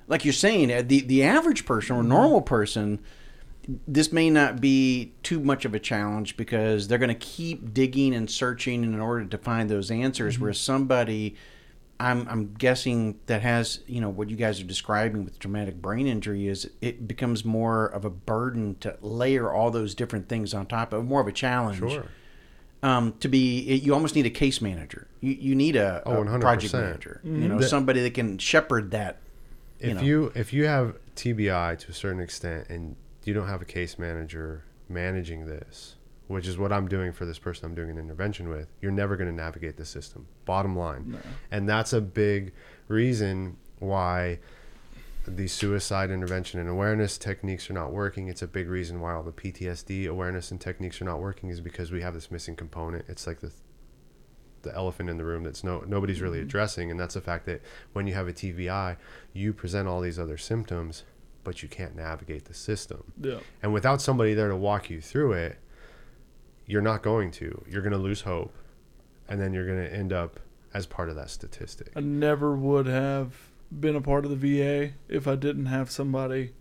like 0.08 0.26
you're 0.26 0.34
saying, 0.34 0.72
uh, 0.72 0.84
the 0.86 1.02
the 1.02 1.24
average 1.24 1.66
person 1.66 1.96
or 1.96 2.04
normal 2.04 2.42
person 2.42 3.00
this 3.88 4.12
may 4.12 4.30
not 4.30 4.60
be 4.60 5.14
too 5.22 5.40
much 5.40 5.64
of 5.66 5.76
a 5.76 5.80
challenge 5.80 6.38
because 6.38 6.88
they're 6.88 6.98
going 6.98 7.10
to 7.10 7.16
keep 7.16 7.74
digging 7.74 8.14
and 8.16 8.30
searching 8.30 8.84
in 8.84 9.00
order 9.00 9.26
to 9.26 9.38
find 9.38 9.70
those 9.70 9.92
answers. 9.92 10.40
Where 10.40 10.54
somebody, 10.54 11.36
I'm, 12.00 12.28
I'm 12.28 12.54
guessing 12.54 13.20
that 13.28 13.42
has 13.44 13.82
you 13.86 14.02
know 14.02 14.10
what 14.10 14.30
you 14.30 14.36
guys 14.36 14.60
are 14.60 14.64
describing 14.66 15.24
with 15.24 15.38
traumatic 15.40 15.82
brain 15.82 16.08
injury 16.08 16.48
is 16.48 16.70
it 16.82 17.08
becomes 17.08 17.46
more 17.46 17.86
of 17.86 18.06
a 18.06 18.10
burden 18.10 18.76
to 18.80 18.98
layer 19.02 19.52
all 19.52 19.70
those 19.72 19.94
different 19.94 20.28
things 20.30 20.54
on 20.54 20.66
top 20.66 20.94
of 20.94 21.06
more 21.06 21.22
of 21.22 21.28
a 21.28 21.32
challenge. 21.32 21.78
Sure. 21.80 22.06
Um, 22.82 23.14
to 23.20 23.28
be, 23.28 23.60
it, 23.68 23.84
you 23.84 23.94
almost 23.94 24.16
need 24.16 24.26
a 24.26 24.30
case 24.30 24.62
manager. 24.62 25.06
You, 25.20 25.34
you 25.34 25.54
need 25.54 25.76
a, 25.76 26.02
Oh, 26.06 26.22
a 26.22 26.26
100%. 26.26 26.40
project 26.40 26.74
manager. 26.74 27.20
You 27.26 27.50
know, 27.50 27.60
somebody 27.60 28.02
that 28.04 28.14
can 28.14 28.38
shepherd 28.38 28.92
that. 28.92 29.18
if 29.82 29.96
know. 29.98 30.02
you 30.02 30.32
if 30.34 30.54
you 30.54 30.66
have 30.66 30.96
TBI 31.18 31.78
to 31.80 31.92
a 31.92 31.94
certain 31.94 32.22
extent 32.22 32.68
and 32.70 32.96
you 33.30 33.36
don't 33.36 33.48
have 33.48 33.62
a 33.62 33.66
case 33.66 34.00
manager 34.00 34.64
managing 34.90 35.46
this, 35.46 35.96
which 36.28 36.48
is 36.48 36.58
what 36.58 36.74
I'm 36.74 36.88
doing 36.88 37.14
for 37.14 37.26
this 37.26 37.38
person 37.38 37.66
I'm 37.66 37.76
doing 37.76 37.92
an 37.92 38.00
intervention 38.00 38.50
with, 38.50 38.68
you're 38.82 38.92
never 38.92 39.16
going 39.16 39.30
to 39.30 39.36
navigate 39.36 39.78
the 39.78 39.86
system. 39.86 40.28
Bottom 40.46 40.76
line, 40.76 41.20
and 41.52 41.70
that's 41.70 41.94
a 41.94 42.02
big 42.02 42.54
reason 42.88 43.58
why 43.78 44.40
the 45.28 45.48
suicide 45.48 46.10
intervention 46.10 46.60
and 46.60 46.68
awareness 46.68 47.20
techniques 47.20 47.70
are 47.70 47.74
not 47.74 47.92
working. 47.92 48.28
It's 48.30 48.42
a 48.42 48.48
big 48.48 48.68
reason 48.68 49.00
why 49.00 49.14
all 49.14 49.22
the 49.22 49.32
PTSD 49.32 50.10
awareness 50.10 50.50
and 50.50 50.60
techniques 50.60 51.00
are 51.02 51.06
not 51.06 51.20
working 51.20 51.50
is 51.50 51.62
because 51.62 51.92
we 51.92 52.02
have 52.02 52.16
this 52.16 52.32
missing 52.32 52.56
component. 52.56 53.06
It's 53.08 53.28
like 53.28 53.42
the 53.42 53.52
the 54.62 54.76
elephant 54.76 55.10
in 55.10 55.18
the 55.18 55.24
room 55.24 55.44
that's 55.44 55.64
no 55.64 55.84
nobody's 55.88 56.20
really 56.20 56.40
mm-hmm. 56.40 56.48
addressing, 56.48 56.92
and 56.92 57.00
that's 57.00 57.14
the 57.14 57.22
fact 57.22 57.46
that 57.46 57.62
when 57.94 58.08
you 58.08 58.16
have 58.16 58.28
a 58.28 58.34
TBI, 58.34 58.98
you 59.34 59.54
present 59.54 59.88
all 59.88 60.02
these 60.02 60.20
other 60.20 60.38
symptoms, 60.38 61.04
but 61.50 61.64
you 61.64 61.68
can't 61.68 61.96
navigate 61.96 62.46
the 62.46 62.54
system. 62.54 63.12
Yeah. 63.20 63.40
And 63.64 63.74
without 63.74 64.04
somebody 64.04 64.36
there 64.36 64.50
to 64.50 64.56
walk 64.56 64.92
you 64.92 65.02
through 65.02 65.34
it, 65.34 65.58
you're 66.68 66.84
not 66.84 67.02
going 67.02 67.32
to. 67.32 67.66
You're 67.68 67.82
going 67.82 67.92
to 67.92 67.98
lose 67.98 68.22
hope, 68.22 68.54
and 69.28 69.42
then 69.42 69.52
you're 69.52 69.66
going 69.66 69.84
to 69.84 69.92
end 69.92 70.14
up 70.14 70.40
as 70.76 70.86
part 70.86 71.10
of 71.10 71.16
that 71.16 71.32
statistic. 71.32 71.90
I 71.96 72.02
never 72.02 72.56
would 72.56 72.86
have 72.86 73.34
been 73.80 73.96
a 73.96 74.02
part 74.02 74.26
of 74.26 74.30
the 74.30 74.60
VA 74.60 74.94
if 75.08 75.28
I 75.28 75.34
didn't 75.34 75.66
have 75.66 75.90
somebody 75.90 76.54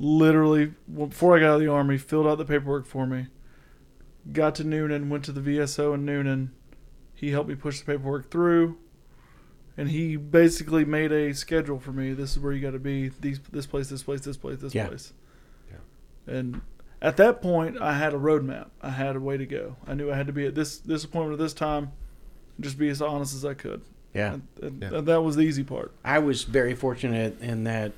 literally 0.00 0.74
before 0.92 1.36
I 1.36 1.38
got 1.38 1.50
out 1.50 1.54
of 1.54 1.60
the 1.60 1.68
army 1.68 1.96
filled 1.96 2.26
out 2.26 2.38
the 2.38 2.44
paperwork 2.44 2.86
for 2.86 3.06
me. 3.06 3.28
Got 4.32 4.56
to 4.56 4.64
Newnan, 4.64 5.10
went 5.10 5.24
to 5.26 5.32
the 5.32 5.40
VSO 5.40 5.94
in 5.94 6.04
Newnan. 6.04 6.48
He 7.14 7.30
helped 7.30 7.48
me 7.48 7.54
push 7.54 7.78
the 7.78 7.86
paperwork 7.86 8.32
through, 8.32 8.78
and 9.78 9.88
he 9.88 10.16
basically 10.16 10.84
made 10.84 11.12
a 11.12 11.32
schedule 11.32 11.78
for 11.78 11.92
me. 11.92 12.12
This 12.12 12.32
is 12.32 12.38
where 12.40 12.52
you 12.52 12.60
got 12.60 12.72
to 12.72 12.78
be. 12.78 13.08
These 13.08 13.40
this 13.50 13.64
place, 13.66 13.88
this 13.88 14.02
place, 14.02 14.20
this 14.20 14.36
place, 14.36 14.58
this 14.58 14.74
Yeah. 14.74 14.88
place. 14.88 15.14
Yeah. 15.70 16.34
And 16.34 16.60
at 17.00 17.16
that 17.16 17.40
point, 17.40 17.80
I 17.80 17.96
had 17.96 18.12
a 18.12 18.18
roadmap. 18.18 18.66
I 18.82 18.90
had 18.90 19.16
a 19.16 19.20
way 19.20 19.36
to 19.38 19.46
go. 19.46 19.76
I 19.86 19.94
knew 19.94 20.10
I 20.12 20.16
had 20.16 20.26
to 20.26 20.32
be 20.34 20.44
at 20.46 20.54
this 20.54 20.76
this 20.78 21.04
appointment 21.04 21.40
at 21.40 21.42
this 21.42 21.54
time. 21.54 21.92
Just 22.60 22.76
be 22.78 22.88
as 22.90 23.00
honest 23.00 23.34
as 23.34 23.44
I 23.44 23.54
could. 23.54 23.80
Yeah. 24.12 24.34
And, 24.34 24.42
and, 24.60 24.82
Yeah. 24.82 24.98
and 24.98 25.06
that 25.06 25.22
was 25.22 25.36
the 25.36 25.42
easy 25.42 25.62
part. 25.64 25.92
I 26.04 26.18
was 26.18 26.42
very 26.42 26.74
fortunate 26.74 27.40
in 27.40 27.64
that 27.64 27.92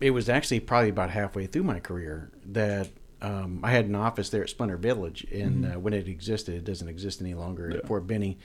it 0.00 0.10
was 0.10 0.28
actually 0.28 0.60
probably 0.60 0.90
about 0.90 1.10
halfway 1.10 1.46
through 1.46 1.64
my 1.64 1.80
career 1.80 2.30
that 2.52 2.88
um, 3.22 3.60
I 3.62 3.70
had 3.70 3.86
an 3.86 3.94
office 3.94 4.28
there 4.28 4.42
at 4.42 4.50
Splinter 4.50 4.76
Village, 4.76 5.26
and 5.32 5.64
uh, 5.64 5.78
when 5.80 5.94
it 5.94 6.06
existed, 6.08 6.54
it 6.56 6.64
doesn't 6.64 6.88
exist 6.88 7.22
any 7.22 7.32
longer 7.32 7.70
Yeah. 7.70 7.78
at 7.78 7.86
Fort 7.86 8.06
Benning. 8.06 8.36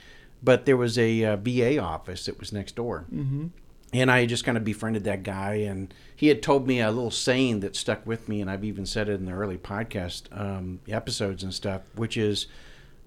But 0.42 0.64
there 0.66 0.76
was 0.76 0.98
a 0.98 1.24
uh, 1.24 1.36
VA 1.36 1.78
office 1.78 2.24
that 2.26 2.38
was 2.40 2.52
next 2.52 2.74
door, 2.76 3.04
Mm-hmm. 3.12 3.46
and 3.92 4.10
I 4.10 4.24
just 4.26 4.44
kind 4.44 4.56
of 4.56 4.64
befriended 4.64 5.04
that 5.04 5.22
guy, 5.22 5.54
and 5.54 5.92
he 6.16 6.28
had 6.28 6.42
told 6.42 6.66
me 6.66 6.80
a 6.80 6.90
little 6.90 7.10
saying 7.10 7.60
that 7.60 7.76
stuck 7.76 8.06
with 8.06 8.28
me, 8.28 8.40
and 8.40 8.50
I've 8.50 8.64
even 8.64 8.86
said 8.86 9.08
it 9.08 9.14
in 9.20 9.26
the 9.26 9.32
early 9.32 9.58
podcast 9.58 10.22
um, 10.38 10.80
episodes 10.88 11.42
and 11.42 11.52
stuff, 11.52 11.82
which 11.94 12.16
is 12.16 12.46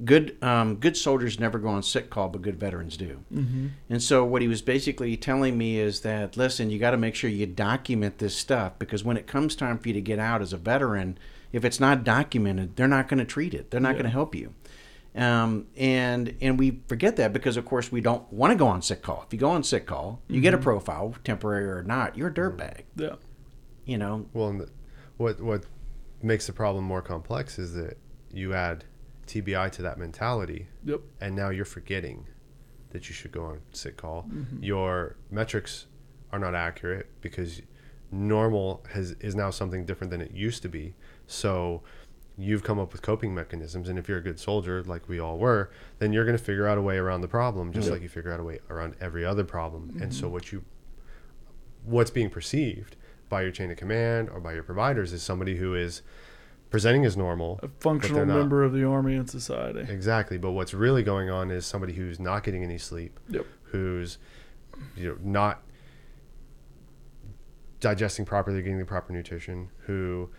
good 0.05 0.35
um, 0.43 0.75
good 0.75 0.97
soldiers 0.97 1.39
never 1.39 1.59
go 1.59 1.69
on 1.69 1.81
sick 1.83 2.09
call, 2.09 2.27
but 2.29 2.41
good 2.41 2.59
veterans 2.59 2.97
do. 2.97 3.19
Mm-hmm. 3.33 3.67
And 3.89 4.01
so 4.03 4.25
what 4.25 4.41
he 4.41 4.47
was 4.47 4.61
basically 4.61 5.15
telling 5.17 5.57
me 5.57 5.79
is 5.79 6.01
that 6.01 6.35
listen, 6.35 6.69
you 6.69 6.79
got 6.79 6.91
to 6.91 6.97
make 6.97 7.15
sure 7.15 7.29
you 7.29 7.45
document 7.45 8.17
this 8.17 8.35
stuff 8.35 8.73
because 8.79 9.03
when 9.03 9.17
it 9.17 9.27
comes 9.27 9.55
time 9.55 9.77
for 9.77 9.87
you 9.89 9.93
to 9.93 10.01
get 10.01 10.19
out 10.19 10.41
as 10.41 10.51
a 10.51 10.57
veteran, 10.57 11.17
if 11.51 11.63
it's 11.63 11.79
not 11.79 12.03
documented, 12.03 12.75
they're 12.75 12.87
not 12.87 13.07
going 13.07 13.19
to 13.19 13.25
treat 13.25 13.53
it. 13.53 13.69
They're 13.71 13.79
not 13.79 13.89
Yeah. 13.89 13.93
going 13.93 14.05
to 14.05 14.09
help 14.09 14.33
you. 14.35 14.53
Um, 15.15 15.67
and 15.77 16.35
and 16.41 16.57
we 16.57 16.81
forget 16.87 17.17
that 17.17 17.33
because 17.33 17.55
of 17.55 17.65
course 17.65 17.91
we 17.91 18.01
don't 18.01 18.31
want 18.33 18.51
to 18.51 18.57
go 18.57 18.67
on 18.67 18.81
sick 18.81 19.01
call. 19.03 19.23
If 19.27 19.33
you 19.33 19.39
go 19.39 19.49
on 19.51 19.63
sick 19.63 19.85
call, 19.85 20.21
you 20.27 20.41
get 20.41 20.53
a 20.53 20.57
profile, 20.57 21.15
temporary 21.23 21.65
or 21.69 21.83
not, 21.83 22.17
you're 22.17 22.29
a 22.29 22.33
dirtbag. 22.33 22.81
Yeah. 22.95 23.15
You 23.85 23.97
know. 23.99 24.25
Well, 24.33 24.49
and 24.49 24.61
the, 24.61 24.69
what 25.17 25.39
what 25.39 25.65
makes 26.21 26.47
the 26.47 26.53
problem 26.53 26.83
more 26.83 27.01
complex 27.01 27.59
is 27.59 27.73
that 27.75 27.97
you 28.31 28.53
add 28.53 28.85
TBI 29.27 29.71
to 29.73 29.81
that 29.83 29.97
mentality, 29.99 30.67
Yep. 30.85 31.01
and 31.21 31.35
now 31.35 31.49
you're 31.49 31.65
forgetting 31.65 32.25
that 32.89 33.07
you 33.09 33.13
should 33.13 33.31
go 33.31 33.43
on 33.43 33.61
sick 33.71 33.97
call. 33.97 34.25
Mm-hmm. 34.29 34.63
Your 34.63 35.15
metrics 35.29 35.85
are 36.31 36.39
not 36.39 36.55
accurate 36.55 37.07
because 37.21 37.61
normal 38.11 38.83
has 38.91 39.11
is 39.19 39.35
now 39.35 39.49
something 39.49 39.85
different 39.85 40.11
than 40.11 40.21
it 40.21 40.31
used 40.31 40.61
to 40.63 40.69
be. 40.69 40.95
So 41.27 41.83
you've 42.37 42.63
come 42.63 42.79
up 42.79 42.91
with 42.91 43.01
coping 43.01 43.33
mechanisms, 43.35 43.87
and 43.89 43.99
if 43.99 44.07
you're 44.09 44.17
a 44.17 44.21
good 44.23 44.39
soldier, 44.39 44.83
like 44.83 45.07
we 45.07 45.19
all 45.19 45.37
were, 45.37 45.69
then 45.99 46.11
you're 46.11 46.25
going 46.25 46.37
to 46.37 46.43
figure 46.43 46.67
out 46.67 46.77
a 46.77 46.81
way 46.81 46.97
around 46.97 47.21
the 47.21 47.27
problem, 47.27 47.71
just 47.71 47.85
Yep. 47.85 47.91
like 47.93 48.01
you 48.01 48.09
figure 48.09 48.31
out 48.31 48.39
a 48.39 48.43
way 48.43 48.59
around 48.69 48.95
every 48.99 49.23
other 49.23 49.43
problem. 49.43 49.89
And 50.01 50.11
Mm-hmm. 50.11 50.11
so 50.11 50.29
what 50.29 50.51
you 50.51 50.63
what's 51.85 52.09
being 52.11 52.29
perceived 52.29 52.95
by 53.29 53.41
your 53.41 53.51
chain 53.51 53.69
of 53.69 53.77
command 53.77 54.29
or 54.29 54.39
by 54.39 54.53
your 54.53 54.63
providers 54.63 55.11
is 55.11 55.21
somebody 55.21 55.57
who 55.57 55.75
is 55.75 56.01
presenting 56.69 57.03
as 57.05 57.15
normal 57.17 57.59
A 57.61 57.67
functional 57.79 58.25
member 58.25 58.63
of 58.63 58.71
the 58.73 58.83
army 58.85 59.15
and 59.15 59.29
society. 59.29 59.81
Exactly, 59.91 60.37
but 60.37 60.51
what's 60.53 60.73
really 60.73 61.03
going 61.03 61.29
on 61.29 61.51
is 61.51 61.65
somebody 61.65 61.93
who's 61.93 62.19
not 62.19 62.43
getting 62.43 62.63
any 62.63 62.77
sleep, 62.79 63.19
Yep. 63.29 63.45
who's 63.65 64.17
you 64.95 65.09
know 65.09 65.17
not 65.21 65.61
digesting 67.79 68.25
properly, 68.25 68.61
getting 68.61 68.79
the 68.79 68.85
proper 68.85 69.13
nutrition, 69.13 69.69
who 69.85 70.29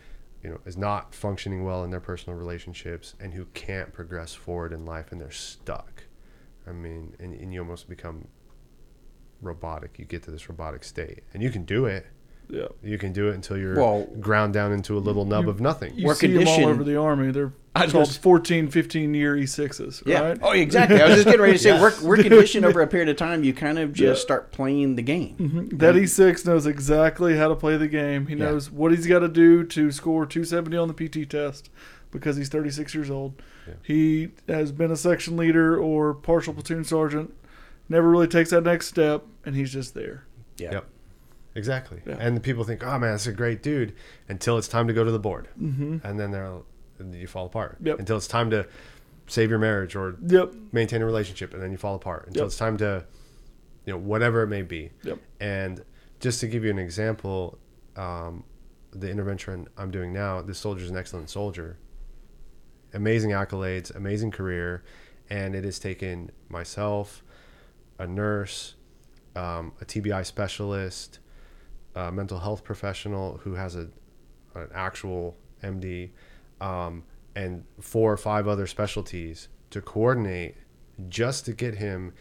you 0.45 0.51
know 0.51 0.61
is 0.67 0.77
not 0.77 1.15
functioning 1.15 1.65
well 1.65 1.83
in 1.83 1.91
their 1.91 2.01
personal 2.01 2.39
relationships, 2.39 3.15
and 3.19 3.33
who 3.33 3.47
can't 3.47 3.93
progress 3.93 4.35
forward 4.35 4.73
in 4.73 4.85
life, 4.85 5.11
and 5.11 5.21
they're 5.21 5.31
stuck. 5.31 6.05
I 6.67 6.73
mean, 6.73 7.17
and, 7.19 7.35
and 7.35 7.53
you 7.53 7.61
almost 7.61 7.89
become 7.89 8.29
robotic. 9.41 9.99
You 9.99 10.05
get 10.05 10.23
to 10.25 10.31
this 10.31 10.49
robotic 10.49 10.85
state, 10.85 11.25
and 11.33 11.43
you 11.43 11.51
can 11.51 11.65
do 11.65 11.87
it. 11.87 12.07
Yeah. 12.49 12.67
You 12.83 12.99
can 12.99 13.13
do 13.13 13.29
it 13.29 13.35
until 13.35 13.57
you're 13.57 13.77
Well- 13.77 14.07
ground 14.21 14.53
down 14.55 14.73
into 14.73 14.97
a 14.97 15.01
little 15.01 15.25
nub 15.25 15.45
you- 15.45 15.51
of 15.51 15.61
nothing. 15.61 15.93
You 15.97 16.07
We're 16.07 16.15
see 16.15 16.29
them 16.29 16.47
all 16.47 16.67
over 16.67 16.85
the 16.85 16.97
army. 16.97 17.31
They're 17.33 17.53
I 17.77 17.85
was 17.87 17.93
called 17.93 18.05
gonna 18.05 18.13
s- 18.13 18.17
14, 18.19 18.69
15 18.69 19.15
year 19.15 19.35
E6s, 19.37 20.03
Yeah. 20.07 20.21
right? 20.21 20.39
Oh, 20.43 20.53
exactly. 20.53 21.01
I 21.01 21.07
was 21.07 21.15
just 21.15 21.25
getting 21.27 21.41
ready 21.41 21.55
to 21.55 21.59
say 21.59 21.73
we're, 21.81 21.93
we're 22.03 22.17
conditioned 22.23 22.65
over 22.65 22.81
a 22.81 22.87
period 22.87 23.09
of 23.09 23.17
time. 23.17 23.43
You 23.43 23.53
kind 23.53 23.79
of 23.81 23.93
just 23.93 24.23
start 24.23 24.53
playing 24.53 24.95
the 24.95 25.03
game. 25.03 25.35
Mhm. 25.39 25.79
That 25.81 25.97
E6 25.97 26.47
knows 26.47 26.67
exactly 26.67 27.37
how 27.37 27.49
to 27.49 27.57
play 27.57 27.77
the 27.77 27.89
game. 27.89 28.27
He 28.27 28.37
Yeah. 28.37 28.45
knows 28.45 28.71
what 28.71 28.93
he's 28.93 29.07
got 29.09 29.21
to 29.21 29.29
do 29.29 29.65
to 29.65 29.91
score 29.91 30.25
270 30.25 30.77
on 30.77 30.87
the 30.87 30.95
PT 30.95 31.25
test 31.29 31.69
because 32.13 32.37
he's 32.37 32.49
36 32.49 32.95
years 32.95 33.11
old. 33.11 33.43
Yeah. 33.67 33.75
He 33.83 34.29
has 34.47 34.71
been 34.71 34.93
a 34.93 34.97
section 34.97 35.37
leader 35.37 35.77
or 35.77 36.15
partial 36.15 36.55
platoon 36.55 36.85
sergeant, 36.85 37.33
never 37.89 38.09
really 38.09 38.29
takes 38.29 38.51
that 38.51 38.63
next 38.63 38.87
step, 38.87 39.25
and 39.45 39.57
he's 39.57 39.73
just 39.73 39.95
there. 39.95 40.23
Yeah. 40.59 40.73
Yep. 40.75 40.85
Exactly. 41.55 42.01
Yeah. 42.07 42.17
And 42.19 42.37
the 42.37 42.41
people 42.41 42.65
think, 42.65 42.83
oh 42.85 42.99
man, 42.99 43.13
that's 43.13 43.27
a 43.27 43.33
great 43.33 43.63
dude 43.63 43.95
until 44.29 44.59
it's 44.59 44.69
time 44.69 44.89
to 44.89 44.93
go 44.93 45.05
to 45.05 45.11
the 45.11 45.19
board. 45.19 45.49
Mm-hmm. 45.61 45.99
And 46.05 46.19
then 46.19 46.31
they're, 46.33 46.53
you 47.13 47.27
fall 47.27 47.47
apart. 47.47 47.79
Yep. 47.83 47.99
Until 48.01 48.17
it's 48.17 48.27
time 48.29 48.51
to 48.51 48.67
save 49.27 49.51
your 49.51 49.59
marriage 49.59 49.95
or 49.97 50.17
Yep. 50.27 50.53
maintain 50.73 51.01
a 51.03 51.07
relationship 51.07 51.55
and 51.55 51.63
then 51.63 51.71
you 51.71 51.77
fall 51.79 51.95
apart. 51.95 52.27
Until 52.27 52.43
Yep. 52.43 52.47
it's 52.49 52.57
time 52.57 52.77
to, 52.79 53.05
you 53.87 53.93
know, 53.93 53.99
whatever 53.99 54.43
it 54.43 54.49
may 54.49 54.63
be. 54.63 54.91
Yep. 55.05 55.19
And 55.41 55.85
just 56.21 56.41
to 56.41 56.49
give 56.49 56.65
you 56.65 56.71
an 56.71 56.79
example, 56.79 57.59
um, 57.97 58.45
the 58.93 59.11
intervention 59.11 59.69
I'm 59.77 59.91
doing 59.91 60.13
now, 60.13 60.43
this 60.43 60.59
soldier's 60.59 60.91
an 60.91 60.97
excellent 60.97 61.31
soldier. 61.31 61.79
Amazing 62.93 63.31
accolades, 63.31 63.95
amazing 63.95 64.31
career. 64.31 64.83
And 65.31 65.55
it 65.55 65.65
has 65.65 65.79
taken 65.79 66.31
myself, 66.49 67.23
a 67.99 68.07
nurse, 68.07 68.75
um, 69.35 69.73
a 69.81 69.85
TBI 69.85 70.25
specialist, 70.25 71.19
a 71.95 72.11
mental 72.13 72.39
health 72.41 72.65
professional 72.65 73.39
who 73.45 73.55
has 73.55 73.77
a 73.77 73.89
an 74.55 74.69
actual 74.75 75.37
MD, 75.63 76.11
um, 76.61 77.03
and 77.35 77.65
four 77.81 78.13
or 78.13 78.17
five 78.17 78.47
other 78.47 78.67
specialties 78.67 79.49
to 79.71 79.81
coordinate 79.81 80.55
just 81.09 81.45
to 81.47 81.53
get 81.53 81.75
him 81.75 82.13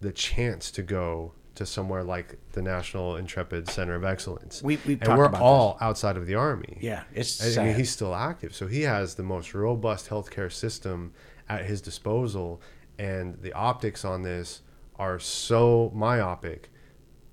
the 0.00 0.12
chance 0.12 0.70
to 0.72 0.82
go 0.82 1.32
to 1.54 1.64
somewhere 1.66 2.02
like 2.02 2.38
the 2.52 2.62
National 2.62 3.16
Intrepid 3.16 3.68
Center 3.68 3.94
of 3.94 4.04
Excellence. 4.04 4.62
We- 4.62 4.78
we've 4.86 5.00
and 5.02 5.16
we're 5.18 5.24
all 5.42 5.76
outside 5.80 6.16
of 6.16 6.26
the 6.26 6.34
army. 6.34 6.78
Yeah, 6.80 7.04
it's 7.14 7.40
I 7.58 7.64
mean, 7.64 7.74
he's 7.76 7.90
still 7.90 8.14
active, 8.14 8.54
so 8.54 8.66
he 8.66 8.82
has 8.82 9.14
the 9.16 9.22
most 9.22 9.54
robust 9.54 10.08
healthcare 10.08 10.52
system 10.52 11.12
at 11.48 11.64
his 11.64 11.80
disposal, 11.80 12.60
and 12.98 13.40
the 13.42 13.52
optics 13.54 14.04
on 14.04 14.22
this 14.22 14.60
are 14.96 15.18
so 15.18 15.90
myopic 15.94 16.69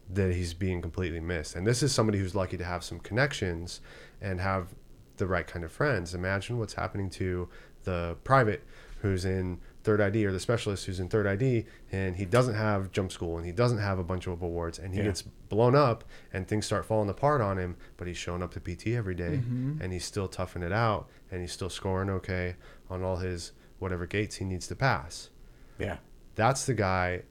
that 0.09 0.33
he's 0.33 0.53
being 0.53 0.81
completely 0.81 1.19
missed. 1.19 1.55
And 1.55 1.65
this 1.67 1.83
is 1.83 1.91
somebody 1.91 2.19
who's 2.19 2.33
lucky 2.35 2.57
to 2.57 2.63
have 2.63 2.83
some 2.83 2.99
connections 2.99 3.81
and 4.21 4.39
have 4.39 4.69
the 5.17 5.27
right 5.27 5.45
kind 5.47 5.65
of 5.65 5.71
friends. 5.71 6.13
Imagine 6.13 6.57
what's 6.59 6.73
happening 6.75 7.09
to 7.11 7.49
the 7.83 8.15
private 8.23 8.63
who's 9.01 9.25
in 9.25 9.59
third 9.83 10.01
ID 10.01 10.25
or 10.25 10.31
the 10.31 10.39
specialist 10.39 10.85
who's 10.85 10.99
in 10.99 11.07
third 11.07 11.25
ID 11.27 11.65
and 11.91 12.15
he 12.17 12.25
doesn't 12.25 12.55
have 12.55 12.91
jump 12.91 13.11
school 13.11 13.37
and 13.37 13.45
he 13.45 13.51
doesn't 13.51 13.77
have 13.77 13.99
a 13.99 14.03
bunch 14.03 14.27
of 14.27 14.41
awards 14.41 14.79
and 14.79 14.93
he 14.93 14.99
Yeah. 14.99 15.05
gets 15.07 15.21
blown 15.21 15.75
up 15.75 16.03
and 16.33 16.47
things 16.47 16.65
start 16.65 16.85
falling 16.85 17.09
apart 17.09 17.39
on 17.41 17.57
him, 17.57 17.75
but 17.95 18.07
he's 18.07 18.17
showing 18.17 18.41
up 18.43 18.51
to 18.53 18.59
PT 18.59 18.87
every 18.95 19.15
day, 19.15 19.37
Mm-hmm. 19.43 19.81
and 19.81 19.93
he's 19.93 20.03
still 20.05 20.27
toughing 20.27 20.61
it 20.63 20.71
out 20.73 21.07
and 21.31 21.41
he's 21.41 21.51
still 21.53 21.69
scoring 21.69 22.09
okay 22.09 22.55
on 22.89 23.03
all 23.03 23.17
his 23.17 23.51
whatever 23.79 24.05
gates 24.05 24.37
he 24.37 24.45
needs 24.45 24.67
to 24.67 24.75
pass. 24.75 25.29
yeah. 25.77 25.97
That's 26.35 26.65
the 26.65 26.73
guy 26.73 27.23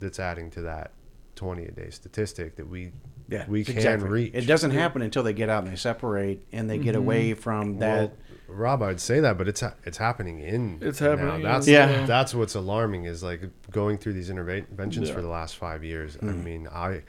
that's 0.00 0.18
adding 0.20 0.50
to 0.52 0.62
that 0.62 0.92
20 1.36 1.64
a 1.64 1.70
day 1.70 1.90
statistic 1.90 2.56
that 2.56 2.68
we 2.68 2.92
Yeah, 3.28 3.44
we 3.48 3.64
can 3.64 3.76
exactly. 3.76 4.08
reach. 4.08 4.32
It 4.34 4.46
doesn't 4.46 4.72
happen 4.72 5.02
until 5.02 5.22
they 5.22 5.32
get 5.32 5.48
out 5.48 5.64
and 5.64 5.72
they 5.72 5.76
separate 5.76 6.46
and 6.52 6.68
they 6.68 6.78
get 6.78 6.94
away 6.96 7.34
from 7.34 7.78
that. 7.78 8.12
Well, 8.48 8.56
Rob, 8.56 8.82
I'd 8.82 9.00
say 9.00 9.20
that, 9.20 9.38
but 9.38 9.48
it's 9.48 9.60
ha- 9.62 9.74
it's 9.84 9.96
happening 9.98 10.40
in. 10.40 10.78
It's 10.82 11.00
now. 11.00 11.10
happening 11.10 11.36
in, 11.36 11.42
That's 11.42 11.66
Yeah. 11.66 12.04
That's 12.06 12.34
what's 12.34 12.54
alarming 12.54 13.04
is 13.04 13.22
like 13.22 13.42
going 13.70 13.98
through 13.98 14.12
these 14.14 14.30
interventions 14.30 15.08
Yeah. 15.08 15.14
for 15.14 15.22
the 15.22 15.28
last 15.28 15.56
five 15.56 15.82
years. 15.82 16.16
I 16.20 16.26
Mm. 16.26 16.44
mean, 16.44 16.68
I 16.68 17.02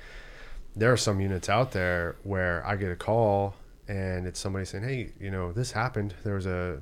there 0.77 0.91
are 0.91 0.97
some 0.97 1.21
units 1.21 1.47
out 1.49 1.71
there 1.71 2.15
where 2.23 2.65
I 2.65 2.75
get 2.75 2.91
a 2.91 2.95
call 2.97 3.55
and 3.87 4.25
it's 4.27 4.39
somebody 4.39 4.65
saying, 4.65 4.83
"Hey, 4.83 5.13
you 5.19 5.29
know, 5.31 5.51
this 5.51 5.71
happened. 5.73 6.15
There 6.23 6.35
was 6.35 6.45
a, 6.45 6.81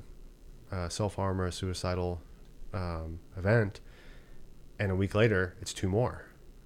a 0.72 0.88
self 0.90 1.16
harm 1.16 1.40
or 1.40 1.46
a 1.46 1.52
suicidal 1.52 2.20
um, 2.72 3.18
event," 3.36 3.80
and 4.78 4.90
a 4.90 4.96
week 4.96 5.14
later, 5.14 5.54
it's 5.60 5.72
two 5.74 5.88
more, 5.88 6.24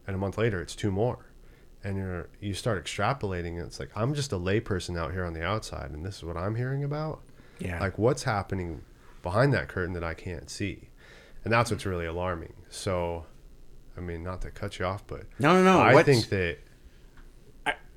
and 0.08 0.16
a 0.16 0.18
month 0.18 0.36
later, 0.38 0.60
it's 0.60 0.74
two 0.74 0.90
more. 0.90 1.26
And 1.84 1.96
you're 1.96 2.28
you 2.40 2.54
start 2.54 2.84
extrapolating, 2.84 3.56
and 3.58 3.60
it's 3.60 3.78
like 3.78 3.90
I'm 3.94 4.12
just 4.14 4.32
a 4.32 4.36
layperson 4.36 4.98
out 4.98 5.12
here 5.12 5.24
on 5.24 5.32
the 5.34 5.44
outside, 5.44 5.92
and 5.92 6.04
this 6.04 6.16
is 6.16 6.24
what 6.24 6.36
I'm 6.36 6.56
hearing 6.56 6.82
about 6.82 7.20
Yeah. 7.60 7.78
like 7.78 7.96
what's 7.98 8.24
happening 8.24 8.82
behind 9.22 9.52
that 9.54 9.68
curtain 9.68 9.92
that 9.92 10.02
I 10.02 10.14
can't 10.14 10.50
see, 10.50 10.88
and 11.44 11.52
that's 11.52 11.70
what's 11.70 11.86
really 11.86 12.06
alarming. 12.06 12.54
So, 12.68 13.26
I 13.96 14.00
mean, 14.00 14.24
not 14.24 14.40
to 14.42 14.50
cut 14.50 14.78
you 14.80 14.86
off, 14.86 15.06
but 15.06 15.22
no, 15.38 15.52
no, 15.52 15.62
no. 15.62 15.78
I 15.80 15.94
what's- 15.94 16.06
think 16.06 16.28
that 16.30 16.58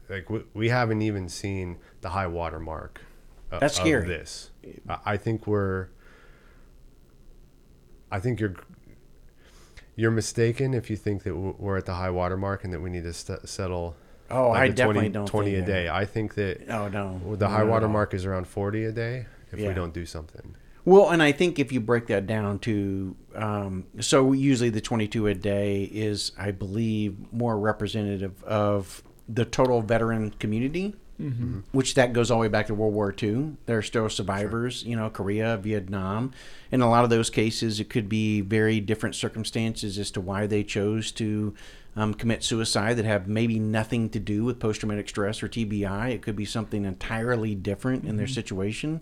like 0.10 0.30
we, 0.30 0.44
we 0.54 0.70
haven't 0.70 1.02
even 1.02 1.28
seen 1.30 1.78
the 2.02 2.10
high 2.10 2.28
water 2.28 2.60
mark. 2.60 3.02
o- 3.52 3.58
That's 3.60 3.78
of 3.80 3.82
scary. 3.86 4.08
This, 4.08 4.52
I 5.06 5.18
think 5.18 5.48
we're. 5.48 5.88
I 8.12 8.20
think 8.20 8.40
you're. 8.40 8.54
You're 10.02 10.10
mistaken 10.10 10.74
if 10.74 10.90
you 10.90 10.96
think 10.96 11.22
that 11.24 11.36
we're 11.36 11.78
at 11.78 11.86
the 11.86 11.94
high 11.94 12.10
water 12.10 12.36
mark 12.36 12.64
and 12.64 12.74
that 12.74 12.80
we 12.82 12.90
need 12.90 13.04
to 13.04 13.14
st- 13.14 13.48
settle. 13.48 13.96
Oh, 14.32 14.50
like 14.50 14.62
I 14.62 14.68
definitely 14.70 14.94
20, 14.94 15.10
don't 15.10 15.26
20 15.28 15.52
think 15.52 15.58
a 15.58 15.66
that. 15.68 15.72
day. 15.72 15.90
I 15.90 16.06
think 16.06 16.34
that 16.34 16.68
Oh 16.72 16.88
no. 16.88 17.36
the 17.36 17.48
high 17.48 17.62
at 17.62 17.68
water 17.68 17.88
mark 17.88 18.16
is 18.16 18.26
around 18.26 18.48
40 18.48 18.86
a 18.86 18.92
day 18.92 19.28
if 19.52 19.60
Yeah. 19.60 19.68
we 19.68 19.76
don't 19.76 19.94
do 19.94 20.08
something. 20.08 20.56
Well, 20.86 21.12
and 21.12 21.22
I 21.22 21.32
think 21.32 21.60
if 21.60 21.72
you 21.72 21.80
break 21.80 22.08
that 22.08 22.26
down 22.26 22.58
to, 22.60 23.16
um, 23.36 23.86
so 24.00 24.34
usually 24.34 24.72
the 24.72 24.82
22 24.82 25.28
a 25.28 25.36
day 25.36 25.84
is, 25.84 26.32
I 26.36 26.50
believe, 26.50 27.32
more 27.32 27.60
representative 27.60 28.44
of 28.44 29.04
the 29.30 29.46
total 29.46 29.82
veteran 29.84 30.32
community, 30.32 30.96
which 31.72 31.94
that 31.96 32.14
goes 32.14 32.32
all 32.32 32.38
the 32.38 32.42
way 32.42 32.48
back 32.48 32.68
to 32.68 32.74
World 32.74 32.94
War 32.94 33.14
II. 33.22 33.54
There 33.66 33.78
are 33.78 33.84
still 33.84 34.10
survivors, 34.10 34.84
you 34.84 34.96
know, 34.96 35.10
Korea, 35.10 35.58
Vietnam. 35.58 36.32
In 36.72 36.82
a 36.82 36.90
lot 36.90 37.04
of 37.04 37.10
those 37.10 37.30
cases, 37.30 37.80
it 37.80 37.90
could 37.90 38.10
be 38.10 38.42
very 38.42 38.80
different 38.80 39.16
circumstances 39.16 39.98
as 39.98 40.12
to 40.12 40.22
why 40.22 40.48
they 40.48 40.64
chose 40.64 41.12
to 41.14 41.54
um, 41.96 42.14
commit 42.14 42.44
suicide 42.44 42.96
that 42.98 43.06
have 43.06 43.28
maybe 43.28 43.60
nothing 43.60 44.10
to 44.10 44.20
do 44.20 44.44
with 44.44 44.60
post 44.60 44.80
traumatic 44.80 45.10
stress 45.10 45.44
or 45.44 45.50
TBI. 45.50 46.12
It 46.12 46.22
could 46.22 46.36
be 46.36 46.46
something 46.46 46.86
entirely 46.86 47.54
different 47.56 48.06
in 48.06 48.18
their 48.18 48.28
situation. 48.28 49.02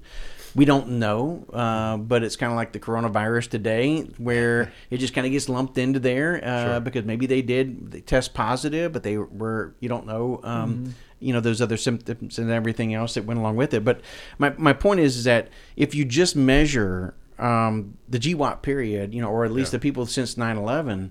We 0.56 0.66
don't 0.66 1.00
know, 1.00 1.46
uh, 1.54 1.98
but 1.98 2.24
it's 2.24 2.36
kind 2.36 2.52
of 2.52 2.56
like 2.56 2.72
the 2.72 2.80
coronavirus 2.80 3.50
today, 3.50 4.02
where 4.18 4.72
it 4.90 4.98
just 4.98 5.14
kind 5.14 5.28
of 5.28 5.32
gets 5.32 5.48
lumped 5.48 5.78
into 5.78 6.00
there 6.00 6.44
uh, 6.44 6.64
Sure. 6.66 6.80
because 6.80 7.06
maybe 7.06 7.26
they 7.28 7.42
did 7.42 7.92
they 7.92 8.02
test 8.02 8.34
positive, 8.34 8.92
but 8.92 9.04
they 9.04 9.18
were 9.18 9.76
you 9.80 9.90
don't 9.90 10.06
know. 10.08 10.40
Um, 10.44 10.96
You 11.22 11.34
know 11.34 11.42
those 11.42 11.62
other 11.62 11.76
symptoms 11.76 12.40
and 12.40 12.50
everything 12.50 12.94
else 12.94 13.16
that 13.16 13.26
went 13.26 13.42
along 13.42 13.58
with 13.58 13.74
it. 13.74 13.84
But 13.84 14.00
my, 14.38 14.54
my 14.58 14.72
point 14.72 15.02
is, 15.02 15.18
is 15.18 15.26
that 15.26 15.50
if 15.76 15.94
you 15.94 16.06
just 16.06 16.34
measure 16.34 17.14
um, 17.38 17.98
the 18.08 18.18
GWOT 18.20 18.62
period, 18.62 19.14
you 19.14 19.22
know, 19.22 19.30
or 19.30 19.44
at 19.44 19.52
least 19.52 19.74
Yeah. 19.74 19.80
the 19.80 19.82
people 19.82 20.06
since 20.06 20.36
9/11, 20.36 21.10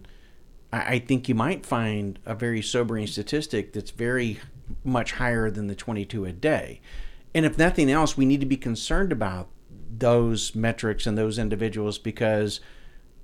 I, 0.72 0.94
I 0.94 0.98
think 0.98 1.28
you 1.28 1.34
might 1.34 1.66
find 1.66 2.18
a 2.24 2.34
very 2.34 2.62
sobering 2.62 3.06
statistic 3.06 3.74
that's 3.74 3.90
very 3.90 4.40
much 4.82 5.12
higher 5.12 5.50
than 5.50 5.66
the 5.66 5.74
22 5.74 6.24
a 6.24 6.32
day. 6.32 6.80
And 7.34 7.44
if 7.44 7.58
nothing 7.58 7.90
else, 7.90 8.16
we 8.16 8.24
need 8.26 8.40
to 8.40 8.46
be 8.46 8.56
concerned 8.56 9.12
about 9.12 9.48
those 9.96 10.54
metrics 10.54 11.06
and 11.06 11.16
those 11.18 11.38
individuals 11.38 11.98
because 11.98 12.60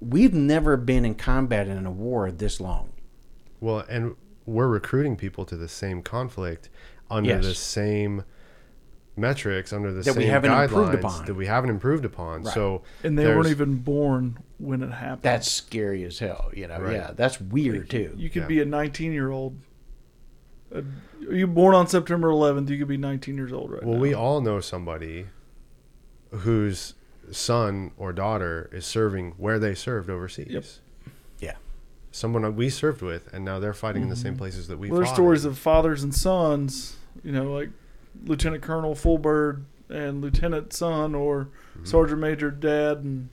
we've 0.00 0.34
never 0.34 0.76
been 0.76 1.04
in 1.04 1.14
combat 1.14 1.68
in 1.68 1.86
a 1.86 1.90
war 1.90 2.30
this 2.30 2.60
long. 2.60 2.92
Well, 3.60 3.84
and 3.88 4.16
we're 4.46 4.68
recruiting 4.68 5.16
people 5.16 5.44
to 5.46 5.56
the 5.56 5.68
same 5.68 6.02
conflict 6.02 6.68
under 7.10 7.30
Yes. 7.30 7.44
the 7.44 7.54
same 7.54 8.24
metrics, 9.16 9.72
under 9.72 9.92
the 9.92 10.02
That 10.02 10.16
we 10.16 10.22
same 10.24 10.30
haven't 10.30 10.50
improved 10.52 10.92
guidelines 10.92 10.98
upon. 10.98 11.26
that 11.26 11.34
we 11.34 11.46
haven't 11.46 11.70
improved 11.70 12.04
upon. 12.04 12.42
Right. 12.42 12.54
So 12.54 12.82
and 13.04 13.16
they 13.18 13.26
weren't 13.26 13.46
even 13.48 13.76
born 13.76 14.38
when 14.58 14.82
it 14.82 14.90
happened. 14.90 15.22
That's 15.22 15.50
scary 15.50 16.02
as 16.04 16.18
hell, 16.18 16.50
you 16.52 16.66
know. 16.66 16.80
Right. 16.80 16.94
Yeah, 16.94 17.12
that's 17.14 17.40
weird 17.40 17.88
too. 17.88 18.12
You 18.16 18.28
could 18.28 18.42
Yeah. 18.42 18.48
be 18.48 18.60
a 18.60 18.64
19 18.64 19.12
year 19.12 19.30
old. 19.30 19.56
Uh, 20.74 20.82
Are 21.28 21.34
you 21.34 21.46
born 21.46 21.74
on 21.74 21.86
September 21.86 22.28
11th? 22.28 22.68
You 22.68 22.78
could 22.78 22.88
be 22.88 22.96
19 22.96 23.36
years 23.36 23.52
old 23.52 23.70
right 23.70 23.82
Well, 23.82 23.94
now. 23.94 24.00
we 24.00 24.12
all 24.14 24.40
know 24.40 24.60
somebody 24.60 25.26
whose 26.30 26.94
son 27.30 27.92
or 27.96 28.12
daughter 28.12 28.68
is 28.72 28.84
serving 28.84 29.32
where 29.36 29.58
they 29.58 29.74
served 29.74 30.10
overseas. 30.10 30.48
Yep. 30.50 30.64
Yeah. 31.40 31.54
Someone 32.10 32.54
we 32.56 32.68
served 32.70 33.02
with, 33.02 33.32
and 33.32 33.44
now 33.44 33.58
they're 33.58 33.72
fighting 33.72 34.02
in 34.02 34.08
the 34.08 34.16
same 34.16 34.36
places 34.36 34.68
that 34.68 34.78
we. 34.78 34.90
Well, 34.90 35.00
there's 35.00 35.12
stories 35.12 35.44
in. 35.44 35.50
of 35.52 35.58
fathers 35.58 36.02
and 36.02 36.14
sons. 36.14 36.96
You 37.22 37.32
know, 37.32 37.52
like 37.52 37.70
Lieutenant 38.24 38.62
Colonel 38.62 38.94
Fulbird 38.94 39.64
and 39.88 40.20
Lieutenant 40.20 40.72
son, 40.72 41.14
or 41.14 41.48
Mm-hmm. 41.76 41.84
Sergeant 41.86 42.20
Major 42.20 42.50
dad 42.52 42.98
and 42.98 43.28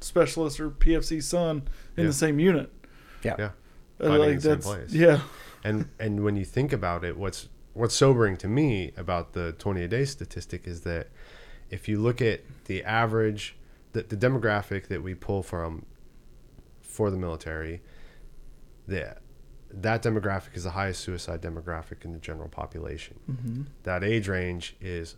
specialist 0.00 0.58
or 0.58 0.70
PFC 0.70 1.22
son 1.22 1.62
in 1.96 2.02
Yeah. 2.02 2.06
the 2.08 2.12
same 2.12 2.40
unit. 2.40 2.72
Yeah. 3.22 3.36
Yeah. 3.38 3.44
Uh, 4.00 4.08
Fighting 4.08 4.12
in 4.14 4.18
like 4.20 4.34
the 4.36 4.40
same 4.40 4.50
that's 4.50 4.66
place. 4.66 4.92
yeah. 4.92 5.20
And 5.66 5.88
and 5.98 6.22
when 6.22 6.36
you 6.36 6.44
think 6.44 6.72
about 6.72 7.04
it, 7.04 7.16
what's 7.16 7.48
what's 7.72 7.94
sobering 7.94 8.36
to 8.38 8.46
me 8.48 8.92
about 8.96 9.32
the 9.32 9.52
20 9.58 9.82
a 9.82 9.88
day 9.88 10.04
statistic 10.04 10.66
is 10.66 10.82
that 10.82 11.08
if 11.70 11.88
you 11.88 11.98
look 11.98 12.22
at 12.22 12.42
the 12.66 12.84
average, 12.84 13.56
the, 13.92 14.02
the 14.02 14.16
demographic 14.16 14.86
that 14.86 15.02
we 15.02 15.14
pull 15.14 15.42
from 15.42 15.84
for 16.80 17.10
the 17.10 17.16
military, 17.16 17.82
that 18.86 19.18
that 19.72 20.04
demographic 20.04 20.54
is 20.54 20.62
the 20.62 20.70
highest 20.70 21.00
suicide 21.00 21.42
demographic 21.42 22.04
in 22.04 22.12
the 22.12 22.20
general 22.20 22.48
population. 22.48 23.18
Mm-hmm. 23.28 23.62
That 23.82 24.04
age 24.04 24.28
range 24.28 24.76
is, 24.80 25.16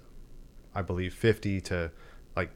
I 0.75 0.81
believe, 0.81 1.13
50 1.13 1.61
to 1.61 1.91
like 2.35 2.51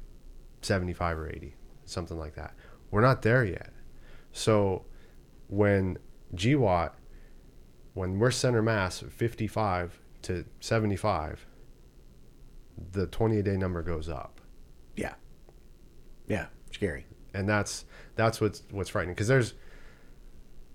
75 0.62 1.18
or 1.18 1.28
80, 1.28 1.54
something 1.84 2.18
like 2.18 2.36
that. 2.36 2.54
We're 2.90 3.02
not 3.02 3.20
there 3.20 3.44
yet. 3.44 3.70
So 4.32 4.86
when 5.48 5.98
GWOT, 6.34 6.92
when 7.94 8.18
we're 8.18 8.30
center 8.30 8.62
mass 8.62 9.00
55 9.00 9.98
to 10.22 10.44
75, 10.60 11.46
the 12.92 13.06
20 13.06 13.38
a 13.38 13.42
day 13.42 13.56
number 13.56 13.82
goes 13.82 14.08
up. 14.08 14.40
Yeah. 14.96 15.14
Yeah. 16.26 16.46
Scary. 16.70 17.06
And 17.34 17.48
that's 17.48 17.84
that's 18.16 18.40
what's 18.40 18.62
what's 18.70 18.90
frightening 18.90 19.14
because 19.14 19.28
there's 19.28 19.54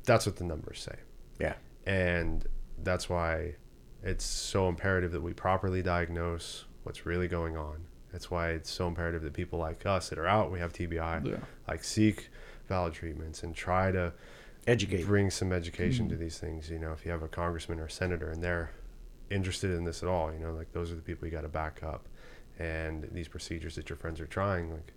that's 0.05 0.25
what 0.25 0.35
the 0.37 0.43
numbers 0.43 0.79
say. 0.81 0.95
Yeah. 1.39 1.53
And 1.85 2.45
that's 2.83 3.09
why 3.09 3.55
it's 4.03 4.25
so 4.25 4.67
imperative 4.69 5.11
that 5.11 5.21
we 5.21 5.33
properly 5.33 5.81
diagnose 5.81 6.65
what's 6.83 7.05
really 7.05 7.27
going 7.27 7.57
on. 7.57 7.85
That's 8.11 8.31
why 8.31 8.51
it's 8.51 8.69
so 8.71 8.87
imperative 8.87 9.21
that 9.23 9.33
people 9.33 9.59
like 9.59 9.85
us 9.85 10.09
that 10.09 10.17
are 10.17 10.27
out, 10.27 10.51
we 10.51 10.59
have 10.59 10.71
TBI, 10.73 11.25
Yeah. 11.25 11.37
like 11.67 11.83
seek 11.83 12.29
valid 12.67 12.93
treatments 12.93 13.43
and 13.43 13.53
try 13.55 13.91
to 13.91 14.13
Educate. 14.67 15.05
bring 15.05 15.29
some 15.31 15.51
education 15.51 16.09
to 16.09 16.15
hmm. 16.15 16.21
these 16.21 16.37
things. 16.37 16.69
You 16.69 16.79
know, 16.79 16.91
if 16.91 17.05
you 17.05 17.11
have 17.11 17.23
a 17.23 17.27
congressman 17.27 17.79
or 17.79 17.85
a 17.85 17.91
senator 17.91 18.29
and 18.29 18.43
they're 18.43 18.71
interested 19.29 19.71
in 19.71 19.83
this 19.83 20.03
at 20.03 20.09
all, 20.09 20.31
you 20.33 20.39
know, 20.39 20.53
like 20.53 20.71
those 20.73 20.91
are 20.91 20.95
the 20.95 21.01
people 21.01 21.27
you 21.27 21.31
got 21.31 21.41
to 21.41 21.49
back 21.49 21.81
up. 21.83 22.07
And 22.59 23.07
these 23.11 23.27
procedures 23.27 23.75
that 23.75 23.89
your 23.89 23.97
friends 23.97 24.19
are 24.19 24.25
trying, 24.25 24.71
like 24.71 24.93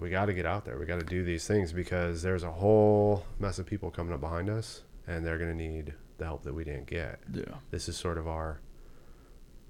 we 0.00 0.10
got 0.10 0.26
to 0.26 0.34
get 0.34 0.46
out 0.46 0.64
there. 0.64 0.78
We 0.78 0.86
got 0.86 0.98
to 0.98 1.06
do 1.06 1.22
these 1.22 1.46
things 1.46 1.72
because 1.72 2.22
there's 2.22 2.42
a 2.42 2.50
whole 2.50 3.24
mess 3.38 3.58
of 3.58 3.66
people 3.66 3.90
coming 3.90 4.12
up 4.12 4.20
behind 4.20 4.48
us, 4.48 4.82
and 5.06 5.24
they're 5.24 5.38
going 5.38 5.56
to 5.56 5.56
need 5.56 5.94
the 6.18 6.24
help 6.24 6.42
that 6.44 6.54
we 6.54 6.64
didn't 6.64 6.86
get. 6.86 7.20
Yeah. 7.32 7.44
This 7.70 7.88
is 7.88 7.96
sort 7.96 8.18
of 8.18 8.26
our 8.26 8.60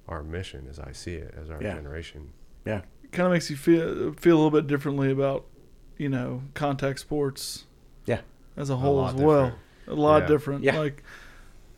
our 0.09 0.23
mission, 0.25 0.67
as 0.69 0.79
I 0.81 0.91
see 0.93 1.15
it, 1.15 1.35
as 1.41 1.51
our 1.51 1.63
Yeah. 1.63 1.75
generation. 1.75 2.33
Yeah. 2.65 2.83
Kind 3.13 3.27
of 3.27 3.33
makes 3.33 3.51
you 3.51 3.57
feel 3.57 4.13
feel 4.15 4.37
a 4.37 4.39
little 4.39 4.51
bit 4.51 4.67
differently 4.67 5.11
about, 5.11 5.47
you 5.99 6.09
know, 6.09 6.43
contact 6.55 7.01
sports. 7.01 7.67
Yeah. 8.57 8.63
As 8.63 8.71
a 8.71 8.77
whole 8.77 8.97
lot 8.97 9.15
as 9.15 9.21
well. 9.21 9.45
different. 9.45 9.99
A 9.99 10.01
lot 10.01 10.23
Yeah. 10.23 10.27
different. 10.29 10.65
Yeah. 10.65 10.79
Like 10.79 11.03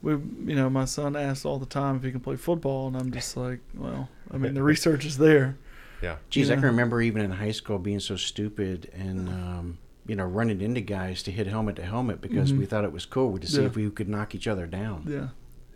we, 0.02 0.12
you 0.12 0.56
know, 0.56 0.68
my 0.68 0.84
son 0.84 1.14
asks 1.16 1.44
all 1.44 1.58
the 1.58 1.66
time 1.66 1.96
if 1.96 2.02
he 2.02 2.10
can 2.10 2.20
play 2.20 2.36
football, 2.36 2.88
and 2.88 2.96
I'm 2.96 3.12
just 3.12 3.36
like, 3.46 3.60
well, 3.74 4.08
I 4.30 4.36
mean, 4.38 4.54
the 4.54 4.62
research 4.62 5.04
is 5.04 5.18
there. 5.18 5.56
Yeah. 6.02 6.16
Geez, 6.30 6.50
I 6.50 6.54
Yeah. 6.54 6.60
can 6.60 6.66
remember 6.70 7.00
even 7.00 7.22
in 7.22 7.30
high 7.30 7.52
school 7.52 7.78
being 7.78 8.00
so 8.00 8.16
stupid 8.16 8.90
and 8.92 9.28
um, 9.28 9.78
you 10.06 10.16
know 10.16 10.24
running 10.24 10.60
into 10.60 10.80
guys 10.80 11.22
to 11.24 11.30
hit 11.30 11.46
helmet 11.46 11.76
to 11.76 11.82
helmet 11.84 12.20
because 12.20 12.52
Mhm. 12.52 12.58
we 12.58 12.66
thought 12.66 12.82
it 12.84 12.92
was 12.92 13.06
cool 13.06 13.38
to 13.38 13.46
see 13.46 13.60
Yeah. 13.60 13.66
if 13.68 13.76
we 13.76 13.88
could 13.90 14.08
knock 14.08 14.34
each 14.34 14.48
other 14.48 14.66
down. 14.66 15.04
Yeah. 15.08 15.28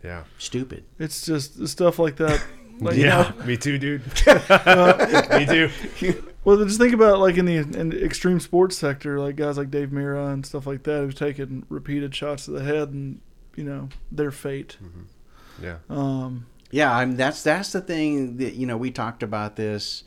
Yeah. 0.03 0.23
Stupid. 0.37 0.83
It's 0.99 1.25
just 1.25 1.65
stuff 1.67 1.97
like 1.97 2.17
that. 2.17 2.43
Like, 2.79 2.95
yeah. 2.97 3.31
you 3.33 3.39
know, 3.39 3.45
Me 3.45 3.57
too, 3.57 3.77
dude. 3.77 4.01
uh, 4.27 5.25
Me 5.37 5.45
too. 5.45 6.23
Well, 6.43 6.63
just 6.63 6.79
think 6.79 6.93
about 6.93 7.19
like 7.19 7.37
in 7.37 7.45
the 7.45 7.57
in 7.57 7.89
the 7.89 8.03
extreme 8.03 8.39
sports 8.39 8.77
sector, 8.77 9.19
like 9.19 9.35
guys 9.35 9.57
like 9.57 9.69
Dave 9.71 9.89
Mirra 9.89 10.31
and 10.31 10.45
stuff 10.45 10.65
like 10.67 10.83
that, 10.83 10.99
who've 11.01 11.15
taken 11.15 11.65
repeated 11.69 12.13
shots 12.15 12.45
to 12.45 12.51
the 12.51 12.63
head, 12.63 12.89
and 12.89 13.19
you 13.55 13.63
know 13.63 13.89
their 14.11 14.31
fate. 14.31 14.77
Yeah. 15.61 15.77
Um, 15.89 16.45
Yeah, 16.71 16.95
I'm, 16.95 17.15
that's 17.17 17.43
that's 17.43 17.71
the 17.71 17.81
thing 17.81 18.37
that 18.37 18.53
you 18.53 18.65
know 18.65 18.77
we 18.77 18.91
talked 18.91 19.23
about 19.23 19.55
this 19.55 20.03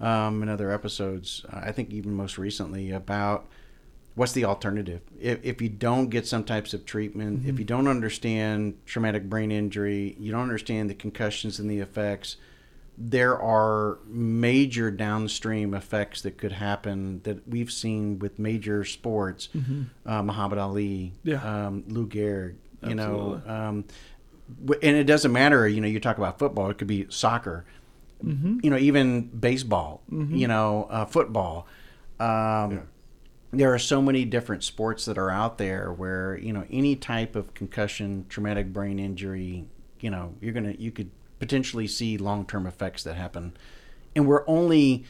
um, 0.00 0.42
in 0.42 0.48
other 0.48 0.70
episodes. 0.72 1.44
uh, 1.52 1.60
I 1.62 1.72
think 1.72 1.90
even 1.90 2.14
most 2.14 2.38
recently 2.38 2.90
about 2.90 3.46
what's 4.18 4.32
the 4.32 4.44
alternative 4.44 5.00
if, 5.20 5.38
if 5.44 5.62
you 5.62 5.68
don't 5.68 6.08
get 6.10 6.26
some 6.26 6.44
types 6.44 6.74
of 6.74 6.84
treatment, 6.84 7.46
if 7.46 7.58
you 7.58 7.64
don't 7.64 7.86
understand 7.88 8.74
traumatic 8.84 9.24
brain 9.30 9.50
injury, 9.52 10.16
you 10.18 10.32
don't 10.32 10.42
understand 10.42 10.90
the 10.90 10.94
concussions 10.94 11.58
and 11.58 11.70
the 11.70 11.78
effects. 11.78 12.36
There 13.00 13.40
are 13.40 13.98
major 14.08 14.90
downstream 14.90 15.72
effects 15.72 16.20
that 16.22 16.36
could 16.36 16.50
happen 16.52 17.20
that 17.22 17.46
we've 17.48 17.70
seen 17.70 18.18
with 18.18 18.38
major 18.40 18.84
sports. 18.84 19.48
Uh, 20.04 20.22
Muhammad 20.22 20.58
Ali, 20.58 21.12
Yeah. 21.22 21.66
um, 21.66 21.84
Lou 21.86 22.08
Gehrig, 22.08 22.56
you 22.86 22.96
know, 22.96 23.40
um, 23.46 23.84
and 24.82 24.96
it 24.96 25.04
doesn't 25.04 25.32
matter. 25.32 25.68
You 25.68 25.80
know, 25.80 25.86
you 25.86 26.00
talk 26.00 26.18
about 26.18 26.38
football; 26.40 26.70
it 26.70 26.78
could 26.78 26.88
be 26.88 27.06
soccer. 27.08 27.64
You 28.20 28.58
know, 28.70 28.76
even 28.78 29.28
baseball. 29.28 30.02
You 30.10 30.48
know, 30.48 30.88
uh, 30.90 31.04
football. 31.06 31.68
Um, 32.18 32.26
Yeah. 32.72 32.78
There 33.50 33.72
are 33.72 33.78
so 33.78 34.02
many 34.02 34.24
different 34.24 34.62
sports 34.62 35.06
that 35.06 35.16
are 35.16 35.30
out 35.30 35.58
there 35.58 35.92
where 35.92 36.38
you 36.38 36.52
know 36.52 36.64
any 36.70 36.96
type 36.96 37.34
of 37.34 37.54
concussion, 37.54 38.26
traumatic 38.28 38.72
brain 38.72 38.98
injury. 38.98 39.66
You 40.00 40.10
know, 40.10 40.34
you're 40.40 40.52
gonna 40.52 40.74
you 40.78 40.90
could 40.90 41.10
potentially 41.38 41.86
see 41.86 42.18
long 42.18 42.46
term 42.46 42.66
effects 42.66 43.02
that 43.04 43.14
happen, 43.14 43.56
and 44.14 44.26
we're 44.26 44.44
only. 44.46 45.04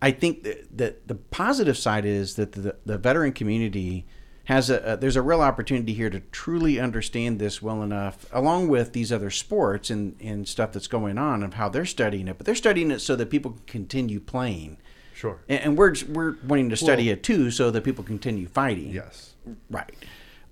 I 0.00 0.12
think 0.12 0.44
that, 0.44 0.78
that 0.78 1.08
the 1.08 1.16
positive 1.16 1.76
side 1.76 2.04
is 2.04 2.36
that 2.36 2.52
the, 2.52 2.76
the 2.86 2.98
veteran 2.98 3.32
community 3.32 4.06
has 4.48 4.70
a, 4.70 4.78
a 4.78 4.96
there's 4.96 5.16
a 5.16 5.22
real 5.22 5.42
opportunity 5.42 5.92
here 5.92 6.08
to 6.08 6.20
truly 6.32 6.80
understand 6.80 7.38
this 7.38 7.60
well 7.60 7.82
enough, 7.82 8.24
along 8.32 8.68
with 8.68 8.94
these 8.94 9.12
other 9.12 9.28
sports 9.28 9.90
and, 9.90 10.16
and 10.22 10.48
stuff 10.48 10.72
that's 10.72 10.86
going 10.86 11.18
on 11.18 11.42
of 11.42 11.54
how 11.54 11.68
they're 11.68 11.84
studying 11.84 12.28
it. 12.28 12.38
But 12.38 12.46
they're 12.46 12.54
studying 12.54 12.90
it 12.90 13.00
so 13.00 13.14
that 13.16 13.28
people 13.28 13.50
can 13.52 13.64
continue 13.66 14.20
playing, 14.20 14.78
Sure. 15.18 15.40
and, 15.48 15.60
and 15.60 15.76
we're 15.76 15.94
we're 16.12 16.36
wanting 16.46 16.70
to 16.70 16.76
study 16.76 17.06
Well- 17.06 17.14
it 17.14 17.24
too 17.24 17.50
so 17.50 17.72
that 17.72 17.82
people 17.82 18.04
continue 18.04 18.46
fighting. 18.46 18.92
Yes. 18.92 19.34
Right. 19.68 19.92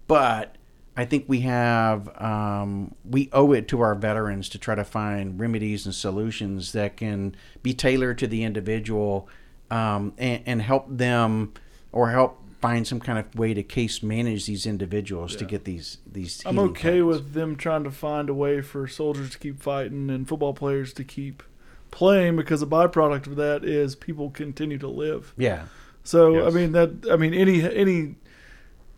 But 0.08 0.56
I 0.96 1.04
think 1.04 1.26
we 1.28 1.40
have, 1.42 2.08
um, 2.20 2.94
we 3.08 3.28
owe 3.32 3.52
it 3.52 3.68
to 3.68 3.80
our 3.80 3.94
veterans 3.94 4.48
to 4.50 4.58
try 4.58 4.74
to 4.74 4.82
find 4.84 5.38
remedies 5.38 5.86
and 5.86 5.94
solutions 5.94 6.72
that 6.72 6.96
can 6.96 7.36
be 7.62 7.74
tailored 7.74 8.18
to 8.18 8.26
the 8.26 8.42
individual 8.42 9.28
um, 9.70 10.14
and, 10.18 10.42
and 10.46 10.62
help 10.62 10.86
them 10.88 11.52
or 11.92 12.10
help 12.10 12.42
find 12.60 12.88
some 12.88 12.98
kind 12.98 13.18
of 13.20 13.34
way 13.36 13.54
to 13.54 13.62
case 13.62 14.02
manage 14.02 14.46
these 14.46 14.66
individuals 14.66 15.36
to 15.36 15.44
get 15.44 15.64
these, 15.64 15.98
these. 16.10 16.42
I'm 16.44 16.58
okay 16.58 17.02
plans. 17.02 17.04
with 17.04 17.34
them 17.34 17.54
trying 17.54 17.84
to 17.84 17.90
find 17.92 18.28
a 18.28 18.34
way 18.34 18.62
for 18.62 18.88
soldiers 18.88 19.30
to 19.30 19.38
keep 19.38 19.60
fighting 19.60 20.10
and 20.10 20.26
football 20.26 20.54
players 20.54 20.92
to 20.94 21.04
keep 21.04 21.42
playing 21.90 22.36
because 22.36 22.62
a 22.62 22.66
byproduct 22.66 23.26
of 23.26 23.36
that 23.36 23.64
is 23.64 23.94
people 23.94 24.30
continue 24.30 24.78
to 24.78 24.88
live. 24.88 25.32
Yeah. 25.36 25.66
So 26.04 26.34
Yes. 26.34 26.46
I 26.46 26.50
mean 26.56 26.72
that 26.72 27.08
I 27.10 27.16
mean 27.16 27.34
any 27.34 27.62
any 27.62 28.16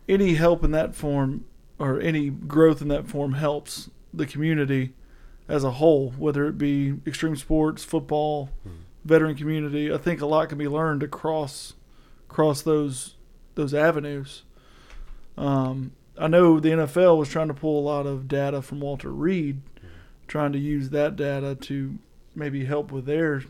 any 0.07 0.33
help 0.35 0.63
in 0.63 0.71
that 0.71 0.95
form 0.95 1.45
or 1.77 1.99
any 1.99 2.29
growth 2.29 2.81
in 2.81 2.87
that 2.89 3.07
form 3.07 3.33
helps 3.33 3.89
the 4.13 4.25
community 4.25 4.93
as 5.47 5.63
a 5.63 5.71
whole, 5.71 6.11
whether 6.17 6.45
it 6.47 6.57
be 6.57 6.95
extreme 7.07 7.35
sports, 7.35 7.83
football, 7.83 8.49
veteran 9.05 9.35
community. 9.35 9.91
I 9.91 9.97
think 9.97 10.21
a 10.21 10.25
lot 10.25 10.49
can 10.49 10.57
be 10.57 10.67
learned 10.67 11.03
across 11.03 11.73
across 12.29 12.61
those 12.61 13.15
those 13.55 13.73
avenues. 13.73 14.43
Um, 15.37 15.93
I 16.17 16.27
know 16.27 16.59
the 16.59 16.69
NFL 16.69 17.17
was 17.17 17.29
trying 17.29 17.47
to 17.47 17.53
pull 17.53 17.79
a 17.79 17.85
lot 17.85 18.05
of 18.05 18.27
data 18.27 18.61
from 18.61 18.81
Walter 18.81 19.09
Reed, 19.09 19.61
trying 20.27 20.51
to 20.51 20.59
use 20.59 20.89
that 20.89 21.15
data 21.15 21.55
to 21.55 21.97
maybe 22.39 22.65
help 22.65 22.91
with 22.91 23.05
their 23.05 23.43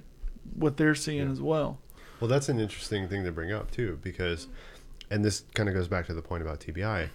what 0.56 0.76
they're 0.78 0.96
seeing 0.96 1.28
Yeah. 1.28 1.32
as 1.32 1.40
well. 1.42 1.80
Well, 2.20 2.28
that's 2.28 2.50
an 2.50 2.60
interesting 2.60 3.08
thing 3.08 3.24
to 3.24 3.32
bring 3.32 3.52
up 3.54 3.72
too, 3.72 4.00
because, 4.02 4.48
and 5.10 5.24
this 5.24 5.44
kind 5.54 5.70
of 5.70 5.76
goes 5.76 5.88
back 5.88 6.08
to 6.08 6.14
the 6.14 6.22
point 6.22 6.42
about 6.42 6.60
TBI. 6.60 7.10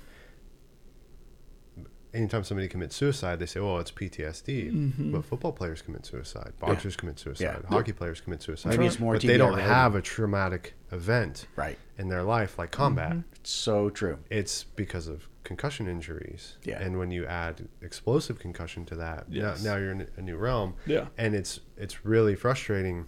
Anytime 2.14 2.44
somebody 2.44 2.68
commits 2.68 2.94
suicide, 2.94 3.40
they 3.40 3.46
say, 3.46 3.59
"Oh, 3.59 3.78
it's 3.78 3.90
PTSD." 3.90 4.70
Mhm. 4.70 5.10
But 5.10 5.24
football 5.24 5.51
players 5.52 5.82
commit 5.82 6.06
suicide, 6.06 6.52
boxers 6.60 6.94
commit 6.96 7.18
suicide, 7.18 7.42
Yeah. 7.64 7.68
hockey 7.68 7.90
players 7.92 8.20
commit 8.20 8.40
suicide. 8.40 8.70
Maybe 8.70 8.86
it's 8.86 9.01
more 9.01 9.14
but 9.14 9.22
they 9.22 9.36
don't 9.36 9.51
related. 9.51 9.68
have 9.68 9.96
a 9.96 10.01
traumatic 10.01 10.74
event 10.92 11.48
Right. 11.56 11.76
in 11.98 12.09
their 12.09 12.22
life 12.22 12.56
like 12.56 12.70
combat. 12.70 13.16
It's 13.34 13.51
so 13.51 13.90
true. 13.90 14.18
It's 14.30 14.62
because 14.62 15.09
of 15.09 15.28
concussion 15.44 15.86
injuries. 15.86 16.56
Yeah. 16.64 16.80
And 16.82 16.98
when 16.98 17.10
you 17.10 17.26
add 17.26 17.68
explosive 17.82 18.38
concussion 18.38 18.84
to 18.86 18.96
that, 18.96 19.26
Yes. 19.28 19.62
now, 19.62 19.72
now 19.72 19.78
you're 19.78 19.92
in 19.92 20.08
a 20.16 20.22
new 20.22 20.36
realm. 20.36 20.74
Yeah. 20.86 21.08
And 21.18 21.34
it's 21.34 21.60
it's 21.76 22.04
really 22.04 22.34
frustrating 22.34 23.06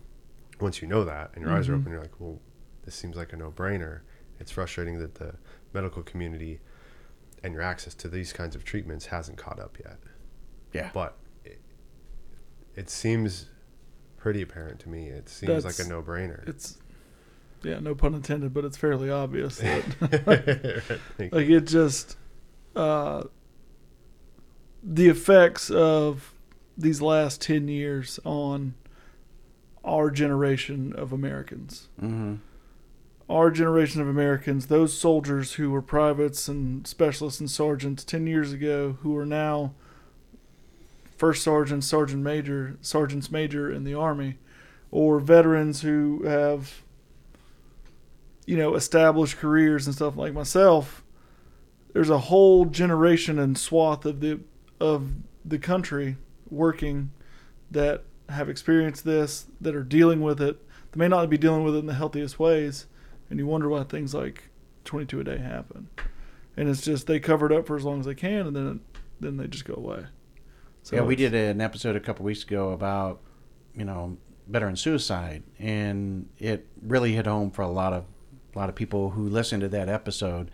once 0.61 0.81
you 0.81 0.89
know 0.89 1.05
that 1.05 1.31
and 1.35 1.43
your 1.45 1.53
eyes 1.53 1.69
are 1.69 1.73
Mhm. 1.77 1.81
open. 1.81 1.93
You're 1.93 2.01
like, 2.03 2.21
well, 2.21 2.41
this 2.85 2.95
seems 2.95 3.17
like 3.17 3.33
a 3.33 3.37
no 3.37 3.51
brainer. 3.51 4.01
It's 4.39 4.51
frustrating 4.53 4.99
that 5.01 5.17
the 5.17 5.35
medical 5.73 6.03
community 6.03 6.61
and 7.43 7.53
your 7.55 7.63
access 7.63 7.95
to 7.95 8.09
these 8.09 8.33
kinds 8.33 8.55
of 8.55 8.65
treatments 8.65 9.07
hasn't 9.07 9.39
caught 9.39 9.59
up 9.59 9.79
yet. 9.79 9.99
Yeah. 10.73 10.91
But 10.93 11.17
it, 11.45 11.61
it 12.75 12.91
seems 12.91 13.51
pretty 14.17 14.43
apparent 14.43 14.79
to 14.81 14.89
me. 14.89 15.09
It 15.09 15.29
seems 15.29 15.65
like 15.65 15.79
a 15.79 15.89
no 15.89 16.03
brainer. 16.03 16.47
It's 16.49 16.79
yeah, 17.63 17.81
no 17.81 17.95
pun 17.95 18.15
intended, 18.15 18.53
but 18.53 18.65
it's 18.65 18.77
fairly 18.77 19.11
obvious 19.11 19.59
that 19.59 19.83
Thank 21.17 21.33
like 21.33 21.49
it 21.49 21.63
just 21.67 22.17
uh, 22.77 23.25
the 24.83 25.09
effects 25.09 25.71
of 25.71 26.33
these 26.79 27.01
last 27.01 27.41
10 27.41 27.69
years 27.69 28.21
on 28.25 28.75
our 29.85 30.11
generation 30.11 30.93
of 30.93 31.13
Americans. 31.13 31.89
Mm-hmm. 32.01 32.37
Our 33.29 33.51
generation 33.51 34.01
of 34.01 34.09
Americans, 34.09 34.67
those 34.67 34.97
soldiers 34.97 35.55
who 35.55 35.71
were 35.71 35.83
privates 35.83 36.47
and 36.47 36.87
specialists 36.87 37.41
and 37.41 37.51
sergeants 37.51 38.05
10 38.05 38.27
years 38.27 38.53
ago 38.53 38.99
who 39.01 39.17
are 39.17 39.27
now 39.27 39.73
first 41.17 41.43
sergeant, 41.43 41.83
sergeant 41.83 42.23
major, 42.23 42.77
sergeants 42.83 43.31
major 43.31 43.73
in 43.73 43.85
the 43.85 43.95
army 43.95 44.37
or 44.91 45.19
veterans 45.19 45.83
who 45.83 46.23
have 46.25 46.83
you 48.47 48.57
know 48.57 48.75
established 48.77 49.37
careers 49.39 49.87
and 49.87 49.95
stuff 49.95 50.17
like 50.17 50.33
myself 50.33 51.03
there's 51.97 52.11
a 52.11 52.19
whole 52.19 52.67
generation 52.67 53.39
and 53.39 53.57
swath 53.57 54.05
of 54.05 54.21
the 54.21 54.39
of 54.79 55.13
the 55.47 55.59
country 55.59 56.19
working 56.51 57.11
that 57.71 58.03
have 58.29 58.51
experienced 58.51 59.03
this 59.07 59.47
that 59.61 59.75
are 59.75 59.83
dealing 59.83 60.21
with 60.21 60.39
it 60.43 60.63
they 60.93 60.99
may 60.99 61.09
not 61.09 61.31
be 61.31 61.39
dealing 61.39 61.65
with 61.65 61.75
it 61.75 61.79
in 61.79 61.87
the 61.87 61.95
healthiest 61.95 62.39
ways 62.39 62.85
and 63.31 63.39
you 63.39 63.47
wonder 63.47 63.67
why 63.67 63.83
things 63.83 64.13
like 64.13 64.51
22 64.85 65.21
a 65.21 65.25
day 65.25 65.39
happen 65.39 65.89
and 66.55 66.69
it's 66.69 66.83
just 66.83 67.07
they 67.07 67.19
cover 67.19 67.47
it 67.47 67.53
up 67.53 67.67
for 67.67 67.77
as 67.77 67.85
long 67.85 68.01
as 68.01 68.05
they 68.05 68.15
can 68.15 68.47
and 68.47 68.55
then 68.55 68.81
then 69.19 69.39
they 69.39 69.47
just 69.47 69.65
go 69.65 69.73
away 69.73 70.05
so 70.83 70.97
yeah, 70.97 71.03
we 71.03 71.17
did 71.17 71.35
an 71.35 71.63
episode 71.63 71.97
a 71.97 72.01
couple 72.01 72.27
weeks 72.27 72.43
ago 72.43 72.73
about 72.73 73.23
you 73.75 73.87
know 73.87 74.19
veteran 74.47 74.77
suicide, 74.77 75.43
and 75.59 76.29
it 76.39 76.69
really 76.81 77.15
hit 77.15 77.27
home 77.27 77.51
for 77.51 77.63
a 77.63 77.69
lot 77.69 77.93
of 77.93 78.05
a 78.55 78.59
lot 78.59 78.69
of 78.69 78.77
people 78.77 79.11
who 79.11 79.29
listened 79.29 79.63
to 79.63 79.69
that 79.71 79.89
episode. 79.89 80.49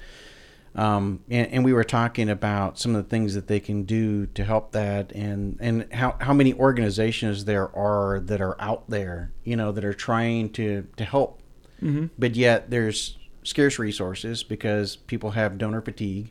Um, 0.75 1.21
and, 1.29 1.47
and 1.53 1.65
we 1.65 1.73
were 1.75 1.85
talking 1.85 2.31
about 2.31 2.79
some 2.79 2.95
of 2.95 3.05
the 3.05 3.09
things 3.11 3.35
that 3.35 3.47
they 3.47 3.61
can 3.61 3.83
do 3.83 4.27
to 4.27 4.45
help 4.45 4.73
that, 4.73 5.13
and 5.13 5.59
and 5.61 5.93
how 5.93 6.17
how 6.21 6.33
many 6.33 6.55
organizations 6.55 7.45
there 7.45 7.75
are 7.77 8.21
that 8.21 8.41
are 8.41 8.59
out 8.61 8.89
there, 8.89 9.33
you 9.45 9.55
know, 9.57 9.71
that 9.73 9.85
are 9.85 9.93
trying 9.95 10.51
to 10.53 10.87
to 10.97 11.05
help 11.05 11.41
Mhm. 11.83 12.11
but 12.17 12.37
yet 12.37 12.71
there's 12.71 13.19
scarce 13.43 13.77
resources 13.79 14.45
because 14.45 14.95
people 14.97 15.33
have 15.33 15.59
donor 15.59 15.81
fatigue. 15.83 16.31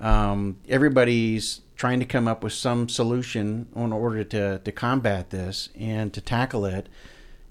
Um, 0.00 0.56
everybody's 0.68 1.60
trying 1.76 2.00
to 2.00 2.06
come 2.06 2.26
up 2.26 2.42
with 2.42 2.52
some 2.52 2.88
solution 2.88 3.68
in 3.76 3.92
order 3.92 4.24
to, 4.24 4.58
to 4.58 4.72
combat 4.72 5.30
this 5.30 5.68
and 5.78 6.12
to 6.12 6.20
tackle 6.20 6.64
it. 6.66 6.88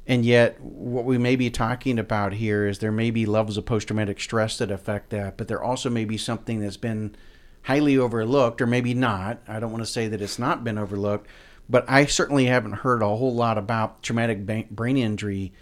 And 0.10 0.26
yet, 0.26 0.60
what 0.60 1.06
we 1.06 1.20
may 1.20 1.36
be 1.36 1.52
talking 1.52 2.00
about 2.00 2.34
here 2.34 2.66
is 2.68 2.80
there 2.80 2.92
may 2.92 3.12
be 3.12 3.28
levels 3.28 3.58
of 3.58 3.68
post 3.68 3.88
traumatic 3.88 4.20
stress 4.20 4.58
that 4.58 4.72
affect 4.72 5.12
that, 5.12 5.38
but 5.38 5.48
there 5.48 5.64
also 5.64 5.88
may 5.92 6.04
be 6.04 6.18
something 6.18 6.60
that's 6.60 6.78
been 6.78 7.16
highly 7.62 7.96
overlooked, 7.96 8.60
or 8.60 8.66
maybe 8.66 8.96
not. 8.96 9.40
I 9.48 9.60
don't 9.60 9.72
want 9.72 9.84
to 9.84 9.92
say 9.92 10.08
that 10.08 10.20
it's 10.20 10.40
not 10.40 10.64
been 10.64 10.80
overlooked, 10.80 11.30
but 11.70 11.86
I 11.88 12.06
certainly 12.06 12.46
haven't 12.46 12.72
heard 12.72 13.04
a 13.04 13.08
whole 13.08 13.36
lot 13.36 13.60
about 13.60 14.02
traumatic 14.02 14.48
brain 14.72 14.98
injury 14.98 15.54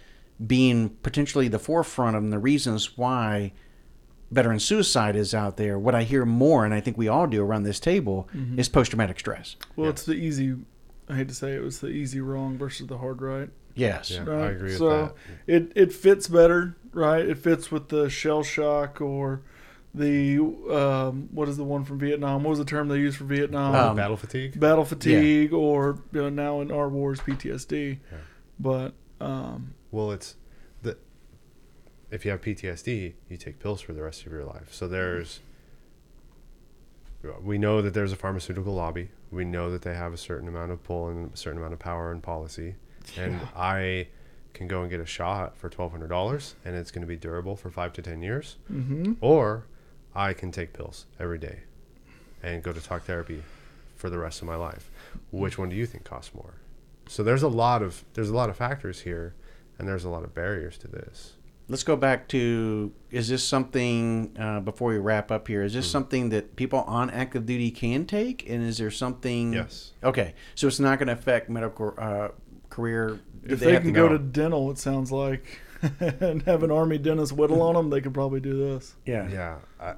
being 0.44 0.90
potentially 1.02 1.48
the 1.48 1.58
forefront 1.58 2.16
of 2.16 2.30
the 2.30 2.38
reasons 2.38 2.96
why 2.96 3.52
veteran 4.30 4.60
suicide 4.60 5.14
is 5.14 5.34
out 5.34 5.58
there. 5.58 5.78
What 5.78 5.94
I 5.94 6.04
hear 6.04 6.24
more, 6.24 6.64
and 6.64 6.72
I 6.72 6.80
think 6.80 6.96
we 6.96 7.08
all 7.08 7.26
do 7.26 7.42
around 7.42 7.64
this 7.64 7.80
table, 7.80 8.30
mm-hmm. 8.34 8.58
is 8.58 8.70
post 8.70 8.92
traumatic 8.92 9.18
stress. 9.18 9.56
Well, 9.76 9.86
Yeah. 9.86 9.90
it's 9.90 10.04
the 10.04 10.14
easy. 10.14 10.56
I 11.06 11.16
hate 11.16 11.28
to 11.28 11.34
say 11.34 11.52
it, 11.52 11.56
it 11.56 11.64
was 11.64 11.80
the 11.80 11.88
easy 11.88 12.22
wrong 12.22 12.56
versus 12.56 12.86
the 12.86 12.96
hard 12.96 13.20
right. 13.20 13.50
Yes. 13.78 14.10
Yeah, 14.10 14.24
Right. 14.24 14.44
I 14.48 14.50
agree 14.50 14.68
with 14.70 14.78
So 14.78 14.88
that. 14.88 15.14
it 15.46 15.72
it 15.74 15.92
fits 15.92 16.28
better, 16.28 16.76
right? 16.92 17.24
It 17.26 17.38
fits 17.38 17.70
with 17.70 17.88
the 17.88 18.10
shell 18.10 18.42
shock 18.42 19.00
or 19.00 19.42
the 19.94 20.38
um, 20.70 21.28
what 21.32 21.48
is 21.48 21.56
the 21.56 21.64
one 21.64 21.84
from 21.84 21.98
Vietnam? 21.98 22.44
What 22.44 22.50
was 22.50 22.58
the 22.58 22.64
term 22.64 22.88
they 22.88 22.98
used 22.98 23.16
for 23.16 23.24
Vietnam? 23.24 23.74
Um, 23.74 23.96
Battle 23.96 24.16
fatigue. 24.16 24.58
Battle 24.60 24.84
fatigue, 24.84 25.52
or 25.52 25.98
you 26.12 26.20
know, 26.22 26.28
now 26.28 26.60
in 26.60 26.70
our 26.70 26.88
wars 26.88 27.20
PTSD. 27.20 27.98
Yeah. 28.12 28.18
But 28.60 28.92
um, 29.20 29.74
Well, 29.90 30.10
it's 30.12 30.36
the 30.82 30.96
if 32.10 32.24
you 32.24 32.30
have 32.32 32.40
PTSD, 32.42 33.14
you 33.28 33.36
take 33.36 33.58
pills 33.60 33.80
for 33.80 33.92
the 33.92 34.02
rest 34.02 34.26
of 34.26 34.32
your 34.32 34.44
life. 34.44 34.72
So 34.72 34.86
there's 34.88 35.40
we 37.42 37.58
know 37.58 37.82
that 37.82 37.94
there's 37.94 38.12
a 38.12 38.16
pharmaceutical 38.16 38.74
lobby. 38.74 39.10
We 39.30 39.44
know 39.44 39.70
that 39.70 39.82
they 39.82 39.94
have 39.94 40.12
a 40.12 40.16
certain 40.16 40.48
amount 40.48 40.70
of 40.72 40.82
pull 40.84 41.08
and 41.08 41.32
a 41.32 41.36
certain 41.36 41.58
amount 41.58 41.72
of 41.74 41.78
power 41.80 42.12
and 42.12 42.22
policy. 42.22 42.76
And 43.16 43.40
I 43.56 44.08
can 44.54 44.66
go 44.68 44.80
and 44.82 44.90
get 44.90 45.00
a 45.00 45.06
shot 45.06 45.56
for 45.56 45.68
twelve 45.68 45.92
hundred 45.92 46.08
dollars, 46.08 46.54
and 46.64 46.74
it's 46.76 46.90
going 46.90 47.02
to 47.02 47.06
be 47.08 47.16
durable 47.16 47.56
for 47.56 47.70
five 47.70 47.92
to 47.94 48.02
ten 48.02 48.22
years. 48.22 48.56
mhm. 48.72 49.16
Or 49.20 49.64
I 50.14 50.32
can 50.32 50.50
take 50.50 50.72
pills 50.72 51.06
every 51.20 51.38
day 51.38 51.60
and 52.42 52.62
go 52.62 52.72
to 52.72 52.80
talk 52.80 53.02
therapy 53.04 53.42
for 53.96 54.10
the 54.10 54.18
rest 54.18 54.40
of 54.42 54.48
my 54.48 54.56
life. 54.56 54.90
Which 55.30 55.58
one 55.58 55.68
do 55.68 55.76
you 55.76 55.86
think 55.86 56.04
costs 56.04 56.34
more? 56.34 56.54
So 57.08 57.22
there's 57.22 57.42
a 57.42 57.48
lot 57.48 57.82
of 57.82 58.04
there's 58.14 58.30
a 58.30 58.34
lot 58.34 58.50
of 58.50 58.56
factors 58.56 59.00
here, 59.02 59.34
and 59.78 59.86
there's 59.88 60.04
a 60.04 60.08
lot 60.10 60.24
of 60.24 60.34
barriers 60.34 60.76
to 60.78 60.88
this. 60.88 61.34
Let's 61.70 61.84
go 61.84 61.96
back 61.96 62.28
to 62.28 62.92
is 63.10 63.28
this 63.28 63.44
something, 63.44 64.34
uh, 64.40 64.60
before 64.60 64.88
we 64.90 64.96
wrap 64.98 65.30
up 65.30 65.46
here, 65.48 65.62
is 65.62 65.74
this 65.74 65.90
something 65.90 66.30
that 66.30 66.56
people 66.56 66.78
on 66.80 67.10
active 67.10 67.44
duty 67.44 67.70
can 67.70 68.06
take? 68.06 68.48
And 68.48 68.66
is 68.66 68.78
there 68.78 68.90
something. 68.90 69.52
Yes. 69.52 69.92
Okay. 70.02 70.32
So 70.54 70.66
it's 70.66 70.80
not 70.80 70.98
going 70.98 71.08
to 71.08 71.12
affect 71.12 71.50
medical 71.50 71.92
uh, 71.98 72.28
career. 72.78 73.18
do 73.46 73.54
if 73.54 73.60
they, 73.60 73.72
have 73.72 73.82
can 73.82 73.92
to 73.92 73.96
go 74.00 74.08
go? 74.08 74.12
to 74.16 74.18
dental, 74.18 74.70
it 74.70 74.78
sounds 74.78 75.10
like, 75.12 75.60
and 76.00 76.42
have 76.42 76.62
an 76.62 76.70
army 76.70 76.98
dentist 76.98 77.32
whittle 77.32 77.60
on 77.62 77.74
them, 77.74 77.90
they 77.90 78.00
could 78.00 78.14
probably 78.14 78.40
do 78.40 78.56
this. 78.56 78.94
Yeah. 79.04 79.28
Yeah. 79.28 79.56
I, 79.80 79.94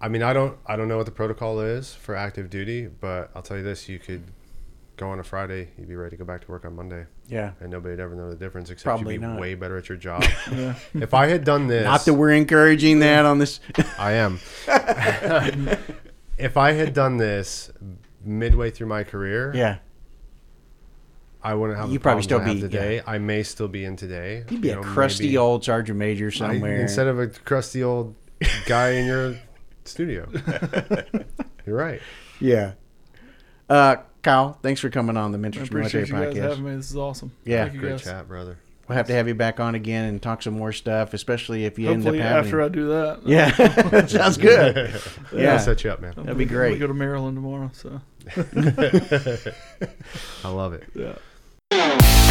I 0.00 0.08
mean, 0.08 0.22
I 0.22 0.32
don't 0.32 0.56
I 0.66 0.76
don't 0.76 0.88
know 0.88 0.96
what 0.96 1.06
the 1.06 1.12
protocol 1.12 1.60
is 1.60 1.94
for 1.94 2.14
active 2.16 2.48
duty, 2.48 2.86
but 2.86 3.30
I'll 3.34 3.42
tell 3.42 3.56
you 3.58 3.62
this: 3.62 3.86
you 3.88 3.98
could 3.98 4.22
go 4.96 5.08
on 5.10 5.18
a 5.20 5.22
Friday, 5.24 5.68
you'd 5.78 5.88
be 5.88 5.94
ready 5.96 6.10
to 6.10 6.16
go 6.16 6.24
back 6.24 6.44
to 6.44 6.50
work 6.50 6.64
on 6.66 6.74
Monday, 6.76 7.06
Yeah. 7.26 7.52
and 7.60 7.70
nobody'd 7.70 8.00
ever 8.00 8.14
know 8.14 8.28
the 8.28 8.36
difference 8.36 8.68
except 8.70 8.84
Probably 8.84 9.14
you'd 9.14 9.20
be 9.22 9.26
not. 9.26 9.40
way 9.40 9.54
better 9.54 9.76
at 9.78 9.88
your 9.88 9.96
job. 9.98 10.22
Yeah. 10.52 10.74
if 10.94 11.14
I 11.14 11.26
had 11.26 11.42
done 11.44 11.68
this, 11.68 11.84
Not 11.84 12.04
that 12.04 12.14
we're 12.14 12.32
encouraging 12.32 12.98
that 13.00 13.24
on 13.24 13.38
this. 13.38 13.60
I 13.98 14.12
am. 14.12 14.40
if 16.38 16.56
I 16.56 16.72
had 16.72 16.92
done 16.94 17.16
this 17.16 17.70
midway 18.24 18.70
through 18.70 18.88
my 18.88 19.04
career, 19.04 19.52
yeah. 19.54 19.78
I 21.42 21.54
wouldn't 21.54 21.78
have. 21.78 21.90
You'd 21.90 22.02
probably 22.02 22.22
still 22.22 22.40
I 22.40 22.44
have 22.44 22.54
be- 22.56 22.60
today. 22.60 23.00
I 23.06 23.18
may 23.18 23.42
still 23.42 23.68
be 23.68 23.84
in 23.84 23.96
today. 23.96 24.44
You'd 24.50 24.60
be 24.60 24.68
You 24.68 24.74
a 24.74 24.76
know, 24.76 24.82
crusty 24.82 25.24
maybe 25.24 25.38
old 25.38 25.64
sergeant 25.64 25.98
major 25.98 26.26
I- 26.28 26.30
somewhere. 26.30 26.80
instead 26.80 27.06
of 27.06 27.18
a 27.18 27.28
crusty 27.28 27.82
old 27.82 28.14
guy 28.66 28.90
in 28.90 29.06
your 29.06 29.36
studio. 29.84 30.28
You're 31.66 31.76
right. 31.76 32.00
yeah. 32.40 32.72
Uh, 33.68 33.96
Kyle, 34.22 34.58
thanks 34.62 34.80
for 34.80 34.90
coming 34.90 35.16
on 35.16 35.32
the 35.32 35.38
I 35.38 35.40
Mentors 35.40 35.70
Military 35.70 36.02
appreciate 36.04 36.18
you 36.20 36.26
guys 36.26 36.34
Podcast. 36.34 36.48
having 36.48 36.64
me. 36.64 36.76
This 36.76 36.90
is 36.90 36.96
awesome. 36.96 37.32
Yeah. 37.44 37.62
Thank 37.64 37.74
you 37.74 37.80
Great 37.80 37.90
guys. 37.92 38.02
chat, 38.04 38.28
brother. 38.28 38.58
We'll 38.88 38.96
have 38.96 39.06
to 39.06 39.12
have 39.12 39.28
you 39.28 39.34
back 39.36 39.60
on 39.60 39.76
again 39.76 40.06
and 40.06 40.20
talk 40.20 40.42
some 40.42 40.54
more 40.54 40.72
stuff, 40.72 41.14
especially 41.14 41.64
if 41.64 41.78
you 41.78 41.86
Hopefully, 41.86 42.18
end 42.18 42.26
up 42.28 42.32
having. 42.34 42.44
after 42.46 42.60
I 42.62 42.68
do 42.68 42.88
that, 42.88 43.20
yeah, 43.24 44.06
sounds 44.06 44.36
good. 44.36 45.00
Yeah. 45.32 45.52
I'll 45.52 45.58
set 45.60 45.84
you 45.84 45.92
up, 45.92 46.00
man. 46.00 46.12
That'd 46.16 46.36
be 46.36 46.44
great. 46.44 46.72
We 46.72 46.78
great. 46.78 46.80
go 46.80 46.86
to 46.88 46.94
Maryland 46.94 47.36
tomorrow, 47.36 47.70
so 47.72 48.00
I 50.44 50.48
love 50.48 50.72
it. 50.72 50.84
yeah. 50.94 51.14
Yeah. 51.72 52.20